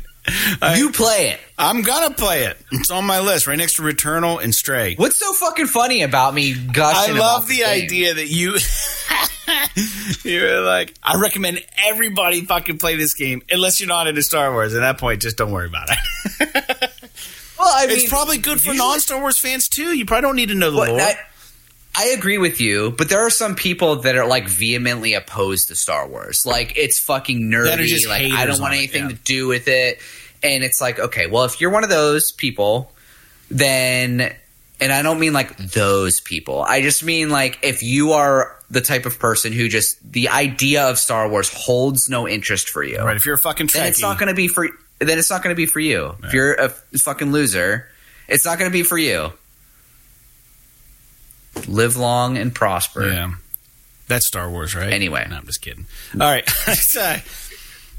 I, 0.60 0.76
you 0.76 0.90
play 0.90 1.30
it. 1.30 1.40
I'm 1.58 1.82
going 1.82 2.08
to 2.08 2.14
play 2.14 2.44
it. 2.44 2.56
It's 2.72 2.90
on 2.90 3.04
my 3.04 3.20
list 3.20 3.46
right 3.46 3.56
next 3.56 3.74
to 3.74 3.82
Returnal 3.82 4.42
and 4.42 4.54
Stray. 4.54 4.94
What's 4.96 5.18
so 5.18 5.32
fucking 5.32 5.66
funny 5.66 6.02
about 6.02 6.34
me 6.34 6.54
gushing? 6.54 7.16
I 7.16 7.18
love 7.18 7.46
the 7.46 7.58
game? 7.58 7.84
idea 7.84 8.14
that 8.14 8.28
you 8.28 8.56
you're 10.30 10.60
like 10.62 10.94
I 11.02 11.20
recommend 11.20 11.64
everybody 11.86 12.44
fucking 12.44 12.78
play 12.78 12.96
this 12.96 13.14
game 13.14 13.42
unless 13.50 13.80
you're 13.80 13.88
not 13.88 14.08
into 14.08 14.22
Star 14.22 14.50
Wars. 14.52 14.74
At 14.74 14.80
that 14.80 14.98
point, 14.98 15.22
just 15.22 15.36
don't 15.36 15.52
worry 15.52 15.68
about 15.68 15.88
it. 15.90 16.90
Well, 17.58 17.72
I 17.74 17.86
mean, 17.86 17.96
it's 17.96 18.08
probably 18.08 18.38
good 18.38 18.60
for 18.60 18.72
usually- 18.72 18.78
non-Star 18.78 19.20
Wars 19.20 19.38
fans 19.38 19.68
too. 19.68 19.96
You 19.96 20.04
probably 20.04 20.22
don't 20.22 20.36
need 20.36 20.48
to 20.48 20.54
know 20.54 20.70
the 20.70 20.76
lore. 20.76 21.00
I, 21.00 21.16
I 21.98 22.06
agree 22.08 22.36
with 22.36 22.60
you, 22.60 22.90
but 22.90 23.08
there 23.08 23.24
are 23.24 23.30
some 23.30 23.54
people 23.54 23.96
that 23.96 24.16
are 24.16 24.26
like 24.26 24.48
vehemently 24.48 25.14
opposed 25.14 25.68
to 25.68 25.74
Star 25.74 26.06
Wars. 26.06 26.44
Like 26.44 26.76
it's 26.76 26.98
fucking 26.98 27.40
nerdy. 27.50 28.06
Like 28.06 28.32
I 28.32 28.44
don't 28.44 28.60
want 28.60 28.74
on 28.74 28.74
it, 28.74 28.78
anything 28.78 29.02
yeah. 29.04 29.08
to 29.08 29.14
do 29.14 29.48
with 29.48 29.66
it. 29.66 30.00
And 30.42 30.62
it's 30.62 30.80
like, 30.80 30.98
okay, 30.98 31.26
well, 31.26 31.44
if 31.44 31.58
you're 31.60 31.70
one 31.70 31.84
of 31.84 31.90
those 31.90 32.32
people, 32.32 32.92
then, 33.50 34.34
and 34.78 34.92
I 34.92 35.00
don't 35.00 35.18
mean 35.18 35.32
like 35.32 35.56
those 35.56 36.20
people. 36.20 36.62
I 36.62 36.82
just 36.82 37.02
mean 37.02 37.30
like 37.30 37.60
if 37.62 37.82
you 37.82 38.12
are 38.12 38.54
the 38.68 38.82
type 38.82 39.06
of 39.06 39.18
person 39.18 39.52
who 39.52 39.68
just 39.68 39.96
the 40.12 40.28
idea 40.28 40.90
of 40.90 40.98
Star 40.98 41.28
Wars 41.30 41.50
holds 41.50 42.10
no 42.10 42.28
interest 42.28 42.68
for 42.68 42.84
you, 42.84 42.98
right? 42.98 43.16
If 43.16 43.24
you're 43.24 43.36
a 43.36 43.38
fucking 43.38 43.68
then 43.72 43.86
it's 43.86 44.02
not 44.02 44.18
going 44.18 44.28
to 44.28 44.34
be 44.34 44.48
for. 44.48 44.68
Then 44.98 45.18
it's 45.18 45.30
not 45.30 45.42
going 45.42 45.54
to 45.54 45.56
be 45.56 45.66
for 45.66 45.80
you. 45.80 46.16
If 46.22 46.32
you're 46.32 46.54
a 46.54 46.70
fucking 46.70 47.30
loser, 47.32 47.86
it's 48.28 48.44
not 48.46 48.58
going 48.58 48.70
to 48.70 48.72
be 48.72 48.82
for 48.82 48.96
you. 48.96 49.32
Live 51.68 51.96
long 51.96 52.36
and 52.38 52.54
prosper. 52.54 53.08
yeah, 53.08 53.32
that's 54.08 54.26
Star 54.26 54.50
Wars, 54.50 54.74
right? 54.74 54.92
Anyway. 54.92 55.26
no, 55.28 55.36
I'm 55.36 55.46
just 55.46 55.62
kidding. 55.62 55.86
All 56.14 56.20
right, 56.20 56.48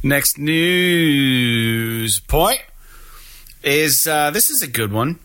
next 0.04 0.38
news 0.38 2.20
point 2.20 2.62
is 3.64 4.08
uh, 4.10 4.32
this 4.32 4.50
is 4.50 4.62
a 4.62 4.68
good 4.68 4.92
one. 4.92 5.20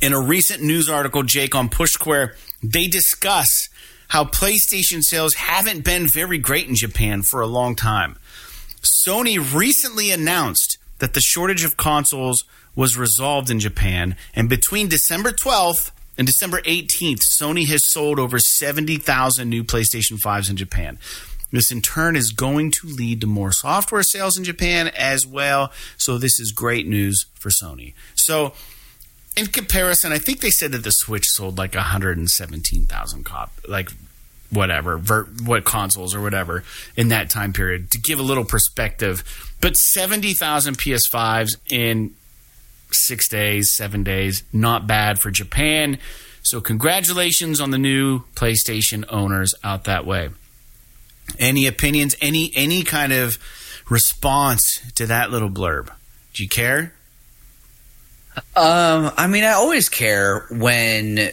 In 0.00 0.12
a 0.12 0.20
recent 0.20 0.62
news 0.62 0.88
article, 0.88 1.22
Jake 1.22 1.54
on 1.54 1.68
Push 1.68 1.90
Square, 1.92 2.34
they 2.62 2.86
discuss 2.86 3.68
how 4.08 4.24
PlayStation 4.24 5.02
sales 5.02 5.34
haven't 5.34 5.84
been 5.84 6.06
very 6.06 6.38
great 6.38 6.68
in 6.68 6.74
Japan 6.74 7.22
for 7.22 7.40
a 7.40 7.46
long 7.46 7.76
time. 7.76 8.16
Sony 8.82 9.38
recently 9.54 10.10
announced 10.10 10.78
that 10.98 11.14
the 11.14 11.20
shortage 11.20 11.64
of 11.64 11.76
consoles 11.76 12.44
was 12.74 12.96
resolved 12.96 13.50
in 13.50 13.60
Japan, 13.60 14.16
and 14.34 14.48
between 14.48 14.88
December 14.88 15.30
12th 15.30 15.90
and 16.16 16.26
December 16.26 16.60
18th, 16.62 17.20
Sony 17.38 17.66
has 17.66 17.88
sold 17.88 18.18
over 18.18 18.38
70,000 18.38 19.48
new 19.48 19.64
PlayStation 19.64 20.18
5s 20.18 20.50
in 20.50 20.56
Japan. 20.56 20.98
This 21.50 21.70
in 21.70 21.82
turn 21.82 22.16
is 22.16 22.32
going 22.32 22.70
to 22.80 22.86
lead 22.86 23.20
to 23.20 23.26
more 23.26 23.52
software 23.52 24.02
sales 24.02 24.38
in 24.38 24.44
Japan 24.44 24.88
as 24.96 25.26
well. 25.26 25.70
So 25.98 26.16
this 26.16 26.40
is 26.40 26.50
great 26.50 26.86
news 26.86 27.26
for 27.34 27.50
Sony. 27.50 27.92
So 28.14 28.54
in 29.36 29.46
comparison, 29.46 30.12
I 30.12 30.18
think 30.18 30.40
they 30.40 30.50
said 30.50 30.72
that 30.72 30.82
the 30.82 30.90
Switch 30.90 31.26
sold 31.26 31.58
like 31.58 31.74
117,000 31.74 33.24
cop 33.24 33.52
like 33.68 33.90
whatever 34.52 34.98
ver- 34.98 35.28
what 35.44 35.64
consoles 35.64 36.14
or 36.14 36.20
whatever 36.20 36.62
in 36.96 37.08
that 37.08 37.30
time 37.30 37.52
period 37.52 37.90
to 37.90 37.98
give 37.98 38.18
a 38.18 38.22
little 38.22 38.44
perspective. 38.44 39.24
But 39.60 39.76
70,000 39.76 40.76
PS5s 40.76 41.56
in 41.70 42.14
6 42.90 43.28
days, 43.28 43.74
7 43.74 44.04
days, 44.04 44.42
not 44.52 44.86
bad 44.86 45.18
for 45.18 45.30
Japan. 45.30 45.98
So 46.42 46.60
congratulations 46.60 47.60
on 47.60 47.70
the 47.70 47.78
new 47.78 48.24
PlayStation 48.34 49.04
owners 49.08 49.54
out 49.64 49.84
that 49.84 50.04
way. 50.04 50.30
Any 51.38 51.66
opinions, 51.66 52.16
any 52.20 52.52
any 52.54 52.82
kind 52.82 53.12
of 53.12 53.38
response 53.88 54.80
to 54.96 55.06
that 55.06 55.30
little 55.30 55.48
blurb? 55.48 55.88
Do 56.34 56.42
you 56.42 56.48
care? 56.48 56.92
Um, 58.56 59.12
I 59.16 59.28
mean, 59.28 59.44
I 59.44 59.52
always 59.52 59.88
care 59.88 60.46
when 60.50 61.30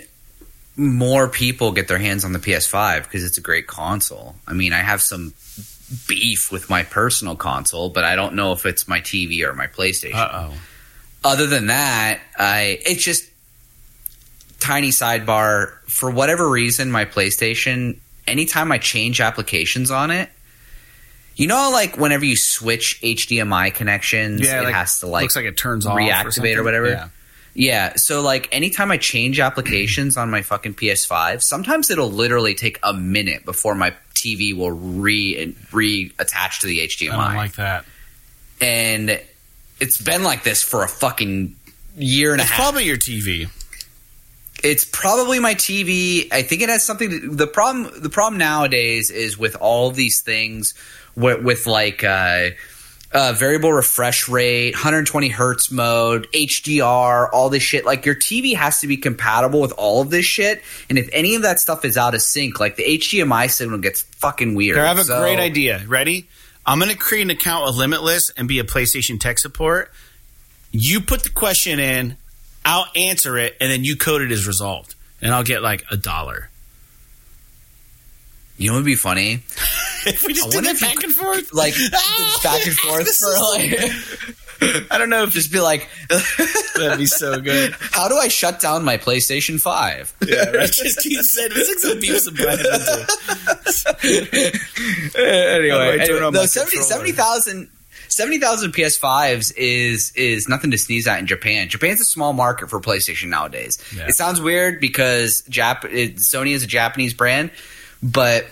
more 0.80 1.28
people 1.28 1.72
get 1.74 1.88
their 1.90 1.98
hands 1.98 2.24
on 2.24 2.32
the 2.32 2.40
PS5 2.40 3.04
because 3.04 3.24
it's 3.26 3.38
a 3.38 3.42
great 3.42 3.68
console. 3.68 4.36
I 4.48 4.54
mean, 4.54 4.72
I 4.72 4.80
have 4.80 5.02
some 5.02 5.34
beef 6.08 6.52
with 6.52 6.70
my 6.70 6.84
personal 6.84 7.36
console, 7.36 7.90
but 7.90 8.04
I 8.06 8.16
don't 8.16 8.36
know 8.36 8.54
if 8.54 8.66
it's 8.66 8.88
my 8.88 9.02
TV 9.02 9.44
or 9.44 9.54
my 9.54 9.68
PlayStation. 9.68 10.16
Uh 10.16 10.50
oh. 10.52 10.54
other 11.24 11.48
than 11.48 11.68
that, 11.68 12.22
I 12.38 12.80
it's 12.86 13.04
just 13.04 13.30
tiny 14.60 14.90
sidebar. 14.90 15.74
For 15.88 16.10
whatever 16.10 16.50
reason, 16.50 16.92
my 16.92 17.06
PlayStation, 17.06 17.98
anytime 18.28 18.72
I 18.72 18.78
change 18.78 19.20
applications 19.20 19.92
on 19.92 20.12
it, 20.12 20.30
You 21.36 21.48
know, 21.48 21.72
like 21.74 21.98
whenever 21.98 22.24
you 22.26 22.36
switch 22.38 23.00
HDMI 23.02 23.74
connections, 23.74 24.42
Yeah, 24.42 24.62
it 24.62 24.66
like, 24.66 24.76
has 24.76 25.00
to 25.00 25.08
like 25.08 25.24
looks 25.24 25.36
like 25.36 25.46
it 25.46 25.58
turns 25.58 25.86
off, 25.86 25.98
reactivate 25.98 26.26
or, 26.26 26.32
something. 26.32 26.64
whatever. 26.64 26.90
Yeah. 26.90 27.10
Yeah, 27.54 27.94
so 27.96 28.22
like 28.22 28.48
anytime 28.52 28.92
I 28.92 28.98
change 28.98 29.40
applications 29.40 30.16
on 30.18 30.30
my 30.30 30.42
fucking 30.42 30.76
PS5, 30.76 31.42
sometimes 31.42 31.90
it'll 31.90 32.12
literally 32.12 32.56
take 32.56 32.80
a 32.84 32.94
minute 32.94 33.44
before 33.46 33.76
my 33.76 33.94
TV 34.14 34.56
will 34.56 34.72
re 34.72 35.54
reattach 35.72 36.60
to 36.62 36.68
the 36.68 36.80
HDMI. 36.88 37.12
I 37.18 37.28
don't 37.28 37.36
like 37.38 37.56
that. 37.56 37.86
and 38.62 39.20
it's 39.80 40.00
been 40.02 40.24
like 40.24 40.44
this 40.44 40.62
for 40.62 40.84
a 40.84 40.88
fucking 40.88 41.56
year 41.98 42.34
and 42.34 42.42
It's 42.42 42.50
a 42.50 42.54
half. 42.54 42.62
probably 42.64 42.84
your 42.86 42.98
TV. 42.98 43.50
it's 44.64 44.84
probably 44.86 45.40
my 45.40 45.56
TV. 45.56 46.28
I 46.32 46.42
think 46.44 46.62
it 46.62 46.70
has 46.70 46.84
something. 46.84 47.10
To, 47.10 47.30
the 47.36 47.48
problem, 47.48 47.90
the 48.02 48.10
problem 48.10 48.38
nowadays 48.38 49.10
is 49.10 49.38
with 49.38 49.56
all 49.56 49.92
these 49.92 50.22
things, 50.22 50.74
with, 51.16 51.42
with 51.44 51.66
like 51.66 52.04
uh, 52.04 52.50
uh, 53.12 53.34
variable 53.34 53.74
refresh 53.74 54.30
rate, 54.30 54.74
120 54.76 55.30
hertz 55.30 55.72
mode, 55.72 56.28
HDR, 56.34 57.30
all 57.34 57.50
this 57.50 57.64
shit. 57.64 57.86
Like 57.86 58.06
your 58.06 58.16
TV 58.16 58.56
has 58.56 58.80
to 58.82 58.88
be 58.88 58.98
compatible 58.98 59.62
with 59.62 59.72
all 59.74 60.02
of 60.02 60.10
this 60.10 60.26
shit. 60.26 60.62
And 60.90 60.98
if 61.00 61.10
any 61.12 61.36
of 61.36 61.42
that 61.42 61.60
stuff 61.60 61.86
is 61.86 61.98
out 61.98 62.14
of 62.14 62.22
sync, 62.22 62.60
like 62.60 62.76
the 62.76 62.84
HDMI 62.84 63.50
signal 63.50 63.80
gets 63.80 64.02
fucking 64.04 64.54
weird. 64.56 64.78
Here, 64.78 64.86
I 64.86 64.90
have 64.90 65.00
a 65.00 65.06
So- 65.06 65.20
great 65.20 65.40
idea. 65.40 65.84
Ready? 65.88 66.28
I'm 66.66 66.78
going 66.78 66.92
to 66.92 66.98
create 66.98 67.24
an 67.24 67.32
account 67.32 67.66
with 67.66 67.76
Limitless 67.76 68.30
and 68.38 68.48
be 68.48 68.60
a 68.60 68.64
PlayStation 68.64 69.20
tech 69.20 69.40
support. 69.40 69.92
You 70.72 71.02
put 71.02 71.24
the 71.24 71.30
question 71.30 71.80
in, 71.80 72.16
I'll 72.64 72.86
answer 72.96 73.38
it, 73.40 73.58
and 73.60 73.72
then 73.72 73.84
you 73.84 73.96
code 73.96 74.22
it 74.22 74.32
as 74.32 74.46
resolved, 74.46 74.94
and 75.20 75.34
I'll 75.34 75.44
get 75.44 75.64
like 75.64 75.84
a 75.90 75.98
dollar. 75.98 76.52
You 78.60 78.68
know 78.68 78.74
what 78.74 78.80
would 78.80 78.86
be 78.86 78.96
funny? 78.96 79.34
if 80.06 80.22
we 80.26 80.34
just 80.34 80.48
I 80.48 80.50
did 80.52 80.66
that 80.66 80.82
you 80.82 80.88
back 80.88 81.02
and 81.04 81.14
forth, 81.16 81.54
Like 81.54 81.74
back 82.44 82.66
and 82.68 82.76
forth 82.76 83.08
for 83.18 83.34
like. 83.54 83.80
I 84.92 84.98
don't 84.98 85.10
know 85.10 85.24
if 85.24 85.30
Just 85.32 85.54
be 85.54 85.62
like, 85.62 85.88
that'd 86.10 86.98
be 86.98 87.06
so 87.06 87.40
good. 87.40 87.74
how 87.80 88.10
do 88.10 88.18
I 88.18 88.28
shut 88.28 88.60
down 88.60 88.84
my 88.84 88.98
PlayStation 88.98 89.58
Five? 89.62 90.14
Yeah, 90.28 90.50
right. 90.50 90.70
Just 90.70 91.00
keep 91.00 91.18
saying 91.22 91.52
it's 91.56 91.70
like 91.70 91.80
some 91.80 91.98
Beavis 92.02 92.28
and 92.28 92.38
Butthead. 92.38 93.08
anyway, 95.16 95.70
How 95.70 95.96
do 95.96 96.02
I 96.02 96.06
turn 96.06 96.18
anyway 96.18 96.20
no, 96.20 96.32
my 96.42 96.46
70 96.46 96.72
controller? 96.78 97.06
70,000 97.06 97.70
70,000 98.10 98.74
PS5s 98.74 99.54
is 99.56 100.12
is 100.16 100.50
nothing 100.50 100.72
to 100.72 100.78
sneeze 100.78 101.08
at 101.08 101.20
in 101.20 101.28
Japan. 101.28 101.70
Japan's 101.70 102.02
a 102.02 102.06
small 102.06 102.34
market 102.34 102.70
for 102.70 102.82
PlayStation 102.82 103.30
nowadays. 103.30 103.78
Yeah. 103.96 104.08
It 104.08 104.16
sounds 104.16 104.42
weird 104.42 104.82
because 104.82 105.44
Jap- 105.50 105.86
it, 105.86 106.18
Sony 106.18 106.52
is 106.54 106.64
a 106.64 106.68
Japanese 106.68 107.14
brand, 107.14 107.52
but 108.04 108.46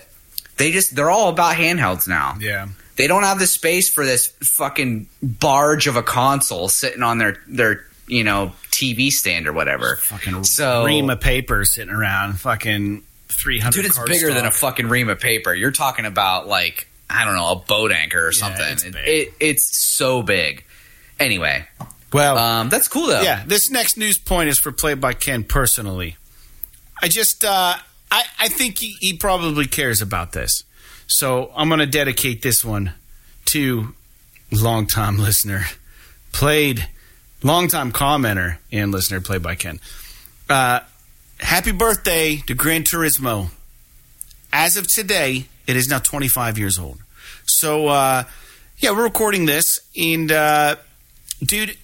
they 0.56 0.72
just 0.72 0.94
they're 0.96 1.10
all 1.10 1.28
about 1.28 1.56
handhelds 1.56 2.06
now. 2.08 2.36
Yeah. 2.40 2.68
They 2.96 3.06
don't 3.06 3.22
have 3.22 3.38
the 3.38 3.46
space 3.46 3.88
for 3.88 4.04
this 4.04 4.28
fucking 4.42 5.08
barge 5.22 5.86
of 5.86 5.96
a 5.96 6.02
console 6.02 6.68
sitting 6.68 7.02
on 7.02 7.18
their 7.18 7.36
their 7.46 7.84
you 8.06 8.24
know 8.24 8.52
TV 8.70 9.10
stand 9.10 9.46
or 9.46 9.52
whatever. 9.52 9.96
Fucking 9.96 10.44
So- 10.44 10.84
ream 10.84 11.10
of 11.10 11.20
paper 11.20 11.64
sitting 11.64 11.92
around. 11.94 12.40
Fucking 12.40 13.02
300 13.42 13.72
Dude, 13.76 13.86
it's 13.86 13.98
bigger 14.00 14.32
than 14.32 14.46
a 14.46 14.50
fucking 14.50 14.88
ream 14.88 15.08
of 15.08 15.20
paper. 15.20 15.54
You're 15.54 15.70
talking 15.70 16.06
about 16.06 16.48
like 16.48 16.86
I 17.10 17.24
don't 17.24 17.36
know 17.36 17.52
a 17.52 17.56
boat 17.56 17.92
anchor 17.92 18.26
or 18.26 18.32
something. 18.32 18.64
it's 18.66 18.84
It- 18.84 18.96
it- 18.96 19.32
it's 19.40 19.78
so 19.78 20.22
big. 20.22 20.64
Anyway, 21.20 21.66
Well, 22.12 22.38
um, 22.38 22.68
that's 22.68 22.86
cool 22.88 23.06
though. 23.08 23.22
yeah, 23.22 23.42
this 23.46 23.70
next 23.70 23.96
news 23.96 24.18
point 24.18 24.48
is 24.48 24.58
for 24.58 24.70
Play 24.72 24.94
by 24.94 25.14
Ken 25.14 25.42
personally. 25.44 26.16
I 27.02 27.08
just, 27.08 27.44
uh, 27.44 27.76
I, 28.10 28.24
I 28.38 28.48
think 28.48 28.78
he, 28.78 28.96
he 29.00 29.12
probably 29.14 29.66
cares 29.66 30.00
about 30.00 30.32
this. 30.32 30.62
So 31.06 31.50
I'm 31.56 31.68
going 31.68 31.80
to 31.80 31.86
dedicate 31.86 32.42
this 32.42 32.64
one 32.64 32.92
to 33.46 33.94
longtime 34.50 35.16
listener, 35.18 35.64
played, 36.32 36.88
longtime 37.42 37.92
commenter 37.92 38.58
and 38.72 38.92
listener, 38.92 39.20
played 39.20 39.42
by 39.42 39.54
Ken. 39.54 39.80
Uh, 40.48 40.80
happy 41.40 41.72
birthday 41.72 42.36
to 42.46 42.54
Gran 42.54 42.84
Turismo. 42.84 43.50
As 44.52 44.76
of 44.76 44.86
today, 44.86 45.46
it 45.66 45.76
is 45.76 45.88
now 45.88 45.98
25 45.98 46.58
years 46.58 46.78
old. 46.78 46.98
So, 47.44 47.88
uh, 47.88 48.24
yeah, 48.78 48.92
we're 48.92 49.04
recording 49.04 49.46
this, 49.46 49.78
and 49.96 50.30
uh, 50.30 50.76
dude, 51.42 51.76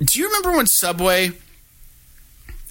do 0.00 0.18
you 0.18 0.26
remember 0.26 0.56
when 0.56 0.66
Subway 0.66 1.32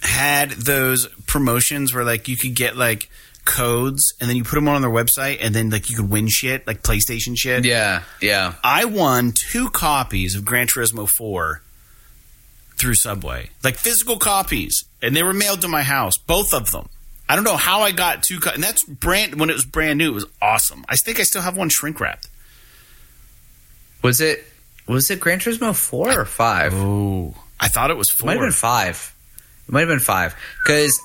had 0.02 0.50
those 0.50 1.06
promotions 1.26 1.94
where 1.94 2.04
like 2.04 2.28
you 2.28 2.36
could 2.36 2.54
get 2.54 2.76
like 2.76 3.08
codes 3.44 4.14
and 4.20 4.28
then 4.28 4.36
you 4.36 4.44
put 4.44 4.54
them 4.56 4.68
on 4.68 4.82
their 4.82 4.90
website 4.90 5.38
and 5.40 5.54
then 5.54 5.70
like 5.70 5.90
you 5.90 5.96
could 5.96 6.08
win 6.10 6.28
shit 6.28 6.66
like 6.66 6.82
PlayStation 6.82 7.36
shit? 7.36 7.64
yeah, 7.64 8.02
yeah. 8.20 8.54
I 8.62 8.84
won 8.84 9.32
two 9.32 9.68
copies 9.70 10.34
of 10.36 10.44
Gran 10.44 10.66
Turismo 10.66 11.08
4 11.08 11.62
through 12.76 12.94
Subway, 12.94 13.50
like 13.62 13.76
physical 13.76 14.16
copies, 14.18 14.84
and 15.00 15.14
they 15.14 15.22
were 15.22 15.32
mailed 15.32 15.60
to 15.62 15.68
my 15.68 15.82
house, 15.82 16.16
both 16.18 16.52
of 16.52 16.70
them. 16.72 16.88
I 17.28 17.34
don't 17.36 17.44
know 17.44 17.56
how 17.56 17.80
I 17.82 17.92
got 17.92 18.22
two, 18.24 18.40
co- 18.40 18.50
and 18.50 18.62
that's 18.62 18.82
brand 18.82 19.38
when 19.38 19.48
it 19.50 19.54
was 19.54 19.64
brand 19.64 19.98
new. 19.98 20.10
It 20.10 20.14
was 20.14 20.26
awesome. 20.42 20.84
I 20.88 20.96
think 20.96 21.18
I 21.20 21.22
still 21.22 21.42
have 21.42 21.56
one 21.56 21.68
shrink 21.68 22.00
wrapped. 22.00 22.28
Was 24.02 24.20
it 24.20 24.44
was 24.86 25.10
it 25.10 25.20
Gran 25.20 25.38
Turismo 25.38 25.74
four 25.74 26.10
or 26.18 26.24
five? 26.24 26.72
Oh, 26.74 27.34
I 27.60 27.68
thought 27.68 27.90
it 27.90 27.96
was 27.96 28.08
It 28.10 28.14
four. 28.18 28.26
might 28.26 28.32
have 28.34 28.42
been 28.42 28.52
five. 28.52 29.14
It 29.66 29.72
might 29.72 29.80
have 29.80 29.88
been 29.88 30.00
five 30.00 30.34
because 30.64 31.00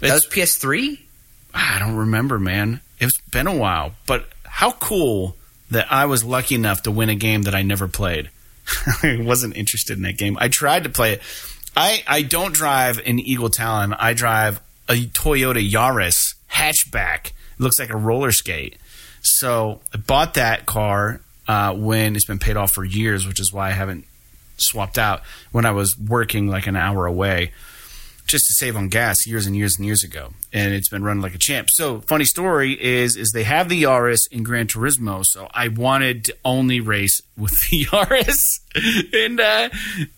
that 0.00 0.12
was 0.12 0.26
PS3. 0.26 0.98
I 1.54 1.78
don't 1.78 1.96
remember, 1.96 2.38
man. 2.38 2.80
It's 2.98 3.18
been 3.30 3.46
a 3.46 3.56
while, 3.56 3.92
but 4.06 4.28
how 4.44 4.72
cool 4.72 5.36
that 5.70 5.90
I 5.90 6.06
was 6.06 6.22
lucky 6.24 6.54
enough 6.54 6.82
to 6.82 6.90
win 6.90 7.08
a 7.08 7.14
game 7.14 7.42
that 7.42 7.54
I 7.54 7.62
never 7.62 7.88
played. 7.88 8.30
I 9.02 9.18
wasn't 9.20 9.56
interested 9.56 9.96
in 9.96 10.02
that 10.04 10.16
game. 10.16 10.36
I 10.40 10.48
tried 10.48 10.84
to 10.84 10.90
play 10.90 11.14
it. 11.14 11.22
I, 11.76 12.02
I 12.06 12.22
don't 12.22 12.54
drive 12.54 13.00
an 13.04 13.18
Eagle 13.18 13.50
Talon. 13.50 13.92
I 13.92 14.14
drive 14.14 14.60
a 14.88 14.94
Toyota 14.94 15.68
Yaris 15.68 16.34
hatchback. 16.50 17.26
It 17.26 17.60
looks 17.60 17.78
like 17.78 17.90
a 17.90 17.96
roller 17.96 18.32
skate. 18.32 18.76
So 19.20 19.80
I 19.92 19.98
bought 19.98 20.34
that 20.34 20.66
car 20.66 21.20
uh, 21.48 21.74
when 21.74 22.16
it's 22.16 22.24
been 22.24 22.38
paid 22.38 22.56
off 22.56 22.72
for 22.72 22.84
years, 22.84 23.26
which 23.26 23.40
is 23.40 23.52
why 23.52 23.68
I 23.68 23.72
haven't 23.72 24.06
swapped 24.56 24.98
out 24.98 25.22
when 25.52 25.64
I 25.66 25.72
was 25.72 25.98
working 25.98 26.48
like 26.48 26.66
an 26.66 26.76
hour 26.76 27.06
away 27.06 27.52
just 28.26 28.46
to 28.46 28.54
save 28.54 28.76
on 28.76 28.88
gas 28.88 29.26
years 29.26 29.46
and 29.46 29.56
years 29.56 29.76
and 29.76 29.86
years 29.86 30.02
ago, 30.02 30.32
and 30.52 30.74
it's 30.74 30.88
been 30.88 31.04
running 31.04 31.22
like 31.22 31.34
a 31.34 31.38
champ. 31.38 31.68
So, 31.70 32.00
funny 32.00 32.24
story 32.24 32.72
is 32.72 33.16
is 33.16 33.30
they 33.32 33.44
have 33.44 33.68
the 33.68 33.84
Yaris 33.84 34.20
in 34.30 34.42
Gran 34.42 34.66
Turismo, 34.66 35.24
so 35.24 35.48
I 35.52 35.68
wanted 35.68 36.24
to 36.24 36.36
only 36.44 36.80
race 36.80 37.22
with 37.36 37.52
the 37.70 37.84
Yaris, 37.84 38.60
and 39.14 39.40
uh, 39.40 39.68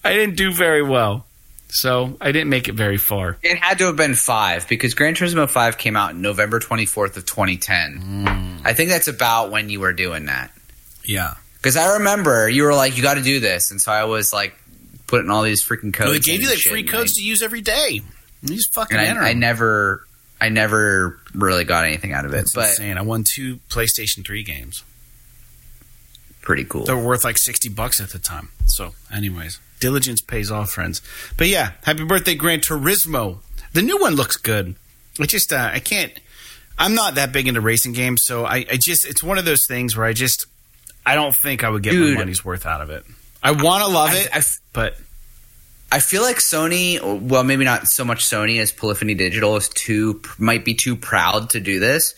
I 0.04 0.12
didn't 0.14 0.36
do 0.36 0.52
very 0.52 0.82
well. 0.82 1.26
So 1.70 2.16
I 2.18 2.32
didn't 2.32 2.48
make 2.48 2.68
it 2.68 2.74
very 2.74 2.96
far. 2.96 3.36
It 3.42 3.58
had 3.58 3.76
to 3.78 3.86
have 3.86 3.96
been 3.96 4.14
five 4.14 4.66
because 4.68 4.94
Gran 4.94 5.14
Turismo 5.14 5.46
five 5.46 5.76
came 5.76 5.96
out 5.96 6.16
November 6.16 6.60
twenty 6.60 6.86
fourth 6.86 7.18
of 7.18 7.26
twenty 7.26 7.58
ten. 7.58 8.60
I 8.64 8.72
think 8.72 8.88
that's 8.88 9.08
about 9.08 9.50
when 9.50 9.68
you 9.68 9.80
were 9.80 9.92
doing 9.92 10.26
that. 10.26 10.50
Yeah, 11.04 11.34
Because 11.68 11.86
I 11.86 11.98
remember 11.98 12.48
you 12.48 12.62
were 12.62 12.72
like, 12.72 12.96
you 12.96 13.02
got 13.02 13.18
to 13.18 13.22
do 13.22 13.40
this, 13.40 13.70
and 13.70 13.78
so 13.78 13.92
I 13.92 14.04
was 14.04 14.32
like 14.32 14.58
putting 15.06 15.30
all 15.30 15.42
these 15.42 15.62
freaking 15.62 15.92
codes. 15.92 16.06
well, 16.06 16.12
they 16.14 16.18
gave 16.18 16.40
you 16.40 16.48
like 16.48 16.60
free 16.60 16.82
codes 16.82 17.12
to 17.16 17.22
use 17.22 17.42
every 17.42 17.60
day. 17.60 18.00
Just 18.42 18.72
fucking 18.72 18.96
I, 18.96 19.02
and 19.02 19.18
I, 19.18 19.28
I 19.28 19.32
never, 19.34 20.06
I 20.40 20.48
never 20.48 21.20
really 21.34 21.64
got 21.64 21.84
anything 21.84 22.14
out 22.14 22.24
of 22.24 22.32
it, 22.32 22.36
That's 22.36 22.54
but 22.54 22.68
insane. 22.70 22.96
I 22.96 23.02
won 23.02 23.22
two 23.22 23.56
PlayStation 23.68 24.24
Three 24.24 24.42
games. 24.42 24.82
pretty 26.40 26.64
cool. 26.64 26.86
They 26.86 26.94
were 26.94 27.04
worth 27.04 27.22
like 27.22 27.36
60 27.36 27.68
bucks 27.68 28.00
at 28.00 28.12
the 28.12 28.18
time. 28.18 28.48
So, 28.64 28.94
anyways, 29.12 29.60
diligence 29.78 30.22
pays 30.22 30.50
off, 30.50 30.70
friends. 30.70 31.02
But 31.36 31.48
yeah, 31.48 31.72
happy 31.82 32.04
birthday, 32.04 32.34
Gran 32.34 32.60
Turismo. 32.60 33.40
The 33.74 33.82
new 33.82 33.98
one 34.00 34.14
looks 34.14 34.36
good. 34.38 34.74
I 35.20 35.26
just, 35.26 35.52
uh, 35.52 35.68
I 35.70 35.80
can't, 35.80 36.18
I'm 36.78 36.94
not 36.94 37.16
that 37.16 37.30
big 37.30 37.46
into 37.46 37.60
racing 37.60 37.92
games. 37.92 38.24
So 38.24 38.46
I, 38.46 38.64
I 38.72 38.78
just, 38.78 39.06
it's 39.06 39.22
one 39.22 39.36
of 39.36 39.44
those 39.44 39.66
things 39.68 39.98
where 39.98 40.06
I 40.06 40.14
just, 40.14 40.46
I 41.09 41.14
don't 41.14 41.35
think 41.35 41.64
I 41.64 41.70
would 41.70 41.82
get 41.82 41.90
Dude. 41.93 42.14
my 42.14 42.20
money's 42.20 42.44
worth 42.44 42.66
out 42.66 42.80
of 42.80 42.90
it. 42.90 43.05
I 43.43 43.52
want 43.52 43.85
to 43.85 43.89
love 43.90 44.10
I- 44.10 44.16
it, 44.18 44.28
I 44.32 44.39
f- 44.39 44.59
but 44.72 44.97
I 45.90 46.01
feel 46.01 46.22
like 46.22 46.36
Sony, 46.36 47.01
well, 47.20 47.44
maybe 47.44 47.64
not 47.64 47.89
so 47.89 48.05
much 48.05 48.24
Sony 48.24 48.60
as 48.60 48.72
Polyphony 48.72 49.14
Digital 49.14 49.56
is 49.56 49.68
too 49.68 50.20
might 50.39 50.64
be 50.64 50.74
too 50.74 50.97
proud 50.97 51.51
to 51.51 51.60
do 51.60 51.80
this, 51.80 52.14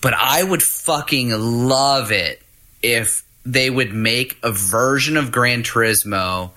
but 0.00 0.14
I 0.14 0.42
would 0.42 0.62
fucking 0.62 1.30
love 1.30 2.12
it 2.12 2.40
if 2.82 3.22
they 3.44 3.68
would 3.68 3.92
make 3.92 4.38
a 4.42 4.52
version 4.52 5.16
of 5.16 5.32
Gran 5.32 5.62
Turismo 5.62 6.50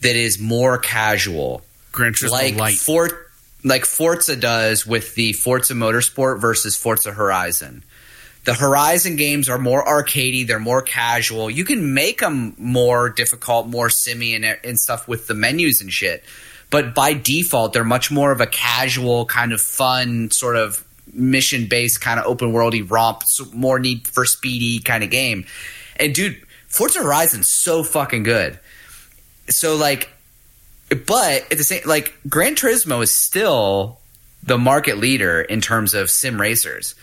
that 0.00 0.16
is 0.16 0.38
more 0.40 0.78
casual, 0.78 1.62
Gran 1.92 2.12
Turismo 2.14 2.30
like 2.30 2.54
Light. 2.56 2.78
For, 2.78 3.26
like 3.62 3.84
Forza 3.84 4.36
does 4.36 4.86
with 4.86 5.14
the 5.16 5.34
Forza 5.34 5.74
Motorsport 5.74 6.40
versus 6.40 6.76
Forza 6.76 7.12
Horizon. 7.12 7.84
The 8.50 8.56
Horizon 8.56 9.14
games 9.14 9.48
are 9.48 9.58
more 9.58 9.84
arcadey, 9.84 10.44
they're 10.44 10.58
more 10.58 10.82
casual. 10.82 11.48
You 11.48 11.64
can 11.64 11.94
make 11.94 12.18
them 12.18 12.56
more 12.58 13.08
difficult, 13.08 13.68
more 13.68 13.88
simmy 13.88 14.34
and, 14.34 14.44
and 14.44 14.76
stuff 14.76 15.06
with 15.06 15.28
the 15.28 15.34
menus 15.34 15.80
and 15.80 15.92
shit. 15.92 16.24
But 16.68 16.92
by 16.92 17.14
default, 17.14 17.72
they're 17.72 17.84
much 17.84 18.10
more 18.10 18.32
of 18.32 18.40
a 18.40 18.48
casual, 18.48 19.24
kind 19.26 19.52
of 19.52 19.60
fun, 19.60 20.32
sort 20.32 20.56
of 20.56 20.84
mission 21.12 21.68
based, 21.68 22.00
kind 22.00 22.18
of 22.18 22.26
open 22.26 22.52
worldy 22.52 22.90
romp, 22.90 23.22
more 23.52 23.78
need 23.78 24.08
for 24.08 24.24
speedy 24.24 24.80
kind 24.80 25.04
of 25.04 25.10
game. 25.10 25.46
And 25.94 26.12
dude, 26.12 26.36
Forza 26.66 27.04
Horizon's 27.04 27.48
so 27.48 27.84
fucking 27.84 28.24
good. 28.24 28.58
So 29.48 29.76
like, 29.76 30.08
but 30.88 31.42
at 31.52 31.56
the 31.56 31.62
same 31.62 31.82
like 31.86 32.18
Gran 32.28 32.56
Turismo 32.56 33.00
is 33.00 33.14
still 33.14 34.00
the 34.42 34.58
market 34.58 34.98
leader 34.98 35.40
in 35.40 35.60
terms 35.60 35.94
of 35.94 36.10
sim 36.10 36.40
racers. 36.40 36.96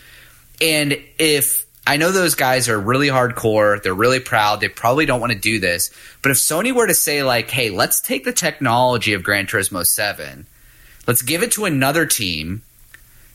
And 0.60 0.98
if 1.18 1.66
I 1.86 1.96
know 1.96 2.10
those 2.12 2.34
guys 2.34 2.68
are 2.68 2.78
really 2.78 3.08
hardcore, 3.08 3.82
they're 3.82 3.94
really 3.94 4.20
proud, 4.20 4.60
they 4.60 4.68
probably 4.68 5.06
don't 5.06 5.20
want 5.20 5.32
to 5.32 5.38
do 5.38 5.58
this. 5.60 5.90
But 6.22 6.30
if 6.32 6.36
Sony 6.38 6.72
were 6.74 6.86
to 6.86 6.94
say 6.94 7.22
like, 7.22 7.50
"Hey, 7.50 7.70
let's 7.70 8.00
take 8.00 8.24
the 8.24 8.32
technology 8.32 9.12
of 9.14 9.22
Gran 9.22 9.46
Turismo 9.46 9.84
7, 9.84 10.46
let's 11.06 11.22
give 11.22 11.42
it 11.42 11.52
to 11.52 11.64
another 11.64 12.04
team 12.06 12.62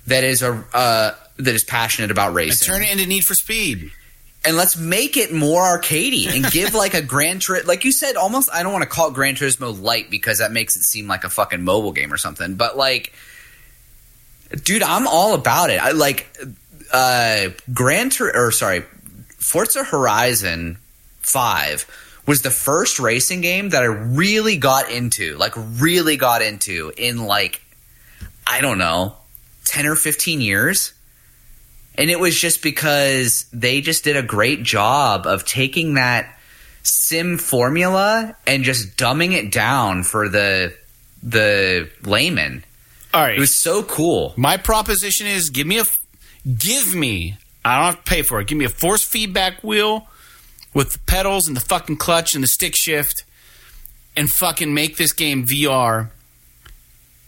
that 0.06 0.24
is 0.24 0.42
a 0.42 0.64
uh, 0.74 1.16
that 1.38 1.56
is 1.56 1.64
passionate 1.64 2.12
about 2.12 2.28
And 2.28 2.36
racing." 2.36 2.66
turn 2.74 2.84
it 2.84 2.92
into 2.92 3.06
Need 3.08 3.24
for 3.26 3.34
Speed. 3.36 3.92
and 4.46 4.58
let's 4.58 4.76
make 4.78 5.16
it 5.16 5.34
more 5.34 5.62
arcadey 5.80 6.28
and 6.28 6.52
give 6.52 6.74
like 6.84 6.94
a 6.94 7.02
Gran 7.02 7.40
Turismo, 7.40 7.66
like 7.66 7.86
you 7.86 7.92
said, 7.94 8.18
almost. 8.18 8.50
I 8.54 8.62
don't 8.62 8.74
want 8.74 8.84
to 8.84 8.90
call 8.90 9.08
it 9.08 9.14
Gran 9.14 9.36
Turismo 9.36 9.82
Light 9.82 10.10
because 10.12 10.40
that 10.40 10.52
makes 10.52 10.76
it 10.76 10.84
seem 10.84 11.08
like 11.08 11.24
a 11.24 11.30
fucking 11.30 11.64
mobile 11.64 11.94
game 11.94 12.12
or 12.14 12.18
something. 12.18 12.56
But 12.56 12.78
like, 12.78 13.14
dude, 14.64 14.84
I'm 14.84 15.08
all 15.08 15.34
about 15.34 15.70
it. 15.70 15.82
I 15.82 15.92
like 15.92 16.28
uh 16.94 17.50
Gran 17.74 18.10
Tur- 18.10 18.32
or 18.34 18.52
sorry, 18.52 18.84
Forza 19.38 19.84
Horizon 19.84 20.78
Five 21.20 21.86
was 22.26 22.42
the 22.42 22.52
first 22.52 23.00
racing 23.00 23.42
game 23.42 23.70
that 23.70 23.84
I 23.84 23.88
really 23.88 24.58
got 24.58 24.90
into, 24.90 25.36
like 25.38 25.54
really 25.56 26.16
got 26.16 26.42
into 26.42 26.94
in 26.96 27.26
like 27.26 27.62
I 28.48 28.62
don't 28.62 28.78
know, 28.78 29.16
ten 29.66 29.86
or 29.86 29.96
fifteen 29.96 30.40
years. 30.40 30.94
And 31.96 32.10
it 32.10 32.20
was 32.20 32.40
just 32.40 32.64
because 32.64 33.46
they 33.54 33.82
just 33.82 34.04
did 34.04 34.18
a 34.18 34.24
great 34.24 34.64
job 34.64 35.28
of 35.28 35.46
taking 35.46 35.94
that 35.94 36.40
sim 36.82 37.38
formula 37.38 38.36
and 38.48 38.64
just 38.64 38.98
dumbing 38.98 39.34
it 39.34 39.52
down 39.52 40.04
for 40.04 40.28
the 40.30 40.74
the 41.22 41.90
layman. 42.04 42.64
All 43.14 43.22
right. 43.22 43.38
It 43.38 43.40
was 43.40 43.56
so 43.56 43.84
cool. 43.84 44.34
My 44.38 44.58
proposition 44.58 45.28
is 45.28 45.50
give 45.50 45.68
me 45.68 45.80
a 45.80 45.86
give 46.46 46.94
me 46.94 47.38
I 47.66 47.78
don't 47.78 47.86
have 47.96 48.04
to 48.04 48.10
pay 48.10 48.22
for 48.24 48.42
it. 48.42 48.48
Give 48.48 48.58
me 48.58 48.66
a 48.66 48.70
force 48.70 49.04
feedback 49.04 49.64
wheel 49.64 50.08
with 50.74 50.94
the 50.94 51.00
pedals 51.00 51.48
and 51.48 51.56
the 51.56 51.62
fucking 51.62 51.98
clutch 51.98 52.36
and 52.36 52.44
the 52.44 52.48
stick 52.48 52.76
shift 52.76 53.24
and 54.18 54.30
fucking 54.30 54.74
make 54.74 54.98
this 54.98 55.14
game 55.14 55.46
VR. 55.46 56.10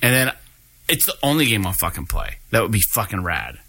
And 0.01 0.13
then 0.13 0.33
it's 0.89 1.05
the 1.05 1.15
only 1.23 1.45
game 1.45 1.65
I'll 1.65 1.73
fucking 1.73 2.07
play. 2.07 2.37
That 2.51 2.61
would 2.61 2.71
be 2.71 2.81
fucking 2.81 3.23
rad. 3.23 3.59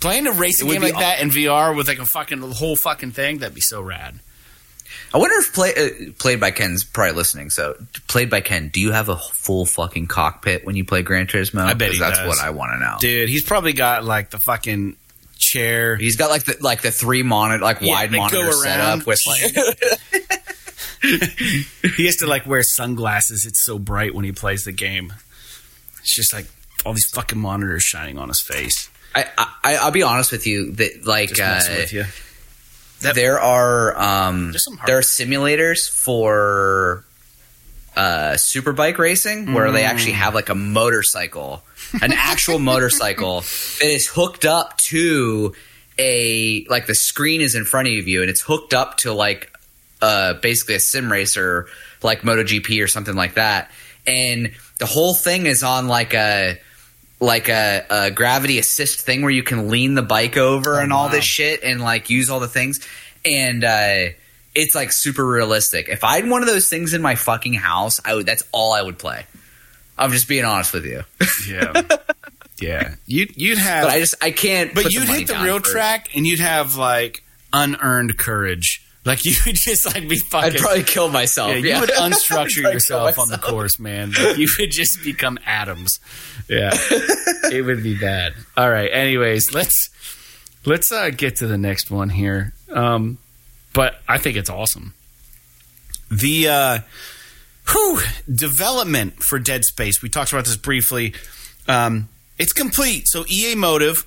Playing 0.00 0.26
a 0.26 0.32
racing 0.32 0.68
game 0.68 0.82
like 0.82 0.94
aw- 0.94 1.00
that 1.00 1.20
in 1.20 1.30
VR 1.30 1.76
with 1.76 1.88
like 1.88 1.98
a 1.98 2.06
fucking 2.06 2.38
whole 2.40 2.76
fucking 2.76 3.12
thing, 3.12 3.38
that'd 3.38 3.54
be 3.54 3.60
so 3.60 3.80
rad. 3.80 4.18
I 5.12 5.18
wonder 5.18 5.36
if 5.38 5.52
play, 5.52 5.74
uh, 5.74 6.12
played 6.18 6.40
by 6.40 6.50
Ken's 6.50 6.82
probably 6.84 7.14
listening. 7.14 7.50
So 7.50 7.76
played 8.08 8.30
by 8.30 8.40
Ken, 8.40 8.68
do 8.68 8.80
you 8.80 8.92
have 8.92 9.08
a 9.08 9.16
full 9.16 9.64
fucking 9.66 10.06
cockpit 10.08 10.64
when 10.66 10.74
you 10.76 10.84
play 10.84 11.02
Gran 11.02 11.26
Turismo? 11.26 11.60
I 11.60 11.74
bet 11.74 11.92
he 11.92 11.98
that's 11.98 12.18
does. 12.18 12.26
what 12.28 12.40
I 12.40 12.50
want 12.50 12.72
to 12.72 12.78
know. 12.80 12.96
Dude, 13.00 13.28
he's 13.28 13.44
probably 13.44 13.72
got 13.72 14.04
like 14.04 14.30
the 14.30 14.38
fucking 14.38 14.96
chair. 15.38 15.96
He's 15.96 16.16
got 16.16 16.30
like 16.30 16.44
the 16.44 16.56
like 16.60 16.82
the 16.82 16.90
three 16.90 17.22
monitor 17.22 17.62
like 17.62 17.80
Yeah, 17.80 17.92
wide 17.92 18.10
monitor 18.12 18.50
set 18.52 18.78
around. 18.80 19.00
up 19.02 19.06
with 19.06 19.20
like 19.26 19.40
he 21.96 22.06
has 22.06 22.16
to 22.16 22.26
like 22.26 22.46
wear 22.46 22.62
sunglasses. 22.62 23.44
It's 23.46 23.64
so 23.64 23.78
bright 23.78 24.14
when 24.14 24.24
he 24.24 24.32
plays 24.32 24.64
the 24.64 24.72
game. 24.72 25.12
It's 26.00 26.14
just 26.14 26.32
like 26.32 26.46
all 26.84 26.92
these 26.92 27.08
fucking 27.10 27.38
monitors 27.38 27.82
shining 27.82 28.18
on 28.18 28.28
his 28.28 28.40
face. 28.40 28.88
I, 29.14 29.26
I 29.38 29.76
I'll 29.76 29.90
be 29.92 30.02
honest 30.02 30.32
with 30.32 30.46
you 30.46 30.72
that 30.72 31.06
like 31.06 31.38
uh, 31.40 31.60
with 31.68 31.92
you. 31.92 32.04
That- 33.04 33.14
there 33.14 33.40
are 33.40 33.96
um 33.98 34.50
There's 34.52 34.64
some 34.64 34.76
hard- 34.76 34.88
there 34.88 34.98
are 34.98 35.02
simulators 35.02 35.88
for 35.88 37.04
uh 37.96 38.32
superbike 38.34 38.98
racing 38.98 39.52
where 39.54 39.70
they 39.70 39.84
actually 39.84 40.12
have 40.12 40.34
like 40.34 40.48
a 40.48 40.54
motorcycle 40.54 41.62
an 42.02 42.12
actual 42.12 42.58
motorcycle 42.72 43.42
that 43.78 43.86
is 43.88 44.08
hooked 44.08 44.44
up 44.44 44.76
to 44.78 45.54
a 45.98 46.64
like 46.68 46.86
the 46.86 46.94
screen 46.94 47.40
is 47.40 47.54
in 47.54 47.64
front 47.64 47.86
of 47.86 48.08
you 48.08 48.20
and 48.20 48.28
it's 48.28 48.40
hooked 48.40 48.74
up 48.74 48.96
to 48.98 49.12
like 49.12 49.52
uh 50.02 50.34
basically 50.34 50.74
a 50.74 50.80
sim 50.80 51.10
racer 51.12 51.68
like 52.02 52.22
MotoGP 52.22 52.82
or 52.84 52.88
something 52.88 53.14
like 53.14 53.34
that. 53.34 53.70
And 54.06 54.52
the 54.78 54.84
whole 54.86 55.14
thing 55.14 55.46
is 55.46 55.62
on 55.62 55.88
like 55.88 56.12
a 56.12 56.58
like 57.24 57.48
a, 57.48 57.84
a 57.90 58.10
gravity 58.10 58.58
assist 58.58 59.00
thing 59.00 59.22
where 59.22 59.30
you 59.30 59.42
can 59.42 59.68
lean 59.68 59.94
the 59.94 60.02
bike 60.02 60.36
over 60.36 60.78
and 60.78 60.92
all 60.92 61.06
wow. 61.06 61.12
this 61.12 61.24
shit 61.24 61.62
and 61.62 61.80
like 61.80 62.10
use 62.10 62.30
all 62.30 62.40
the 62.40 62.48
things 62.48 62.86
and 63.24 63.64
uh 63.64 64.06
it's 64.54 64.74
like 64.74 64.92
super 64.92 65.26
realistic 65.26 65.88
if 65.88 66.04
i 66.04 66.16
had 66.16 66.28
one 66.28 66.42
of 66.42 66.48
those 66.48 66.68
things 66.68 66.94
in 66.94 67.02
my 67.02 67.14
fucking 67.14 67.54
house 67.54 68.00
i 68.04 68.14
would 68.14 68.26
that's 68.26 68.44
all 68.52 68.72
i 68.72 68.80
would 68.80 68.98
play 68.98 69.26
i'm 69.98 70.12
just 70.12 70.28
being 70.28 70.44
honest 70.44 70.72
with 70.72 70.84
you 70.84 71.02
Yeah, 71.48 71.82
yeah. 72.60 72.94
You 73.06 73.26
you'd 73.34 73.58
have, 73.58 73.84
but 73.84 73.92
i 73.92 73.98
just 73.98 74.14
i 74.22 74.30
can't 74.30 74.74
but 74.74 74.92
you'd 74.92 75.08
hit 75.08 75.26
the 75.26 75.40
real 75.42 75.60
track 75.60 76.10
and 76.14 76.26
you'd 76.26 76.40
have 76.40 76.76
like 76.76 77.24
unearned 77.54 78.18
courage. 78.18 78.83
Like 79.04 79.24
you 79.24 79.34
would 79.44 79.56
just 79.56 79.84
like 79.84 80.08
be 80.08 80.16
fucking. 80.16 80.52
i'd 80.52 80.58
probably 80.58 80.82
kill 80.82 81.10
myself 81.10 81.50
yeah, 81.50 81.56
yeah, 81.56 81.74
you 81.74 81.80
would 81.80 81.90
unstructure 82.12 82.62
yourself 82.72 83.18
on 83.18 83.28
the 83.28 83.36
course, 83.38 83.78
man. 83.78 84.12
Like, 84.12 84.38
you 84.38 84.48
would 84.58 84.70
just 84.70 85.02
become 85.04 85.38
atoms. 85.44 85.98
Yeah, 86.48 86.70
it 86.72 87.64
would 87.64 87.82
be 87.82 87.98
bad. 87.98 88.34
All 88.56 88.70
right. 88.70 88.90
Anyways, 88.90 89.52
let's 89.52 89.90
let's 90.64 90.90
uh, 90.90 91.10
get 91.10 91.36
to 91.36 91.46
the 91.46 91.58
next 91.58 91.90
one 91.90 92.08
here. 92.08 92.54
Um, 92.70 93.18
but 93.74 93.96
I 94.08 94.18
think 94.18 94.36
it's 94.36 94.50
awesome. 94.50 94.94
The 96.10 96.48
uh, 96.48 96.78
whew, 97.70 98.00
development 98.32 99.22
for 99.22 99.38
Dead 99.38 99.64
Space. 99.64 100.02
We 100.02 100.08
talked 100.08 100.32
about 100.32 100.44
this 100.44 100.56
briefly. 100.56 101.14
Um, 101.68 102.08
it's 102.38 102.52
complete. 102.52 103.04
So 103.06 103.24
EA 103.28 103.54
Motive 103.54 104.06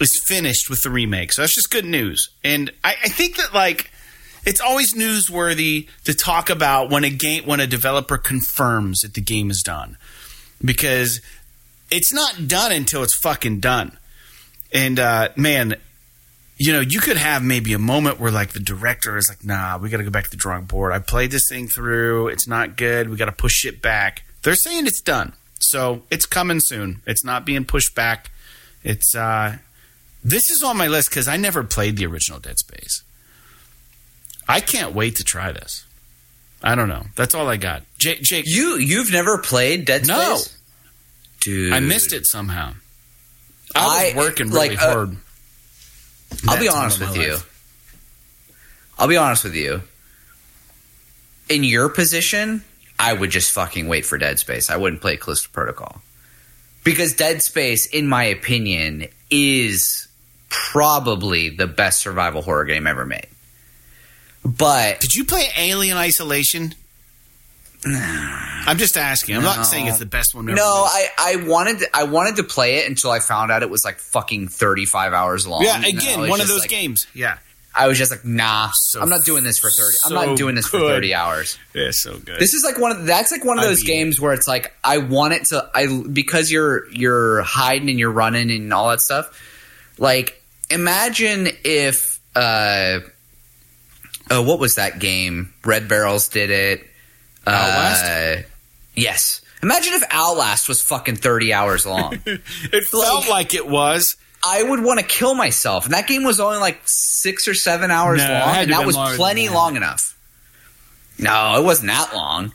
is 0.00 0.20
finished 0.26 0.70
with 0.70 0.80
the 0.82 0.90
remake. 0.90 1.32
So 1.32 1.42
that's 1.42 1.54
just 1.54 1.70
good 1.70 1.84
news. 1.84 2.30
And 2.42 2.70
I, 2.82 2.96
I 3.04 3.08
think 3.08 3.36
that 3.36 3.54
like 3.54 3.90
it's 4.44 4.60
always 4.60 4.94
newsworthy 4.94 5.88
to 6.04 6.14
talk 6.14 6.50
about 6.50 6.90
when 6.90 7.04
a 7.04 7.10
game 7.10 7.44
when 7.46 7.60
a 7.60 7.66
developer 7.66 8.18
confirms 8.18 9.00
that 9.00 9.14
the 9.14 9.20
game 9.20 9.50
is 9.50 9.62
done. 9.62 9.96
Because 10.62 11.20
it's 11.90 12.12
not 12.12 12.48
done 12.48 12.72
until 12.72 13.02
it's 13.02 13.16
fucking 13.16 13.60
done. 13.60 13.96
And 14.72 14.98
uh, 14.98 15.30
man, 15.36 15.76
you 16.56 16.72
know, 16.72 16.80
you 16.80 17.00
could 17.00 17.16
have 17.16 17.42
maybe 17.42 17.72
a 17.72 17.78
moment 17.78 18.20
where 18.20 18.30
like 18.30 18.52
the 18.52 18.60
director 18.60 19.16
is 19.16 19.28
like, 19.28 19.44
"Nah, 19.44 19.78
we 19.78 19.88
got 19.88 19.96
to 19.96 20.04
go 20.04 20.10
back 20.10 20.24
to 20.24 20.30
the 20.30 20.36
drawing 20.36 20.64
board. 20.64 20.92
I 20.92 20.98
played 20.98 21.30
this 21.30 21.48
thing 21.48 21.68
through. 21.68 22.28
It's 22.28 22.46
not 22.46 22.76
good. 22.76 23.08
We 23.08 23.16
got 23.16 23.26
to 23.26 23.32
push 23.32 23.64
it 23.64 23.80
back." 23.80 24.24
They're 24.42 24.54
saying 24.54 24.86
it's 24.86 25.00
done, 25.00 25.32
so 25.58 26.02
it's 26.10 26.26
coming 26.26 26.60
soon. 26.60 27.02
It's 27.06 27.24
not 27.24 27.44
being 27.44 27.64
pushed 27.64 27.94
back. 27.94 28.30
It's 28.84 29.14
uh, 29.14 29.56
this 30.22 30.50
is 30.50 30.62
on 30.62 30.76
my 30.76 30.86
list 30.86 31.10
because 31.10 31.28
I 31.28 31.36
never 31.36 31.64
played 31.64 31.96
the 31.96 32.06
original 32.06 32.40
Dead 32.40 32.58
Space. 32.58 33.02
I 34.50 34.60
can't 34.60 34.94
wait 34.94 35.16
to 35.16 35.24
try 35.24 35.52
this. 35.52 35.84
I 36.62 36.74
don't 36.74 36.88
know. 36.88 37.04
That's 37.16 37.34
all 37.34 37.48
I 37.48 37.56
got. 37.56 37.82
Jake, 37.98 38.20
Jake 38.22 38.44
you 38.46 38.76
you've 38.76 39.10
never 39.12 39.38
played 39.38 39.84
dead 39.86 40.06
No. 40.06 40.36
space 40.36 40.56
dude 41.40 41.72
I 41.72 41.80
missed 41.80 42.12
it 42.12 42.26
somehow. 42.26 42.74
I 43.74 44.12
was 44.14 44.14
I- 44.14 44.16
working 44.16 44.50
really 44.50 44.70
like, 44.70 44.82
uh, 44.82 44.92
hard. 44.92 45.16
I'll 46.46 46.60
be 46.60 46.68
honest 46.68 47.00
with 47.00 47.16
my 47.16 47.22
you. 47.22 47.36
I'll 48.98 49.08
be 49.08 49.16
honest 49.16 49.44
with 49.44 49.54
you. 49.54 49.82
In 51.48 51.64
your 51.64 51.88
position, 51.88 52.62
I 52.98 53.12
would 53.14 53.30
just 53.30 53.52
fucking 53.52 53.88
wait 53.88 54.04
for 54.04 54.18
Dead 54.18 54.38
Space. 54.38 54.68
I 54.70 54.76
wouldn't 54.76 55.00
play 55.00 55.16
Callisto 55.16 55.48
Protocol. 55.52 56.02
Because 56.84 57.14
Dead 57.14 57.42
Space, 57.42 57.86
in 57.86 58.06
my 58.06 58.24
opinion, 58.24 59.06
is 59.30 60.06
probably 60.50 61.48
the 61.48 61.66
best 61.66 62.00
survival 62.00 62.42
horror 62.42 62.64
game 62.66 62.86
ever 62.86 63.06
made. 63.06 63.26
But 64.44 65.00
Did 65.00 65.14
you 65.14 65.24
play 65.24 65.48
Alien 65.56 65.96
Isolation? 65.96 66.74
I'm 67.84 68.76
just 68.76 68.96
asking. 68.96 69.36
I'm 69.36 69.42
No. 69.42 69.54
not 69.56 69.62
saying 69.66 69.86
it's 69.86 69.98
the 69.98 70.06
best 70.06 70.34
one 70.34 70.48
ever. 70.48 70.56
no. 70.56 70.64
I, 70.86 71.08
I 71.18 71.36
wanted 71.36 71.78
to, 71.80 71.96
I 71.96 72.04
wanted 72.04 72.36
to 72.36 72.42
play 72.44 72.76
it 72.78 72.88
until 72.88 73.10
I 73.10 73.20
found 73.20 73.50
out 73.50 73.62
it 73.62 73.70
was 73.70 73.84
like 73.84 73.98
fucking 73.98 74.48
thirty 74.48 74.84
five 74.84 75.12
hours 75.12 75.46
long. 75.46 75.62
yeah, 75.64 75.80
again, 75.84 76.28
one 76.28 76.40
of 76.40 76.48
those 76.48 76.60
like- 76.60 76.70
games. 76.70 77.06
Yeah, 77.14 77.38
I 77.74 77.86
was 77.88 77.96
just 77.96 78.10
like, 78.10 78.24
nah, 78.24 78.68
So 78.74 79.00
I'm 79.00 79.08
not 79.08 79.24
doing 79.24 79.44
this 79.44 79.58
for 79.58 79.70
thirty. 79.70 79.96
I'm 80.04 80.12
not 80.12 80.36
doing 80.36 80.56
this 80.56 80.66
for 80.68 80.78
thirty 80.78 81.14
hours. 81.14 81.58
yeah, 81.74 81.90
so 81.90 82.18
good. 82.18 82.38
This 82.38 82.52
is 82.52 82.62
like 82.64 82.78
one 82.78 82.92
of 82.92 83.06
that's 83.06 83.32
like 83.32 83.44
one 83.46 83.58
of 83.58 83.64
those 83.64 83.80
beat 83.82 83.88
it. 83.90 83.92
games 83.94 84.20
where 84.20 84.34
it's 84.34 84.46
like 84.48 84.74
I 84.84 84.98
want 84.98 85.32
it 85.32 85.44
to 85.46 85.70
I 85.74 86.02
because 86.12 86.50
you're 86.50 86.90
you're 86.92 87.40
hiding 87.42 87.88
and 87.88 87.98
you're 87.98 88.10
running 88.12 88.50
and 88.50 88.74
all 88.74 88.90
that 88.90 89.00
stuff. 89.00 89.38
Like 89.96 90.42
imagine 90.70 91.48
if 91.64 92.20
uh 92.36 93.00
oh 94.30 94.42
what 94.42 94.58
was 94.58 94.76
that 94.76 94.98
game? 94.98 95.52
Red 95.64 95.88
Barrels 95.88 96.28
did 96.28 96.50
it. 96.50 96.86
Outlast? 97.46 98.04
Uh, 98.04 98.42
yes. 98.94 99.40
Imagine 99.62 99.94
if 99.94 100.02
Outlast 100.10 100.68
was 100.68 100.82
fucking 100.82 101.16
30 101.16 101.52
hours 101.52 101.84
long. 101.84 102.18
it 102.26 102.84
felt 102.84 103.28
like 103.28 103.54
it 103.54 103.68
was, 103.68 104.16
I 104.42 104.62
would 104.62 104.82
want 104.82 105.00
to 105.00 105.04
kill 105.04 105.34
myself. 105.34 105.84
And 105.84 105.92
that 105.94 106.06
game 106.06 106.24
was 106.24 106.40
only 106.40 106.58
like 106.58 106.80
six 106.84 107.46
or 107.46 107.54
seven 107.54 107.90
hours 107.90 108.18
No, 108.18 108.32
long, 108.32 108.56
and 108.56 108.72
that 108.72 108.86
was 108.86 108.96
plenty 109.16 109.48
long 109.48 109.76
enough. 109.76 110.16
No, 111.18 111.58
it 111.60 111.64
wasn't 111.64 111.88
that 111.88 112.14
long. 112.14 112.52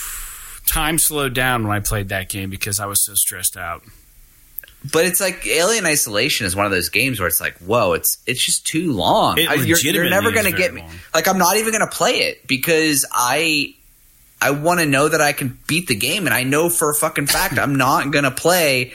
Time 0.66 0.98
slowed 0.98 1.34
down 1.34 1.66
when 1.66 1.76
I 1.76 1.80
played 1.80 2.08
that 2.08 2.28
game 2.30 2.48
because 2.48 2.80
I 2.80 2.86
was 2.86 3.02
so 3.04 3.14
stressed 3.14 3.56
out. 3.56 3.82
But 4.92 5.06
it's 5.06 5.20
like 5.20 5.46
Alien 5.46 5.86
Isolation 5.86 6.46
is 6.46 6.54
one 6.54 6.64
of 6.64 6.70
those 6.72 6.88
games 6.88 7.18
where 7.18 7.26
it's 7.26 7.40
like, 7.40 7.58
whoa, 7.58 7.94
it's 7.94 8.18
it's 8.26 8.44
just 8.44 8.66
too 8.66 8.92
long. 8.92 9.38
I- 9.38 9.54
you're, 9.54 9.76
you're 9.78 10.08
never 10.08 10.30
going 10.30 10.46
to 10.46 10.52
get 10.56 10.72
me. 10.72 10.82
long. 10.82 10.90
Like 11.12 11.26
I'm 11.26 11.38
not 11.38 11.56
even 11.56 11.72
going 11.72 11.86
to 11.88 11.94
play 11.94 12.20
it 12.20 12.46
because 12.46 13.04
I 13.12 13.74
I 14.40 14.52
want 14.52 14.78
to 14.80 14.86
know 14.86 15.08
that 15.08 15.20
I 15.20 15.32
can 15.32 15.58
beat 15.66 15.88
the 15.88 15.96
game, 15.96 16.26
and 16.26 16.34
I 16.34 16.44
know 16.44 16.70
for 16.70 16.90
a 16.90 16.94
fucking 16.94 17.26
fact 17.26 17.58
I'm 17.58 17.74
not 17.86 18.10
going 18.12 18.24
to 18.24 18.30
play 18.30 18.92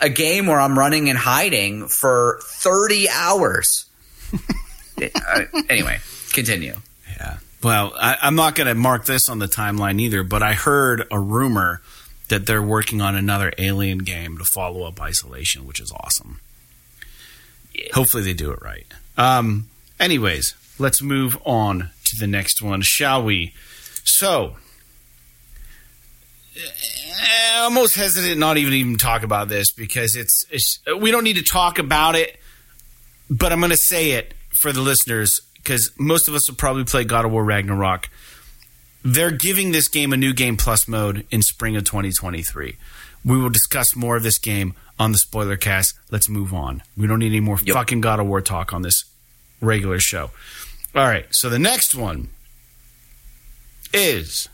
a 0.00 0.08
game 0.08 0.46
where 0.46 0.60
I'm 0.60 0.78
running 0.78 1.08
and 1.08 1.18
hiding 1.18 1.88
for 1.88 2.38
30 2.42 3.08
hours. 3.10 3.86
Uh, 4.96 5.40
anyway, 5.68 5.98
continue. 6.32 6.76
Yeah. 7.16 7.38
Well, 7.64 7.92
I, 7.98 8.16
I'm 8.22 8.36
not 8.36 8.54
going 8.54 8.68
to 8.68 8.74
mark 8.74 9.06
this 9.06 9.28
on 9.28 9.40
the 9.40 9.46
timeline 9.48 10.00
either, 10.00 10.22
but 10.22 10.40
I 10.40 10.52
heard 10.52 11.04
a 11.10 11.18
rumor 11.18 11.82
that 12.34 12.46
they're 12.46 12.60
working 12.60 13.00
on 13.00 13.14
another 13.14 13.52
Alien 13.58 13.98
game 13.98 14.38
to 14.38 14.44
follow 14.44 14.82
up 14.82 15.00
Isolation, 15.00 15.64
which 15.68 15.78
is 15.80 15.92
awesome. 15.92 16.40
Hopefully, 17.92 18.24
they 18.24 18.34
do 18.34 18.50
it 18.50 18.58
right. 18.60 18.86
Um, 19.16 19.68
anyways, 20.00 20.56
let's 20.80 21.00
move 21.00 21.38
on 21.44 21.90
to 22.06 22.16
the 22.18 22.26
next 22.26 22.60
one, 22.60 22.82
shall 22.82 23.22
we? 23.22 23.54
So, 24.02 24.56
eh, 26.56 26.60
I'm 27.54 27.64
almost 27.66 27.94
hesitant 27.94 28.40
not 28.40 28.56
even 28.56 28.72
even 28.72 28.96
talk 28.96 29.22
about 29.22 29.48
this 29.48 29.70
because 29.70 30.16
it's, 30.16 30.44
it's 30.50 30.80
we 30.98 31.12
don't 31.12 31.22
need 31.22 31.36
to 31.36 31.44
talk 31.44 31.78
about 31.78 32.16
it, 32.16 32.36
but 33.30 33.52
I'm 33.52 33.60
going 33.60 33.70
to 33.70 33.76
say 33.76 34.12
it 34.12 34.34
for 34.60 34.72
the 34.72 34.80
listeners 34.80 35.40
because 35.54 35.92
most 36.00 36.26
of 36.26 36.34
us 36.34 36.48
will 36.48 36.56
probably 36.56 36.82
play 36.82 37.04
God 37.04 37.26
of 37.26 37.30
War 37.30 37.44
Ragnarok. 37.44 38.08
They're 39.04 39.30
giving 39.30 39.72
this 39.72 39.86
game 39.88 40.12
a 40.12 40.16
new 40.16 40.32
game 40.32 40.56
plus 40.56 40.88
mode 40.88 41.26
in 41.30 41.42
spring 41.42 41.76
of 41.76 41.84
2023. 41.84 42.76
We 43.24 43.38
will 43.38 43.50
discuss 43.50 43.94
more 43.94 44.16
of 44.16 44.22
this 44.22 44.38
game 44.38 44.74
on 44.98 45.12
the 45.12 45.18
spoiler 45.18 45.56
cast. 45.56 45.94
Let's 46.10 46.28
move 46.28 46.54
on. 46.54 46.82
We 46.96 47.06
don't 47.06 47.18
need 47.18 47.26
any 47.28 47.40
more 47.40 47.58
Yep. 47.62 47.74
fucking 47.74 48.00
God 48.00 48.18
of 48.20 48.26
War 48.26 48.40
talk 48.40 48.72
on 48.72 48.82
this 48.82 49.04
regular 49.60 49.98
show. 50.00 50.30
All 50.94 51.04
right, 51.06 51.26
so 51.30 51.50
the 51.50 51.58
next 51.58 51.94
one 51.94 52.28
is 53.92 54.48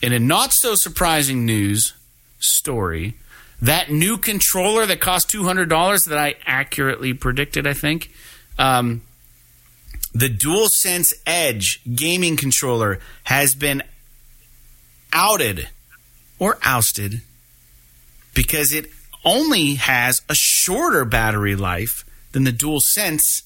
in 0.00 0.12
a 0.12 0.18
not 0.18 0.52
so 0.52 0.74
surprising 0.74 1.46
news 1.46 1.92
story 2.40 3.14
that 3.60 3.90
new 3.90 4.18
controller 4.18 4.84
that 4.86 5.00
cost 5.00 5.28
$200 5.30 6.08
that 6.08 6.18
I 6.18 6.34
accurately 6.44 7.12
predicted, 7.14 7.66
I 7.66 7.74
think. 7.74 8.10
Um, 8.58 9.02
the 10.14 10.28
DualSense 10.28 11.12
Edge 11.26 11.80
gaming 11.94 12.36
controller 12.36 12.98
has 13.24 13.54
been 13.54 13.82
outed 15.12 15.68
or 16.38 16.58
ousted 16.62 17.22
because 18.34 18.72
it 18.72 18.90
only 19.24 19.74
has 19.74 20.20
a 20.28 20.34
shorter 20.34 21.04
battery 21.04 21.56
life 21.56 22.04
than 22.32 22.44
the 22.44 22.52
DualSense. 22.52 23.42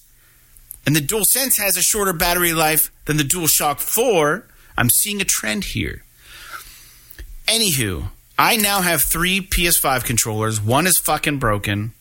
And 0.85 0.95
the 0.95 1.01
DualSense 1.01 1.59
has 1.59 1.77
a 1.77 1.83
shorter 1.83 2.13
battery 2.13 2.53
life 2.53 2.91
than 3.05 3.17
the 3.17 3.25
DualShock 3.25 3.81
4. 3.81 4.45
I'm 4.77 4.91
seeing 4.91 5.21
a 5.21 5.25
trend 5.25 5.65
here. 5.65 6.05
Anywho, 7.47 8.11
I 8.39 8.57
now 8.57 8.81
have 8.81 9.03
three 9.03 9.41
PS5 9.41 10.05
controllers. 10.05 10.61
One 10.61 10.87
is 10.87 10.99
fucking 10.99 11.39
broken. 11.39 11.93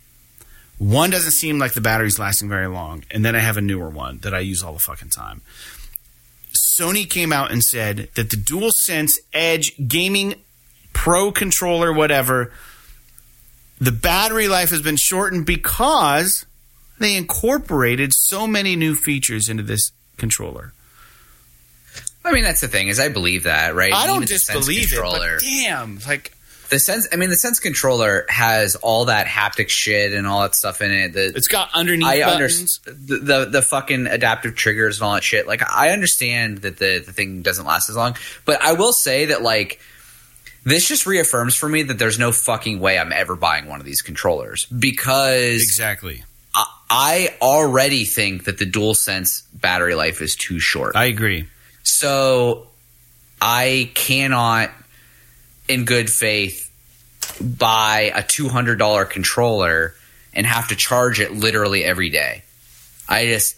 One 0.78 1.10
doesn't 1.10 1.32
seem 1.32 1.58
like 1.58 1.74
the 1.74 1.82
battery's 1.82 2.20
lasting 2.20 2.50
very 2.50 2.68
long. 2.68 3.04
And 3.12 3.24
then 3.24 3.36
I 3.36 3.40
have 3.40 3.58
a 3.58 3.62
newer 3.62 3.90
one 3.90 4.20
that 4.20 4.34
I 4.34 4.40
use 4.40 4.62
all 4.62 4.74
the 4.74 4.80
fucking 4.80 5.10
time. 5.10 5.42
Sony 6.78 7.10
came 7.10 7.32
out 7.32 7.52
and 7.52 7.64
said 7.64 8.10
that 8.16 8.30
the 8.30 8.38
DualSense 8.38 9.18
Edge 9.34 9.74
Gaming 9.88 10.36
Pro 10.94 11.32
controller, 11.32 11.94
whatever, 11.94 12.52
the 13.80 13.92
battery 13.92 14.48
life 14.48 14.70
has 14.70 14.82
been 14.82 14.96
shortened 14.96 15.46
because 15.46 16.46
they 17.00 17.16
incorporated 17.16 18.12
so 18.14 18.48
many 18.48 18.76
new 18.76 18.96
features 18.96 19.50
into 19.50 19.64
this 19.64 19.92
controller. 20.18 20.74
I 22.24 22.32
mean, 22.32 22.44
that's 22.44 22.62
the 22.62 22.68
thing 22.68 22.88
is 22.88 23.00
I 23.00 23.10
believe 23.10 23.44
that, 23.44 23.76
right? 23.76 23.94
I 23.94 24.08
don't 24.08 24.24
Even 24.24 24.28
the 24.28 24.40
Sense 24.40 24.66
disbelieve 24.66 24.94
it, 24.94 25.00
but 25.00 25.42
damn, 25.42 26.00
like 26.08 26.36
the 26.70 26.80
sense. 26.80 27.08
I 27.12 27.16
mean, 27.16 27.30
the 27.30 27.36
Sense 27.36 27.60
controller 27.60 28.26
has 28.30 28.76
all 28.76 29.06
that 29.06 29.28
haptic 29.28 29.70
shit 29.70 30.14
and 30.14 30.26
all 30.28 30.42
that 30.42 30.56
stuff 30.56 30.82
in 30.82 30.92
it. 30.92 31.14
The 31.14 31.26
it's 31.36 31.48
got 31.48 31.70
underneath 31.74 32.08
I 32.08 32.20
buttons. 32.22 32.80
understand 32.86 33.08
the, 33.08 33.18
the 33.18 33.46
the 33.46 33.62
fucking 33.62 34.08
adaptive 34.08 34.56
triggers 34.56 35.00
and 35.00 35.08
all 35.08 35.14
that 35.14 35.24
shit. 35.24 35.48
Like 35.48 35.62
I 35.70 35.90
understand 35.90 36.60
that 36.60 36.78
the 36.78 37.00
the 37.06 37.12
thing 37.12 37.42
doesn't 37.42 37.66
last 37.66 37.90
as 37.90 37.96
long, 37.96 38.16
but 38.46 38.62
I 38.62 38.74
will 38.74 38.94
say 38.94 39.26
that 39.26 39.42
like 39.42 39.80
this 40.64 40.88
just 40.88 41.06
reaffirms 41.06 41.56
for 41.56 41.70
me 41.70 41.84
that 41.84 42.00
there's 42.00 42.18
no 42.18 42.32
fucking 42.32 42.80
way 42.80 42.98
I'm 42.98 43.12
ever 43.12 43.36
buying 43.36 43.68
one 43.68 43.80
of 43.80 43.86
these 43.86 44.02
controllers 44.02 44.66
because 44.66 45.62
Exactly. 45.62 46.24
I, 46.56 46.66
I 46.90 47.36
already 47.42 48.04
think 48.06 48.46
that 48.46 48.58
the 48.58 48.66
DualSense 48.66 49.44
battery 49.54 49.94
life 49.94 50.22
is 50.22 50.36
too 50.36 50.60
short. 50.60 50.96
I 50.96 51.06
agree. 51.06 51.48
So 51.84 52.68
I 53.40 53.92
cannot, 53.94 54.72
in 55.68 55.86
good 55.86 56.10
faith, 56.10 56.72
buy 57.42 58.12
a 58.16 58.24
two 58.24 58.50
hundred 58.50 58.78
dollar 58.78 59.06
controller 59.06 59.96
and 60.34 60.46
have 60.46 60.68
to 60.70 60.76
charge 60.76 61.20
it 61.20 61.32
literally 61.32 61.84
every 61.84 62.10
day. 62.10 62.44
I 63.08 63.26
just 63.26 63.58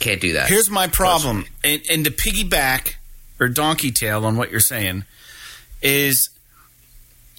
can't 0.00 0.20
do 0.20 0.34
that. 0.34 0.48
Here's 0.48 0.70
my 0.70 0.86
problem, 0.86 1.44
and, 1.62 1.82
and 1.90 2.04
to 2.04 2.10
piggyback 2.10 2.94
or 3.38 3.48
donkey 3.48 3.90
tail 3.90 4.24
on 4.24 4.36
what 4.36 4.50
you're 4.50 4.60
saying 4.60 5.04
is, 5.80 6.30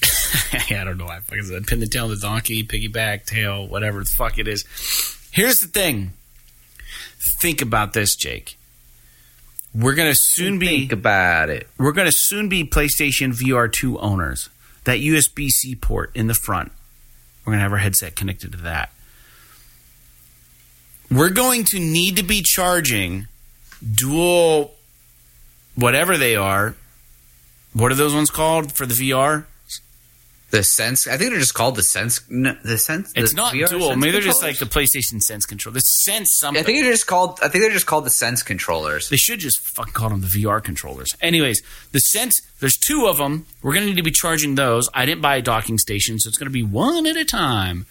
I 0.53 0.84
don't 0.84 0.98
know 0.98 1.06
why 1.06 1.18
I 1.18 1.19
fucking 1.19 1.44
said 1.44 1.68
pin 1.68 1.80
the 1.80 1.88
tail 1.88 2.07
the 2.07 2.18
donkey, 2.18 2.64
piggyback, 2.64 3.26
tail, 3.26 3.68
whatever 3.68 3.99
the 3.99 4.10
fuck 4.18 4.38
it 4.38 4.48
is. 4.48 4.65
Here's 5.31 5.60
the 5.60 5.68
thing. 5.68 6.14
Think 7.41 7.61
about 7.61 7.94
this, 7.94 8.15
Jake. 8.15 8.57
We're 9.75 9.95
gonna 9.95 10.15
soon 10.15 10.59
be 10.59 10.67
think 10.67 10.91
about 10.91 11.49
it. 11.49 11.67
we're 11.77 11.93
going 11.93 12.05
to 12.05 12.15
soon 12.15 12.47
be 12.47 12.63
PlayStation 12.63 13.33
VR 13.33 13.71
2 13.71 13.99
owners. 13.99 14.49
That 14.83 14.99
USB 14.99 15.49
C 15.49 15.75
port 15.75 16.11
in 16.13 16.27
the 16.27 16.33
front, 16.33 16.71
we're 17.45 17.51
going 17.51 17.59
to 17.59 17.63
have 17.63 17.71
our 17.71 17.77
headset 17.77 18.15
connected 18.15 18.51
to 18.51 18.57
that. 18.59 18.91
We're 21.09 21.29
going 21.29 21.63
to 21.65 21.79
need 21.79 22.17
to 22.17 22.23
be 22.23 22.41
charging 22.41 23.27
dual, 23.95 24.73
whatever 25.75 26.17
they 26.17 26.35
are. 26.35 26.75
What 27.73 27.91
are 27.91 27.95
those 27.95 28.13
ones 28.13 28.29
called 28.29 28.71
for 28.73 28.85
the 28.85 28.93
VR? 28.93 29.45
The 30.53 30.63
sense. 30.63 31.07
I 31.07 31.17
think 31.17 31.31
they're 31.31 31.39
just 31.39 31.55
called 31.55 31.75
the 31.75 31.81
sense. 31.81 32.21
No, 32.30 32.55
the 32.63 32.77
sense. 32.77 33.11
It's 33.15 33.31
the 33.31 33.38
not 33.38 33.53
VR 33.55 33.67
dual. 33.69 33.88
Sense 33.88 33.99
Maybe 33.99 34.11
they're 34.11 34.21
just 34.21 34.43
like 34.43 34.59
the 34.59 34.67
PlayStation 34.67 35.19
Sense 35.19 35.47
control. 35.47 35.73
The 35.73 35.80
Sense 35.80 36.30
something. 36.38 36.61
I 36.61 36.63
think 36.63 36.84
they're 36.84 36.91
just 36.91 37.07
called. 37.07 37.39
I 37.41 37.47
think 37.47 37.63
they're 37.63 37.73
just 37.73 37.88
called 37.88 38.05
the 38.05 38.11
sense 38.11 38.43
controllers. 38.43 39.09
They 39.09 39.17
should 39.17 39.39
just 39.39 39.59
fucking 39.59 39.93
call 39.93 40.09
them 40.09 40.21
the 40.21 40.27
VR 40.27 40.63
controllers. 40.63 41.15
Anyways, 41.21 41.63
the 41.91 41.97
sense 41.97 42.39
there's 42.59 42.77
two 42.77 43.07
of 43.07 43.17
them. 43.17 43.47
We're 43.63 43.73
gonna 43.73 43.88
need 43.88 43.97
to 43.97 44.03
be 44.03 44.11
charging 44.11 44.53
those. 44.53 44.89
I 44.93 45.07
didn't 45.07 45.23
buy 45.23 45.38
a 45.38 45.41
docking 45.41 45.80
station, 45.80 46.19
so 46.19 46.27
it's 46.27 46.38
gonna 46.38 46.51
be 46.51 46.61
one 46.61 47.07
at 47.07 47.17
a 47.17 47.25
time. 47.25 47.88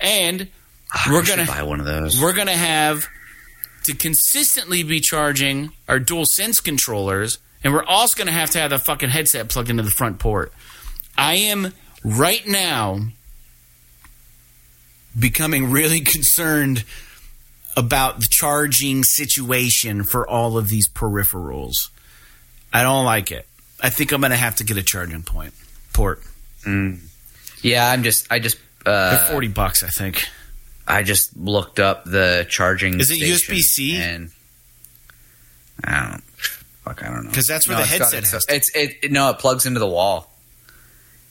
And 0.00 0.48
ah, 0.94 1.08
we're 1.12 1.26
gonna 1.26 1.44
buy 1.44 1.62
one 1.62 1.78
of 1.78 1.84
those. 1.84 2.18
we're 2.18 2.32
gonna 2.32 2.52
have 2.52 3.06
to 3.84 3.94
consistently 3.94 4.82
be 4.82 5.00
charging 5.00 5.72
our 5.86 5.98
dual 5.98 6.24
sense 6.24 6.58
controllers, 6.60 7.36
and 7.62 7.74
we're 7.74 7.84
also 7.84 8.16
gonna 8.16 8.32
have 8.32 8.48
to 8.52 8.58
have 8.58 8.70
the 8.70 8.78
fucking 8.78 9.10
headset 9.10 9.50
plugged 9.50 9.68
into 9.68 9.82
the 9.82 9.90
front 9.90 10.18
port. 10.18 10.54
I 11.18 11.34
am 11.34 11.74
right 12.04 12.46
now 12.46 13.00
becoming 15.18 15.70
really 15.70 16.00
concerned 16.14 16.84
about 17.76 18.20
the 18.20 18.26
charging 18.28 19.04
situation 19.04 20.04
for 20.04 20.28
all 20.28 20.58
of 20.58 20.68
these 20.68 20.88
peripherals. 20.88 21.90
I 22.72 22.82
don't 22.82 23.04
like 23.04 23.30
it. 23.30 23.46
I 23.80 23.90
think 23.90 24.12
I'm 24.12 24.20
going 24.20 24.30
to 24.32 24.36
have 24.36 24.56
to 24.56 24.64
get 24.64 24.76
a 24.76 24.82
charging 24.82 25.22
point 25.22 25.54
port. 25.92 26.22
Yeah, 27.62 27.90
I'm 27.90 28.02
just. 28.02 28.30
I 28.30 28.40
just. 28.40 28.58
Uh, 28.84 29.10
They're 29.16 29.30
40 29.32 29.48
bucks, 29.48 29.82
I 29.82 29.88
think. 29.88 30.24
I 30.86 31.02
just 31.02 31.36
looked 31.36 31.78
up 31.78 32.04
the 32.04 32.46
charging. 32.48 32.98
Is 33.00 33.10
it 33.10 33.20
USB-C? 33.20 33.96
And 33.96 34.30
I 35.84 36.08
don't. 36.10 36.22
Fuck, 36.84 37.02
I 37.04 37.08
don't 37.08 37.24
know 37.24 37.30
because 37.30 37.46
that's 37.46 37.68
where 37.68 37.76
the 37.76 37.82
it's 37.84 37.98
got 37.98 38.12
headset 38.12 38.22
its- 38.22 38.32
has 38.32 38.44
to- 38.46 38.54
It's 38.54 38.70
it. 39.04 39.12
No, 39.12 39.30
it 39.30 39.38
plugs 39.38 39.66
into 39.66 39.78
the 39.80 39.86
wall. 39.88 40.30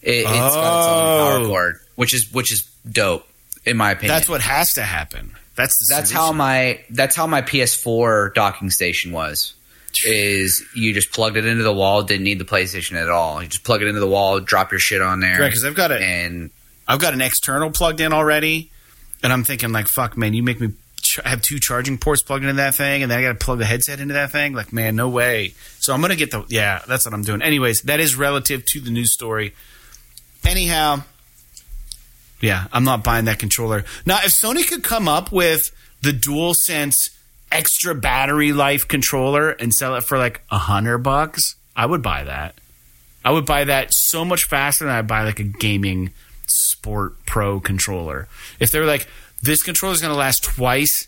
It, 0.01 0.19
it's 0.19 0.23
got 0.25 0.47
its 0.47 0.55
own 0.55 0.61
Oh. 0.63 1.37
power 1.39 1.45
cord, 1.47 1.79
which 1.95 2.13
is 2.13 2.31
which 2.33 2.51
is 2.51 2.63
dope 2.89 3.27
in 3.65 3.77
my 3.77 3.91
opinion. 3.91 4.15
That's 4.15 4.29
what 4.29 4.41
has 4.41 4.73
to 4.73 4.83
happen. 4.83 5.33
That's 5.55 5.75
the 5.79 5.93
That's 5.95 6.11
how 6.11 6.31
my 6.31 6.79
that's 6.89 7.15
how 7.15 7.25
my 7.27 7.41
PS4 7.41 8.33
docking 8.33 8.69
station 8.69 9.11
was. 9.11 9.53
is 10.05 10.63
you 10.75 10.93
just 10.93 11.11
plugged 11.11 11.37
it 11.37 11.45
into 11.45 11.63
the 11.63 11.73
wall, 11.73 12.03
didn't 12.03 12.23
need 12.23 12.37
the 12.39 12.45
PlayStation 12.45 12.93
at 13.01 13.09
all. 13.09 13.41
You 13.41 13.47
just 13.49 13.63
plug 13.63 13.81
it 13.81 13.87
into 13.87 13.99
the 13.99 14.07
wall, 14.07 14.39
drop 14.39 14.71
your 14.71 14.79
shit 14.79 15.01
on 15.01 15.19
there. 15.19 15.39
Right, 15.39 15.47
because 15.47 15.65
I've 15.65 15.73
got 15.75 15.91
it. 15.91 16.01
and 16.01 16.51
I've 16.87 16.99
got 16.99 17.13
an 17.13 17.21
external 17.21 17.71
plugged 17.71 17.99
in 17.99 18.13
already, 18.13 18.69
and 19.23 19.33
I'm 19.33 19.43
thinking 19.43 19.71
like, 19.71 19.87
fuck, 19.87 20.15
man, 20.15 20.33
you 20.35 20.43
make 20.43 20.61
me 20.61 20.69
ch- 21.01 21.19
have 21.25 21.41
two 21.41 21.57
charging 21.59 21.97
ports 21.97 22.21
plugged 22.21 22.43
into 22.43 22.57
that 22.57 22.75
thing, 22.75 23.01
and 23.01 23.11
then 23.11 23.17
I 23.19 23.23
got 23.23 23.39
to 23.39 23.43
plug 23.43 23.57
the 23.57 23.65
headset 23.65 23.99
into 23.99 24.13
that 24.13 24.31
thing. 24.31 24.53
Like, 24.53 24.71
man, 24.71 24.95
no 24.95 25.09
way. 25.09 25.53
So 25.79 25.93
I'm 25.93 26.01
gonna 26.01 26.15
get 26.15 26.29
the 26.31 26.45
yeah, 26.49 26.83
that's 26.87 27.05
what 27.05 27.13
I'm 27.15 27.23
doing. 27.23 27.41
Anyways, 27.41 27.81
that 27.83 27.99
is 27.99 28.15
relative 28.15 28.63
to 28.67 28.79
the 28.79 28.91
news 28.91 29.11
story. 29.11 29.55
Anyhow, 30.45 31.03
yeah, 32.41 32.67
I'm 32.71 32.83
not 32.83 33.03
buying 33.03 33.25
that 33.25 33.39
controller 33.39 33.83
now. 34.05 34.19
If 34.23 34.33
Sony 34.41 34.67
could 34.67 34.83
come 34.83 35.07
up 35.07 35.31
with 35.31 35.71
the 36.01 36.11
DualSense 36.11 36.95
extra 37.51 37.95
battery 37.95 38.53
life 38.53 38.87
controller 38.87 39.51
and 39.51 39.73
sell 39.73 39.95
it 39.95 40.03
for 40.03 40.17
like 40.17 40.41
a 40.51 40.57
hundred 40.57 40.99
bucks, 40.99 41.55
I 41.75 41.85
would 41.85 42.01
buy 42.01 42.23
that. 42.23 42.55
I 43.25 43.31
would 43.31 43.45
buy 43.45 43.65
that 43.65 43.89
so 43.91 44.23
much 44.23 44.45
faster 44.45 44.85
than 44.85 44.93
I'd 44.93 45.07
buy 45.07 45.23
like 45.23 45.39
a 45.39 45.43
gaming 45.43 46.11
Sport 46.47 47.25
Pro 47.25 47.59
controller. 47.59 48.27
If 48.59 48.71
they're 48.71 48.85
like, 48.85 49.07
this 49.41 49.63
controller 49.63 49.93
is 49.93 50.01
going 50.01 50.13
to 50.13 50.17
last 50.17 50.43
twice 50.43 51.07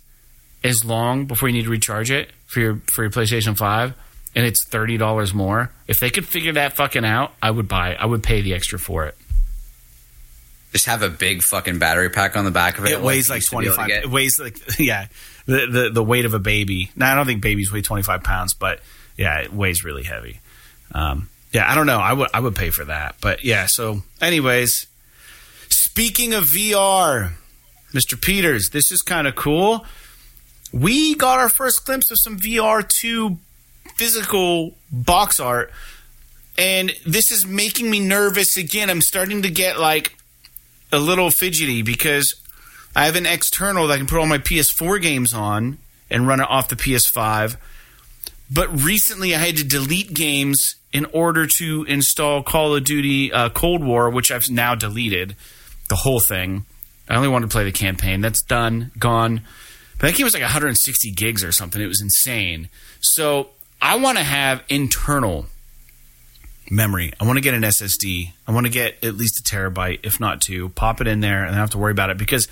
as 0.63 0.83
long 0.83 1.25
before 1.25 1.47
you 1.47 1.53
need 1.53 1.63
to 1.63 1.69
recharge 1.69 2.11
it 2.11 2.31
for 2.45 2.59
your 2.59 2.75
for 2.87 3.03
your 3.03 3.11
PlayStation 3.11 3.55
Five, 3.55 3.93
and 4.35 4.45
it's 4.45 4.65
thirty 4.65 4.97
dollars 4.97 5.33
more. 5.33 5.71
If 5.87 5.99
they 5.99 6.09
could 6.09 6.27
figure 6.27 6.53
that 6.53 6.75
fucking 6.75 7.05
out, 7.05 7.31
I 7.41 7.51
would 7.51 7.67
buy. 7.67 7.95
I 7.95 8.05
would 8.05 8.23
pay 8.23 8.41
the 8.41 8.53
extra 8.53 8.77
for 8.79 9.05
it. 9.05 9.15
just 10.71 10.85
have 10.85 11.01
a 11.01 11.09
big 11.09 11.41
fucking 11.43 11.79
battery 11.79 12.09
pack 12.09 12.37
on 12.37 12.45
the 12.45 12.51
back 12.51 12.77
of 12.77 12.85
it. 12.85 12.91
It 12.91 13.01
weighs 13.01 13.27
you 13.29 13.35
like 13.35 13.45
twenty 13.45 13.67
five. 13.69 13.75
to 13.87 13.93
be 13.93 13.93
twenty 13.93 13.95
able 13.95 13.99
to 13.99 14.01
five. 14.01 14.01
get. 14.01 14.03
It 14.03 14.11
weighs 14.13 14.39
like 14.39 14.79
yeah, 14.79 15.07
the, 15.45 15.67
the 15.67 15.89
the 15.95 16.03
weight 16.03 16.25
of 16.25 16.33
a 16.33 16.39
baby. 16.39 16.91
Now 16.95 17.11
I 17.11 17.15
don't 17.15 17.25
think 17.25 17.41
babies 17.41 17.71
weigh 17.71 17.81
twenty 17.81 18.03
five 18.03 18.23
pounds, 18.23 18.53
but 18.53 18.79
yeah, 19.17 19.39
it 19.39 19.53
weighs 19.53 19.83
really 19.83 20.03
heavy. 20.03 20.39
Um, 20.93 21.29
yeah, 21.51 21.69
I 21.69 21.75
don't 21.75 21.87
know. 21.87 21.99
I 21.99 22.13
would 22.13 22.29
I 22.33 22.39
would 22.39 22.55
pay 22.55 22.69
for 22.69 22.85
that, 22.85 23.15
but 23.21 23.43
yeah. 23.43 23.65
So, 23.67 24.03
anyways, 24.21 24.87
speaking 25.69 26.33
of 26.33 26.45
VR, 26.45 27.31
Mr. 27.91 28.19
Peters, 28.21 28.69
this 28.69 28.91
is 28.91 29.01
kind 29.01 29.27
of 29.27 29.35
cool. 29.35 29.85
We 30.71 31.15
got 31.15 31.39
our 31.39 31.49
first 31.49 31.85
glimpse 31.85 32.11
of 32.11 32.19
some 32.19 32.37
VR 32.39 32.87
two 32.87 33.39
physical 33.99 34.71
box 34.89 35.41
art, 35.41 35.71
and 36.57 36.93
this 37.05 37.31
is 37.31 37.45
making 37.45 37.91
me 37.91 37.99
nervous 37.99 38.55
again. 38.55 38.89
I'm 38.89 39.01
starting 39.01 39.41
to 39.41 39.49
get 39.49 39.77
like 39.77 40.15
a 40.89 40.97
little 40.97 41.29
fidgety 41.31 41.81
because 41.81 42.33
I 42.95 43.05
have 43.05 43.17
an 43.17 43.25
external 43.25 43.87
that 43.87 43.93
I 43.95 43.97
can 43.97 44.07
put 44.07 44.17
all 44.17 44.25
my 44.25 44.37
PS4 44.37 45.01
games 45.01 45.33
on 45.33 45.79
and 46.09 46.27
run 46.27 46.39
it 46.39 46.49
off 46.49 46.69
the 46.69 46.77
PS5. 46.77 47.57
But 48.49 48.81
recently 48.81 49.35
I 49.35 49.39
had 49.39 49.57
to 49.57 49.65
delete 49.65 50.13
games 50.13 50.75
in 50.93 51.05
order 51.07 51.45
to 51.57 51.83
install 51.83 52.41
Call 52.41 52.75
of 52.75 52.85
Duty 52.85 53.33
uh, 53.33 53.49
Cold 53.49 53.83
War, 53.83 54.09
which 54.09 54.31
I've 54.31 54.49
now 54.49 54.75
deleted 54.75 55.35
the 55.89 55.97
whole 55.97 56.21
thing. 56.21 56.65
I 57.09 57.15
only 57.15 57.27
wanted 57.27 57.49
to 57.49 57.53
play 57.53 57.65
the 57.65 57.73
campaign. 57.73 58.21
That's 58.21 58.41
done, 58.41 58.91
gone. 58.97 59.41
But 59.99 60.07
that 60.07 60.15
game 60.15 60.23
was 60.23 60.33
like 60.33 60.41
160 60.41 61.11
gigs 61.11 61.43
or 61.43 61.51
something. 61.51 61.81
It 61.81 61.87
was 61.87 62.01
insane. 62.01 62.69
So 63.01 63.49
I 63.81 63.97
want 63.97 64.17
to 64.17 64.23
have 64.23 64.63
internal 64.69 65.45
memory. 66.69 67.13
I 67.19 67.25
want 67.25 67.37
to 67.37 67.41
get 67.41 67.53
an 67.53 67.61
SSD. 67.61 68.31
I 68.47 68.51
want 68.51 68.65
to 68.65 68.71
get 68.71 69.03
at 69.03 69.15
least 69.15 69.39
a 69.39 69.43
terabyte, 69.43 69.99
if 70.03 70.19
not 70.19 70.41
two. 70.41 70.69
Pop 70.69 71.01
it 71.01 71.07
in 71.07 71.19
there, 71.19 71.39
and 71.39 71.47
I 71.47 71.51
don't 71.51 71.59
have 71.59 71.69
to 71.71 71.77
worry 71.77 71.91
about 71.91 72.09
it 72.09 72.17
because 72.17 72.47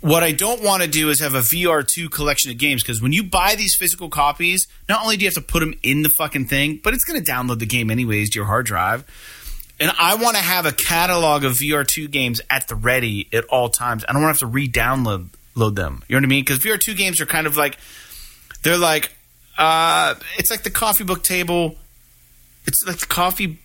what 0.00 0.22
I 0.22 0.32
don't 0.32 0.62
want 0.62 0.82
to 0.82 0.88
do 0.88 1.10
is 1.10 1.20
have 1.20 1.34
a 1.34 1.40
VR2 1.40 2.10
collection 2.10 2.52
of 2.52 2.58
games 2.58 2.82
because 2.82 3.02
when 3.02 3.12
you 3.12 3.24
buy 3.24 3.56
these 3.56 3.74
physical 3.74 4.08
copies, 4.08 4.68
not 4.88 5.02
only 5.02 5.16
do 5.16 5.24
you 5.24 5.26
have 5.28 5.34
to 5.34 5.40
put 5.40 5.60
them 5.60 5.74
in 5.82 6.02
the 6.02 6.08
fucking 6.10 6.46
thing, 6.46 6.80
but 6.82 6.94
it's 6.94 7.04
going 7.04 7.22
to 7.22 7.30
download 7.32 7.58
the 7.58 7.66
game 7.66 7.90
anyways 7.90 8.30
to 8.30 8.38
your 8.38 8.46
hard 8.46 8.66
drive. 8.66 9.04
And 9.80 9.92
I 9.98 10.14
want 10.16 10.36
to 10.36 10.42
have 10.42 10.66
a 10.66 10.72
catalog 10.72 11.44
of 11.44 11.52
VR2 11.52 12.10
games 12.10 12.40
at 12.50 12.68
the 12.68 12.74
ready 12.74 13.28
at 13.32 13.44
all 13.46 13.68
times. 13.68 14.04
I 14.08 14.12
don't 14.12 14.22
want 14.22 14.36
to 14.36 14.44
have 14.44 14.50
to 14.50 14.54
re-download 14.54 15.28
load 15.54 15.74
them. 15.74 16.04
You 16.08 16.14
know 16.14 16.18
what 16.20 16.26
I 16.26 16.28
mean? 16.28 16.44
Because 16.44 16.60
VR2 16.60 16.96
games 16.96 17.20
are 17.20 17.26
kind 17.26 17.46
of 17.46 17.56
like 17.56 17.78
they're 18.62 18.78
like 18.78 19.12
uh, 19.58 20.14
it's 20.38 20.50
like 20.50 20.62
the 20.62 20.70
coffee 20.70 21.04
book 21.04 21.22
table. 21.22 21.74
It's 22.66 22.86
like 22.86 22.98
the 22.98 23.06
coffee 23.06 23.58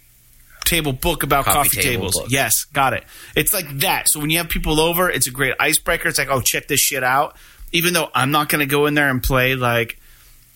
table 0.65 0.93
book 0.93 1.23
about 1.23 1.45
Coffee 1.45 1.69
coffee, 1.69 1.81
table 1.81 2.05
tables. 2.09 2.13
book. 2.15 2.27
Yes, 2.29 2.65
got 2.65 2.93
it. 2.93 3.03
It's 3.35 3.53
like 3.53 3.69
that. 3.79 4.09
So 4.09 4.19
when 4.19 4.29
you 4.29 4.37
have 4.39 4.49
people 4.49 4.79
over, 4.79 5.09
it's 5.09 5.27
a 5.27 5.31
great 5.31 5.53
icebreaker. 5.59 6.09
It's 6.09 6.17
like, 6.17 6.29
oh, 6.31 6.41
check 6.41 6.67
this 6.67 6.79
shit 6.79 7.03
out. 7.03 7.35
Even 7.71 7.93
though 7.93 8.09
I'm 8.13 8.31
not 8.31 8.49
going 8.49 8.59
to 8.59 8.65
go 8.65 8.85
in 8.85 8.93
there 8.93 9.09
and 9.09 9.21
play 9.21 9.55
like 9.55 9.99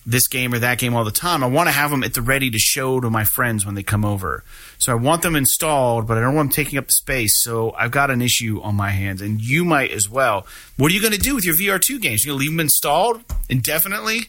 this 0.06 0.26
game 0.28 0.54
or 0.54 0.58
that 0.60 0.78
game 0.78 0.94
all 0.94 1.04
the 1.04 1.10
time, 1.10 1.44
I 1.44 1.46
want 1.48 1.68
to 1.68 1.72
have 1.72 1.90
them 1.90 2.02
at 2.02 2.14
the 2.14 2.22
ready 2.22 2.50
to 2.50 2.58
show 2.58 3.00
to 3.00 3.10
my 3.10 3.24
friends 3.24 3.66
when 3.66 3.74
they 3.74 3.82
come 3.82 4.04
over. 4.04 4.42
So 4.78 4.92
I 4.92 4.94
want 4.94 5.22
them 5.22 5.36
installed, 5.36 6.06
but 6.06 6.16
I 6.16 6.20
don't 6.22 6.34
want 6.34 6.50
them 6.50 6.64
taking 6.64 6.78
up 6.78 6.86
the 6.86 6.92
space. 6.92 7.42
So 7.42 7.72
I've 7.72 7.90
got 7.90 8.10
an 8.10 8.22
issue 8.22 8.60
on 8.62 8.74
my 8.76 8.90
hands, 8.90 9.20
and 9.20 9.40
you 9.40 9.64
might 9.64 9.90
as 9.90 10.08
well. 10.08 10.46
What 10.76 10.90
are 10.90 10.94
you 10.94 11.00
going 11.02 11.12
to 11.12 11.18
do 11.18 11.34
with 11.34 11.44
your 11.44 11.54
VR2 11.54 12.00
games? 12.00 12.24
You 12.24 12.30
going 12.30 12.38
to 12.38 12.44
leave 12.44 12.52
them 12.52 12.60
installed 12.60 13.22
indefinitely? 13.48 14.28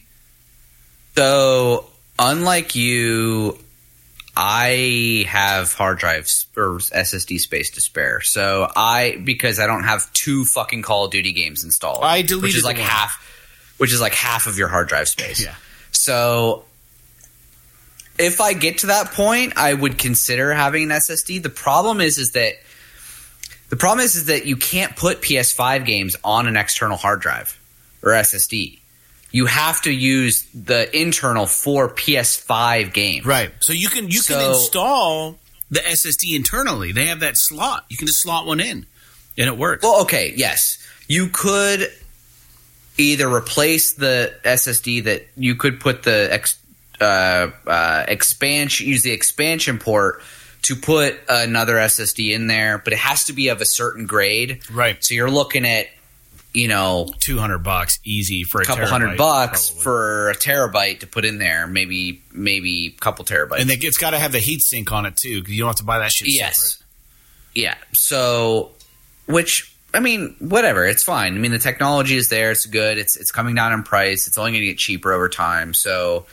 So, 1.16 1.86
unlike 2.18 2.74
you, 2.74 3.58
I 4.36 5.26
have 5.28 5.74
hard 5.74 5.98
drives 5.98 6.46
or 6.56 6.78
SSD 6.78 7.40
space 7.40 7.70
to 7.72 7.80
spare. 7.80 8.20
So 8.20 8.70
I 8.74 9.20
because 9.22 9.58
I 9.58 9.66
don't 9.66 9.84
have 9.84 10.12
two 10.12 10.44
fucking 10.44 10.82
Call 10.82 11.06
of 11.06 11.10
Duty 11.10 11.32
games 11.32 11.64
installed. 11.64 12.04
I 12.04 12.22
deleted 12.22 12.42
which 12.42 12.56
is 12.56 12.64
like 12.64 12.78
half, 12.78 13.22
which 13.78 13.92
is 13.92 14.00
like 14.00 14.14
half 14.14 14.46
of 14.46 14.56
your 14.56 14.68
hard 14.68 14.88
drive 14.88 15.08
space. 15.08 15.44
Yeah. 15.44 15.54
So 15.90 16.64
if 18.18 18.40
I 18.40 18.52
get 18.52 18.78
to 18.78 18.86
that 18.88 19.12
point, 19.12 19.54
I 19.56 19.74
would 19.74 19.98
consider 19.98 20.52
having 20.52 20.84
an 20.84 20.90
SSD. 20.90 21.42
The 21.42 21.50
problem 21.50 22.00
is, 22.00 22.18
is 22.18 22.32
that 22.32 22.54
the 23.68 23.76
problem 23.76 24.04
is, 24.04 24.16
is 24.16 24.26
that 24.26 24.46
you 24.46 24.56
can't 24.56 24.96
put 24.96 25.22
PS5 25.22 25.84
games 25.84 26.16
on 26.24 26.46
an 26.46 26.56
external 26.56 26.96
hard 26.96 27.20
drive 27.20 27.58
or 28.02 28.12
SSD. 28.12 28.79
You 29.32 29.46
have 29.46 29.82
to 29.82 29.92
use 29.92 30.46
the 30.54 30.94
internal 30.96 31.46
for 31.46 31.88
PS5 31.88 32.92
games. 32.92 33.26
Right. 33.26 33.52
So 33.60 33.72
you 33.72 33.88
can 33.88 34.08
you 34.08 34.22
can 34.22 34.40
install 34.50 35.38
the 35.70 35.80
SSD 35.80 36.34
internally. 36.34 36.92
They 36.92 37.06
have 37.06 37.20
that 37.20 37.36
slot. 37.36 37.84
You 37.88 37.96
can 37.96 38.06
just 38.06 38.22
slot 38.22 38.46
one 38.46 38.60
in, 38.60 38.86
and 39.38 39.48
it 39.48 39.56
works. 39.56 39.82
Well, 39.82 40.02
okay, 40.02 40.32
yes. 40.36 40.78
You 41.06 41.28
could 41.28 41.90
either 42.98 43.32
replace 43.32 43.94
the 43.94 44.34
SSD 44.44 45.04
that 45.04 45.26
you 45.36 45.54
could 45.54 45.80
put 45.80 46.02
the 46.02 46.28
ex, 46.30 46.58
uh, 47.00 47.50
uh, 47.66 48.04
expansion, 48.08 48.86
use 48.86 49.02
the 49.02 49.12
expansion 49.12 49.78
port 49.78 50.22
to 50.62 50.76
put 50.76 51.18
another 51.28 51.76
SSD 51.76 52.32
in 52.34 52.46
there, 52.46 52.78
but 52.78 52.92
it 52.92 52.98
has 52.98 53.24
to 53.24 53.32
be 53.32 53.48
of 53.48 53.60
a 53.60 53.64
certain 53.64 54.06
grade. 54.06 54.60
right. 54.70 55.02
So 55.02 55.14
you're 55.14 55.30
looking 55.30 55.66
at, 55.66 55.86
you 56.52 56.66
know, 56.68 57.08
Two 57.20 57.38
hundred 57.38 57.58
bucks 57.60 57.98
easy 58.04 58.42
for 58.44 58.60
a 58.60 58.64
a 58.64 58.66
couple 58.66 58.86
hundred 58.86 59.16
bucks 59.16 59.70
probably. 59.70 59.82
for 59.82 60.30
a 60.30 60.34
terabyte 60.34 61.00
to 61.00 61.06
put 61.06 61.24
in 61.24 61.38
there, 61.38 61.66
maybe 61.66 62.22
maybe 62.32 62.94
a 62.96 63.00
couple 63.00 63.24
terabytes. 63.24 63.60
and 63.60 63.70
they- 63.70 63.74
it's 63.76 63.98
got 63.98 64.10
to 64.10 64.18
have 64.18 64.32
the 64.32 64.38
heat 64.40 64.60
sink 64.62 64.90
on 64.92 65.06
it 65.06 65.16
too, 65.16 65.40
because 65.40 65.54
you 65.54 65.60
don't 65.60 65.68
have 65.68 65.76
to 65.76 65.84
buy 65.84 65.98
that 66.00 66.10
shit. 66.12 66.28
Yes. 66.28 66.82
Yeah. 67.54 67.74
So, 67.92 68.70
which 69.26 69.72
I 69.92 69.98
mean, 70.00 70.36
whatever. 70.38 70.84
It's 70.86 71.02
fine. 71.02 71.34
I 71.34 71.38
mean, 71.38 71.50
the 71.50 71.58
technology 71.58 72.16
is 72.16 72.28
there. 72.28 72.50
It's 72.52 72.66
good. 72.66 72.96
It's 72.98 73.16
it's 73.16 73.32
coming 73.32 73.54
down 73.54 73.72
in 73.72 73.82
price. 73.82 74.26
It's 74.28 74.38
only 74.38 74.52
going 74.52 74.62
to 74.62 74.66
get 74.68 74.78
cheaper 74.78 75.12
over 75.12 75.28
time. 75.28 75.74
So, 75.74 76.26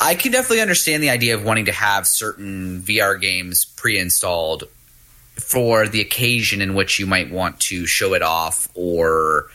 I 0.00 0.16
can 0.16 0.32
definitely 0.32 0.60
understand 0.60 1.02
the 1.02 1.10
idea 1.10 1.34
of 1.36 1.44
wanting 1.44 1.66
to 1.66 1.72
have 1.72 2.06
certain 2.06 2.82
VR 2.82 3.20
games 3.20 3.64
pre-installed 3.64 4.64
for 5.36 5.88
the 5.88 6.00
occasion 6.00 6.60
in 6.60 6.74
which 6.74 6.98
you 6.98 7.06
might 7.06 7.30
want 7.30 7.60
to 7.60 7.86
show 7.86 8.14
it 8.14 8.22
off 8.22 8.68
or 8.74 9.46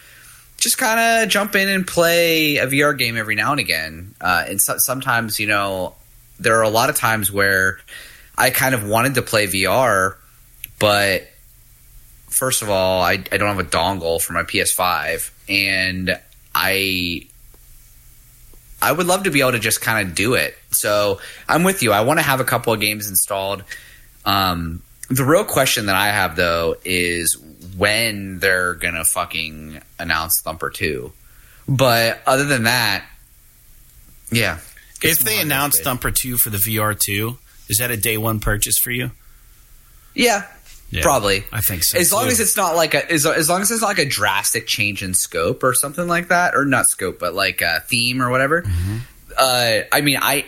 just 0.58 0.78
kind 0.78 1.00
of 1.24 1.30
jump 1.30 1.56
in 1.56 1.70
and 1.70 1.88
play 1.88 2.58
a 2.58 2.68
VR 2.68 2.98
game 2.98 3.18
every 3.18 3.36
now 3.36 3.52
and 3.52 3.60
again. 3.60 4.14
Uh, 4.20 4.44
and 4.48 4.62
so, 4.62 4.76
sometimes, 4.78 5.40
you 5.40 5.48
know, 5.48 5.96
there 6.40 6.58
are 6.58 6.64
a 6.64 6.70
lot 6.70 6.90
of 6.90 6.96
times 6.98 7.32
where 7.32 7.80
I 8.38 8.50
kind 8.50 8.76
of 8.76 8.88
wanted 8.88 9.16
to 9.16 9.22
play 9.22 9.48
VR, 9.48 10.16
but 10.80 11.28
first 12.30 12.62
of 12.62 12.70
all, 12.70 13.02
I, 13.02 13.14
I 13.14 13.38
don't 13.38 13.56
have 13.56 13.60
a 13.60 13.64
dongle 13.64 14.22
for 14.22 14.34
my 14.34 14.44
PS5, 14.44 15.32
and 15.50 16.20
I 16.54 17.28
I 18.82 18.92
would 18.92 19.08
love 19.08 19.24
to 19.24 19.32
be 19.32 19.42
able 19.42 19.52
to 19.54 19.60
just 19.60 19.82
kind 19.82 20.08
of 20.08 20.16
do 20.16 20.36
it. 20.36 20.58
So 20.72 21.20
I'm 21.48 21.64
with 21.64 21.84
you. 21.84 21.92
I 21.92 22.02
want 22.02 22.20
to 22.20 22.24
have 22.24 22.40
a 22.40 22.46
couple 22.46 22.72
of 22.72 22.80
games 22.80 23.10
installed. 23.10 23.64
Um, 24.24 24.82
the 25.10 25.24
real 25.26 25.44
question 25.44 25.88
that 25.88 25.96
I 25.96 26.08
have 26.08 26.36
though 26.36 26.76
is 26.86 27.38
when 27.78 28.40
they're 28.40 28.74
gonna 28.76 29.04
fucking 29.06 29.82
announce 30.00 30.42
Thumper 30.42 30.70
two. 30.70 31.14
But 31.68 32.22
other 32.26 32.46
than 32.46 32.64
that, 32.64 33.06
yeah. 34.32 34.60
If 35.02 35.20
they 35.20 35.40
announce. 35.40 35.80
Thumper 35.80 36.12
two 36.12 36.38
for 36.38 36.50
the 36.50 36.58
VR 36.58 36.98
two, 37.00 37.38
is 37.70 37.78
that 37.78 37.90
a 37.92 37.98
day 37.98 38.18
one 38.18 38.40
purchase 38.40 38.78
for 38.78 38.92
you? 38.92 39.12
yeah, 40.16 40.46
Yeah, 40.90 41.04
probably. 41.04 41.44
I 41.54 41.62
think 41.62 41.84
so. 41.84 41.98
as 41.98 42.12
long 42.12 42.26
too. 42.26 42.32
as 42.32 42.40
it's 42.40 42.58
not 42.58 42.76
like 42.76 42.94
a 42.96 43.10
as, 43.12 43.26
as 43.26 43.48
long 43.50 43.62
as 43.62 43.72
it's 43.72 43.82
not 43.82 43.88
like 43.88 44.00
a 44.00 44.06
drastic 44.10 44.68
change 44.68 45.02
in 45.04 45.14
scope 45.14 45.64
or 45.64 45.74
something 45.74 46.08
like 46.08 46.28
that 46.30 46.56
or 46.56 46.66
not 46.66 46.88
scope 46.88 47.20
but 47.20 47.34
like 47.34 47.62
a 47.62 47.80
theme 47.88 48.22
or 48.22 48.30
whatever 48.30 48.64
Mm-hmm. 48.64 48.98
uh 49.38 49.80
i 49.92 50.02
mean 50.02 50.18
i 50.22 50.46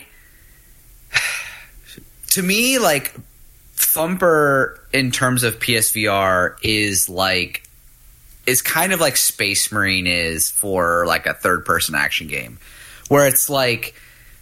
to 2.30 2.42
me, 2.42 2.78
like 2.78 3.14
Thumper 3.84 4.80
in 4.92 5.10
terms 5.10 5.42
of 5.42 5.58
PSVR 5.58 6.56
is 6.62 7.08
like 7.08 7.68
is 8.46 8.62
kind 8.62 8.92
of 8.92 9.00
like 9.00 9.16
Space 9.16 9.70
Marine 9.70 10.06
is 10.06 10.50
for 10.50 11.06
like 11.06 11.26
a 11.26 11.34
third 11.34 11.64
person 11.64 11.94
action 11.94 12.26
game, 12.26 12.58
where 13.08 13.26
it's 13.26 13.48
like 13.48 13.94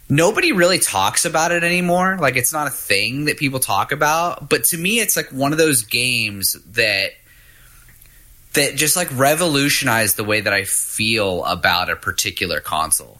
nobody 0.09 0.51
really 0.51 0.79
talks 0.79 1.25
about 1.25 1.51
it 1.51 1.63
anymore. 1.63 2.17
Like 2.19 2.35
it's 2.35 2.53
not 2.53 2.67
a 2.67 2.71
thing 2.71 3.25
that 3.25 3.37
people 3.37 3.59
talk 3.59 3.91
about. 3.91 4.49
But 4.49 4.65
to 4.65 4.77
me, 4.77 4.99
it's 4.99 5.15
like 5.15 5.29
one 5.29 5.51
of 5.51 5.57
those 5.57 5.83
games 5.83 6.57
that 6.71 7.11
that 8.53 8.75
just 8.75 8.95
like 8.95 9.09
revolutionized 9.17 10.17
the 10.17 10.23
way 10.23 10.41
that 10.41 10.53
I 10.53 10.65
feel 10.65 11.45
about 11.45 11.89
a 11.89 11.95
particular 11.95 12.59
console. 12.59 13.17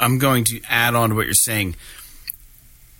I'm 0.00 0.18
going 0.18 0.44
to 0.44 0.60
add 0.68 0.94
on 0.94 1.10
to 1.10 1.14
what 1.14 1.26
you're 1.26 1.34
saying. 1.34 1.76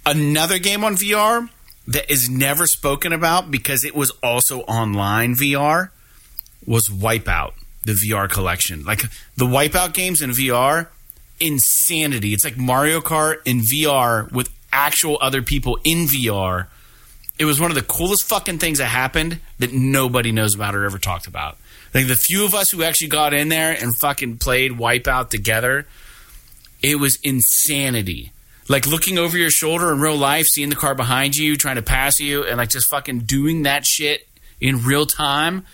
Another 0.07 0.61
game 0.61 0.85
on 0.85 0.95
VR 0.95 1.51
that 1.89 2.11
is 2.11 2.31
never 2.31 2.69
spoken 2.69 3.13
about 3.13 3.51
because 3.51 3.85
it 3.85 3.95
was 3.95 4.13
also 4.23 4.61
online 4.61 5.35
VR 5.35 5.91
was 6.65 6.89
Wipeout, 6.89 7.55
the 7.85 7.93
VR 7.93 8.31
collection. 8.31 8.85
Like 8.85 9.03
the 9.37 9.47
Wipeout 9.47 9.95
games 9.95 10.23
in 10.23 10.31
VR, 10.31 10.87
insanity. 11.41 12.33
It's 12.33 12.45
like 12.45 12.57
Mario 12.57 13.01
Kart 13.01 13.39
in 13.45 13.61
VR 13.61 14.31
with 14.31 14.49
actual 14.73 15.19
other 15.21 15.43
people 15.43 15.79
in 15.83 16.07
VR. 16.07 16.69
It 17.39 17.45
was 17.45 17.61
one 17.61 17.73
of 17.73 17.75
the 17.75 17.83
coolest 17.83 18.25
fucking 18.25 18.59
things 18.59 18.79
that 18.79 18.87
happened 18.87 19.41
that 19.59 19.73
nobody 19.73 20.31
knows 20.31 20.55
about 20.55 20.77
or 20.77 20.85
ever 20.85 20.99
talked 20.99 21.27
about. 21.27 21.59
Like 21.93 22.07
the 22.07 22.15
few 22.15 22.45
of 22.45 22.55
us 22.55 22.71
who 22.71 22.83
actually 22.83 23.09
got 23.09 23.35
in 23.35 23.49
there 23.49 23.73
and 23.73 23.97
fucking 23.97 24.39
played 24.39 24.73
Wipeout 24.73 25.31
together, 25.31 25.87
it 26.83 27.01
was 27.01 27.19
insanity. 27.23 28.33
Like 28.69 28.87
looking 28.87 29.17
over 29.19 29.37
your 29.39 29.51
shoulder 29.51 29.93
in 29.93 30.01
real 30.01 30.17
life, 30.17 30.47
seeing 30.47 30.71
the 30.71 30.77
car 30.77 30.95
behind 30.95 31.37
you, 31.37 31.57
trying 31.57 31.77
to 31.77 31.83
pass 31.83 32.19
you, 32.19 32.45
and 32.45 32.57
like 32.57 32.69
just 32.71 32.89
fucking 32.91 33.21
doing 33.21 33.63
that 33.63 33.87
shit 33.87 34.27
in 34.61 34.83
real 34.85 35.07
time 35.07 35.65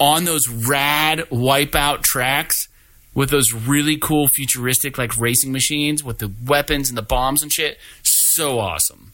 on 0.00 0.24
those 0.24 0.48
rad 0.48 1.20
Wipeout 1.30 2.02
tracks 2.02 2.68
with 3.14 3.30
those 3.30 3.52
really 3.52 3.96
cool 3.96 4.26
futuristic 4.28 4.96
like 4.98 5.16
racing 5.18 5.52
machines 5.52 6.02
with 6.02 6.18
the 6.18 6.32
weapons 6.44 6.88
and 6.88 6.96
the 6.98 7.02
bombs 7.02 7.42
and 7.42 7.52
shit. 7.52 7.78
So 8.02 8.58
awesome. 8.58 9.12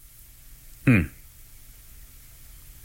Hmm. 0.86 1.02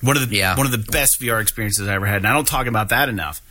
One 0.02 0.18
of 0.18 0.30
the 0.30 0.36
Yeah. 0.36 0.58
one 0.58 0.66
of 0.66 0.72
the 0.72 0.92
best 0.92 1.20
VR 1.22 1.40
experiences 1.42 1.88
I 1.88 1.94
ever 1.96 2.06
had, 2.06 2.18
and 2.18 2.28
I 2.28 2.34
don't 2.34 2.48
talk 2.48 2.68
about 2.68 2.90
that 2.90 3.10
enough. 3.10 3.42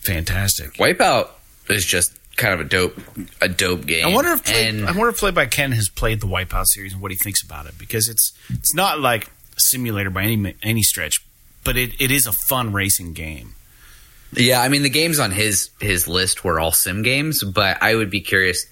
Fantastic. 0.00 0.74
Wipeout 0.74 1.30
is 1.68 1.84
just 1.84 2.15
kind 2.36 2.54
of 2.54 2.60
a 2.60 2.64
dope 2.64 2.98
a 3.40 3.48
dope 3.48 3.86
game. 3.86 4.06
I 4.06 4.12
wonder 4.14 4.32
if 4.32 4.44
play, 4.44 4.68
and 4.68 4.84
I 4.86 4.92
wonder 4.92 5.08
if 5.08 5.16
Play 5.18 5.30
by 5.30 5.46
Ken 5.46 5.72
has 5.72 5.88
played 5.88 6.20
the 6.20 6.26
Wipeout 6.26 6.66
series 6.66 6.92
and 6.92 7.00
what 7.02 7.10
he 7.10 7.16
thinks 7.16 7.42
about 7.42 7.66
it 7.66 7.78
because 7.78 8.08
it's 8.08 8.32
it's 8.50 8.74
not 8.74 9.00
like 9.00 9.26
a 9.56 9.60
simulator 9.60 10.10
by 10.10 10.22
any 10.22 10.54
any 10.62 10.82
stretch, 10.82 11.24
but 11.64 11.76
it, 11.76 12.00
it 12.00 12.10
is 12.10 12.26
a 12.26 12.32
fun 12.32 12.72
racing 12.72 13.12
game. 13.14 13.54
yeah, 14.32 14.60
I 14.60 14.68
mean 14.68 14.82
the 14.82 14.90
games 14.90 15.18
on 15.18 15.30
his 15.30 15.70
his 15.80 16.06
list 16.08 16.44
were 16.44 16.60
all 16.60 16.72
sim 16.72 17.02
games, 17.02 17.42
but 17.42 17.82
I 17.82 17.94
would 17.94 18.10
be 18.10 18.20
curious 18.20 18.66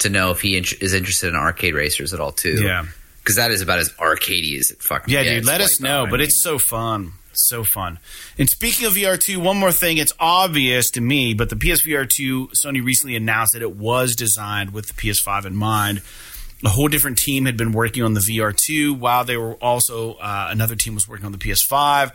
to 0.00 0.08
know 0.10 0.30
if 0.30 0.40
he 0.40 0.56
in- 0.56 0.64
is 0.80 0.94
interested 0.94 1.28
in 1.28 1.36
arcade 1.36 1.74
racers 1.74 2.12
at 2.14 2.20
all 2.20 2.32
too. 2.32 2.62
Yeah. 2.62 2.86
because 3.22 3.36
that 3.36 3.50
is 3.50 3.60
about 3.60 3.78
as 3.78 3.90
arcadey 3.92 4.58
as 4.58 4.70
it 4.70 4.82
fucking 4.82 5.12
Yeah, 5.12 5.22
dude, 5.24 5.44
let 5.44 5.60
us 5.60 5.78
know. 5.80 6.02
I 6.02 6.10
But 6.10 6.20
mean, 6.20 6.28
it's 6.28 6.42
so 6.42 6.58
fun. 6.58 7.12
So 7.48 7.64
fun. 7.64 7.98
And 8.38 8.48
speaking 8.48 8.86
of 8.86 8.94
VR2, 8.94 9.36
one 9.38 9.56
more 9.56 9.72
thing. 9.72 9.98
It's 9.98 10.12
obvious 10.18 10.90
to 10.92 11.00
me, 11.00 11.34
but 11.34 11.50
the 11.50 11.56
PSVR 11.56 12.08
2, 12.08 12.48
Sony 12.48 12.84
recently 12.84 13.16
announced 13.16 13.52
that 13.54 13.62
it 13.62 13.76
was 13.76 14.14
designed 14.14 14.72
with 14.72 14.88
the 14.88 14.94
PS5 14.94 15.46
in 15.46 15.56
mind. 15.56 16.02
A 16.64 16.68
whole 16.68 16.88
different 16.88 17.16
team 17.16 17.46
had 17.46 17.56
been 17.56 17.72
working 17.72 18.02
on 18.02 18.14
the 18.14 18.20
VR2 18.20 18.98
while 18.98 19.24
they 19.24 19.36
were 19.36 19.54
also, 19.54 20.14
uh, 20.14 20.48
another 20.50 20.76
team 20.76 20.94
was 20.94 21.08
working 21.08 21.26
on 21.26 21.32
the 21.32 21.38
PS5. 21.38 22.12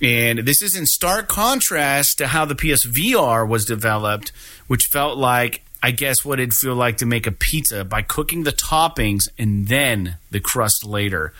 And 0.00 0.40
this 0.40 0.62
is 0.62 0.76
in 0.76 0.86
stark 0.86 1.28
contrast 1.28 2.18
to 2.18 2.26
how 2.28 2.44
the 2.44 2.54
PSVR 2.54 3.48
was 3.48 3.64
developed, 3.64 4.32
which 4.66 4.84
felt 4.86 5.18
like, 5.18 5.62
I 5.82 5.90
guess, 5.90 6.24
what 6.24 6.40
it'd 6.40 6.54
feel 6.54 6.74
like 6.74 6.98
to 6.98 7.06
make 7.06 7.26
a 7.26 7.32
pizza 7.32 7.84
by 7.84 8.02
cooking 8.02 8.44
the 8.44 8.52
toppings 8.52 9.28
and 9.38 9.68
then 9.68 10.16
the 10.30 10.40
crust 10.40 10.84
later. 10.84 11.32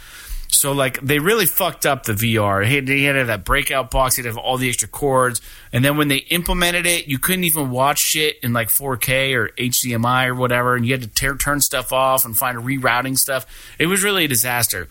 So, 0.65 0.73
like, 0.73 0.99
they 1.03 1.19
really 1.19 1.45
fucked 1.45 1.85
up 1.85 2.05
the 2.05 2.15
VR. 2.15 2.67
He 2.67 2.77
had, 2.77 2.89
he 2.89 3.05
had 3.05 3.13
to 3.13 3.19
have 3.19 3.27
that 3.27 3.45
breakout 3.45 3.91
box, 3.91 4.17
he'd 4.17 4.25
have 4.25 4.39
all 4.39 4.57
the 4.57 4.67
extra 4.67 4.89
cords. 4.89 5.43
And 5.75 5.85
then 5.85 5.99
when 5.99 6.09
they 6.09 6.17
implemented 6.17 6.87
it, 6.87 7.07
you 7.07 7.19
couldn't 7.19 7.45
even 7.45 7.69
watch 7.69 7.99
shit 7.99 8.39
in 8.43 8.55
like 8.55 8.71
4K 8.71 9.35
or 9.35 9.51
HDMI 9.59 10.29
or 10.29 10.35
whatever. 10.35 10.75
And 10.75 10.87
you 10.87 10.95
had 10.95 11.03
to 11.03 11.09
tear, 11.09 11.37
turn 11.37 11.61
stuff 11.61 11.93
off 11.93 12.25
and 12.25 12.35
find 12.35 12.57
a 12.57 12.63
rerouting 12.63 13.19
stuff. 13.19 13.45
It 13.79 13.89
was 13.89 14.03
really 14.03 14.25
a 14.25 14.29
disaster. 14.29 14.89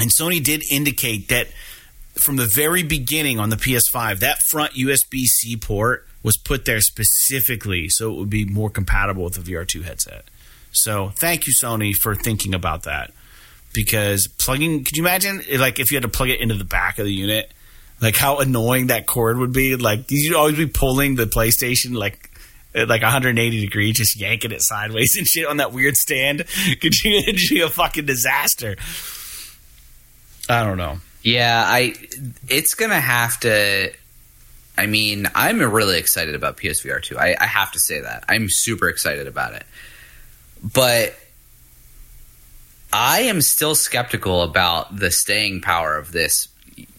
And 0.00 0.10
Sony 0.10 0.42
did 0.42 0.62
indicate 0.70 1.28
that 1.28 1.48
from 2.14 2.36
the 2.36 2.50
very 2.54 2.82
beginning 2.82 3.38
on 3.38 3.50
the 3.50 3.56
PS5, 3.56 4.20
that 4.20 4.38
front 4.44 4.72
USB 4.72 5.24
C 5.24 5.54
port 5.58 6.08
was 6.22 6.38
put 6.38 6.64
there 6.64 6.80
specifically 6.80 7.90
so 7.90 8.10
it 8.10 8.16
would 8.16 8.30
be 8.30 8.46
more 8.46 8.70
compatible 8.70 9.24
with 9.24 9.34
the 9.34 9.52
VR2 9.52 9.84
headset. 9.84 10.24
So 10.72 11.12
thank 11.18 11.46
you, 11.46 11.52
Sony, 11.52 11.92
for 11.92 12.14
thinking 12.14 12.54
about 12.54 12.84
that. 12.84 13.12
Because 13.74 14.28
plugging, 14.28 14.84
could 14.84 14.96
you 14.96 15.02
imagine, 15.02 15.42
like, 15.58 15.78
if 15.78 15.90
you 15.90 15.96
had 15.96 16.02
to 16.02 16.08
plug 16.08 16.30
it 16.30 16.40
into 16.40 16.54
the 16.54 16.64
back 16.64 16.98
of 16.98 17.04
the 17.04 17.12
unit, 17.12 17.52
like 18.00 18.16
how 18.16 18.38
annoying 18.38 18.86
that 18.86 19.06
cord 19.06 19.38
would 19.38 19.52
be? 19.52 19.76
Like, 19.76 20.10
you'd 20.10 20.34
always 20.34 20.56
be 20.56 20.66
pulling 20.66 21.16
the 21.16 21.24
PlayStation, 21.24 21.96
like, 21.96 22.30
like 22.74 23.02
180 23.02 23.60
degrees, 23.60 23.96
just 23.96 24.18
yanking 24.18 24.52
it 24.52 24.62
sideways 24.62 25.16
and 25.18 25.26
shit 25.26 25.46
on 25.46 25.58
that 25.58 25.72
weird 25.72 25.96
stand. 25.96 26.44
Could 26.80 26.94
you, 27.02 27.18
it'd 27.18 27.40
be 27.50 27.60
a 27.60 27.68
fucking 27.68 28.06
disaster. 28.06 28.76
I 30.48 30.64
don't 30.64 30.76
know. 30.76 30.98
Yeah, 31.22 31.64
I 31.66 31.94
it's 32.48 32.74
gonna 32.74 33.00
have 33.00 33.40
to. 33.40 33.90
I 34.76 34.86
mean, 34.86 35.26
I'm 35.34 35.60
really 35.60 35.98
excited 35.98 36.34
about 36.34 36.58
PSVR 36.58 37.00
2. 37.00 37.16
I, 37.16 37.36
I 37.40 37.46
have 37.46 37.72
to 37.72 37.78
say 37.78 38.00
that 38.00 38.24
I'm 38.28 38.48
super 38.50 38.88
excited 38.88 39.26
about 39.26 39.54
it, 39.54 39.64
but 40.62 41.14
I 42.96 43.22
am 43.22 43.42
still 43.42 43.74
skeptical 43.74 44.42
about 44.42 44.96
the 44.96 45.10
staying 45.10 45.62
power 45.62 45.96
of 45.98 46.12
this 46.12 46.46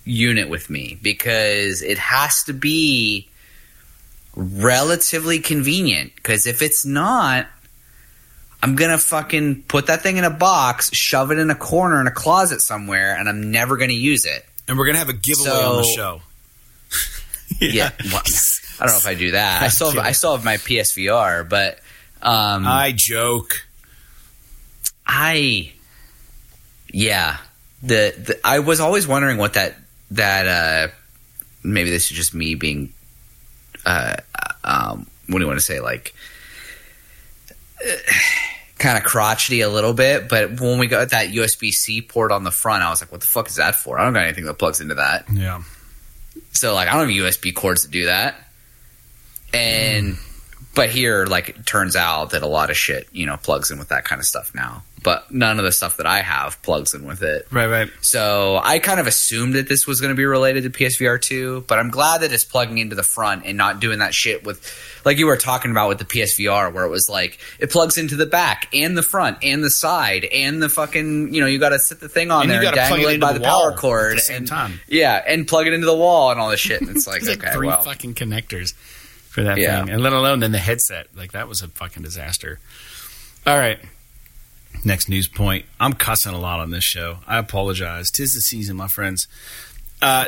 unit 0.03 0.49
with 0.49 0.69
me 0.69 0.99
because 1.01 1.81
it 1.81 1.97
has 1.97 2.43
to 2.43 2.53
be 2.53 3.29
relatively 4.35 5.39
convenient. 5.39 6.13
Because 6.15 6.47
if 6.47 6.61
it's 6.61 6.85
not, 6.85 7.47
I'm 8.61 8.75
gonna 8.75 8.97
fucking 8.97 9.63
put 9.69 9.87
that 9.87 10.01
thing 10.01 10.17
in 10.17 10.25
a 10.25 10.29
box, 10.29 10.93
shove 10.93 11.31
it 11.31 11.39
in 11.39 11.49
a 11.49 11.55
corner 11.55 12.01
in 12.01 12.07
a 12.07 12.11
closet 12.11 12.61
somewhere, 12.61 13.15
and 13.17 13.29
I'm 13.29 13.49
never 13.51 13.77
gonna 13.77 13.93
use 13.93 14.25
it. 14.25 14.45
And 14.67 14.77
we're 14.77 14.87
gonna 14.87 14.97
have 14.97 15.07
a 15.09 15.13
giveaway 15.13 15.49
on 15.51 15.77
the 15.77 15.83
So- 15.85 15.95
show. 15.95 16.21
Yeah, 17.61 17.91
well, 18.11 18.21
I 18.79 18.85
don't 18.85 18.89
know 18.93 18.97
if 18.97 19.07
I 19.07 19.13
do 19.13 19.31
that. 19.31 19.61
I 19.61 19.69
still 19.69 19.91
have, 19.91 20.03
I 20.03 20.11
still 20.11 20.35
have 20.35 20.43
my 20.43 20.57
PSVR, 20.57 21.47
but 21.47 21.79
um, 22.21 22.65
I 22.67 22.91
joke. 22.93 23.65
I 25.07 25.71
yeah 26.97 27.37
the, 27.83 28.13
the 28.17 28.39
I 28.43 28.59
was 28.59 28.79
always 28.79 29.05
wondering 29.07 29.37
what 29.37 29.53
that 29.53 29.75
that 30.11 30.47
uh 30.47 30.93
maybe 31.63 31.89
this 31.89 32.09
is 32.09 32.15
just 32.17 32.33
me 32.33 32.55
being 32.55 32.93
uh 33.85 34.15
um 34.63 35.05
what 35.27 35.39
do 35.39 35.43
you 35.43 35.47
want 35.47 35.59
to 35.59 35.65
say 35.65 35.79
like 35.81 36.13
kind 38.77 38.97
of 38.97 39.03
crotchety 39.03 39.61
a 39.61 39.69
little 39.69 39.93
bit 39.93 40.27
but 40.29 40.59
when 40.59 40.79
we 40.79 40.87
got 40.87 41.09
that 41.09 41.29
USB-C 41.29 42.01
port 42.03 42.31
on 42.31 42.43
the 42.43 42.51
front 42.51 42.83
I 42.83 42.89
was 42.89 43.01
like 43.01 43.11
what 43.11 43.21
the 43.21 43.27
fuck 43.27 43.47
is 43.47 43.55
that 43.55 43.75
for 43.75 43.99
I 43.99 44.05
don't 44.05 44.13
got 44.13 44.23
anything 44.23 44.45
that 44.45 44.55
plugs 44.55 44.81
into 44.81 44.95
that 44.95 45.25
Yeah. 45.31 45.63
so 46.51 46.73
like 46.73 46.87
I 46.87 46.91
don't 46.93 47.09
have 47.09 47.33
USB 47.33 47.53
cords 47.53 47.83
to 47.83 47.87
do 47.89 48.05
that. 48.05 48.35
And 49.53 50.17
but 50.73 50.89
here 50.89 51.25
like 51.25 51.49
it 51.49 51.65
turns 51.65 51.95
out 51.95 52.31
that 52.31 52.41
a 52.43 52.47
lot 52.47 52.69
of 52.69 52.75
shit, 52.77 53.07
you 53.13 53.25
know, 53.25 53.37
plugs 53.37 53.71
in 53.71 53.79
with 53.79 53.87
that 53.89 54.03
kind 54.03 54.19
of 54.19 54.25
stuff 54.25 54.53
now. 54.53 54.83
But 55.05 55.29
none 55.31 55.59
of 55.59 55.65
the 55.65 55.71
stuff 55.71 55.97
that 55.97 56.07
I 56.07 56.21
have 56.21 56.59
plugs 56.63 56.95
in 56.95 57.05
with 57.05 57.21
it. 57.21 57.45
Right, 57.51 57.67
right. 57.67 57.89
So 58.01 58.59
I 58.61 58.79
kind 58.79 58.99
of 58.99 59.05
assumed 59.05 59.53
that 59.53 59.69
this 59.69 59.85
was 59.85 60.01
going 60.01 60.09
to 60.09 60.15
be 60.17 60.25
related 60.25 60.63
to 60.63 60.71
PSVR 60.71 61.21
2, 61.21 61.65
but 61.67 61.77
I'm 61.77 61.91
glad 61.91 62.21
that 62.21 62.33
it's 62.33 62.43
plugging 62.43 62.79
into 62.79 62.95
the 62.95 63.03
front 63.03 63.45
and 63.45 63.55
not 63.55 63.79
doing 63.79 63.99
that 63.99 64.15
shit 64.15 64.43
with 64.43 64.59
like 65.05 65.19
you 65.19 65.27
were 65.27 65.37
talking 65.37 65.69
about 65.69 65.89
with 65.89 65.99
the 65.99 66.05
PSVR 66.05 66.73
where 66.73 66.83
it 66.85 66.89
was 66.89 67.07
like 67.07 67.37
it 67.59 67.69
plugs 67.69 67.99
into 67.99 68.15
the 68.15 68.25
back 68.25 68.67
and 68.73 68.97
the 68.97 69.03
front 69.03 69.37
and 69.43 69.63
the 69.63 69.69
side 69.69 70.25
and 70.25 70.59
the 70.59 70.69
fucking, 70.69 71.31
you 71.35 71.39
know, 71.39 71.45
you 71.45 71.59
got 71.59 71.69
to 71.69 71.77
sit 71.79 71.99
the 71.99 72.09
thing 72.09 72.31
on 72.31 72.41
And 72.41 72.49
you 72.51 72.57
there 72.59 72.65
and 72.69 72.75
gotta 72.75 72.87
plug 72.87 72.99
dangle 73.01 73.13
it 73.15 73.21
by 73.21 73.33
the 73.33 73.39
the, 73.39 73.45
power 73.45 73.77
cord 73.77 74.13
at 74.13 74.15
the 74.15 74.21
same 74.21 74.37
and 74.37 74.47
time. 74.47 74.79
yeah, 74.87 75.23
and 75.27 75.47
plug 75.47 75.67
it 75.67 75.73
into 75.73 75.85
the 75.85 75.95
wall 75.95 76.31
and 76.31 76.39
all 76.39 76.49
this 76.49 76.59
shit. 76.59 76.81
And 76.81 76.89
it's 76.89 77.05
like, 77.13 77.21
There's 77.21 77.37
like 77.39 77.53
three 77.53 77.67
well, 77.67 77.83
fucking 77.83 78.15
connectors 78.15 78.73
for 78.73 79.43
that 79.43 79.59
Yeah. 79.59 79.81
thing, 79.85 79.93
and 79.93 80.01
let 80.01 80.13
alone 80.13 80.39
then 80.39 80.51
the 80.51 80.57
headset. 80.57 81.09
Like 81.15 81.33
that 81.33 81.47
was 81.47 81.61
a 81.61 81.67
fucking 81.67 82.01
disaster. 82.01 82.59
All 83.45 83.55
right. 83.55 83.77
Next 84.83 85.09
news 85.09 85.27
point. 85.27 85.65
I'm 85.79 85.93
cussing 85.93 86.33
a 86.33 86.39
lot 86.39 86.59
on 86.59 86.69
this 86.71 86.83
show. 86.83 87.17
I 87.27 87.37
apologize. 87.37 88.09
Tis 88.11 88.33
the 88.33 88.41
season, 88.41 88.75
my 88.77 88.87
friends. 88.87 89.27
Uh, 90.01 90.25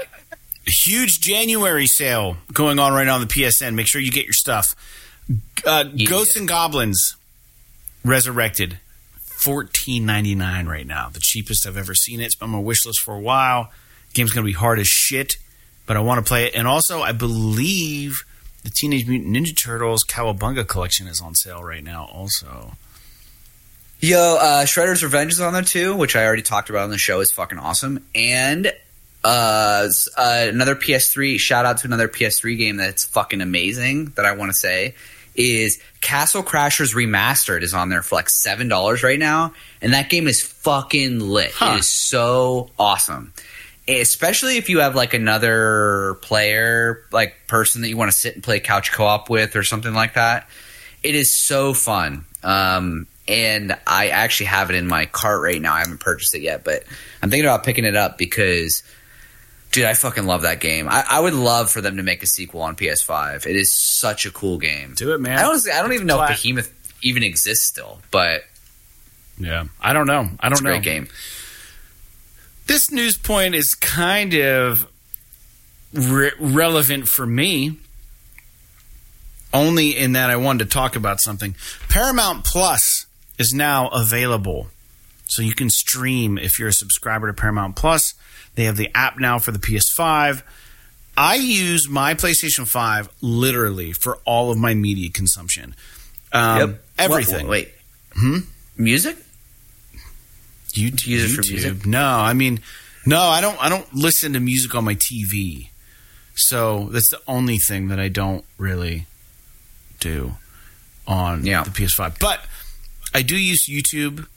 huge 0.65 1.19
January 1.21 1.85
sale 1.87 2.37
going 2.53 2.79
on 2.79 2.93
right 2.93 3.05
now 3.05 3.15
on 3.15 3.21
the 3.21 3.27
PSN. 3.27 3.75
Make 3.75 3.87
sure 3.87 4.01
you 4.01 4.11
get 4.11 4.25
your 4.25 4.33
stuff. 4.33 4.73
Uh, 5.65 5.85
Yeah. 5.93 6.09
Ghosts 6.09 6.35
and 6.35 6.47
Goblins 6.47 7.15
Resurrected. 8.03 8.79
fourteen 9.19 10.05
ninety 10.05 10.33
nine 10.33 10.65
right 10.67 10.87
now, 10.87 11.09
the 11.09 11.19
cheapest 11.19 11.67
I've 11.67 11.77
ever 11.77 11.93
seen 11.93 12.19
it. 12.21 12.25
It's 12.25 12.35
been 12.35 12.45
on 12.47 12.51
my 12.53 12.59
wish 12.59 12.85
list 12.85 13.01
for 13.01 13.13
a 13.15 13.19
while. 13.19 13.71
Game's 14.13 14.31
gonna 14.31 14.45
be 14.45 14.53
hard 14.53 14.79
as 14.79 14.87
shit, 14.87 15.35
but 15.85 15.97
I 15.97 15.99
want 15.99 16.23
to 16.25 16.27
play 16.27 16.45
it. 16.45 16.55
And 16.55 16.67
also, 16.67 17.01
I 17.01 17.11
believe 17.11 18.23
the 18.63 18.69
Teenage 18.69 19.05
Mutant 19.07 19.35
Ninja 19.35 19.55
Turtles 19.55 20.03
Cowabunga 20.05 20.65
collection 20.67 21.07
is 21.07 21.21
on 21.21 21.35
sale 21.35 21.63
right 21.63 21.83
now. 21.83 22.05
Also, 22.05 22.73
Yo, 23.99 24.37
uh, 24.39 24.63
Shredder's 24.65 25.03
Revenge 25.03 25.31
is 25.33 25.41
on 25.41 25.53
there 25.53 25.63
too, 25.63 25.95
which 25.95 26.15
I 26.15 26.25
already 26.25 26.43
talked 26.43 26.69
about 26.69 26.83
on 26.83 26.91
the 26.91 26.99
show. 26.99 27.19
is 27.19 27.31
fucking 27.31 27.57
awesome. 27.57 28.05
And 28.13 28.71
uh, 29.23 29.87
uh, 30.15 30.45
another 30.47 30.75
PS3 30.75 31.39
shout 31.39 31.65
out 31.65 31.77
to 31.79 31.87
another 31.87 32.07
PS3 32.07 32.57
game 32.57 32.77
that's 32.77 33.05
fucking 33.05 33.41
amazing 33.41 34.13
that 34.15 34.25
I 34.25 34.33
want 34.33 34.51
to 34.51 34.57
say 34.57 34.93
is 35.35 35.79
Castle 36.01 36.43
Crashers 36.43 36.93
Remastered 36.95 37.63
is 37.63 37.73
on 37.73 37.89
there 37.89 38.01
for 38.03 38.15
like 38.15 38.29
seven 38.29 38.67
dollars 38.67 39.03
right 39.03 39.19
now, 39.19 39.53
and 39.81 39.93
that 39.93 40.09
game 40.09 40.27
is 40.27 40.41
fucking 40.41 41.19
lit. 41.19 41.51
Huh. 41.51 41.73
It 41.75 41.79
is 41.79 41.89
so 41.89 42.69
awesome. 42.77 43.33
Especially 43.87 44.57
if 44.57 44.69
you 44.69 44.79
have 44.79 44.95
like 44.95 45.13
another 45.13 46.17
player, 46.21 47.03
like 47.11 47.35
person 47.47 47.81
that 47.81 47.89
you 47.89 47.97
want 47.97 48.11
to 48.11 48.17
sit 48.17 48.35
and 48.35 48.43
play 48.43 48.59
couch 48.59 48.91
co-op 48.91 49.29
with 49.29 49.55
or 49.55 49.63
something 49.63 49.93
like 49.93 50.15
that. 50.15 50.49
It 51.03 51.15
is 51.15 51.31
so 51.31 51.73
fun. 51.73 52.25
Um, 52.43 53.07
and 53.27 53.77
I 53.85 54.09
actually 54.09 54.47
have 54.47 54.69
it 54.69 54.75
in 54.75 54.87
my 54.87 55.05
cart 55.05 55.41
right 55.41 55.61
now. 55.61 55.73
I 55.73 55.79
haven't 55.79 55.99
purchased 55.99 56.33
it 56.35 56.41
yet, 56.41 56.63
but 56.63 56.83
I'm 57.21 57.29
thinking 57.29 57.45
about 57.45 57.63
picking 57.63 57.85
it 57.85 57.95
up 57.95 58.17
because, 58.17 58.83
dude, 59.71 59.85
I 59.85 59.93
fucking 59.93 60.25
love 60.25 60.43
that 60.43 60.59
game. 60.59 60.87
I, 60.89 61.03
I 61.09 61.19
would 61.19 61.33
love 61.33 61.69
for 61.69 61.81
them 61.81 61.97
to 61.97 62.03
make 62.03 62.23
a 62.23 62.27
sequel 62.27 62.61
on 62.61 62.75
PS5. 62.75 63.45
It 63.45 63.55
is 63.55 63.71
such 63.71 64.25
a 64.25 64.31
cool 64.31 64.57
game. 64.57 64.93
do 64.95 65.13
it, 65.13 65.19
man. 65.21 65.37
I 65.39 65.43
honestly, 65.43 65.71
I 65.71 65.81
don't 65.81 65.93
even 65.93 66.07
know 66.07 66.21
if 66.23 66.29
Behemoth 66.29 66.73
even 67.03 67.23
exists 67.23 67.65
still, 67.65 67.99
but 68.11 68.43
yeah, 69.37 69.65
I 69.81 69.93
don't 69.93 70.07
know. 70.07 70.29
I 70.39 70.49
don't 70.49 70.61
a 70.61 70.63
know. 70.63 70.69
great 70.71 70.83
game. 70.83 71.07
this 72.67 72.91
news 72.91 73.17
point 73.17 73.55
is 73.55 73.73
kind 73.73 74.33
of 74.33 74.87
re- 75.93 76.31
relevant 76.39 77.07
for 77.07 77.25
me 77.25 77.77
only 79.53 79.97
in 79.97 80.13
that 80.13 80.29
I 80.29 80.35
wanted 80.35 80.65
to 80.65 80.69
talk 80.69 80.95
about 80.95 81.19
something. 81.19 81.55
Paramount 81.89 82.43
Plus 82.43 83.05
is 83.37 83.53
now 83.53 83.87
available. 83.89 84.67
So 85.27 85.41
you 85.41 85.53
can 85.53 85.69
stream 85.69 86.37
if 86.37 86.57
you're 86.59 86.69
a 86.69 86.73
subscriber 86.73 87.27
to 87.27 87.33
Paramount 87.33 87.75
Plus. 87.75 88.13
They 88.55 88.63
have 88.63 88.77
the 88.77 88.89
app 88.95 89.19
now 89.19 89.39
for 89.39 89.51
the 89.51 89.59
PS5. 89.59 90.41
I 91.17 91.35
use 91.35 91.89
my 91.89 92.13
PlayStation 92.13 92.67
5 92.67 93.09
literally 93.21 93.91
for 93.91 94.17
all 94.25 94.51
of 94.51 94.57
my 94.57 94.73
media 94.73 95.09
consumption. 95.09 95.75
Um, 96.31 96.77
Everything. 96.97 97.47
Wait. 97.47 97.71
Hmm? 98.13 98.39
Music? 98.77 99.17
You 100.73 100.91
use 101.05 101.33
it 101.33 101.35
for 101.35 101.41
YouTube. 101.41 101.51
music? 101.51 101.85
No, 101.85 102.05
I 102.05 102.33
mean, 102.33 102.59
no, 103.05 103.19
I 103.19 103.41
don't. 103.41 103.57
I 103.63 103.69
don't 103.69 103.91
listen 103.95 104.33
to 104.33 104.39
music 104.39 104.75
on 104.75 104.83
my 104.83 104.95
TV. 104.95 105.69
So 106.35 106.89
that's 106.91 107.09
the 107.09 107.19
only 107.27 107.57
thing 107.57 107.87
that 107.87 107.99
I 107.99 108.09
don't 108.09 108.45
really 108.59 109.07
do 109.99 110.33
on 111.07 111.45
Yeah. 111.45 111.63
the 111.63 111.71
PS5. 111.71 112.19
But 112.19 112.41
I 113.17 113.23
do 113.23 113.35
use 113.35 113.65
YouTube. 113.65 114.27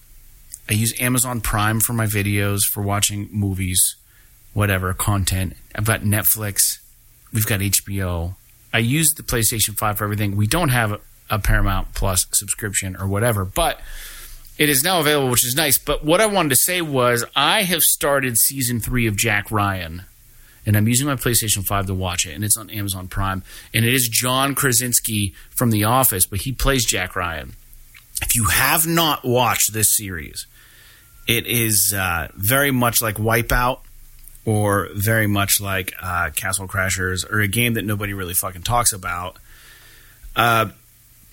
I 0.67 0.73
use 0.73 0.99
Amazon 0.99 1.43
Prime 1.43 1.81
for 1.81 1.93
my 1.93 2.07
videos, 2.07 2.63
for 2.65 2.81
watching 2.81 3.29
movies, 3.31 3.97
whatever 4.55 4.95
content. 4.95 5.55
I've 5.75 5.85
got 5.85 6.01
Netflix. 6.01 6.79
We've 7.31 7.45
got 7.45 7.61
HBO. 7.61 8.37
I 8.73 8.79
use 8.79 9.13
the 9.13 9.23
PlayStation 9.23 9.77
5 9.77 9.99
for 9.99 10.05
everything. 10.05 10.35
We 10.35 10.47
don't 10.47 10.71
have 10.71 10.99
a, 11.29 11.39
Paramount 11.39 11.93
Plus 11.93 12.27
subscription 12.33 12.97
or 12.97 13.07
whatever, 13.07 13.45
but 13.45 13.83
it 14.57 14.71
is 14.71 14.83
now 14.83 15.01
available, 15.01 15.29
which 15.29 15.45
is 15.45 15.55
nice. 15.55 15.77
But 15.77 16.03
what 16.03 16.23
I 16.23 16.27
wanted 16.27 16.49
to 16.49 16.57
say 16.57 16.81
was 16.81 17.23
I 17.37 17.65
have 17.65 17.83
started 17.83 18.39
season 18.39 18.81
three 18.81 19.07
of 19.07 19.15
Jack 19.15 19.51
Ryan, 19.51 20.05
and 20.65 20.75
I'm 20.75 20.89
using 20.89 21.07
my 21.07 21.17
PlayStation 21.17 21.67
5 21.67 21.85
to 21.89 21.95
watch 21.95 22.25
it, 22.25 22.33
and 22.33 22.43
it's 22.43 22.57
on 22.57 22.71
Amazon 22.71 23.09
Prime. 23.09 23.43
And 23.75 23.85
it 23.85 23.93
is 23.93 24.09
John 24.09 24.55
Krasinski 24.55 25.35
from 25.51 25.69
The 25.69 25.85
Office, 25.85 26.25
but 26.25 26.41
he 26.41 26.53
plays 26.53 26.87
Jack 26.87 27.15
Ryan. 27.15 27.57
If 28.23 28.37
you 28.37 28.45
have 28.45 28.87
not 28.87 29.25
watched 29.25 29.73
this 29.73 29.91
series, 29.91 30.47
it 31.27 31.47
is 31.47 31.95
uh, 31.97 32.29
very 32.35 32.71
much 32.71 33.01
like 33.01 33.17
Wipeout 33.17 33.81
or 34.45 34.89
very 34.95 35.27
much 35.27 35.61
like 35.61 35.93
uh, 36.01 36.31
Castle 36.35 36.67
Crashers 36.67 37.31
or 37.31 37.41
a 37.41 37.49
game 37.49 37.75
that 37.75 37.85
nobody 37.85 38.15
really 38.15 38.35
fucking 38.35 38.63
talks 38.63 38.93
about. 38.93 39.37
Uh, 40.35 40.71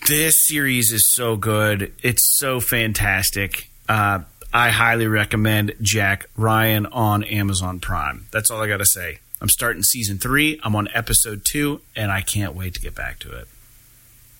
this 0.07 0.35
series 0.39 0.91
is 0.91 1.07
so 1.07 1.35
good. 1.35 1.93
It's 2.03 2.37
so 2.37 2.59
fantastic. 2.59 3.69
Uh, 3.89 4.19
I 4.53 4.69
highly 4.69 5.07
recommend 5.07 5.73
Jack 5.81 6.29
Ryan 6.35 6.85
on 6.87 7.23
Amazon 7.23 7.79
Prime. 7.79 8.27
That's 8.31 8.49
all 8.49 8.61
I 8.61 8.67
got 8.67 8.77
to 8.77 8.85
say. 8.85 9.19
I'm 9.41 9.49
starting 9.49 9.83
season 9.83 10.17
three. 10.17 10.59
I'm 10.63 10.75
on 10.75 10.87
episode 10.93 11.45
two, 11.45 11.81
and 11.95 12.11
I 12.11 12.21
can't 12.21 12.55
wait 12.55 12.73
to 12.75 12.81
get 12.81 12.95
back 12.95 13.19
to 13.19 13.31
it. 13.31 13.47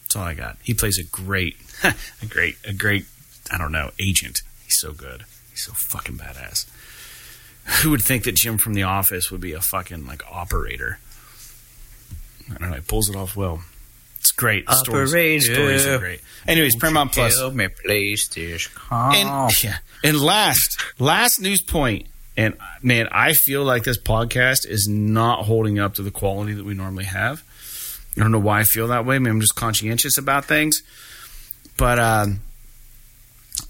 That's 0.03 0.15
all 0.15 0.23
I 0.23 0.33
got. 0.33 0.57
He 0.63 0.73
plays 0.73 0.97
a 0.97 1.03
great, 1.03 1.57
a 2.21 2.25
great, 2.27 2.57
a 2.65 2.73
great, 2.73 3.05
I 3.51 3.57
don't 3.57 3.71
know, 3.71 3.91
agent. 3.99 4.41
He's 4.65 4.79
so 4.79 4.91
good. 4.91 5.23
He's 5.51 5.63
so 5.65 5.73
fucking 5.73 6.17
badass. 6.17 6.65
Who 7.83 7.91
would 7.91 8.01
think 8.01 8.23
that 8.23 8.35
Jim 8.35 8.57
from 8.57 8.73
The 8.73 8.83
Office 8.83 9.29
would 9.31 9.41
be 9.41 9.53
a 9.53 9.61
fucking 9.61 10.05
like 10.05 10.23
operator? 10.31 10.99
I 12.49 12.57
don't 12.57 12.69
know. 12.69 12.75
He 12.77 12.81
pulls 12.81 13.09
it 13.09 13.15
off 13.15 13.35
well. 13.35 13.61
It's 14.19 14.31
great. 14.31 14.65
The 14.65 14.75
Stories, 14.75 15.11
Operator. 15.13 15.53
stories 15.53 15.85
are 15.85 15.99
great. 15.99 16.21
Anyways, 16.47 16.75
Paramount 16.77 17.11
Plus. 17.11 17.39
Me, 17.53 17.67
PlayStation. 17.67 18.69
And, 18.91 19.51
yeah. 19.63 19.77
and 20.03 20.19
last, 20.19 20.81
last 20.99 21.39
news 21.39 21.61
point. 21.61 22.07
and 22.35 22.55
man, 22.81 23.07
I 23.11 23.33
feel 23.33 23.63
like 23.63 23.83
this 23.83 23.97
podcast 23.99 24.65
is 24.67 24.87
not 24.87 25.45
holding 25.45 25.77
up 25.79 25.95
to 25.95 26.01
the 26.03 26.11
quality 26.11 26.53
that 26.53 26.65
we 26.65 26.73
normally 26.73 27.05
have. 27.05 27.43
I 28.17 28.21
don't 28.21 28.31
know 28.31 28.39
why 28.39 28.61
I 28.61 28.63
feel 28.63 28.87
that 28.87 29.05
way. 29.05 29.19
Maybe 29.19 29.31
I'm 29.31 29.41
just 29.41 29.55
conscientious 29.55 30.17
about 30.17 30.45
things. 30.45 30.81
But 31.77 31.99
um, 31.99 32.41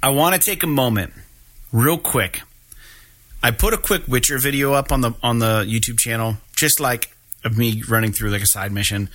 I 0.01 0.09
want 0.09 0.35
to 0.35 0.41
take 0.41 0.63
a 0.63 0.67
moment, 0.67 1.13
real 1.71 1.97
quick. 1.97 2.41
I 3.43 3.51
put 3.51 3.73
a 3.73 3.77
quick 3.77 4.07
Witcher 4.07 4.39
video 4.39 4.73
up 4.73 4.91
on 4.91 5.01
the 5.01 5.13
on 5.21 5.39
the 5.39 5.63
YouTube 5.67 5.99
channel, 5.99 6.37
just 6.55 6.79
like 6.79 7.11
of 7.43 7.57
me 7.57 7.83
running 7.87 8.11
through 8.11 8.31
like 8.31 8.41
a 8.41 8.47
side 8.47 8.71
mission, 8.71 9.09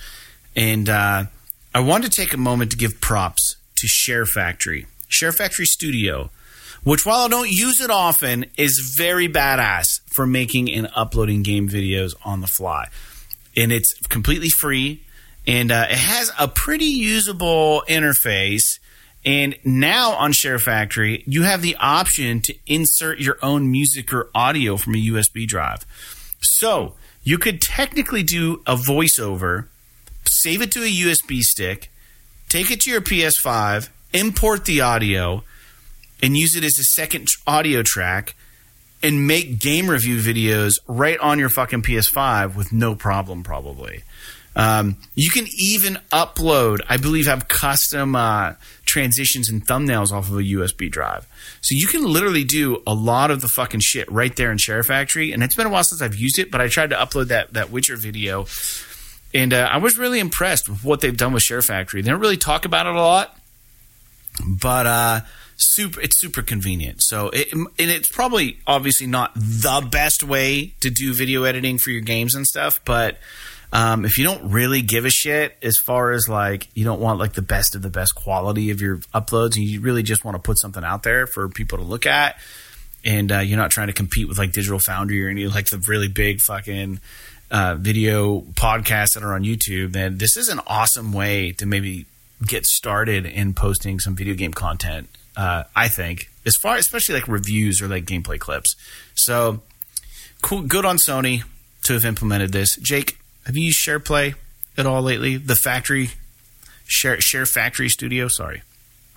and 0.55 0.87
uh, 0.87 1.25
I 1.75 1.79
want 1.79 2.03
to 2.03 2.09
take 2.09 2.33
a 2.33 2.37
moment 2.37 2.71
to 2.71 2.77
give 2.77 3.01
props 3.01 3.57
to 3.75 3.87
Share 3.87 4.25
Factory, 4.25 4.85
Share 5.07 5.31
Factory 5.31 5.65
Studio, 5.65 6.29
which 6.83 7.05
while 7.05 7.25
I 7.25 7.27
don't 7.27 7.51
use 7.51 7.81
it 7.81 7.89
often, 7.89 8.45
is 8.57 8.93
very 8.95 9.27
badass 9.27 9.99
for 10.05 10.25
making 10.25 10.71
and 10.71 10.87
uploading 10.95 11.43
game 11.43 11.67
videos 11.67 12.13
on 12.23 12.41
the 12.41 12.47
fly, 12.47 12.87
and 13.57 13.71
it's 13.71 13.93
completely 14.07 14.49
free, 14.49 15.03
and 15.45 15.71
uh, 15.71 15.87
it 15.89 15.97
has 15.97 16.31
a 16.39 16.47
pretty 16.47 16.85
usable 16.85 17.83
interface. 17.89 18.79
And 19.25 19.57
now 19.63 20.11
on 20.11 20.33
Share 20.33 20.59
Factory, 20.59 21.23
you 21.25 21.43
have 21.43 21.61
the 21.61 21.77
option 21.77 22.41
to 22.41 22.55
insert 22.67 23.19
your 23.19 23.37
own 23.41 23.71
music 23.71 24.13
or 24.13 24.29
audio 24.35 24.75
from 24.75 24.95
a 24.95 24.97
USB 24.97 25.47
drive. 25.47 25.85
So 26.41 26.95
you 27.23 27.37
could 27.37 27.61
technically 27.61 28.23
do 28.23 28.61
a 28.67 28.75
voiceover, 28.75 29.67
save 30.25 30.61
it 30.61 30.71
to 30.73 30.81
a 30.81 30.91
USB 30.91 31.39
stick, 31.39 31.89
take 32.49 32.69
it 32.69 32.81
to 32.81 32.91
your 32.91 33.01
PS5, 33.01 33.89
import 34.13 34.65
the 34.65 34.81
audio, 34.81 35.43
and 36.21 36.35
use 36.35 36.55
it 36.55 36.65
as 36.65 36.77
a 36.79 36.83
second 36.83 37.29
audio 37.47 37.81
track, 37.81 38.35
and 39.01 39.25
make 39.25 39.59
game 39.59 39.89
review 39.89 40.17
videos 40.19 40.79
right 40.87 41.19
on 41.19 41.39
your 41.39 41.49
fucking 41.49 41.81
PS5 41.81 42.55
with 42.55 42.73
no 42.73 42.95
problem, 42.95 43.43
probably. 43.43 44.03
Um, 44.55 44.97
you 45.15 45.29
can 45.31 45.45
even 45.57 45.97
upload, 46.11 46.79
I 46.87 46.97
believe, 46.97 47.25
have 47.25 47.47
custom 47.47 48.15
uh, 48.15 48.53
transitions 48.93 49.49
and 49.49 49.65
thumbnails 49.65 50.11
off 50.11 50.29
of 50.29 50.37
a 50.37 50.43
USB 50.43 50.89
drive. 50.89 51.27
So 51.61 51.73
you 51.75 51.87
can 51.87 52.05
literally 52.05 52.43
do 52.43 52.83
a 52.85 52.93
lot 52.93 53.31
of 53.31 53.41
the 53.41 53.47
fucking 53.47 53.79
shit 53.79 54.09
right 54.11 54.35
there 54.35 54.51
in 54.51 54.59
Share 54.59 54.83
Factory. 54.83 55.31
And 55.31 55.41
it's 55.41 55.55
been 55.55 55.65
a 55.65 55.69
while 55.69 55.83
since 55.83 55.99
I've 55.99 56.13
used 56.13 56.37
it, 56.37 56.51
but 56.51 56.61
I 56.61 56.67
tried 56.67 56.91
to 56.91 56.95
upload 56.95 57.29
that 57.29 57.53
that 57.53 57.71
Witcher 57.71 57.97
video, 57.97 58.45
and 59.33 59.51
uh, 59.51 59.67
I 59.71 59.77
was 59.77 59.97
really 59.97 60.19
impressed 60.19 60.69
with 60.69 60.83
what 60.83 61.01
they've 61.01 61.17
done 61.17 61.33
with 61.33 61.41
Share 61.41 61.63
Factory. 61.63 62.03
They 62.03 62.11
don't 62.11 62.19
really 62.19 62.37
talk 62.37 62.65
about 62.65 62.85
it 62.85 62.93
a 62.93 63.01
lot, 63.01 63.35
but 64.47 64.85
uh, 64.85 65.21
super, 65.57 65.99
it's 65.99 66.21
super 66.21 66.43
convenient. 66.43 67.01
So 67.01 67.29
it, 67.29 67.51
and 67.51 67.67
it's 67.79 68.09
probably 68.09 68.59
obviously 68.67 69.07
not 69.07 69.31
the 69.33 69.87
best 69.89 70.21
way 70.21 70.75
to 70.81 70.91
do 70.91 71.15
video 71.15 71.45
editing 71.45 71.79
for 71.79 71.89
your 71.89 72.01
games 72.01 72.35
and 72.35 72.45
stuff, 72.45 72.79
but 72.85 73.17
um, 73.73 74.05
if 74.05 74.17
you 74.17 74.23
don't 74.23 74.51
really 74.51 74.81
give 74.81 75.03
a 75.03 75.09
shit 75.09 75.57
as 75.61 75.77
far 75.77 76.11
as 76.11 76.29
like 76.29 76.69
you 76.73 76.85
don't 76.85 77.01
want 77.01 77.19
like 77.19 77.33
the 77.33 77.41
best 77.41 77.75
of 77.75 77.81
the 77.81 77.89
best 77.89 78.15
quality 78.15 78.71
of 78.71 78.79
your 78.79 78.97
uploads 79.13 79.55
and 79.55 79.65
you 79.65 79.81
really 79.81 80.03
just 80.03 80.23
want 80.23 80.35
to 80.35 80.41
put 80.41 80.57
something 80.57 80.83
out 80.83 81.03
there 81.03 81.27
for 81.27 81.49
people 81.49 81.77
to 81.77 81.83
look 81.83 82.05
at 82.05 82.37
and 83.03 83.31
uh, 83.31 83.39
you're 83.39 83.57
not 83.57 83.71
trying 83.71 83.87
to 83.87 83.93
compete 83.93 84.29
with 84.29 84.37
like 84.37 84.53
digital 84.53 84.79
foundry 84.79 85.23
or 85.25 85.27
any 85.27 85.45
like 85.47 85.65
the 85.69 85.83
really 85.89 86.07
big 86.07 86.39
fucking 86.39 86.99
uh, 87.51 87.75
video 87.75 88.39
podcasts 88.53 89.15
that 89.15 89.23
are 89.23 89.33
on 89.33 89.43
youtube 89.43 89.91
then 89.91 90.17
this 90.17 90.37
is 90.37 90.47
an 90.47 90.61
awesome 90.65 91.11
way 91.11 91.51
to 91.51 91.65
maybe 91.65 92.05
get 92.45 92.65
started 92.65 93.25
in 93.25 93.53
posting 93.53 93.99
some 93.99 94.15
video 94.15 94.33
game 94.33 94.53
content 94.53 95.09
uh, 95.35 95.63
i 95.75 95.87
think 95.87 96.29
as 96.45 96.55
far, 96.55 96.75
especially 96.75 97.15
like 97.15 97.27
reviews 97.27 97.81
or 97.81 97.87
like 97.87 98.05
gameplay 98.05 98.39
clips. 98.39 98.75
So 99.15 99.61
cool, 100.41 100.61
good 100.61 100.85
on 100.85 100.97
Sony 100.97 101.43
to 101.83 101.93
have 101.93 102.05
implemented 102.05 102.51
this. 102.51 102.75
Jake, 102.77 103.17
have 103.45 103.55
you 103.57 103.65
used 103.65 103.85
SharePlay 103.85 104.35
at 104.77 104.85
all 104.85 105.01
lately? 105.01 105.37
The 105.37 105.55
factory 105.55 106.09
share 106.85 107.19
share 107.21 107.45
factory 107.45 107.89
studio. 107.89 108.27
Sorry. 108.27 108.61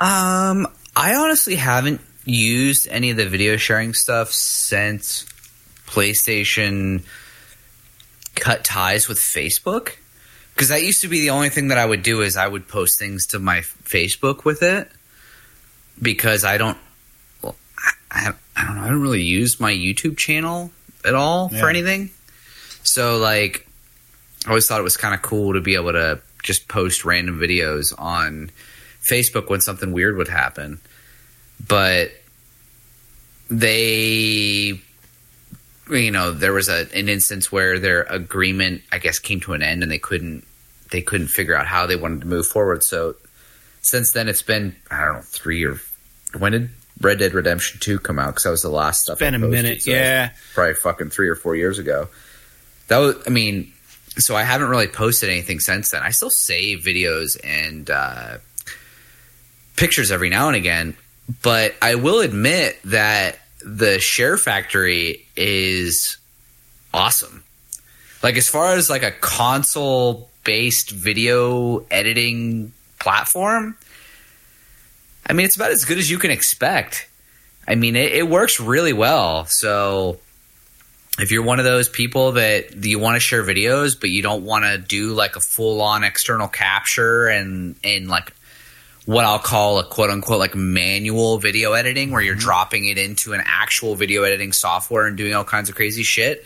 Um, 0.01 0.67
I 0.95 1.15
honestly 1.15 1.55
haven't 1.57 2.01
used 2.25 2.89
any 2.91 3.11
of 3.11 3.17
the 3.17 3.27
video 3.27 3.57
sharing 3.57 3.95
stuff 3.95 4.33
since 4.33 5.25
PlayStation 5.87 7.03
cut 8.35 8.65
ties 8.65 9.09
with 9.09 9.19
Facebook. 9.19 9.93
Because 10.55 10.69
that 10.71 10.83
used 10.83 11.03
to 11.03 11.09
be 11.09 11.21
the 11.21 11.31
only 11.31 11.51
thing 11.51 11.69
that 11.69 11.77
I 11.79 11.85
would 11.85 12.03
do 12.03 12.23
is 12.23 12.37
I 12.37 12.47
would 12.49 12.67
post 12.67 12.99
things 12.99 13.27
to 13.29 13.39
my 13.39 13.61
Facebook 13.61 14.45
with 14.45 14.63
it. 14.63 14.91
Because 16.01 16.45
I 16.45 16.57
don't, 16.59 16.79
well, 17.43 17.57
I, 18.11 18.33
I 18.57 18.65
don't 18.67 18.77
know, 18.77 18.83
I 18.83 18.89
don't 18.89 19.03
really 19.03 19.23
use 19.23 19.61
my 19.61 19.73
YouTube 19.73 20.17
channel 20.17 20.71
at 21.05 21.15
all 21.15 21.51
Yeah. 21.53 21.61
for 21.61 21.69
anything. 21.69 22.11
So 22.83 23.19
like, 23.19 23.66
I 24.47 24.51
always 24.51 24.67
thought 24.67 24.81
it 24.81 24.85
was 24.85 24.97
kind 24.97 25.15
of 25.15 25.23
cool 25.23 25.55
to 25.55 25.61
be 25.61 25.75
able 25.75 25.93
to 25.93 26.21
just 26.43 26.69
post 26.69 27.05
random 27.05 27.39
videos 27.39 27.93
on 27.99 28.51
Facebook 29.03 29.51
when 29.51 29.61
something 29.61 29.93
weird 29.93 30.17
would 30.17 30.29
happen. 30.29 30.81
But 31.67 32.13
they 33.51 34.81
you 35.89 36.11
know, 36.11 36.33
there 36.33 36.53
was 36.53 36.69
a, 36.69 36.87
an 36.95 37.09
instance 37.09 37.53
where 37.53 37.79
their 37.79 38.03
agreement 38.03 38.83
I 38.93 38.99
guess 38.99 39.19
came 39.19 39.41
to 39.41 39.53
an 39.53 39.63
end 39.63 39.83
and 39.83 39.91
they 39.91 39.99
couldn't 39.99 40.45
they 40.91 41.03
couldn't 41.03 41.29
figure 41.29 41.55
out 41.55 41.67
how 41.67 41.87
they 41.87 41.97
wanted 41.97 42.23
to 42.23 42.27
move 42.27 42.47
forward. 42.47 42.83
So 42.85 43.17
since 43.83 44.13
then 44.13 44.29
it's 44.29 44.43
been 44.43 44.77
I 44.91 45.05
don't 45.05 45.15
know, 45.17 45.21
3 45.23 45.65
or 45.65 45.81
when 46.39 46.53
did 46.53 46.71
Red 47.01 47.19
Dead 47.19 47.35
Redemption 47.35 47.79
2 47.81 47.99
come 47.99 48.19
out 48.19 48.35
cuz 48.35 48.45
that 48.45 48.51
was 48.51 48.63
the 48.63 48.69
last 48.69 49.03
stuff 49.03 49.19
Been 49.19 49.35
I 49.35 49.39
a 49.39 49.41
posted, 49.41 49.59
a 49.59 49.63
minute, 49.63 49.83
so 49.83 49.91
yeah. 49.91 50.31
probably 50.55 50.75
fucking 50.75 51.11
3 51.11 51.29
or 51.29 51.37
4 51.37 51.57
years 51.57 51.79
ago. 51.79 52.09
That 52.89 52.99
was 52.99 53.17
I 53.27 53.31
mean 53.31 53.73
so 54.19 54.35
I 54.35 54.43
haven't 54.43 54.69
really 54.69 54.89
posted 54.89 55.29
anything 55.29 55.61
since 55.61 55.91
then. 55.91 56.03
I 56.03 56.11
still 56.11 56.31
save 56.31 56.81
videos 56.81 57.39
and 57.45 57.91
uh, 57.91 58.39
pictures 59.77 60.11
every 60.11 60.31
now 60.31 60.49
and 60.49 60.57
again, 60.57 60.97
but 61.43 61.75
I 61.83 61.97
will 61.97 62.21
admit 62.21 62.79
that 62.85 63.39
the 63.65 63.99
Share 63.99 64.37
Factory 64.37 65.27
is 65.37 66.17
awesome. 66.95 67.45
Like 68.23 68.37
as 68.37 68.49
far 68.49 68.75
as 68.75 68.89
like 68.89 69.03
a 69.03 69.11
console 69.11 70.31
based 70.45 70.91
video 70.91 71.85
editing 71.91 72.73
platform, 72.99 73.77
I 75.27 75.33
mean 75.33 75.47
it's 75.47 75.57
about 75.57 75.73
as 75.73 75.85
good 75.85 75.99
as 75.99 76.11
you 76.11 76.19
can 76.19 76.31
expect. 76.31 77.09
I 77.69 77.75
mean 77.75 77.97
it, 77.97 78.13
it 78.13 78.29
works 78.29 78.61
really 78.61 78.93
well. 78.93 79.45
So 79.47 80.21
if 81.19 81.31
you're 81.31 81.43
one 81.43 81.59
of 81.59 81.65
those 81.65 81.89
people 81.89 82.33
that 82.33 82.85
you 82.85 82.99
want 82.99 83.17
to 83.17 83.21
share 83.21 83.43
videos 83.43 83.99
but 83.99 84.11
you 84.11 84.23
don't 84.23 84.45
want 84.45 84.65
to 84.65 84.79
do 84.79 85.13
like 85.13 85.37
a 85.37 85.41
full 85.41 85.81
on 85.81 86.05
external 86.05 86.49
capture 86.49 87.27
and 87.27 87.77
and 87.83 88.09
like 88.09 88.33
what 89.07 89.25
I'll 89.25 89.39
call 89.39 89.79
a 89.79 89.85
quote 89.85 90.11
unquote 90.11 90.41
like 90.41 90.55
manual 90.55 91.39
video 91.39 91.73
editing 91.73 92.11
where 92.11 92.21
you're 92.21 92.35
dropping 92.35 92.87
it 92.87 92.99
into 92.99 93.33
an 93.33 93.43
actual 93.47 93.95
video 93.95 94.25
editing 94.25 94.53
software 94.53 95.07
and 95.07 95.17
doing 95.17 95.33
all 95.33 95.45
kinds 95.45 95.69
of 95.69 95.77
crazy 95.77 96.03
shit. 96.03 96.45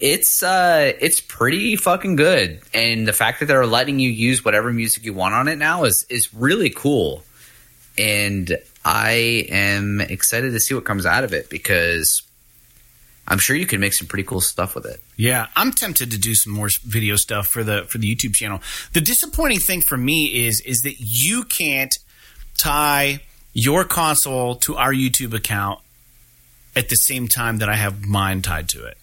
It's 0.00 0.42
uh 0.42 0.92
it's 1.00 1.20
pretty 1.20 1.76
fucking 1.76 2.16
good. 2.16 2.60
And 2.74 3.06
the 3.06 3.12
fact 3.12 3.40
that 3.40 3.46
they're 3.46 3.66
letting 3.66 3.98
you 3.98 4.10
use 4.10 4.44
whatever 4.44 4.72
music 4.72 5.04
you 5.04 5.12
want 5.12 5.34
on 5.34 5.48
it 5.48 5.56
now 5.56 5.84
is 5.84 6.06
is 6.08 6.32
really 6.34 6.70
cool. 6.70 7.22
And 7.98 8.56
I 8.84 9.46
am 9.50 10.00
excited 10.00 10.52
to 10.52 10.60
see 10.60 10.74
what 10.74 10.84
comes 10.84 11.04
out 11.04 11.24
of 11.24 11.34
it 11.34 11.50
because 11.50 12.22
I'm 13.32 13.38
sure 13.38 13.56
you 13.56 13.64
can 13.66 13.80
make 13.80 13.94
some 13.94 14.06
pretty 14.06 14.24
cool 14.24 14.42
stuff 14.42 14.74
with 14.74 14.84
it. 14.84 15.00
Yeah, 15.16 15.46
I'm 15.56 15.72
tempted 15.72 16.10
to 16.10 16.18
do 16.18 16.34
some 16.34 16.52
more 16.52 16.68
video 16.84 17.16
stuff 17.16 17.46
for 17.48 17.64
the 17.64 17.86
for 17.88 17.96
the 17.96 18.14
YouTube 18.14 18.34
channel. 18.34 18.60
The 18.92 19.00
disappointing 19.00 19.58
thing 19.60 19.80
for 19.80 19.96
me 19.96 20.46
is 20.46 20.60
is 20.66 20.80
that 20.82 20.96
you 21.00 21.44
can't 21.44 21.94
tie 22.58 23.20
your 23.54 23.84
console 23.84 24.56
to 24.56 24.76
our 24.76 24.92
YouTube 24.92 25.32
account 25.32 25.80
at 26.76 26.90
the 26.90 26.94
same 26.94 27.26
time 27.26 27.56
that 27.58 27.70
I 27.70 27.76
have 27.76 28.04
mine 28.04 28.42
tied 28.42 28.68
to 28.70 28.84
it. 28.84 28.98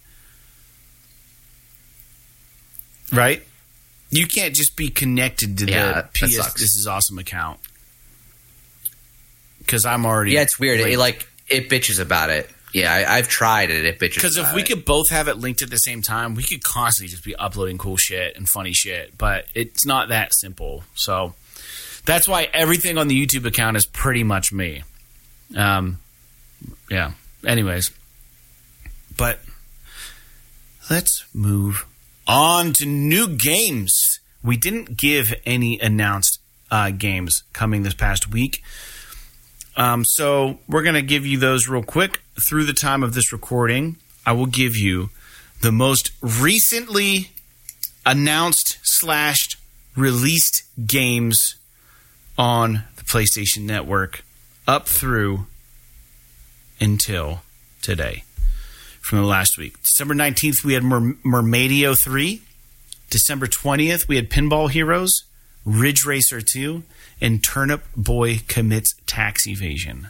Right? 3.11 3.43
You 4.11 4.27
can't 4.27 4.55
just 4.55 4.75
be 4.75 4.89
connected 4.89 5.57
to 5.57 5.65
Yeah, 5.65 5.87
the 5.87 5.93
that 5.93 6.13
PS. 6.13 6.53
This 6.53 6.75
is 6.75 6.85
awesome 6.85 7.17
account. 7.17 7.59
Cuz 9.65 9.85
I'm 9.85 10.05
already 10.05 10.33
Yeah, 10.33 10.41
it's 10.41 10.59
weird. 10.59 10.81
late. 10.81 10.93
It 10.93 10.99
like 10.99 11.27
it 11.47 11.67
bitches 11.67 11.99
about 11.99 12.29
it. 12.29 12.47
Yeah, 12.73 12.93
I, 12.93 13.17
I've 13.17 13.27
tried 13.27 13.71
it. 13.71 13.83
It 13.85 13.99
bitches 13.99 14.15
Because 14.15 14.37
if 14.37 14.53
we 14.53 14.61
it. 14.61 14.67
could 14.67 14.85
both 14.85 15.09
have 15.09 15.27
it 15.27 15.37
linked 15.37 15.61
at 15.61 15.69
the 15.69 15.77
same 15.77 16.01
time, 16.01 16.35
we 16.35 16.43
could 16.43 16.63
constantly 16.63 17.09
just 17.09 17.23
be 17.23 17.35
uploading 17.35 17.77
cool 17.77 17.97
shit 17.97 18.35
and 18.37 18.47
funny 18.47 18.73
shit. 18.73 19.17
But 19.17 19.45
it's 19.55 19.85
not 19.85 20.09
that 20.09 20.33
simple. 20.33 20.83
So 20.95 21.33
that's 22.05 22.27
why 22.27 22.47
everything 22.53 22.97
on 22.97 23.07
the 23.07 23.25
YouTube 23.25 23.45
account 23.45 23.75
is 23.77 23.85
pretty 23.85 24.23
much 24.23 24.51
me. 24.53 24.83
Um, 25.55 25.99
yeah. 26.91 27.13
Anyways, 27.45 27.91
but 29.17 29.39
let's 30.89 31.25
move 31.33 31.85
on 32.27 32.73
to 32.73 32.85
new 32.85 33.27
games. 33.29 34.19
We 34.43 34.57
didn't 34.57 34.95
give 34.97 35.33
any 35.45 35.79
announced 35.79 36.39
uh, 36.69 36.91
games 36.91 37.43
coming 37.53 37.83
this 37.83 37.93
past 37.93 38.29
week. 38.31 38.61
Um, 39.79 40.03
so 40.03 40.59
we're 40.67 40.83
going 40.83 40.95
to 40.95 41.01
give 41.01 41.25
you 41.25 41.39
those 41.39 41.69
real 41.69 41.81
quick. 41.81 42.21
Through 42.49 42.65
the 42.65 42.73
time 42.73 43.01
of 43.01 43.13
this 43.13 43.31
recording, 43.31 43.95
I 44.25 44.33
will 44.33 44.45
give 44.45 44.75
you 44.75 45.09
the 45.61 45.71
most 45.71 46.11
recently 46.21 47.31
announced 48.05 48.77
slashed 48.83 49.55
released 49.95 50.63
games 50.85 51.55
on 52.37 52.83
the 52.97 53.03
PlayStation 53.03 53.61
Network 53.61 54.25
up 54.67 54.85
through 54.85 55.47
until 56.81 57.41
today 57.81 58.25
from 58.99 59.19
the 59.19 59.25
last 59.25 59.57
week. 59.57 59.81
December 59.81 60.13
19th, 60.13 60.65
we 60.65 60.73
had 60.73 60.83
Mer- 60.83 61.15
Mermaidio 61.25 61.97
3. 61.97 62.41
December 63.09 63.47
20th, 63.47 64.09
we 64.09 64.17
had 64.17 64.29
Pinball 64.29 64.69
Heroes, 64.69 65.23
Ridge 65.63 66.05
Racer 66.05 66.41
2, 66.41 66.83
and 67.21 67.43
Turnip 67.43 67.83
Boy 67.95 68.41
Commits 68.47 68.93
Tax 69.05 69.47
Evasion. 69.47 70.09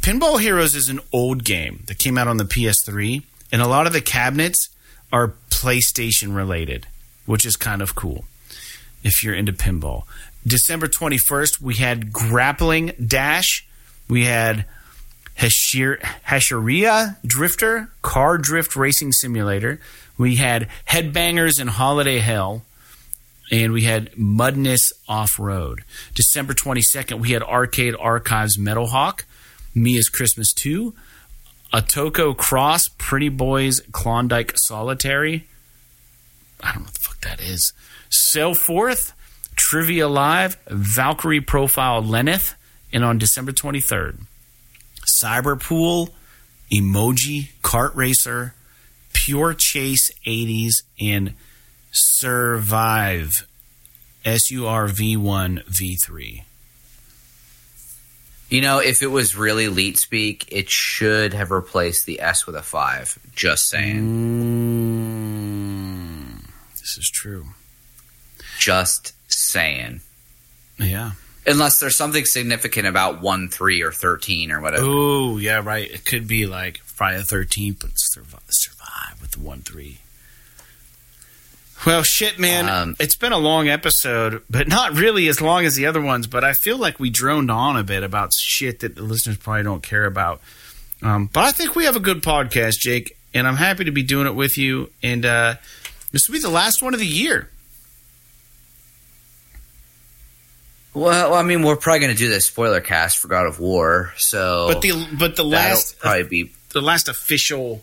Pinball 0.00 0.40
Heroes 0.40 0.74
is 0.74 0.88
an 0.88 1.00
old 1.12 1.44
game 1.44 1.84
that 1.86 1.98
came 1.98 2.16
out 2.16 2.28
on 2.28 2.38
the 2.38 2.44
PS3, 2.44 3.22
and 3.52 3.60
a 3.60 3.68
lot 3.68 3.86
of 3.86 3.92
the 3.92 4.00
cabinets 4.00 4.68
are 5.12 5.34
PlayStation 5.50 6.34
related, 6.34 6.86
which 7.26 7.44
is 7.44 7.56
kind 7.56 7.82
of 7.82 7.94
cool 7.94 8.24
if 9.02 9.22
you're 9.22 9.34
into 9.34 9.52
pinball. 9.52 10.04
December 10.46 10.86
21st, 10.86 11.60
we 11.60 11.74
had 11.74 12.12
Grappling 12.12 12.92
Dash, 13.04 13.66
we 14.08 14.24
had 14.24 14.64
Hashir- 15.38 16.00
Drifter, 17.26 17.90
Car 18.02 18.38
Drift 18.38 18.76
Racing 18.76 19.12
Simulator, 19.12 19.80
we 20.16 20.36
had 20.36 20.68
Headbangers 20.88 21.60
in 21.60 21.68
Holiday 21.68 22.18
Hell, 22.18 22.62
and 23.50 23.72
we 23.72 23.82
had 23.82 24.12
Mudness 24.12 24.92
Off 25.08 25.38
Road. 25.38 25.84
December 26.14 26.54
22nd, 26.54 27.20
we 27.20 27.30
had 27.30 27.42
Arcade 27.42 27.94
Archives 27.98 28.58
Metal 28.58 28.86
Hawk, 28.86 29.24
Mia's 29.74 30.08
Christmas 30.08 30.52
2, 30.52 30.94
Atoko 31.72 32.36
Cross, 32.36 32.90
Pretty 32.98 33.28
Boys 33.28 33.80
Klondike 33.92 34.52
Solitaire. 34.56 35.42
I 36.62 36.72
don't 36.72 36.76
know 36.76 36.82
what 36.82 36.94
the 36.94 37.00
fuck 37.00 37.20
that 37.22 37.40
is. 37.40 37.72
Sail 38.08 38.54
Forth, 38.54 39.14
Trivia 39.56 40.08
Live, 40.08 40.56
Valkyrie 40.68 41.40
Profile 41.40 42.02
Lenneth, 42.02 42.54
and 42.92 43.04
on 43.04 43.18
December 43.18 43.52
23rd, 43.52 44.18
Cyberpool, 45.22 46.10
Emoji, 46.72 47.50
Kart 47.62 47.94
Racer, 47.94 48.54
Pure 49.12 49.54
Chase 49.54 50.10
80s, 50.26 50.82
and 51.00 51.34
Survive 51.90 53.46
S 54.24 54.50
U 54.50 54.66
R 54.66 54.88
V 54.88 55.16
1 55.16 55.62
V3. 55.68 56.42
You 58.50 58.60
know, 58.60 58.78
if 58.80 59.02
it 59.02 59.06
was 59.06 59.36
really 59.36 59.68
leet 59.68 59.96
speak, 59.96 60.48
it 60.50 60.68
should 60.68 61.34
have 61.34 61.52
replaced 61.52 62.04
the 62.04 62.20
S 62.20 62.46
with 62.46 62.56
a 62.56 62.62
five. 62.62 63.16
Just 63.34 63.68
saying. 63.68 64.00
Mm, 65.70 66.50
this 66.72 66.98
is 66.98 67.08
true. 67.08 67.46
Just 68.58 69.14
saying. 69.28 70.00
Yeah. 70.78 71.12
Unless 71.46 71.78
there's 71.78 71.94
something 71.96 72.24
significant 72.24 72.88
about 72.88 73.22
one, 73.22 73.48
three, 73.48 73.82
or 73.82 73.92
thirteen 73.92 74.50
or 74.50 74.60
whatever. 74.60 74.84
Oh, 74.84 75.38
yeah, 75.38 75.62
right. 75.64 75.88
It 75.88 76.04
could 76.04 76.26
be 76.26 76.46
like 76.46 76.78
Friday 76.78 77.18
the 77.18 77.24
13th, 77.24 77.80
but 77.80 77.90
survive, 77.94 78.42
survive 78.48 79.20
with 79.20 79.30
the 79.30 79.40
1 79.40 79.60
3. 79.60 79.98
Well, 81.86 82.02
shit, 82.02 82.38
man. 82.38 82.68
Um, 82.68 82.96
it's 83.00 83.14
been 83.14 83.32
a 83.32 83.38
long 83.38 83.68
episode, 83.68 84.42
but 84.50 84.68
not 84.68 84.92
really 84.92 85.28
as 85.28 85.40
long 85.40 85.64
as 85.64 85.76
the 85.76 85.86
other 85.86 86.00
ones. 86.00 86.26
But 86.26 86.44
I 86.44 86.52
feel 86.52 86.76
like 86.76 87.00
we 87.00 87.08
droned 87.08 87.50
on 87.50 87.76
a 87.76 87.82
bit 87.82 88.02
about 88.02 88.34
shit 88.34 88.80
that 88.80 88.96
the 88.96 89.02
listeners 89.02 89.38
probably 89.38 89.62
don't 89.62 89.82
care 89.82 90.04
about. 90.04 90.40
Um, 91.02 91.30
but 91.32 91.44
I 91.44 91.52
think 91.52 91.74
we 91.74 91.84
have 91.86 91.96
a 91.96 92.00
good 92.00 92.22
podcast, 92.22 92.78
Jake, 92.80 93.16
and 93.32 93.48
I'm 93.48 93.56
happy 93.56 93.84
to 93.84 93.92
be 93.92 94.02
doing 94.02 94.26
it 94.26 94.34
with 94.34 94.58
you. 94.58 94.90
And 95.02 95.24
uh, 95.24 95.54
this 96.12 96.28
will 96.28 96.34
be 96.34 96.40
the 96.40 96.50
last 96.50 96.82
one 96.82 96.92
of 96.92 97.00
the 97.00 97.06
year. 97.06 97.48
Well, 100.92 101.34
I 101.34 101.42
mean, 101.42 101.62
we're 101.62 101.76
probably 101.76 102.00
going 102.00 102.12
to 102.12 102.18
do 102.18 102.28
this 102.28 102.46
spoiler 102.46 102.80
cast 102.80 103.18
for 103.18 103.28
God 103.28 103.46
of 103.46 103.60
War, 103.60 104.12
so 104.16 104.66
But 104.72 104.82
the 104.82 105.06
but 105.16 105.36
the 105.36 105.44
last 105.44 106.00
probably 106.00 106.24
be 106.24 106.52
the 106.70 106.80
last 106.80 107.08
official, 107.08 107.80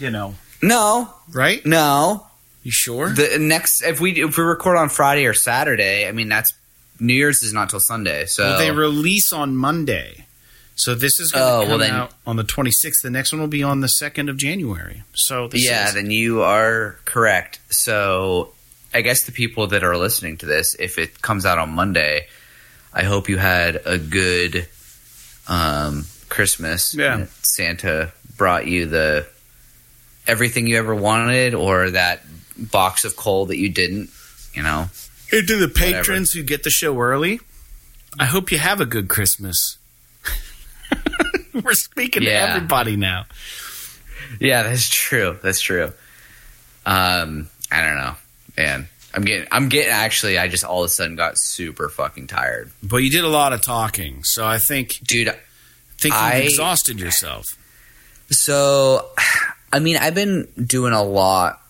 you 0.00 0.10
know, 0.10 0.34
no, 0.60 1.14
right? 1.32 1.64
no. 1.64 2.26
You 2.62 2.70
sure? 2.70 3.10
The 3.10 3.38
next 3.40 3.82
if 3.82 4.00
we 4.00 4.22
if 4.22 4.36
we 4.38 4.44
record 4.44 4.76
on 4.76 4.88
Friday 4.88 5.26
or 5.26 5.34
Saturday, 5.34 6.06
I 6.06 6.12
mean 6.12 6.28
that's 6.28 6.52
New 7.00 7.14
Year's 7.14 7.42
is 7.42 7.52
not 7.52 7.70
till 7.70 7.80
Sunday, 7.80 8.26
so 8.26 8.44
Well, 8.44 8.58
they 8.58 8.70
release 8.70 9.32
on 9.32 9.56
Monday. 9.56 10.26
So 10.74 10.94
this 10.94 11.18
is 11.20 11.32
going 11.32 11.44
to 11.44 11.52
Oh, 11.52 11.60
come 11.62 11.68
well 11.70 11.78
then- 11.78 11.90
out 11.90 12.12
on 12.26 12.36
the 12.36 12.44
26th. 12.44 13.02
The 13.02 13.10
next 13.10 13.32
one 13.32 13.40
will 13.40 13.48
be 13.48 13.62
on 13.62 13.80
the 13.80 13.88
2nd 13.88 14.30
of 14.30 14.36
January. 14.36 15.02
So 15.14 15.48
this 15.48 15.64
yeah, 15.64 15.88
is- 15.88 15.94
then 15.94 16.10
you 16.10 16.42
are 16.42 16.96
correct. 17.04 17.58
So 17.70 18.52
I 18.94 19.00
guess 19.02 19.24
the 19.24 19.32
people 19.32 19.66
that 19.68 19.82
are 19.84 19.96
listening 19.96 20.36
to 20.38 20.46
this, 20.46 20.74
if 20.78 20.98
it 20.98 21.20
comes 21.20 21.44
out 21.44 21.58
on 21.58 21.70
Monday, 21.70 22.26
I 22.94 23.02
hope 23.04 23.28
you 23.28 23.38
had 23.38 23.80
a 23.84 23.98
good 23.98 24.66
um, 25.48 26.06
Christmas. 26.28 26.94
Yeah. 26.94 27.26
Santa 27.42 28.12
brought 28.36 28.66
you 28.66 28.86
the 28.86 29.26
everything 30.26 30.66
you 30.68 30.78
ever 30.78 30.94
wanted, 30.94 31.54
or 31.54 31.90
that 31.90 32.22
box 32.70 33.04
of 33.04 33.16
coal 33.16 33.46
that 33.46 33.56
you 33.58 33.68
didn't. 33.68 34.10
You 34.54 34.62
know, 34.62 34.90
And 35.32 35.48
to 35.48 35.56
the 35.56 35.68
patrons 35.68 36.32
who 36.32 36.42
get 36.42 36.62
the 36.62 36.70
show 36.70 36.98
early, 37.00 37.40
I 38.18 38.26
hope 38.26 38.52
you 38.52 38.58
have 38.58 38.80
a 38.80 38.86
good 38.86 39.08
Christmas. 39.08 39.78
We're 41.54 41.72
speaking 41.72 42.22
Yeah. 42.22 42.46
to 42.46 42.52
everybody 42.54 42.96
now. 42.96 43.26
Yeah, 44.40 44.62
that's 44.62 44.88
true. 44.88 45.38
That's 45.42 45.60
true. 45.60 45.92
Um, 46.86 47.48
I 47.70 47.82
don't 47.82 47.96
know, 47.96 48.14
man. 48.56 48.88
I'm 49.14 49.24
getting. 49.24 49.46
I'm 49.52 49.68
getting. 49.68 49.90
Actually, 49.92 50.38
I 50.38 50.48
just 50.48 50.64
all 50.64 50.82
of 50.82 50.86
a 50.86 50.88
sudden 50.88 51.16
got 51.16 51.38
super 51.38 51.88
fucking 51.88 52.26
tired, 52.28 52.70
But 52.82 52.98
you 52.98 53.10
did 53.10 53.24
a 53.24 53.28
lot 53.28 53.52
of 53.52 53.60
talking, 53.62 54.24
so 54.24 54.46
I 54.46 54.58
think 54.58 54.98
dude. 55.04 55.28
think 55.98 56.14
you've 56.14 56.22
I- 56.22 56.36
exhausted 56.38 56.98
yourself. 56.98 57.46
So, 58.30 59.10
I 59.72 59.78
mean, 59.80 59.96
I've 59.98 60.14
been 60.14 60.48
doing 60.62 60.92
a 60.94 61.02
lot 61.02 61.60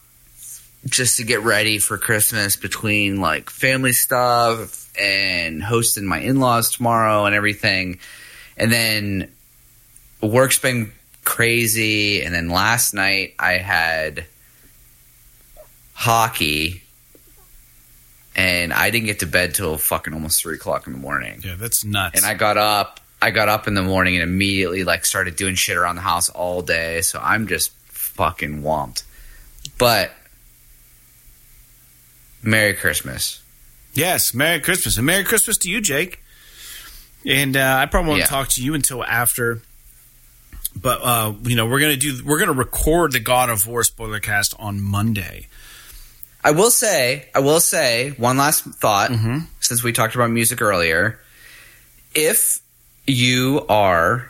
just 0.87 1.17
to 1.19 1.25
get 1.25 1.43
ready 1.43 1.79
for 1.79 1.97
Christmas 1.99 2.57
between 2.57 3.21
like 3.21 3.51
family 3.51 3.93
stuff 3.93 4.91
and 4.99 5.63
hosting 5.63 6.05
my 6.05 6.19
in 6.19 6.41
laws 6.41 6.71
tomorrow 6.73 7.25
and 7.25 7.35
everything. 7.35 7.99
And 8.57 8.73
then 8.73 9.31
work's 10.21 10.59
been 10.59 10.93
crazy. 11.25 12.23
And 12.23 12.35
then 12.35 12.49
last 12.49 12.95
night 12.95 13.35
I 13.39 13.53
had 13.53 14.27
hockey 15.95 16.83
and 18.35 18.73
I 18.73 18.91
didn't 18.91 19.07
get 19.07 19.21
to 19.21 19.27
bed 19.27 19.55
till 19.55 19.77
fucking 19.79 20.15
almost 20.15 20.41
three 20.41 20.55
o'clock 20.55 20.87
in 20.87 20.93
the 20.93 20.99
morning. 20.99 21.41
Yeah, 21.45 21.55
that's 21.57 21.85
nuts. 21.85 22.17
And 22.17 22.27
I 22.27 22.35
got 22.35 22.57
up. 22.57 23.01
I 23.21 23.31
got 23.31 23.49
up 23.49 23.69
in 23.69 23.75
the 23.75 23.83
morning 23.83 24.17
and 24.17 24.23
immediately 24.25 24.83
like 24.83 25.05
started 25.05 25.37
doing 25.37 25.55
shit 25.55 25.77
around 25.77 25.95
the 25.95 26.03
house 26.03 26.29
all 26.29 26.61
day. 26.61 27.03
So 27.03 27.21
I'm 27.23 27.47
just 27.47 27.71
fucking 27.89 28.63
whomped. 28.63 29.05
But 29.79 30.11
Merry 32.43 32.75
Christmas. 32.75 33.41
Yes, 33.95 34.35
Merry 34.35 34.61
Christmas. 34.61 34.97
And 34.97 35.07
Merry 35.07 35.25
Christmas 35.25 35.57
to 35.59 35.71
you, 35.71 35.81
Jake. 35.81 36.21
And 37.27 37.57
uh, 37.57 37.77
I 37.81 37.87
probably 37.87 38.09
won't 38.11 38.21
Yeah. 38.21 38.27
talk 38.27 38.49
to 38.49 38.63
you 38.63 38.75
until 38.75 39.05
after. 39.05 39.61
But 40.81 41.01
uh, 41.03 41.35
you 41.43 41.55
know, 41.57 41.67
we're 41.67 41.81
gonna 41.81 41.97
do 41.97 42.21
we're 42.25 42.39
gonna 42.39 42.53
record 42.53 43.13
the 43.13 43.21
God 43.21 43.51
of 43.51 43.67
War 43.67 43.85
spoiler 43.85 44.21
cast 44.21 44.55
on 44.59 44.81
Monday. 44.81 45.47
I 46.45 46.51
will 46.51 46.71
say, 46.71 47.29
I 47.35 47.39
will 47.41 47.61
say 47.61 48.11
one 48.17 48.37
last 48.39 48.65
thought 48.65 49.11
Mhm. 49.11 49.47
since 49.61 49.83
we 49.85 49.93
talked 49.93 50.15
about 50.17 50.31
music 50.31 50.61
earlier. 50.61 51.21
If 52.15 52.59
you 53.07 53.65
are 53.69 54.29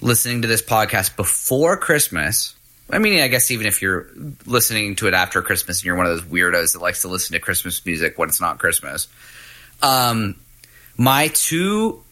listening 0.00 0.42
to 0.42 0.48
this 0.48 0.62
podcast 0.62 1.16
before 1.16 1.76
Christmas, 1.76 2.54
I 2.90 2.98
mean, 2.98 3.20
I 3.20 3.28
guess 3.28 3.50
even 3.50 3.66
if 3.66 3.82
you're 3.82 4.08
listening 4.46 4.94
to 4.96 5.08
it 5.08 5.14
after 5.14 5.42
Christmas 5.42 5.80
and 5.80 5.86
you're 5.86 5.96
one 5.96 6.06
of 6.06 6.12
those 6.12 6.30
weirdos 6.30 6.72
that 6.74 6.82
likes 6.82 7.02
to 7.02 7.08
listen 7.08 7.32
to 7.34 7.40
Christmas 7.40 7.84
music 7.84 8.16
when 8.16 8.28
it's 8.28 8.40
not 8.40 8.58
Christmas, 8.58 9.08
um, 9.82 10.36
my 10.96 11.28
two, 11.28 12.02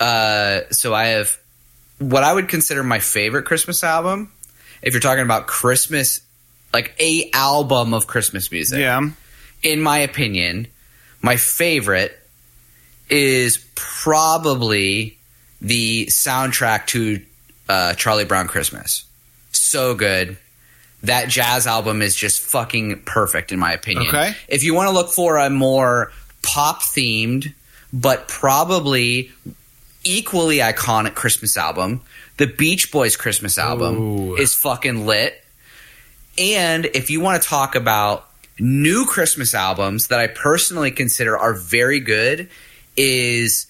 uh, 0.00 0.60
so 0.70 0.92
I 0.94 1.06
have 1.06 1.38
what 1.98 2.24
I 2.24 2.32
would 2.32 2.48
consider 2.48 2.82
my 2.82 2.98
favorite 2.98 3.44
Christmas 3.44 3.84
album. 3.84 4.32
If 4.82 4.94
you're 4.94 5.00
talking 5.00 5.24
about 5.24 5.46
Christmas, 5.46 6.22
like 6.72 6.94
a 6.98 7.30
album 7.32 7.94
of 7.94 8.06
Christmas 8.06 8.50
music, 8.50 8.80
Yeah, 8.80 9.10
in 9.62 9.80
my 9.80 9.98
opinion, 9.98 10.66
my 11.22 11.36
favorite 11.36 12.16
is 13.08 13.64
probably 13.74 15.18
the 15.60 16.06
soundtrack 16.06 16.86
to 16.86 17.22
uh, 17.68 17.94
Charlie 17.94 18.24
Brown 18.24 18.48
Christmas. 18.48 19.04
So 19.70 19.94
good. 19.94 20.36
That 21.04 21.28
jazz 21.28 21.66
album 21.66 22.02
is 22.02 22.16
just 22.16 22.40
fucking 22.40 23.02
perfect, 23.02 23.52
in 23.52 23.58
my 23.58 23.72
opinion. 23.72 24.08
Okay. 24.08 24.34
If 24.48 24.64
you 24.64 24.74
want 24.74 24.88
to 24.88 24.94
look 24.94 25.12
for 25.12 25.38
a 25.38 25.48
more 25.48 26.12
pop 26.42 26.82
themed, 26.82 27.54
but 27.92 28.26
probably 28.28 29.30
equally 30.04 30.58
iconic 30.58 31.14
Christmas 31.14 31.56
album, 31.56 32.00
the 32.36 32.46
Beach 32.46 32.90
Boys 32.90 33.16
Christmas 33.16 33.58
album 33.58 33.96
Ooh. 33.96 34.36
is 34.36 34.54
fucking 34.54 35.06
lit. 35.06 35.42
And 36.36 36.86
if 36.86 37.10
you 37.10 37.20
want 37.20 37.40
to 37.42 37.48
talk 37.48 37.74
about 37.74 38.28
new 38.58 39.06
Christmas 39.06 39.54
albums 39.54 40.08
that 40.08 40.18
I 40.18 40.26
personally 40.26 40.90
consider 40.90 41.38
are 41.38 41.54
very 41.54 42.00
good, 42.00 42.48
is 42.96 43.66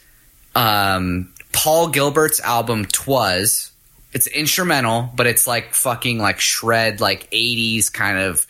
um, 0.54 1.32
Paul 1.52 1.88
Gilbert's 1.88 2.40
album 2.40 2.86
"Twas." 2.86 3.69
It's 4.12 4.26
instrumental, 4.26 5.08
but 5.14 5.26
it's 5.26 5.46
like 5.46 5.72
fucking 5.74 6.18
like 6.18 6.40
shred, 6.40 7.00
like 7.00 7.30
'80s 7.30 7.92
kind 7.92 8.18
of. 8.18 8.46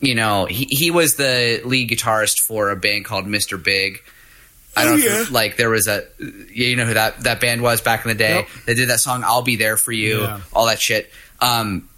You 0.00 0.14
know, 0.14 0.46
he 0.46 0.64
he 0.70 0.90
was 0.90 1.16
the 1.16 1.60
lead 1.64 1.90
guitarist 1.90 2.40
for 2.40 2.70
a 2.70 2.76
band 2.76 3.04
called 3.04 3.26
Mr. 3.26 3.62
Big. 3.62 4.00
I 4.76 4.84
don't 4.84 4.94
Oh, 4.94 5.04
know, 5.04 5.20
if 5.22 5.30
like 5.32 5.56
there 5.56 5.70
was 5.70 5.88
a, 5.88 6.04
you 6.52 6.76
know 6.76 6.84
who 6.84 6.94
that 6.94 7.20
that 7.24 7.40
band 7.40 7.62
was 7.62 7.80
back 7.80 8.04
in 8.04 8.08
the 8.10 8.14
day. 8.14 8.34
Yep. 8.36 8.48
They 8.66 8.74
did 8.74 8.88
that 8.90 9.00
song 9.00 9.22
"I'll 9.24 9.42
Be 9.42 9.56
There 9.56 9.76
for 9.76 9.90
You," 9.92 10.20
Yeah. 10.22 10.40
all 10.52 10.66
that 10.66 10.80
shit. 10.80 11.10
Um, 11.40 11.88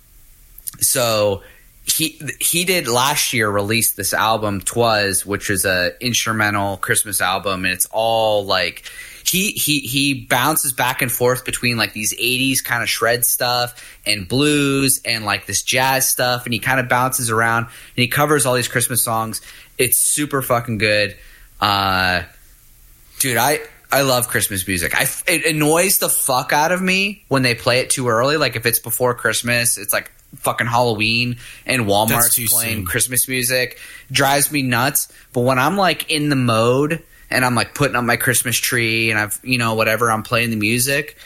so 0.81 1.43
he 1.85 2.21
he 2.41 2.65
did 2.65 2.89
last 2.89 3.33
year 3.33 3.51
release 3.51 3.93
this 3.93 4.15
album 4.15 4.61
"Twas," 4.61 5.27
which 5.27 5.51
is 5.51 5.65
a 5.65 5.93
instrumental 6.01 6.77
Christmas 6.79 7.21
album, 7.21 7.65
and 7.65 7.75
it's 7.75 7.87
all 7.91 8.45
like 8.47 8.85
he 9.31 9.53
he 9.53 9.81
he 9.81 10.15
bounces 10.15 10.73
back 10.73 11.03
and 11.03 11.13
forth 11.13 11.45
between 11.45 11.77
like 11.77 11.93
these 11.93 12.13
'80s 12.15 12.65
kind 12.65 12.83
of 12.83 12.89
shred 12.89 13.25
stuff 13.25 13.99
and 14.05 14.27
blues 14.27 15.01
and 15.05 15.25
like 15.25 15.47
this 15.47 15.63
jazz 15.63 16.09
stuff, 16.09 16.47
and 16.47 16.53
he 16.53 16.59
kind 16.59 16.81
of 16.81 16.89
bounces 16.89 17.31
around 17.31 17.65
and 17.65 17.73
he 17.95 18.09
covers 18.09 18.45
all 18.45 18.55
these 18.55 18.67
Christmas 18.67 19.05
songs. 19.05 19.41
It's 19.79 19.99
super 19.99 20.43
fucking 20.43 20.79
good. 20.79 21.17
Uh, 21.61 22.25
dude, 23.21 23.37
I 23.37 23.61
I 23.93 24.03
love 24.03 24.27
Christmas 24.27 24.67
music. 24.67 24.95
I 24.97 25.07
it 25.29 25.47
annoys 25.47 25.99
the 25.99 26.09
fuck 26.09 26.53
out 26.53 26.73
of 26.73 26.83
me 26.83 27.25
when 27.29 27.43
they 27.43 27.55
play 27.55 27.79
it 27.79 27.91
too 27.91 28.09
early. 28.09 28.37
Like 28.37 28.57
if 28.57 28.67
it's 28.67 28.81
before 28.81 29.15
Christmas, 29.15 29.79
it's 29.79 29.93
like 29.93 30.11
fucking 30.37 30.67
Halloween 30.67 31.37
and 31.67 31.83
Walmart's 31.83 32.35
playing 32.53 32.79
soon. 32.79 32.85
Christmas 32.85 33.29
music. 33.29 33.79
Drives 34.11 34.51
me 34.51 34.63
nuts. 34.63 35.13
But 35.33 35.43
when 35.43 35.61
I'm 35.61 35.77
like 35.77 36.11
in 36.11 36.31
the 36.31 36.37
mode 36.37 37.05
and 37.31 37.45
I'm 37.45 37.55
like 37.55 37.75
putting 37.75 37.97
up 37.97 38.05
my 38.05 38.17
Christmas 38.17 38.57
tree 38.57 39.11
and 39.11 39.19
I've 39.19 39.39
you 39.43 39.59
know 39.59 39.75
whatever 39.75 40.11
I'm 40.11 40.23
playing 40.23 40.51
the 40.51 40.57
music, 40.57 41.17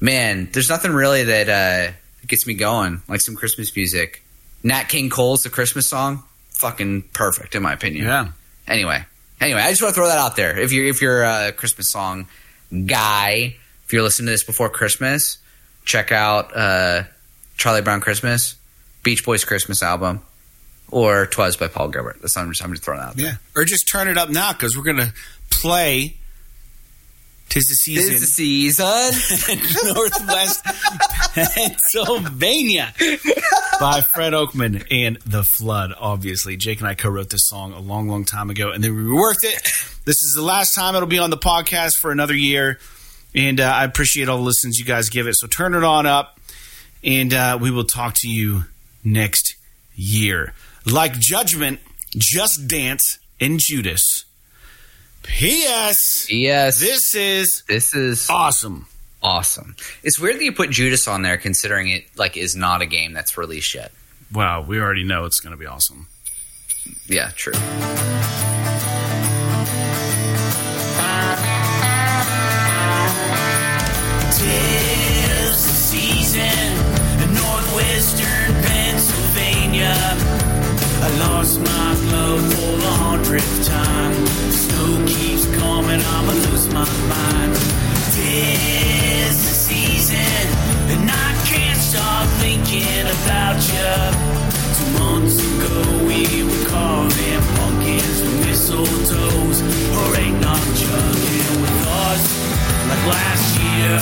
man, 0.00 0.48
there's 0.52 0.68
nothing 0.68 0.92
really 0.92 1.24
that 1.24 1.48
uh, 1.48 1.92
gets 2.26 2.46
me 2.46 2.54
going 2.54 3.02
like 3.08 3.20
some 3.20 3.36
Christmas 3.36 3.74
music. 3.74 4.22
Nat 4.62 4.84
King 4.84 5.10
Cole's 5.10 5.42
the 5.42 5.50
Christmas 5.50 5.86
song, 5.86 6.24
fucking 6.56 7.02
perfect 7.12 7.54
in 7.54 7.62
my 7.62 7.74
opinion 7.74 8.06
yeah. 8.06 8.28
anyway 8.66 9.04
anyway 9.42 9.60
i 9.60 9.68
just 9.68 9.82
want 9.82 9.94
to 9.94 10.00
throw 10.00 10.08
that 10.08 10.18
out 10.18 10.36
there 10.36 10.58
if 10.58 10.72
you're 10.72 10.86
if 10.86 11.02
you're 11.02 11.22
a 11.22 11.52
christmas 11.52 11.90
song 11.90 12.26
guy 12.86 13.54
if 13.84 13.92
you're 13.92 14.02
listening 14.02 14.26
to 14.26 14.32
this 14.32 14.42
before 14.42 14.70
christmas 14.70 15.36
check 15.84 16.12
out 16.12 16.56
uh, 16.56 17.02
charlie 17.58 17.82
brown 17.82 18.00
christmas 18.00 18.56
beach 19.02 19.22
boys 19.22 19.44
christmas 19.44 19.82
album 19.82 20.22
or 20.90 21.26
twas 21.26 21.56
by 21.56 21.68
paul 21.68 21.88
gilbert 21.88 22.18
that's 22.20 22.36
i'm 22.36 22.48
just, 22.50 22.62
I'm 22.62 22.70
just 22.72 22.82
throwing 22.84 23.00
out 23.00 23.16
there 23.16 23.26
Yeah. 23.26 23.34
Or 23.54 23.64
just 23.64 23.88
turn 23.88 24.08
it 24.08 24.16
up 24.18 24.28
now 24.30 24.52
because 24.52 24.76
we're 24.76 24.84
gonna 24.84 25.12
play 25.50 26.16
"Tis 27.48 27.66
the 27.68 27.74
Season" 27.74 28.10
Tis 28.12 28.20
the 28.20 28.26
season 28.26 29.58
Northwest 29.94 30.64
Pennsylvania. 31.34 32.92
by 33.80 34.00
Fred 34.14 34.32
Oakman 34.32 34.84
and 34.90 35.16
The 35.26 35.44
Flood, 35.56 35.92
obviously. 35.98 36.56
Jake 36.56 36.78
and 36.80 36.88
I 36.88 36.94
co 36.94 37.08
wrote 37.08 37.30
this 37.30 37.46
song 37.46 37.72
a 37.72 37.78
long, 37.80 38.08
long 38.08 38.24
time 38.24 38.50
ago, 38.50 38.70
and 38.70 38.82
then 38.82 38.94
we 38.94 39.02
reworked 39.02 39.44
it. 39.44 39.62
This 40.04 40.22
is 40.22 40.34
the 40.34 40.42
last 40.42 40.74
time 40.74 40.94
it'll 40.94 41.06
be 41.08 41.18
on 41.18 41.30
the 41.30 41.36
podcast 41.36 41.94
for 41.96 42.10
another 42.10 42.34
year. 42.34 42.78
And 43.34 43.60
uh, 43.60 43.64
I 43.64 43.84
appreciate 43.84 44.28
all 44.28 44.38
the 44.38 44.42
listens 44.44 44.78
you 44.78 44.84
guys 44.86 45.08
give 45.10 45.26
it. 45.26 45.34
So 45.36 45.46
turn 45.46 45.74
it 45.74 45.84
on 45.84 46.06
up, 46.06 46.38
and 47.04 47.32
uh, 47.34 47.58
we 47.60 47.70
will 47.70 47.84
talk 47.84 48.14
to 48.18 48.28
you 48.28 48.64
next 49.04 49.56
year. 49.94 50.54
Like 50.86 51.18
Judgment, 51.18 51.80
Just 52.10 52.68
Dance, 52.68 53.18
and 53.40 53.58
Judas. 53.58 54.24
P.S. 55.24 56.28
Yes. 56.30 56.78
This 56.78 57.14
is 57.14 57.64
this 57.68 57.94
is 57.94 58.30
awesome. 58.30 58.86
awesome. 59.22 59.74
It's 60.04 60.20
weird 60.20 60.36
that 60.36 60.44
you 60.44 60.52
put 60.52 60.70
Judas 60.70 61.08
on 61.08 61.22
there, 61.22 61.36
considering 61.36 61.88
it 61.90 62.04
like 62.16 62.36
is 62.36 62.54
not 62.54 62.82
a 62.82 62.86
game 62.86 63.12
that's 63.12 63.36
released 63.36 63.74
yet. 63.74 63.90
Wow, 64.32 64.62
we 64.62 64.80
already 64.80 65.04
know 65.04 65.24
it's 65.24 65.40
going 65.40 65.52
to 65.52 65.58
be 65.58 65.66
awesome. 65.66 66.08
Yeah, 67.08 67.30
true. 67.34 67.52
I 81.06 81.08
lost 81.18 81.60
my 81.60 81.94
glove 82.02 82.42
for 82.54 82.74
the 82.82 82.92
hundredth 82.98 83.64
time. 83.64 84.26
Snow 84.50 85.06
keeps 85.06 85.46
coming, 85.54 86.02
I'ma 86.02 86.34
lose 86.50 86.66
my 86.74 86.82
mind. 86.82 87.54
Tis 88.10 89.38
the 89.46 89.54
season, 89.54 90.42
and 90.90 91.06
I 91.06 91.30
can't 91.46 91.78
stop 91.78 92.26
thinking 92.42 93.06
about 93.06 93.58
you. 93.70 93.94
Two 94.74 94.90
months 94.98 95.38
ago, 95.46 95.78
we 96.10 96.42
were 96.42 96.64
carving 96.66 97.42
pumpkins 97.54 98.18
with 98.26 98.38
mistletoes, 98.42 99.58
or 99.62 100.06
eggnog 100.18 100.64
chugging 100.74 101.54
with 101.62 101.86
us 102.02 102.24
like 102.90 103.04
last 103.14 103.46
year. 103.62 103.94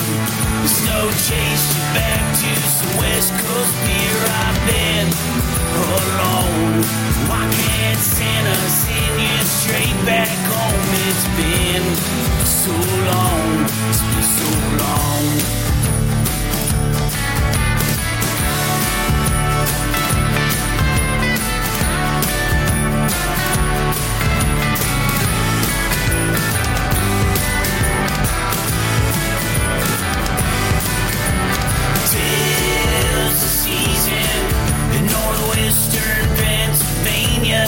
The 0.65 0.71
snow 0.73 1.05
chased 1.29 1.69
you 1.69 1.85
back 1.93 2.23
to 2.41 2.49
some 2.65 2.97
West 2.97 3.29
Coast 3.29 3.73
beer. 3.85 4.21
I've 4.41 4.59
been 4.65 5.54
alone. 5.75 6.83
Why 7.29 7.43
can't 7.51 7.99
Santa 7.99 8.55
send 8.69 9.15
you 9.21 9.37
straight 9.43 9.97
back 10.05 10.31
home? 10.51 10.87
It's 11.09 11.25
been 11.39 11.87
so 12.45 12.73
long. 13.09 13.65
It's 13.89 14.01
been 14.01 14.27
so 14.39 14.49
long. 14.83 15.84
Pennsylvania. 37.45 37.67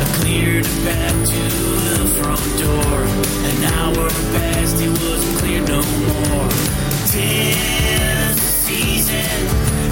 I 0.00 0.04
cleared 0.20 0.64
a 0.64 0.76
path 0.84 1.28
to 1.28 1.42
the 1.88 2.06
front 2.16 2.44
door. 2.58 3.04
An 3.50 3.64
hour 3.74 4.08
passed, 4.08 4.80
it 4.80 4.90
wasn't 4.90 5.38
clear 5.38 5.60
no 5.60 5.82
more. 5.82 6.48
Tis 7.06 8.34
the 8.34 8.40
season, 8.40 9.46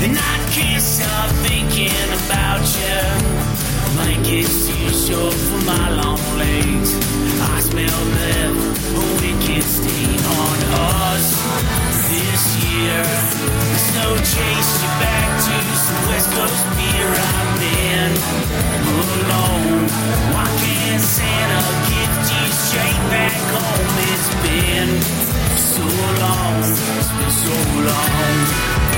and 0.04 0.18
I 0.18 0.50
can't 0.50 0.82
stop 0.82 1.30
thinking 1.46 1.90
about 2.26 2.62
you. 2.80 3.59
Blankets 3.94 4.68
too 4.68 4.88
short 5.04 5.34
for 5.34 5.60
my 5.66 5.90
long 5.90 6.22
legs. 6.38 6.94
I 7.42 7.60
smell 7.60 8.00
left 8.18 8.80
a 8.94 9.02
wicked 9.20 9.62
stain 9.64 10.20
on 10.38 10.58
us 10.94 11.26
this 12.08 12.42
year. 12.64 13.02
The 13.02 13.78
snow 13.90 14.10
chased 14.16 14.76
you 14.82 14.90
back 15.02 15.28
to 15.46 15.56
some 15.74 16.02
West 16.08 16.30
Coast 16.30 16.64
beer. 16.78 17.10
I've 17.10 17.52
been 17.58 18.12
alone. 18.94 19.86
Why 20.34 20.46
can't 20.62 21.02
Santa 21.02 21.62
gift 21.90 22.22
you 22.30 22.46
straight 22.66 23.02
back 23.10 23.38
home? 23.54 23.90
It's 24.12 24.30
been 24.44 24.90
so 25.58 25.84
long. 26.22 26.62
It's 26.62 27.10
been 27.18 27.32
so 27.42 27.54
long. 27.90 28.89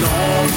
Alone 0.00 0.50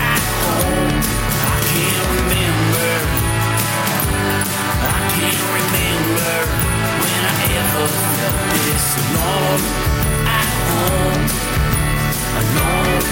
at 0.00 0.20
home. 0.40 1.00
I 1.42 1.60
can't 1.64 2.08
remember 2.10 2.39
can't 5.20 5.36
remember 5.52 6.32
when 7.00 7.20
I 7.28 7.44
ever 7.60 7.86
felt 8.16 8.40
this 8.64 8.86
alone 9.04 9.62
at 10.24 10.48
home, 10.70 11.24
alone 12.40 13.04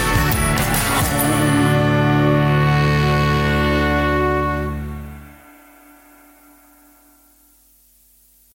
at 0.57 1.07
home. 1.13 1.88